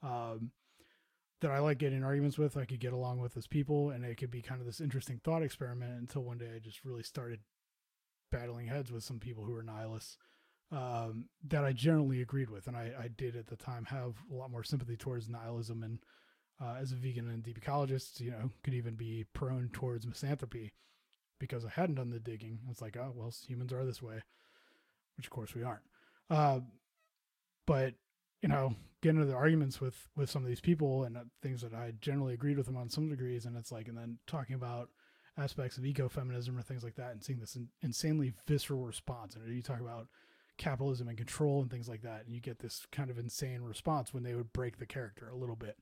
um, 0.03 0.51
that 1.41 1.51
I 1.51 1.59
like 1.61 1.79
getting 1.79 2.03
arguments 2.03 2.39
with, 2.39 2.57
I 2.57 2.65
could 2.65 2.81
get 2.81 2.93
along 2.93 3.21
with 3.21 3.37
as 3.37 3.47
people, 3.47 3.91
and 3.91 4.05
it 4.05 4.17
could 4.17 4.31
be 4.31 4.43
kind 4.43 4.61
of 4.61 4.67
this 4.67 4.81
interesting 4.81 5.21
thought 5.23 5.43
experiment 5.43 6.01
until 6.01 6.23
one 6.23 6.39
day 6.39 6.51
I 6.55 6.59
just 6.59 6.85
really 6.85 7.03
started 7.03 7.41
battling 8.31 8.67
heads 8.67 8.91
with 8.91 9.05
some 9.05 9.19
people 9.19 9.45
who 9.45 9.53
were 9.53 9.63
nihilists 9.63 10.19
um, 10.71 11.27
that 11.47 11.65
I 11.65 11.73
generally 11.73 12.21
agreed 12.21 12.51
with, 12.51 12.67
and 12.67 12.77
I, 12.77 12.93
I, 13.01 13.09
did 13.09 13.37
at 13.37 13.47
the 13.47 13.57
time 13.57 13.87
have 13.87 14.15
a 14.31 14.35
lot 14.35 14.51
more 14.51 14.63
sympathy 14.63 14.97
towards 14.97 15.29
nihilism, 15.29 15.83
and 15.83 15.99
uh, 16.61 16.77
as 16.79 16.93
a 16.93 16.97
vegan 16.97 17.31
and 17.31 17.43
deep 17.43 17.59
ecologist, 17.59 18.21
you 18.21 18.31
know, 18.31 18.51
could 18.63 18.75
even 18.75 18.95
be 18.95 19.25
prone 19.33 19.71
towards 19.73 20.07
misanthropy 20.07 20.73
because 21.39 21.65
I 21.65 21.71
hadn't 21.71 21.95
done 21.95 22.11
the 22.11 22.19
digging. 22.19 22.59
It's 22.71 22.83
like, 22.83 22.97
oh 22.99 23.13
well, 23.15 23.33
humans 23.47 23.73
are 23.73 23.85
this 23.85 24.03
way, 24.03 24.21
which 25.17 25.27
of 25.27 25.31
course 25.31 25.55
we 25.55 25.63
aren't. 25.63 25.85
Uh, 26.29 26.61
but 27.67 27.95
you 28.43 28.49
know, 28.49 28.75
get 29.03 29.11
into 29.11 29.25
the 29.25 29.35
arguments 29.35 29.81
with 29.81 30.09
with 30.17 30.31
some 30.31 30.43
of 30.43 30.49
these 30.49 30.61
people 30.61 31.05
and 31.05 31.17
uh, 31.17 31.21
things 31.43 31.63
that 31.63 31.75
I 31.75 31.93
generally 32.01 32.35
agreed 32.35 32.57
with 32.57 32.67
them 32.67 32.77
on 32.77 32.89
some 32.89 33.09
degrees, 33.09 33.45
and 33.45 33.57
it's 33.57 33.73
like, 33.73 33.89
and 33.89 33.97
then 33.97 34.19
talking 34.27 34.55
about 34.55 34.91
aspects 35.37 35.79
of 35.79 35.85
ecofeminism 35.85 36.59
or 36.59 36.63
things 36.63 36.83
like 36.83 36.97
that, 36.97 37.13
and 37.13 37.23
seeing 37.23 37.39
this 37.39 37.57
in, 37.57 37.69
insanely 37.83 38.33
visceral 38.47 38.85
response. 38.85 39.37
And 39.37 39.55
you 39.55 39.63
talk 39.63 39.81
about 39.81 40.09
capitalism 40.57 41.09
and 41.09 41.17
control 41.17 41.63
and 41.63 41.71
things 41.71 41.89
like 41.89 42.03
that, 42.03 42.25
and 42.27 42.35
you 42.35 42.41
get 42.41 42.59
this 42.59 42.87
kind 42.91 43.11
of 43.11 43.19
insane 43.19 43.63
response 43.63 44.13
when 44.13 44.23
they 44.23 44.35
would 44.35 44.53
break 44.53 44.79
the 44.79 44.87
character 44.87 45.29
a 45.29 45.37
little 45.37 45.57
bit, 45.57 45.77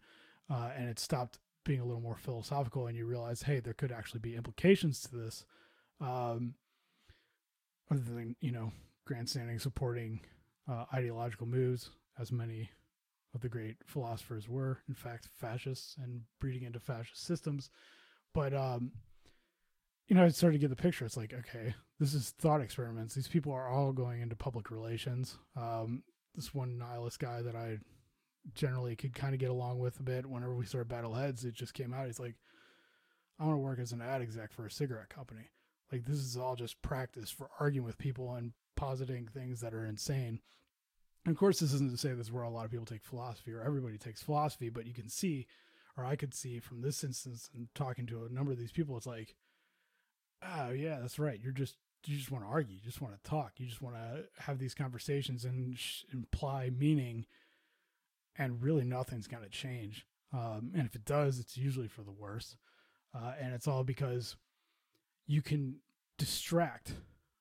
uh, 0.50 0.70
and 0.76 0.88
it 0.88 0.98
stopped 0.98 1.38
being 1.64 1.80
a 1.80 1.84
little 1.84 2.02
more 2.02 2.16
philosophical, 2.16 2.86
and 2.86 2.96
you 2.96 3.06
realize, 3.06 3.42
hey, 3.42 3.60
there 3.60 3.74
could 3.74 3.92
actually 3.92 4.20
be 4.20 4.36
implications 4.36 5.00
to 5.00 5.16
this, 5.16 5.44
um, 6.00 6.54
other 7.90 8.00
than 8.00 8.36
you 8.40 8.52
know 8.52 8.72
grandstanding 9.04 9.58
supporting 9.58 10.20
uh, 10.68 10.84
ideological 10.92 11.46
moves, 11.46 11.90
as 12.18 12.32
many 12.32 12.70
of 13.34 13.40
the 13.40 13.48
great 13.48 13.76
philosophers 13.86 14.48
were, 14.48 14.78
in 14.88 14.94
fact, 14.94 15.28
fascists 15.34 15.96
and 16.02 16.22
breeding 16.40 16.62
into 16.62 16.80
fascist 16.80 17.24
systems. 17.24 17.70
But 18.32 18.54
um, 18.54 18.92
you 20.08 20.14
know, 20.14 20.24
I 20.24 20.28
started 20.28 20.60
to 20.60 20.60
get 20.60 20.70
the 20.70 20.82
picture. 20.82 21.04
It's 21.04 21.16
like, 21.16 21.34
okay, 21.34 21.74
this 21.98 22.14
is 22.14 22.30
thought 22.30 22.60
experiments. 22.60 23.14
These 23.14 23.28
people 23.28 23.52
are 23.52 23.68
all 23.68 23.92
going 23.92 24.20
into 24.20 24.36
public 24.36 24.70
relations. 24.70 25.36
Um, 25.56 26.02
this 26.34 26.54
one 26.54 26.78
nihilist 26.78 27.18
guy 27.18 27.42
that 27.42 27.56
I 27.56 27.78
generally 28.54 28.94
could 28.94 29.14
kind 29.14 29.34
of 29.34 29.40
get 29.40 29.50
along 29.50 29.80
with 29.80 29.98
a 29.98 30.04
bit 30.04 30.26
whenever 30.26 30.54
we 30.54 30.66
started 30.66 30.88
Battle 30.88 31.14
Heads, 31.14 31.44
it 31.44 31.54
just 31.54 31.74
came 31.74 31.92
out. 31.92 32.06
He's 32.06 32.20
like, 32.20 32.36
I 33.40 33.44
want 33.44 33.54
to 33.54 33.60
work 33.60 33.80
as 33.80 33.92
an 33.92 34.00
ad 34.00 34.22
exec 34.22 34.52
for 34.52 34.66
a 34.66 34.70
cigarette 34.70 35.08
company. 35.08 35.50
Like, 35.90 36.04
this 36.04 36.18
is 36.18 36.36
all 36.36 36.56
just 36.56 36.80
practice 36.82 37.30
for 37.30 37.50
arguing 37.60 37.86
with 37.86 37.98
people 37.98 38.34
and 38.34 38.52
positing 38.76 39.26
things 39.26 39.60
that 39.60 39.74
are 39.74 39.84
insane. 39.84 40.40
Of 41.26 41.36
course, 41.36 41.58
this 41.58 41.72
isn't 41.72 41.90
to 41.90 41.96
say 41.96 42.12
this 42.12 42.26
is 42.26 42.32
where 42.32 42.44
a 42.44 42.50
lot 42.50 42.64
of 42.64 42.70
people 42.70 42.86
take 42.86 43.02
philosophy 43.02 43.52
or 43.52 43.62
everybody 43.62 43.98
takes 43.98 44.22
philosophy, 44.22 44.68
but 44.68 44.86
you 44.86 44.94
can 44.94 45.08
see, 45.08 45.46
or 45.96 46.04
I 46.04 46.14
could 46.14 46.34
see 46.34 46.60
from 46.60 46.82
this 46.82 47.02
instance 47.02 47.50
and 47.54 47.68
talking 47.74 48.06
to 48.06 48.24
a 48.24 48.32
number 48.32 48.52
of 48.52 48.58
these 48.58 48.72
people, 48.72 48.96
it's 48.96 49.06
like, 49.06 49.34
oh 50.42 50.70
yeah, 50.70 50.98
that's 51.00 51.18
right. 51.18 51.40
You're 51.42 51.52
just 51.52 51.76
you 52.06 52.16
just 52.16 52.30
want 52.30 52.44
to 52.44 52.50
argue. 52.50 52.74
You 52.74 52.80
just 52.84 53.00
want 53.00 53.14
to 53.14 53.30
talk. 53.30 53.54
You 53.56 53.66
just 53.66 53.82
want 53.82 53.96
to 53.96 54.24
have 54.42 54.58
these 54.58 54.74
conversations 54.74 55.44
and 55.44 55.76
sh- 55.76 56.04
imply 56.12 56.70
meaning. 56.70 57.26
And 58.38 58.62
really, 58.62 58.84
nothing's 58.84 59.26
going 59.26 59.42
to 59.42 59.48
change. 59.48 60.06
Um, 60.32 60.72
and 60.74 60.86
if 60.86 60.94
it 60.94 61.04
does, 61.04 61.38
it's 61.38 61.56
usually 61.56 61.88
for 61.88 62.02
the 62.02 62.12
worse. 62.12 62.56
Uh, 63.14 63.32
and 63.40 63.54
it's 63.54 63.66
all 63.66 63.82
because 63.82 64.36
you 65.26 65.42
can 65.42 65.76
distract 66.18 66.92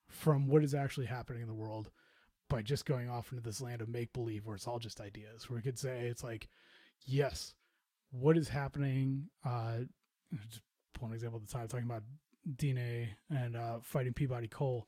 from 0.08 0.48
what 0.48 0.64
is 0.64 0.74
actually 0.74 1.06
happening 1.06 1.42
in 1.42 1.48
the 1.48 1.54
world 1.54 1.90
by 2.48 2.62
just 2.62 2.86
going 2.86 3.08
off 3.08 3.32
into 3.32 3.42
this 3.42 3.60
land 3.60 3.80
of 3.80 3.88
make 3.88 4.12
believe 4.12 4.46
where 4.46 4.56
it's 4.56 4.66
all 4.66 4.78
just 4.78 5.00
ideas. 5.00 5.48
Where 5.48 5.56
we 5.56 5.62
could 5.62 5.78
say 5.78 6.06
it's 6.06 6.24
like, 6.24 6.48
yes, 7.04 7.54
what 8.10 8.36
is 8.36 8.48
happening? 8.48 9.28
Uh, 9.44 9.78
just 10.48 10.62
an 11.02 11.12
example 11.12 11.40
at 11.42 11.46
the 11.46 11.52
time, 11.52 11.68
talking 11.68 11.86
about 11.86 12.02
Diné 12.56 13.08
and 13.30 13.56
uh, 13.56 13.78
fighting 13.82 14.12
Peabody 14.12 14.48
Coal 14.48 14.86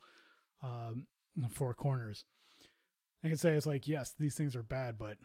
um, 0.62 1.06
in 1.36 1.42
the 1.42 1.48
four 1.48 1.74
corners. 1.74 2.24
I 3.24 3.28
can 3.28 3.36
say 3.36 3.54
it's 3.54 3.66
like, 3.66 3.88
yes, 3.88 4.14
these 4.18 4.34
things 4.34 4.54
are 4.54 4.62
bad, 4.62 4.96
but 4.98 5.16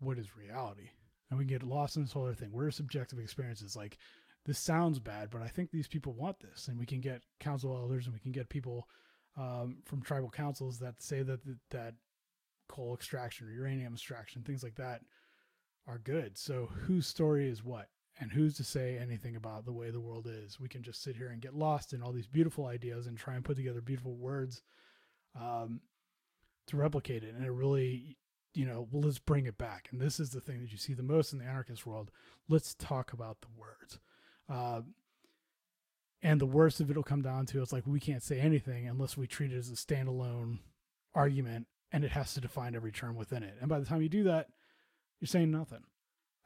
what 0.00 0.18
is 0.18 0.36
reality? 0.36 0.90
And 1.30 1.38
we 1.38 1.44
can 1.44 1.58
get 1.58 1.62
lost 1.62 1.96
in 1.96 2.02
this 2.02 2.12
whole 2.12 2.24
other 2.24 2.34
thing. 2.34 2.52
Are 2.56 2.70
subjective 2.70 3.18
experiences? 3.18 3.76
Like, 3.76 3.98
this 4.44 4.58
sounds 4.58 4.98
bad, 4.98 5.30
but 5.30 5.42
I 5.42 5.48
think 5.48 5.70
these 5.70 5.88
people 5.88 6.14
want 6.14 6.40
this. 6.40 6.68
And 6.68 6.78
we 6.78 6.86
can 6.86 7.00
get 7.00 7.22
council 7.38 7.76
elders 7.76 8.06
and 8.06 8.14
we 8.14 8.20
can 8.20 8.32
get 8.32 8.48
people 8.48 8.88
um, 9.36 9.78
from 9.84 10.02
tribal 10.02 10.30
councils 10.30 10.78
that 10.78 11.02
say 11.02 11.22
that, 11.22 11.40
that, 11.70 11.94
coal 12.72 12.94
extraction 12.94 13.46
or 13.46 13.50
uranium 13.50 13.92
extraction, 13.92 14.42
things 14.42 14.62
like 14.62 14.76
that, 14.76 15.02
are 15.86 15.98
good. 15.98 16.38
So, 16.38 16.70
whose 16.86 17.06
story 17.06 17.48
is 17.48 17.62
what? 17.62 17.88
And 18.18 18.30
who's 18.30 18.56
to 18.56 18.64
say 18.64 18.98
anything 18.98 19.36
about 19.36 19.64
the 19.64 19.72
way 19.72 19.90
the 19.90 20.00
world 20.00 20.26
is? 20.28 20.58
We 20.58 20.68
can 20.68 20.82
just 20.82 21.02
sit 21.02 21.16
here 21.16 21.28
and 21.28 21.40
get 21.40 21.54
lost 21.54 21.92
in 21.92 22.02
all 22.02 22.12
these 22.12 22.26
beautiful 22.26 22.66
ideas 22.66 23.06
and 23.06 23.16
try 23.16 23.34
and 23.34 23.44
put 23.44 23.56
together 23.56 23.80
beautiful 23.80 24.14
words 24.14 24.62
um, 25.38 25.80
to 26.68 26.76
replicate 26.76 27.24
it. 27.24 27.34
And 27.34 27.44
it 27.44 27.50
really, 27.50 28.16
you 28.54 28.64
know, 28.64 28.86
well, 28.90 29.02
let's 29.02 29.18
bring 29.18 29.46
it 29.46 29.58
back. 29.58 29.88
And 29.90 30.00
this 30.00 30.20
is 30.20 30.30
the 30.30 30.40
thing 30.40 30.60
that 30.60 30.72
you 30.72 30.78
see 30.78 30.94
the 30.94 31.02
most 31.02 31.32
in 31.32 31.38
the 31.38 31.46
anarchist 31.46 31.86
world. 31.86 32.10
Let's 32.48 32.74
talk 32.74 33.12
about 33.12 33.40
the 33.40 33.48
words. 33.56 33.98
Uh, 34.48 34.82
and 36.22 36.40
the 36.40 36.46
worst 36.46 36.80
of 36.80 36.90
it 36.90 36.96
will 36.96 37.02
come 37.02 37.22
down 37.22 37.46
to 37.46 37.60
it's 37.60 37.72
like 37.72 37.86
we 37.86 38.00
can't 38.00 38.22
say 38.22 38.38
anything 38.38 38.86
unless 38.86 39.16
we 39.16 39.26
treat 39.26 39.52
it 39.52 39.58
as 39.58 39.70
a 39.70 39.74
standalone 39.74 40.58
argument 41.14 41.66
and 41.92 42.04
it 42.04 42.12
has 42.12 42.34
to 42.34 42.40
define 42.40 42.74
every 42.74 42.92
term 42.92 43.16
within 43.16 43.42
it. 43.42 43.56
And 43.60 43.68
by 43.68 43.78
the 43.78 43.84
time 43.84 44.02
you 44.02 44.08
do 44.08 44.24
that, 44.24 44.48
you're 45.20 45.26
saying 45.26 45.50
nothing. 45.50 45.84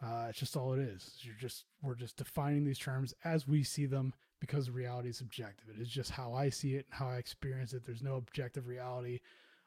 Uh, 0.05 0.27
it's 0.29 0.39
just 0.39 0.57
all 0.57 0.73
it 0.73 0.81
is. 0.81 1.19
You're 1.21 1.37
just 1.37 1.65
we're 1.83 1.95
just 1.95 2.17
defining 2.17 2.65
these 2.65 2.79
terms 2.79 3.15
as 3.25 3.49
we 3.49 3.63
see 3.63 3.87
them 3.87 4.13
because 4.41 4.69
reality 4.69 5.09
is 5.09 5.17
subjective. 5.17 5.69
It 5.75 5.81
is 5.81 5.89
just 5.89 6.11
how 6.11 6.35
I 6.35 6.51
see 6.51 6.75
it, 6.75 6.87
and 6.91 6.99
how 6.99 7.09
I 7.09 7.17
experience 7.17 7.73
it. 7.73 7.85
There's 7.87 8.03
no 8.03 8.17
objective 8.17 8.67
reality, 8.67 9.21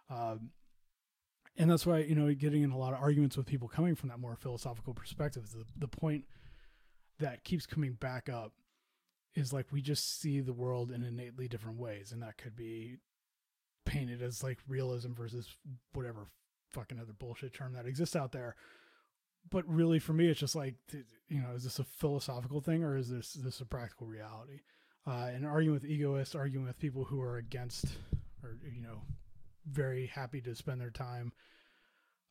um, 0.08 0.52
and 1.58 1.72
that's 1.72 1.88
why 1.88 2.00
you 2.00 2.14
know 2.14 2.32
getting 2.36 2.62
in 2.62 2.70
a 2.70 2.78
lot 2.78 2.94
of 2.94 3.02
arguments 3.02 3.38
with 3.38 3.48
people 3.48 3.68
coming 3.68 3.96
from 3.96 4.10
that 4.10 4.20
more 4.20 4.36
philosophical 4.36 4.94
perspective. 4.94 5.50
The 5.52 5.66
the 5.76 5.88
point 5.88 6.26
that 7.18 7.44
keeps 7.44 7.66
coming 7.66 7.94
back 7.94 8.30
up 8.30 8.54
is 9.36 9.54
like 9.54 9.68
we 9.72 9.82
just 9.82 10.20
see 10.20 10.40
the 10.40 10.54
world 10.54 10.92
in 10.92 11.04
innately 11.04 11.48
different 11.48 11.78
ways, 11.78 12.12
and 12.12 12.22
that 12.22 12.38
could 12.38 12.56
be 12.56 12.98
painted 13.86 14.22
as 14.22 14.44
like 14.44 14.58
realism 14.68 15.14
versus 15.14 15.56
whatever 15.94 16.28
fucking 16.70 17.00
other 17.00 17.14
bullshit 17.14 17.54
term 17.54 17.74
that 17.74 17.86
exists 17.86 18.16
out 18.16 18.32
there. 18.32 18.56
But 19.50 19.68
really 19.68 20.00
for 20.00 20.14
me 20.14 20.28
it's 20.28 20.40
just 20.40 20.56
like 20.56 20.76
you 21.28 21.42
know 21.42 21.52
is 21.56 21.64
this 21.64 21.80
a 21.80 21.84
philosophical 21.84 22.62
thing 22.62 22.84
or 22.84 22.98
is 22.98 23.10
this 23.10 23.34
this 23.34 23.62
a 23.62 23.66
practical 23.66 24.08
reality? 24.08 24.62
Uh, 25.08 25.30
and 25.34 25.46
arguing 25.46 25.74
with 25.74 25.86
egoists 25.86 26.36
arguing 26.36 26.66
with 26.66 26.78
people 26.78 27.06
who 27.06 27.22
are 27.22 27.38
against 27.38 27.86
or 28.44 28.58
you 28.72 28.82
know 28.82 29.02
very 29.66 30.08
happy 30.08 30.42
to 30.42 30.56
spend 30.56 30.80
their 30.80 30.92
time 30.92 31.32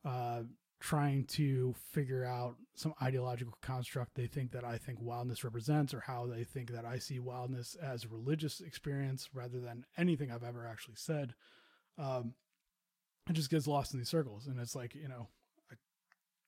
uh, 0.05 0.41
trying 0.79 1.25
to 1.25 1.75
figure 1.91 2.23
out 2.23 2.55
some 2.73 2.93
ideological 3.01 3.57
construct 3.61 4.15
they 4.15 4.27
think 4.27 4.51
that 4.51 4.63
I 4.63 4.77
think 4.77 4.99
wildness 5.01 5.43
represents 5.43 5.93
or 5.93 5.99
how 5.99 6.25
they 6.25 6.45
think 6.45 6.71
that 6.71 6.85
I 6.85 6.99
see 6.99 7.19
wildness 7.19 7.75
as 7.75 8.05
a 8.05 8.07
religious 8.07 8.61
experience 8.61 9.29
rather 9.33 9.59
than 9.59 9.85
anything 9.97 10.31
I've 10.31 10.43
ever 10.43 10.65
actually 10.65 10.95
said 10.95 11.33
um, 11.97 12.33
it 13.29 13.33
just 13.33 13.51
gets 13.51 13.67
lost 13.67 13.93
in 13.93 13.99
these 13.99 14.09
circles 14.09 14.47
and 14.47 14.57
it's 14.59 14.75
like 14.75 14.95
you 14.95 15.09
know 15.09 15.27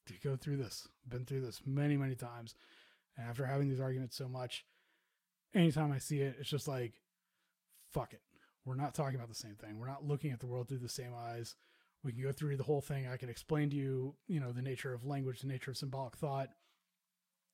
to 0.08 0.14
go 0.28 0.36
through 0.36 0.58
this. 0.58 0.88
Been 1.08 1.26
through 1.26 1.41
this 1.41 1.62
many, 1.66 1.98
many 1.98 2.16
times. 2.16 2.56
And 3.18 3.28
after 3.28 3.45
having 3.45 3.70
these 3.70 3.80
arguments 3.80 4.16
so 4.16 4.28
much, 4.28 4.66
anytime 5.53 5.91
I 5.91 5.98
see 5.98 6.22
it, 6.22 6.38
it's 6.40 6.49
just 6.49 6.68
like, 6.68 6.94
fuck 7.91 8.14
it. 8.14 8.22
We're 8.66 8.76
not 8.76 8.94
talking 8.94 9.16
about 9.16 9.30
the 9.30 9.36
same 9.36 9.56
thing. 9.56 9.80
We're 9.80 9.88
not 9.88 10.06
looking 10.06 10.32
at 10.32 10.40
the 10.40 10.48
world 10.48 10.68
through 10.68 10.80
the 10.80 10.90
same 10.90 11.14
eyes. 11.18 11.56
We 12.03 12.11
can 12.11 12.23
go 12.23 12.32
through 12.32 12.57
the 12.57 12.64
whole 12.64 12.82
thing. 12.82 13.07
I 13.07 13.18
can 13.18 13.30
explain 13.30 13.69
to 13.69 13.76
you, 13.76 14.15
you 14.28 14.40
know, 14.40 14.52
the 14.52 14.61
nature 14.61 14.94
of 14.94 15.06
language, 15.06 15.41
the 15.41 15.48
nature 15.48 15.72
of 15.72 15.78
symbolic 15.78 16.15
thought, 16.15 16.49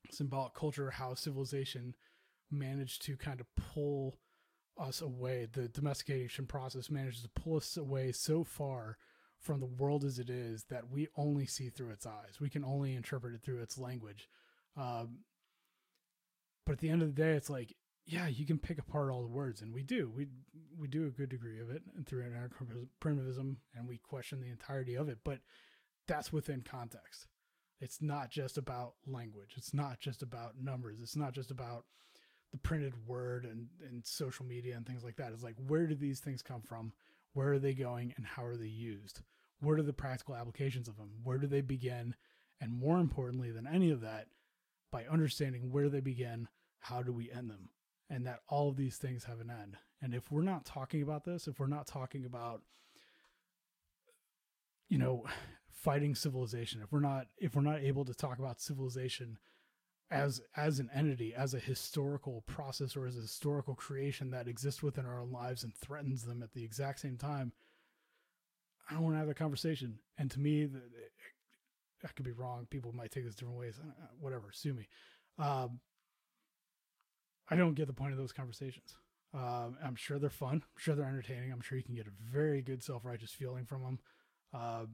symbolic 0.09 0.53
culture, 0.53 0.91
how 0.91 1.13
civilization 1.15 1.95
managed 2.49 3.01
to 3.03 3.17
kind 3.17 3.41
of 3.41 3.47
pull 3.55 4.19
us 4.77 5.01
away. 5.01 5.47
The 5.51 5.67
domestication 5.67 6.45
process 6.45 6.89
manages 6.89 7.23
to 7.23 7.29
pull 7.29 7.57
us 7.57 7.75
away 7.75 8.11
so 8.13 8.43
far 8.43 8.97
from 9.39 9.59
the 9.59 9.65
world 9.65 10.03
as 10.03 10.17
it 10.17 10.29
is 10.29 10.65
that 10.69 10.89
we 10.89 11.07
only 11.15 11.45
see 11.45 11.69
through 11.69 11.91
its 11.91 12.05
eyes. 12.05 12.39
We 12.39 12.49
can 12.49 12.63
only 12.63 12.95
interpret 12.95 13.35
it 13.35 13.41
through 13.41 13.61
its 13.61 13.77
language. 13.77 14.29
Um, 14.75 15.19
but 16.65 16.73
at 16.73 16.79
the 16.79 16.89
end 16.89 17.01
of 17.01 17.15
the 17.15 17.21
day, 17.21 17.31
it's 17.31 17.49
like, 17.49 17.75
yeah, 18.07 18.27
you 18.27 18.45
can 18.45 18.57
pick 18.57 18.79
apart 18.79 19.11
all 19.11 19.21
the 19.21 19.27
words, 19.27 19.61
and 19.61 19.73
we 19.73 19.83
do. 19.83 20.09
We 20.15 20.27
we 20.79 20.87
do 20.87 21.05
a 21.07 21.11
good 21.11 21.29
degree 21.29 21.59
of 21.59 21.69
it 21.69 21.81
through 22.05 22.23
primitivism, 23.01 23.57
and 23.75 23.87
we 23.87 23.97
question 23.97 24.39
the 24.39 24.49
entirety 24.49 24.95
of 24.95 25.09
it. 25.09 25.19
But 25.25 25.39
that's 26.07 26.31
within 26.31 26.61
context. 26.61 27.27
It's 27.81 28.01
not 28.01 28.31
just 28.31 28.57
about 28.57 28.93
language. 29.05 29.55
It's 29.57 29.73
not 29.73 29.99
just 29.99 30.23
about 30.23 30.53
numbers. 30.59 30.99
It's 31.01 31.17
not 31.17 31.33
just 31.33 31.51
about 31.51 31.83
the 32.51 32.57
printed 32.57 32.93
word 33.05 33.45
and, 33.45 33.67
and 33.87 34.05
social 34.05 34.45
media 34.45 34.75
and 34.75 34.85
things 34.85 35.03
like 35.03 35.17
that. 35.17 35.33
It's 35.33 35.43
like, 35.43 35.57
where 35.67 35.85
do 35.85 35.93
these 35.93 36.21
things 36.21 36.41
come 36.41 36.61
from? 36.61 36.93
Where 37.33 37.51
are 37.51 37.59
they 37.59 37.73
going 37.73 38.13
and 38.15 38.25
how 38.25 38.45
are 38.45 38.55
they 38.55 38.65
used? 38.65 39.21
What 39.59 39.77
are 39.77 39.83
the 39.83 39.93
practical 39.93 40.35
applications 40.35 40.87
of 40.87 40.97
them? 40.97 41.11
Where 41.23 41.37
do 41.37 41.45
they 41.45 41.61
begin? 41.61 42.15
And 42.61 42.71
more 42.71 42.99
importantly 42.99 43.51
than 43.51 43.67
any 43.67 43.91
of 43.91 44.01
that, 44.01 44.27
by 44.91 45.05
understanding 45.05 45.71
where 45.71 45.89
they 45.89 45.99
begin, 45.99 46.47
how 46.79 47.03
do 47.03 47.11
we 47.11 47.29
end 47.29 47.49
them? 47.49 47.69
And 48.09 48.25
that 48.25 48.39
all 48.47 48.69
of 48.69 48.77
these 48.77 48.97
things 48.97 49.25
have 49.25 49.41
an 49.41 49.51
end. 49.51 49.77
And 50.01 50.13
if 50.13 50.31
we're 50.31 50.41
not 50.41 50.65
talking 50.65 51.01
about 51.01 51.25
this, 51.25 51.47
if 51.47 51.59
we're 51.59 51.67
not 51.67 51.87
talking 51.87 52.25
about, 52.25 52.61
you 54.87 54.97
know, 54.97 55.25
fighting 55.69 56.15
civilization, 56.15 56.81
if 56.81 56.91
we're 56.91 56.99
not 56.99 57.27
if 57.37 57.55
we're 57.55 57.61
not 57.61 57.81
able 57.81 58.05
to 58.05 58.13
talk 58.13 58.39
about 58.39 58.61
civilization 58.61 59.37
as 60.09 60.41
as 60.55 60.79
an 60.79 60.89
entity, 60.93 61.33
as 61.33 61.53
a 61.53 61.59
historical 61.59 62.43
process 62.47 62.95
or 62.95 63.07
as 63.07 63.17
a 63.17 63.21
historical 63.21 63.75
creation 63.75 64.31
that 64.31 64.47
exists 64.47 64.81
within 64.81 65.05
our 65.05 65.19
own 65.19 65.31
lives 65.31 65.63
and 65.63 65.75
threatens 65.75 66.23
them 66.23 66.41
at 66.41 66.53
the 66.53 66.63
exact 66.63 66.99
same 66.99 67.17
time. 67.17 67.51
I 68.89 68.93
don't 68.93 69.03
want 69.03 69.15
to 69.15 69.19
have 69.19 69.27
that 69.27 69.35
conversation. 69.35 69.99
And 70.17 70.31
to 70.31 70.39
me, 70.39 70.65
the, 70.65 70.81
I 72.03 72.07
could 72.15 72.25
be 72.25 72.31
wrong. 72.31 72.67
People 72.69 72.93
might 72.93 73.11
take 73.11 73.25
this 73.25 73.35
different 73.35 73.59
ways. 73.59 73.79
Whatever, 74.19 74.49
sue 74.53 74.73
me. 74.73 74.87
Um, 75.37 75.79
I 77.49 77.55
don't 77.55 77.75
get 77.75 77.87
the 77.87 77.93
point 77.93 78.11
of 78.11 78.17
those 78.17 78.33
conversations. 78.33 78.95
Um, 79.33 79.77
I'm 79.83 79.95
sure 79.95 80.19
they're 80.19 80.29
fun. 80.29 80.55
I'm 80.55 80.79
sure 80.79 80.95
they're 80.95 81.05
entertaining. 81.05 81.51
I'm 81.51 81.61
sure 81.61 81.77
you 81.77 81.83
can 81.83 81.95
get 81.95 82.07
a 82.07 82.31
very 82.31 82.61
good 82.61 82.83
self 82.83 83.05
righteous 83.05 83.31
feeling 83.31 83.65
from 83.65 83.83
them. 83.83 83.99
Uh, 84.53 84.85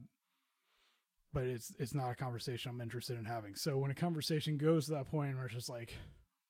but 1.32 1.44
it's 1.44 1.72
it's 1.78 1.94
not 1.94 2.10
a 2.10 2.14
conversation 2.14 2.70
I'm 2.70 2.80
interested 2.80 3.18
in 3.18 3.24
having. 3.24 3.54
So 3.54 3.76
when 3.76 3.90
a 3.90 3.94
conversation 3.94 4.56
goes 4.56 4.86
to 4.86 4.92
that 4.92 5.10
point 5.10 5.36
where 5.36 5.46
it's 5.46 5.54
just 5.54 5.68
like, 5.68 5.94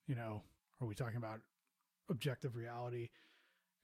you 0.06 0.14
know, 0.14 0.42
are 0.80 0.86
we 0.86 0.94
talking 0.94 1.16
about 1.16 1.40
objective 2.10 2.56
reality? 2.56 3.08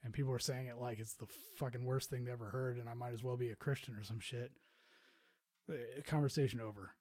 And 0.02 0.14
people 0.14 0.32
are 0.32 0.38
saying 0.38 0.66
it 0.66 0.78
like 0.78 0.98
it's 0.98 1.14
the 1.14 1.26
fucking 1.58 1.84
worst 1.84 2.08
thing 2.08 2.24
they 2.24 2.32
ever 2.32 2.50
heard, 2.50 2.78
and 2.78 2.88
I 2.88 2.94
might 2.94 3.12
as 3.12 3.22
well 3.22 3.36
be 3.36 3.50
a 3.50 3.56
Christian 3.56 3.94
or 3.94 4.02
some 4.02 4.20
shit. 4.20 4.50
Eh, 5.70 6.00
conversation 6.06 6.60
over. 6.60 6.92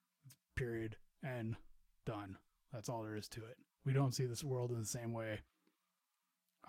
Period. 0.54 0.96
And 1.22 1.56
done. 2.06 2.36
That's 2.72 2.88
all 2.88 3.02
there 3.02 3.16
is 3.16 3.28
to 3.28 3.40
it. 3.40 3.56
We 3.84 3.92
don't 3.92 4.14
see 4.14 4.26
this 4.26 4.44
world 4.44 4.70
in 4.70 4.80
the 4.80 4.86
same 4.86 5.12
way. 5.12 5.40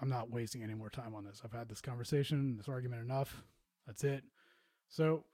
I'm 0.01 0.09
not 0.09 0.31
wasting 0.31 0.63
any 0.63 0.73
more 0.73 0.89
time 0.89 1.13
on 1.13 1.25
this. 1.25 1.41
I've 1.43 1.51
had 1.51 1.69
this 1.69 1.81
conversation, 1.81 2.57
this 2.57 2.69
argument 2.69 3.03
enough. 3.03 3.43
That's 3.85 4.03
it. 4.03 4.23
So 4.89 5.25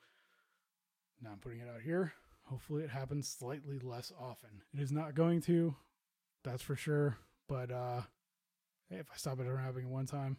now 1.22 1.32
I'm 1.32 1.40
putting 1.40 1.60
it 1.60 1.70
out 1.74 1.82
here. 1.82 2.14
Hopefully 2.44 2.84
it 2.84 2.90
happens 2.90 3.28
slightly 3.28 3.80
less 3.80 4.12
often. 4.20 4.62
It 4.74 4.82
is 4.82 4.92
not 4.92 5.16
going 5.16 5.42
to, 5.44 5.76
that's 6.44 6.64
for 6.64 6.76
sure. 6.76 7.18
But 7.48 7.72
uh 7.72 8.02
hey, 8.90 8.98
if 8.98 9.08
I 9.14 9.18
stop 9.18 9.40
it 9.40 9.46
from 9.46 9.58
happening 9.58 9.90
one 9.90 10.06
time, 10.06 10.38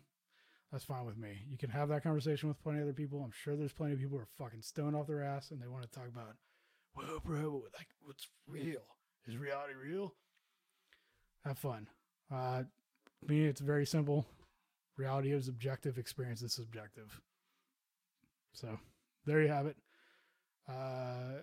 that's 0.70 0.85
fine 0.85 1.06
with 1.06 1.16
me. 1.16 1.39
You 1.51 1.56
can 1.56 1.70
have 1.70 1.89
that 1.89 2.02
conversation 2.02 2.48
with 2.48 2.62
plenty 2.62 2.78
of 2.78 2.85
other 2.85 2.93
people. 2.93 3.23
I'm 3.24 3.32
sure 3.32 3.56
there's 3.56 3.73
plenty 3.73 3.94
of 3.94 4.01
people 4.01 4.19
who 4.19 4.23
are 4.23 4.44
fucking 4.44 4.62
stoned 4.62 4.97
off 4.97 5.06
their 5.06 5.23
ass 5.23 5.51
and 5.51 5.60
they 5.60 5.69
want 5.69 5.85
to 5.85 5.90
talk 5.90 6.09
about, 6.09 6.36
whoa, 6.94 7.20
bro, 7.24 7.62
like 7.77 7.89
what's 8.02 8.28
real? 8.47 8.82
Is 9.27 9.36
reality 9.36 9.74
real? 9.74 10.15
Have 11.48 11.58
fun. 11.58 11.86
Uh, 12.30 12.64
me, 13.26 13.46
it's 13.46 13.62
very 13.62 13.86
simple. 13.86 14.26
Reality 14.98 15.32
is 15.32 15.48
objective, 15.48 15.96
experience 15.96 16.42
is 16.42 16.52
subjective. 16.52 17.22
So 18.52 18.78
there 19.24 19.40
you 19.40 19.48
have 19.48 19.64
it. 19.64 19.78
Uh, 20.68 21.40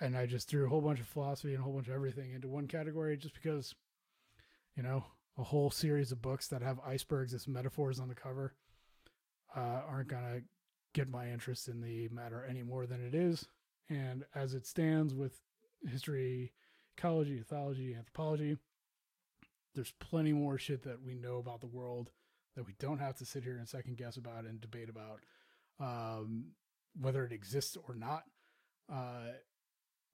and 0.00 0.16
I 0.16 0.24
just 0.24 0.48
threw 0.48 0.64
a 0.64 0.68
whole 0.70 0.80
bunch 0.80 0.98
of 0.98 1.06
philosophy 1.06 1.52
and 1.52 1.60
a 1.60 1.62
whole 1.62 1.74
bunch 1.74 1.88
of 1.88 1.94
everything 1.94 2.32
into 2.32 2.48
one 2.48 2.68
category 2.68 3.18
just 3.18 3.34
because, 3.34 3.74
you 4.74 4.82
know, 4.82 5.04
a 5.36 5.42
whole 5.42 5.70
series 5.70 6.10
of 6.10 6.22
books 6.22 6.48
that 6.48 6.62
have 6.62 6.80
icebergs 6.86 7.34
as 7.34 7.46
metaphors 7.46 8.00
on 8.00 8.08
the 8.08 8.14
cover 8.14 8.54
uh, 9.54 9.82
aren't 9.86 10.08
going 10.08 10.22
to 10.22 10.42
get 10.94 11.10
my 11.10 11.30
interest 11.30 11.68
in 11.68 11.82
the 11.82 12.08
matter 12.08 12.46
any 12.48 12.62
more 12.62 12.86
than 12.86 13.06
it 13.06 13.14
is. 13.14 13.46
And 13.90 14.24
as 14.34 14.54
it 14.54 14.66
stands 14.66 15.14
with 15.14 15.38
history, 15.86 16.54
ecology, 16.98 17.40
ethology, 17.40 17.96
anthropology, 17.96 18.56
there's 19.74 19.92
plenty 20.00 20.32
more 20.32 20.58
shit 20.58 20.82
that 20.82 21.02
we 21.04 21.14
know 21.14 21.38
about 21.38 21.60
the 21.60 21.66
world 21.66 22.10
that 22.56 22.66
we 22.66 22.74
don't 22.80 22.98
have 22.98 23.16
to 23.16 23.24
sit 23.24 23.44
here 23.44 23.56
and 23.56 23.68
second 23.68 23.96
guess 23.96 24.16
about 24.16 24.44
and 24.44 24.60
debate 24.60 24.88
about 24.88 25.20
um, 25.78 26.46
whether 27.00 27.24
it 27.24 27.32
exists 27.32 27.76
or 27.86 27.94
not, 27.94 28.24
uh, 28.92 29.30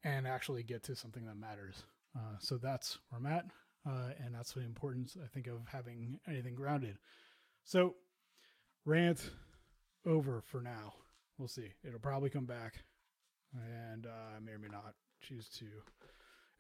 and 0.03 0.27
actually 0.27 0.63
get 0.63 0.83
to 0.83 0.95
something 0.95 1.25
that 1.25 1.39
matters. 1.39 1.85
Uh, 2.15 2.37
so 2.39 2.59
that's 2.59 2.99
where 3.09 3.19
I'm 3.19 3.27
at, 3.27 3.47
uh, 3.89 4.11
and 4.23 4.35
that's 4.35 4.53
the 4.53 4.61
importance 4.61 5.17
I 5.23 5.27
think 5.27 5.47
of 5.47 5.67
having 5.67 6.21
anything 6.29 6.55
grounded. 6.55 6.99
So 7.65 7.95
rant 8.85 9.31
over 10.05 10.43
for 10.43 10.61
now. 10.61 10.93
We'll 11.39 11.49
see. 11.49 11.73
It'll 11.83 11.99
probably 11.99 12.29
come 12.29 12.45
back, 12.45 12.85
and 13.55 14.07
I 14.07 14.39
may 14.41 14.53
or 14.53 14.59
may 14.59 14.69
not 14.69 14.95
choose 15.23 15.49
to 15.59 15.65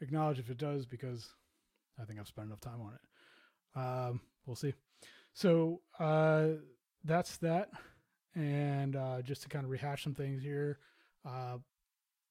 acknowledge 0.00 0.38
if 0.38 0.50
it 0.50 0.58
does 0.58 0.86
because 0.86 1.28
I 2.00 2.04
think 2.04 2.18
I've 2.18 2.28
spent 2.28 2.48
enough 2.48 2.60
time 2.60 2.80
on 2.80 2.94
it. 2.94 3.78
Um, 3.78 4.20
we'll 4.46 4.56
see. 4.56 4.74
So 5.32 5.80
uh, 5.98 6.48
that's 7.04 7.36
that. 7.38 7.70
And 8.34 8.96
uh, 8.96 9.22
just 9.22 9.42
to 9.42 9.48
kind 9.48 9.64
of 9.64 9.70
rehash 9.70 10.02
some 10.02 10.14
things 10.14 10.42
here, 10.42 10.78
uh, 11.24 11.58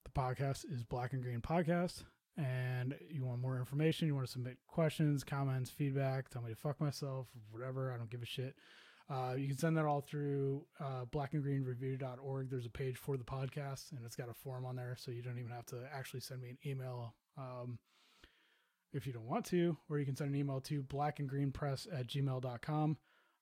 the 0.03 0.11
podcast 0.11 0.65
is 0.69 0.83
Black 0.83 1.13
and 1.13 1.23
Green 1.23 1.41
Podcast. 1.41 2.03
And 2.35 2.95
you 3.11 3.23
want 3.23 3.41
more 3.41 3.59
information, 3.59 4.07
you 4.07 4.15
want 4.15 4.25
to 4.25 4.31
submit 4.31 4.57
questions, 4.67 5.23
comments, 5.23 5.69
feedback, 5.69 6.29
tell 6.29 6.41
me 6.41 6.49
to 6.49 6.55
fuck 6.55 6.81
myself, 6.81 7.27
whatever. 7.51 7.93
I 7.93 7.97
don't 7.97 8.09
give 8.09 8.23
a 8.23 8.25
shit. 8.25 8.55
Uh, 9.09 9.35
you 9.37 9.47
can 9.47 9.57
send 9.57 9.77
that 9.77 9.85
all 9.85 10.01
through 10.01 10.65
uh, 10.79 11.05
blackandgreenreview.org. 11.11 12.49
There's 12.49 12.65
a 12.65 12.71
page 12.71 12.97
for 12.97 13.17
the 13.17 13.23
podcast, 13.23 13.91
and 13.91 13.99
it's 14.05 14.15
got 14.15 14.29
a 14.29 14.33
form 14.33 14.65
on 14.65 14.75
there, 14.75 14.95
so 14.97 15.11
you 15.11 15.21
don't 15.21 15.37
even 15.37 15.51
have 15.51 15.65
to 15.67 15.83
actually 15.93 16.21
send 16.21 16.41
me 16.41 16.49
an 16.49 16.57
email 16.65 17.13
um, 17.37 17.79
if 18.93 19.07
you 19.07 19.13
don't 19.13 19.27
want 19.27 19.45
to, 19.45 19.77
or 19.89 19.99
you 19.99 20.05
can 20.05 20.15
send 20.15 20.29
an 20.29 20.35
email 20.35 20.61
to 20.61 20.83
blackandgreenpress 20.83 21.87
at 21.91 22.07
gmail.com. 22.07 22.97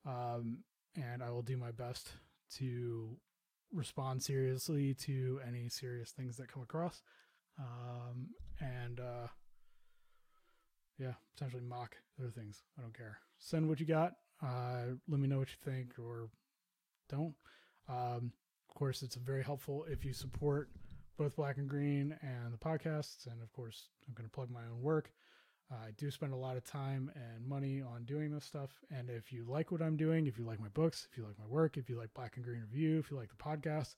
Um, 0.05 0.59
and 0.95 1.23
I 1.23 1.29
will 1.29 1.41
do 1.41 1.57
my 1.57 1.71
best 1.71 2.11
to 2.57 3.17
respond 3.73 4.23
seriously 4.23 4.93
to 4.93 5.39
any 5.47 5.69
serious 5.69 6.11
things 6.11 6.37
that 6.37 6.51
come 6.51 6.63
across. 6.63 7.01
Um, 7.59 8.29
and 8.59 8.99
uh, 8.99 9.27
yeah, 10.97 11.13
potentially 11.35 11.63
mock 11.63 11.97
other 12.19 12.31
things. 12.31 12.63
I 12.77 12.81
don't 12.81 12.97
care. 12.97 13.19
Send 13.37 13.67
what 13.67 13.79
you 13.79 13.85
got. 13.85 14.13
Uh, 14.43 14.95
let 15.07 15.19
me 15.19 15.27
know 15.27 15.39
what 15.39 15.49
you 15.49 15.71
think 15.71 15.93
or 15.99 16.29
don't. 17.09 17.35
Um, 17.87 18.31
of 18.69 18.75
course, 18.75 19.03
it's 19.03 19.15
very 19.15 19.43
helpful 19.43 19.85
if 19.89 20.05
you 20.05 20.13
support 20.13 20.69
both 21.21 21.35
Black 21.35 21.57
and 21.57 21.69
Green 21.69 22.17
and 22.23 22.51
the 22.51 22.57
podcasts. 22.57 23.27
And 23.27 23.43
of 23.43 23.53
course, 23.53 23.89
I'm 24.07 24.15
going 24.15 24.27
to 24.27 24.33
plug 24.33 24.49
my 24.49 24.61
own 24.61 24.81
work. 24.81 25.11
Uh, 25.71 25.75
I 25.75 25.91
do 25.95 26.09
spend 26.09 26.33
a 26.33 26.37
lot 26.37 26.57
of 26.57 26.63
time 26.63 27.11
and 27.13 27.45
money 27.45 27.79
on 27.79 28.05
doing 28.05 28.31
this 28.31 28.43
stuff. 28.43 28.71
And 28.89 29.07
if 29.07 29.31
you 29.31 29.45
like 29.47 29.71
what 29.71 29.83
I'm 29.83 29.97
doing, 29.97 30.25
if 30.25 30.39
you 30.39 30.45
like 30.45 30.59
my 30.59 30.69
books, 30.69 31.07
if 31.11 31.19
you 31.19 31.23
like 31.23 31.37
my 31.37 31.45
work, 31.45 31.77
if 31.77 31.89
you 31.89 31.95
like 31.95 32.11
Black 32.15 32.37
and 32.37 32.43
Green 32.43 32.61
Review, 32.61 32.97
if 32.97 33.11
you 33.11 33.17
like 33.17 33.29
the 33.29 33.35
podcast, 33.35 33.97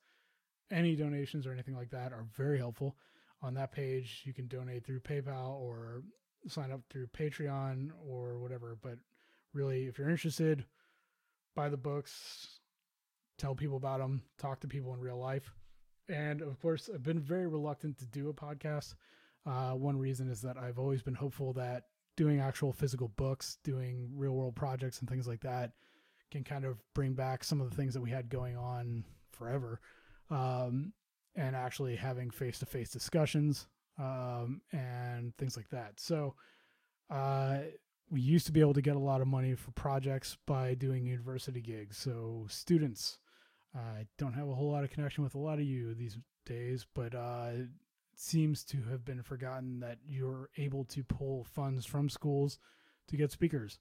any 0.70 0.98
donations 0.98 1.48
or 1.48 1.54
anything 1.54 1.78
like 1.78 1.92
that 1.92 2.12
are 2.12 2.26
very 2.36 2.58
helpful. 2.58 2.98
On 3.42 3.54
that 3.54 3.72
page, 3.72 4.24
you 4.26 4.34
can 4.34 4.48
donate 4.48 4.86
through 4.86 5.00
PayPal 5.00 5.62
or 5.62 6.04
sign 6.50 6.74
up 6.74 6.82
through 6.90 7.08
Patreon 7.08 7.92
or 8.06 8.38
whatever. 8.40 8.78
But 8.82 8.98
really, 9.54 9.86
if 9.86 9.98
you're 9.98 10.10
interested, 10.10 10.66
buy 11.56 11.70
the 11.70 11.78
books, 11.78 12.60
tell 13.38 13.56
people 13.56 13.78
about 13.78 14.00
them, 14.00 14.24
talk 14.38 14.60
to 14.60 14.68
people 14.68 14.94
in 14.94 15.00
real 15.00 15.18
life. 15.18 15.54
And 16.10 16.42
of 16.42 16.60
course, 16.62 16.90
I've 16.94 17.04
been 17.04 17.20
very 17.20 17.48
reluctant 17.48 17.98
to 18.00 18.06
do 18.06 18.30
a 18.30 18.34
podcast 18.34 18.96
uh, 19.46 19.72
one 19.72 19.98
reason 19.98 20.30
is 20.30 20.42
that 20.42 20.58
I've 20.58 20.80
always 20.80 21.02
been 21.02 21.16
hopeful 21.16 21.54
that 21.54 21.86
doing 22.16 22.40
actual 22.40 22.72
physical 22.72 23.10
books, 23.10 23.58
doing 23.64 24.10
real 24.16 24.34
world 24.34 24.56
projects 24.56 25.00
and 25.00 25.10
things 25.10 25.28
like 25.28 25.42
that 25.42 25.72
can 26.32 26.44
kind 26.44 26.66
of 26.66 26.78
bring 26.94 27.14
back 27.14 27.44
some 27.44 27.60
of 27.60 27.70
the 27.70 27.76
things 27.76 27.94
that 27.94 28.02
we 28.02 28.10
had 28.10 28.30
going 28.30 28.56
on 28.58 29.04
forever. 29.32 29.82
Um, 30.30 30.94
and 31.36 31.56
actually 31.56 31.96
having 31.96 32.30
face 32.30 32.60
to 32.60 32.66
face 32.66 32.92
discussions 32.92 33.68
um, 34.00 34.62
and 34.72 35.36
things 35.38 35.58
like 35.58 35.70
that. 35.70 36.00
So, 36.00 36.36
uh, 37.10 37.58
we 38.12 38.22
used 38.22 38.46
to 38.46 38.52
be 38.52 38.60
able 38.60 38.76
to 38.76 38.82
get 38.82 38.96
a 38.96 39.00
lot 39.00 39.22
of 39.22 39.28
money 39.28 39.56
for 39.56 39.72
projects 39.72 40.38
by 40.46 40.76
doing 40.76 41.08
university 41.08 41.62
gigs. 41.62 41.98
So, 41.98 42.46
students, 42.50 43.18
I 43.76 44.06
don't 44.18 44.34
have 44.34 44.48
a 44.48 44.54
whole 44.54 44.72
lot 44.72 44.84
of 44.84 44.92
connection 44.92 45.24
with 45.24 45.36
a 45.36 45.40
lot 45.40 45.60
of 45.60 45.66
you 45.66 45.94
these 45.94 46.18
days, 46.46 46.86
but 46.94 47.16
uh, 47.16 47.52
seems 48.16 48.64
to 48.66 48.78
have 48.90 49.04
been 49.04 49.24
forgotten 49.24 49.80
that 49.80 49.98
you're 50.06 50.50
able 50.58 50.86
to 50.86 51.04
pull 51.04 51.44
funds 51.44 51.86
from 51.86 52.10
schools 52.10 52.60
to 53.08 53.18
get 53.18 53.32
speakers. 53.32 53.80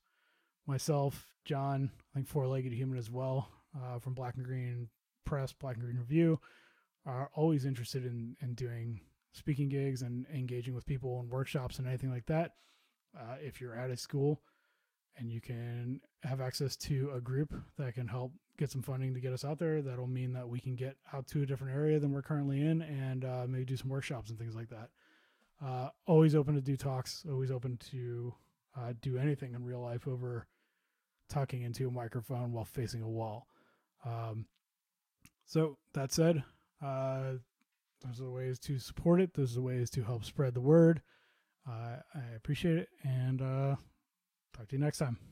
Myself, 0.67 1.35
John, 1.45 1.91
I 1.95 2.15
think 2.15 2.29
Four 2.29 2.47
Legged 2.47 2.73
Human 2.73 2.99
as 2.99 3.11
well, 3.11 3.49
uh, 3.77 3.99
from 3.99 4.15
Black 4.15 4.37
and 4.37 4.45
Green 4.45 4.89
Press, 5.25 5.53
Black 5.53 5.77
and 5.77 5.85
Green 5.85 5.99
Review, 5.99 6.41
are 7.05 7.31
always 7.35 7.65
interested 7.65 8.07
in, 8.07 8.37
in 8.41 8.55
doing 8.55 9.01
speaking 9.33 9.69
gigs 9.69 10.03
and 10.03 10.27
engaging 10.33 10.75
with 10.75 10.87
people 10.87 11.21
in 11.21 11.29
workshops 11.29 11.79
and 11.79 11.89
anything 11.89 12.11
like 12.11 12.27
that. 12.27 12.53
Uh, 13.19 13.37
if 13.41 13.61
you're 13.61 13.77
at 13.77 13.91
a 13.91 13.97
school 13.97 14.41
and 15.17 15.31
you 15.31 15.41
can 15.41 16.01
have 16.23 16.41
access 16.41 16.77
to 16.77 17.11
a 17.15 17.21
group 17.21 17.53
that 17.77 17.95
can 17.95 18.09
help 18.09 18.33
get 18.59 18.71
some 18.71 18.83
funding 18.83 19.15
to 19.15 19.21
get 19.21 19.33
us 19.33 19.45
out 19.45 19.59
there. 19.59 19.83
That'll 19.83 20.07
mean 20.07 20.33
that 20.35 20.49
we 20.49 20.61
can 20.61 20.75
get 20.75 20.97
out 21.13 21.27
to 21.29 21.43
a 21.43 21.47
different 21.47 21.75
area 21.75 21.99
than 21.99 22.13
we're 22.13 22.23
currently 22.23 22.61
in 22.61 22.83
and 22.83 23.25
uh, 23.25 23.47
maybe 23.49 23.65
do 23.65 23.77
some 23.77 23.91
workshops 23.91 24.31
and 24.31 24.39
things 24.39 24.55
like 24.55 24.69
that. 24.71 24.91
Uh, 25.65 25.89
always 26.07 26.35
open 26.35 26.55
to 26.55 26.61
do 26.61 26.77
talks, 26.77 27.25
always 27.31 27.51
open 27.51 27.79
to 27.91 28.35
uh, 28.77 28.93
do 29.01 29.17
anything 29.17 29.55
in 29.55 29.65
real 29.65 29.81
life 29.81 30.09
over 30.09 30.47
talking 31.29 31.63
into 31.63 31.89
a 31.89 31.91
microphone 31.91 32.53
while 32.53 32.65
facing 32.65 33.03
a 33.03 33.09
wall. 33.09 33.47
Um, 34.05 34.47
so, 35.47 35.79
that 35.95 36.13
said, 36.13 36.43
uh, 36.83 37.35
those 38.05 38.21
are 38.21 38.25
the 38.25 38.31
ways 38.31 38.59
to 38.61 38.79
support 38.79 39.21
it, 39.21 39.35
those 39.35 39.53
are 39.53 39.57
the 39.57 39.63
ways 39.63 39.91
to 39.91 40.03
help 40.03 40.25
spread 40.25 40.55
the 40.55 40.61
word. 40.61 41.03
Uh, 41.69 41.97
I 42.15 42.35
appreciate 42.37 42.79
it, 42.79 42.89
and 43.05 43.41
uh, 43.41 43.77
talk 44.57 44.69
to 44.69 44.77
you 44.77 44.83
next 44.83 44.99
time. 44.99 45.32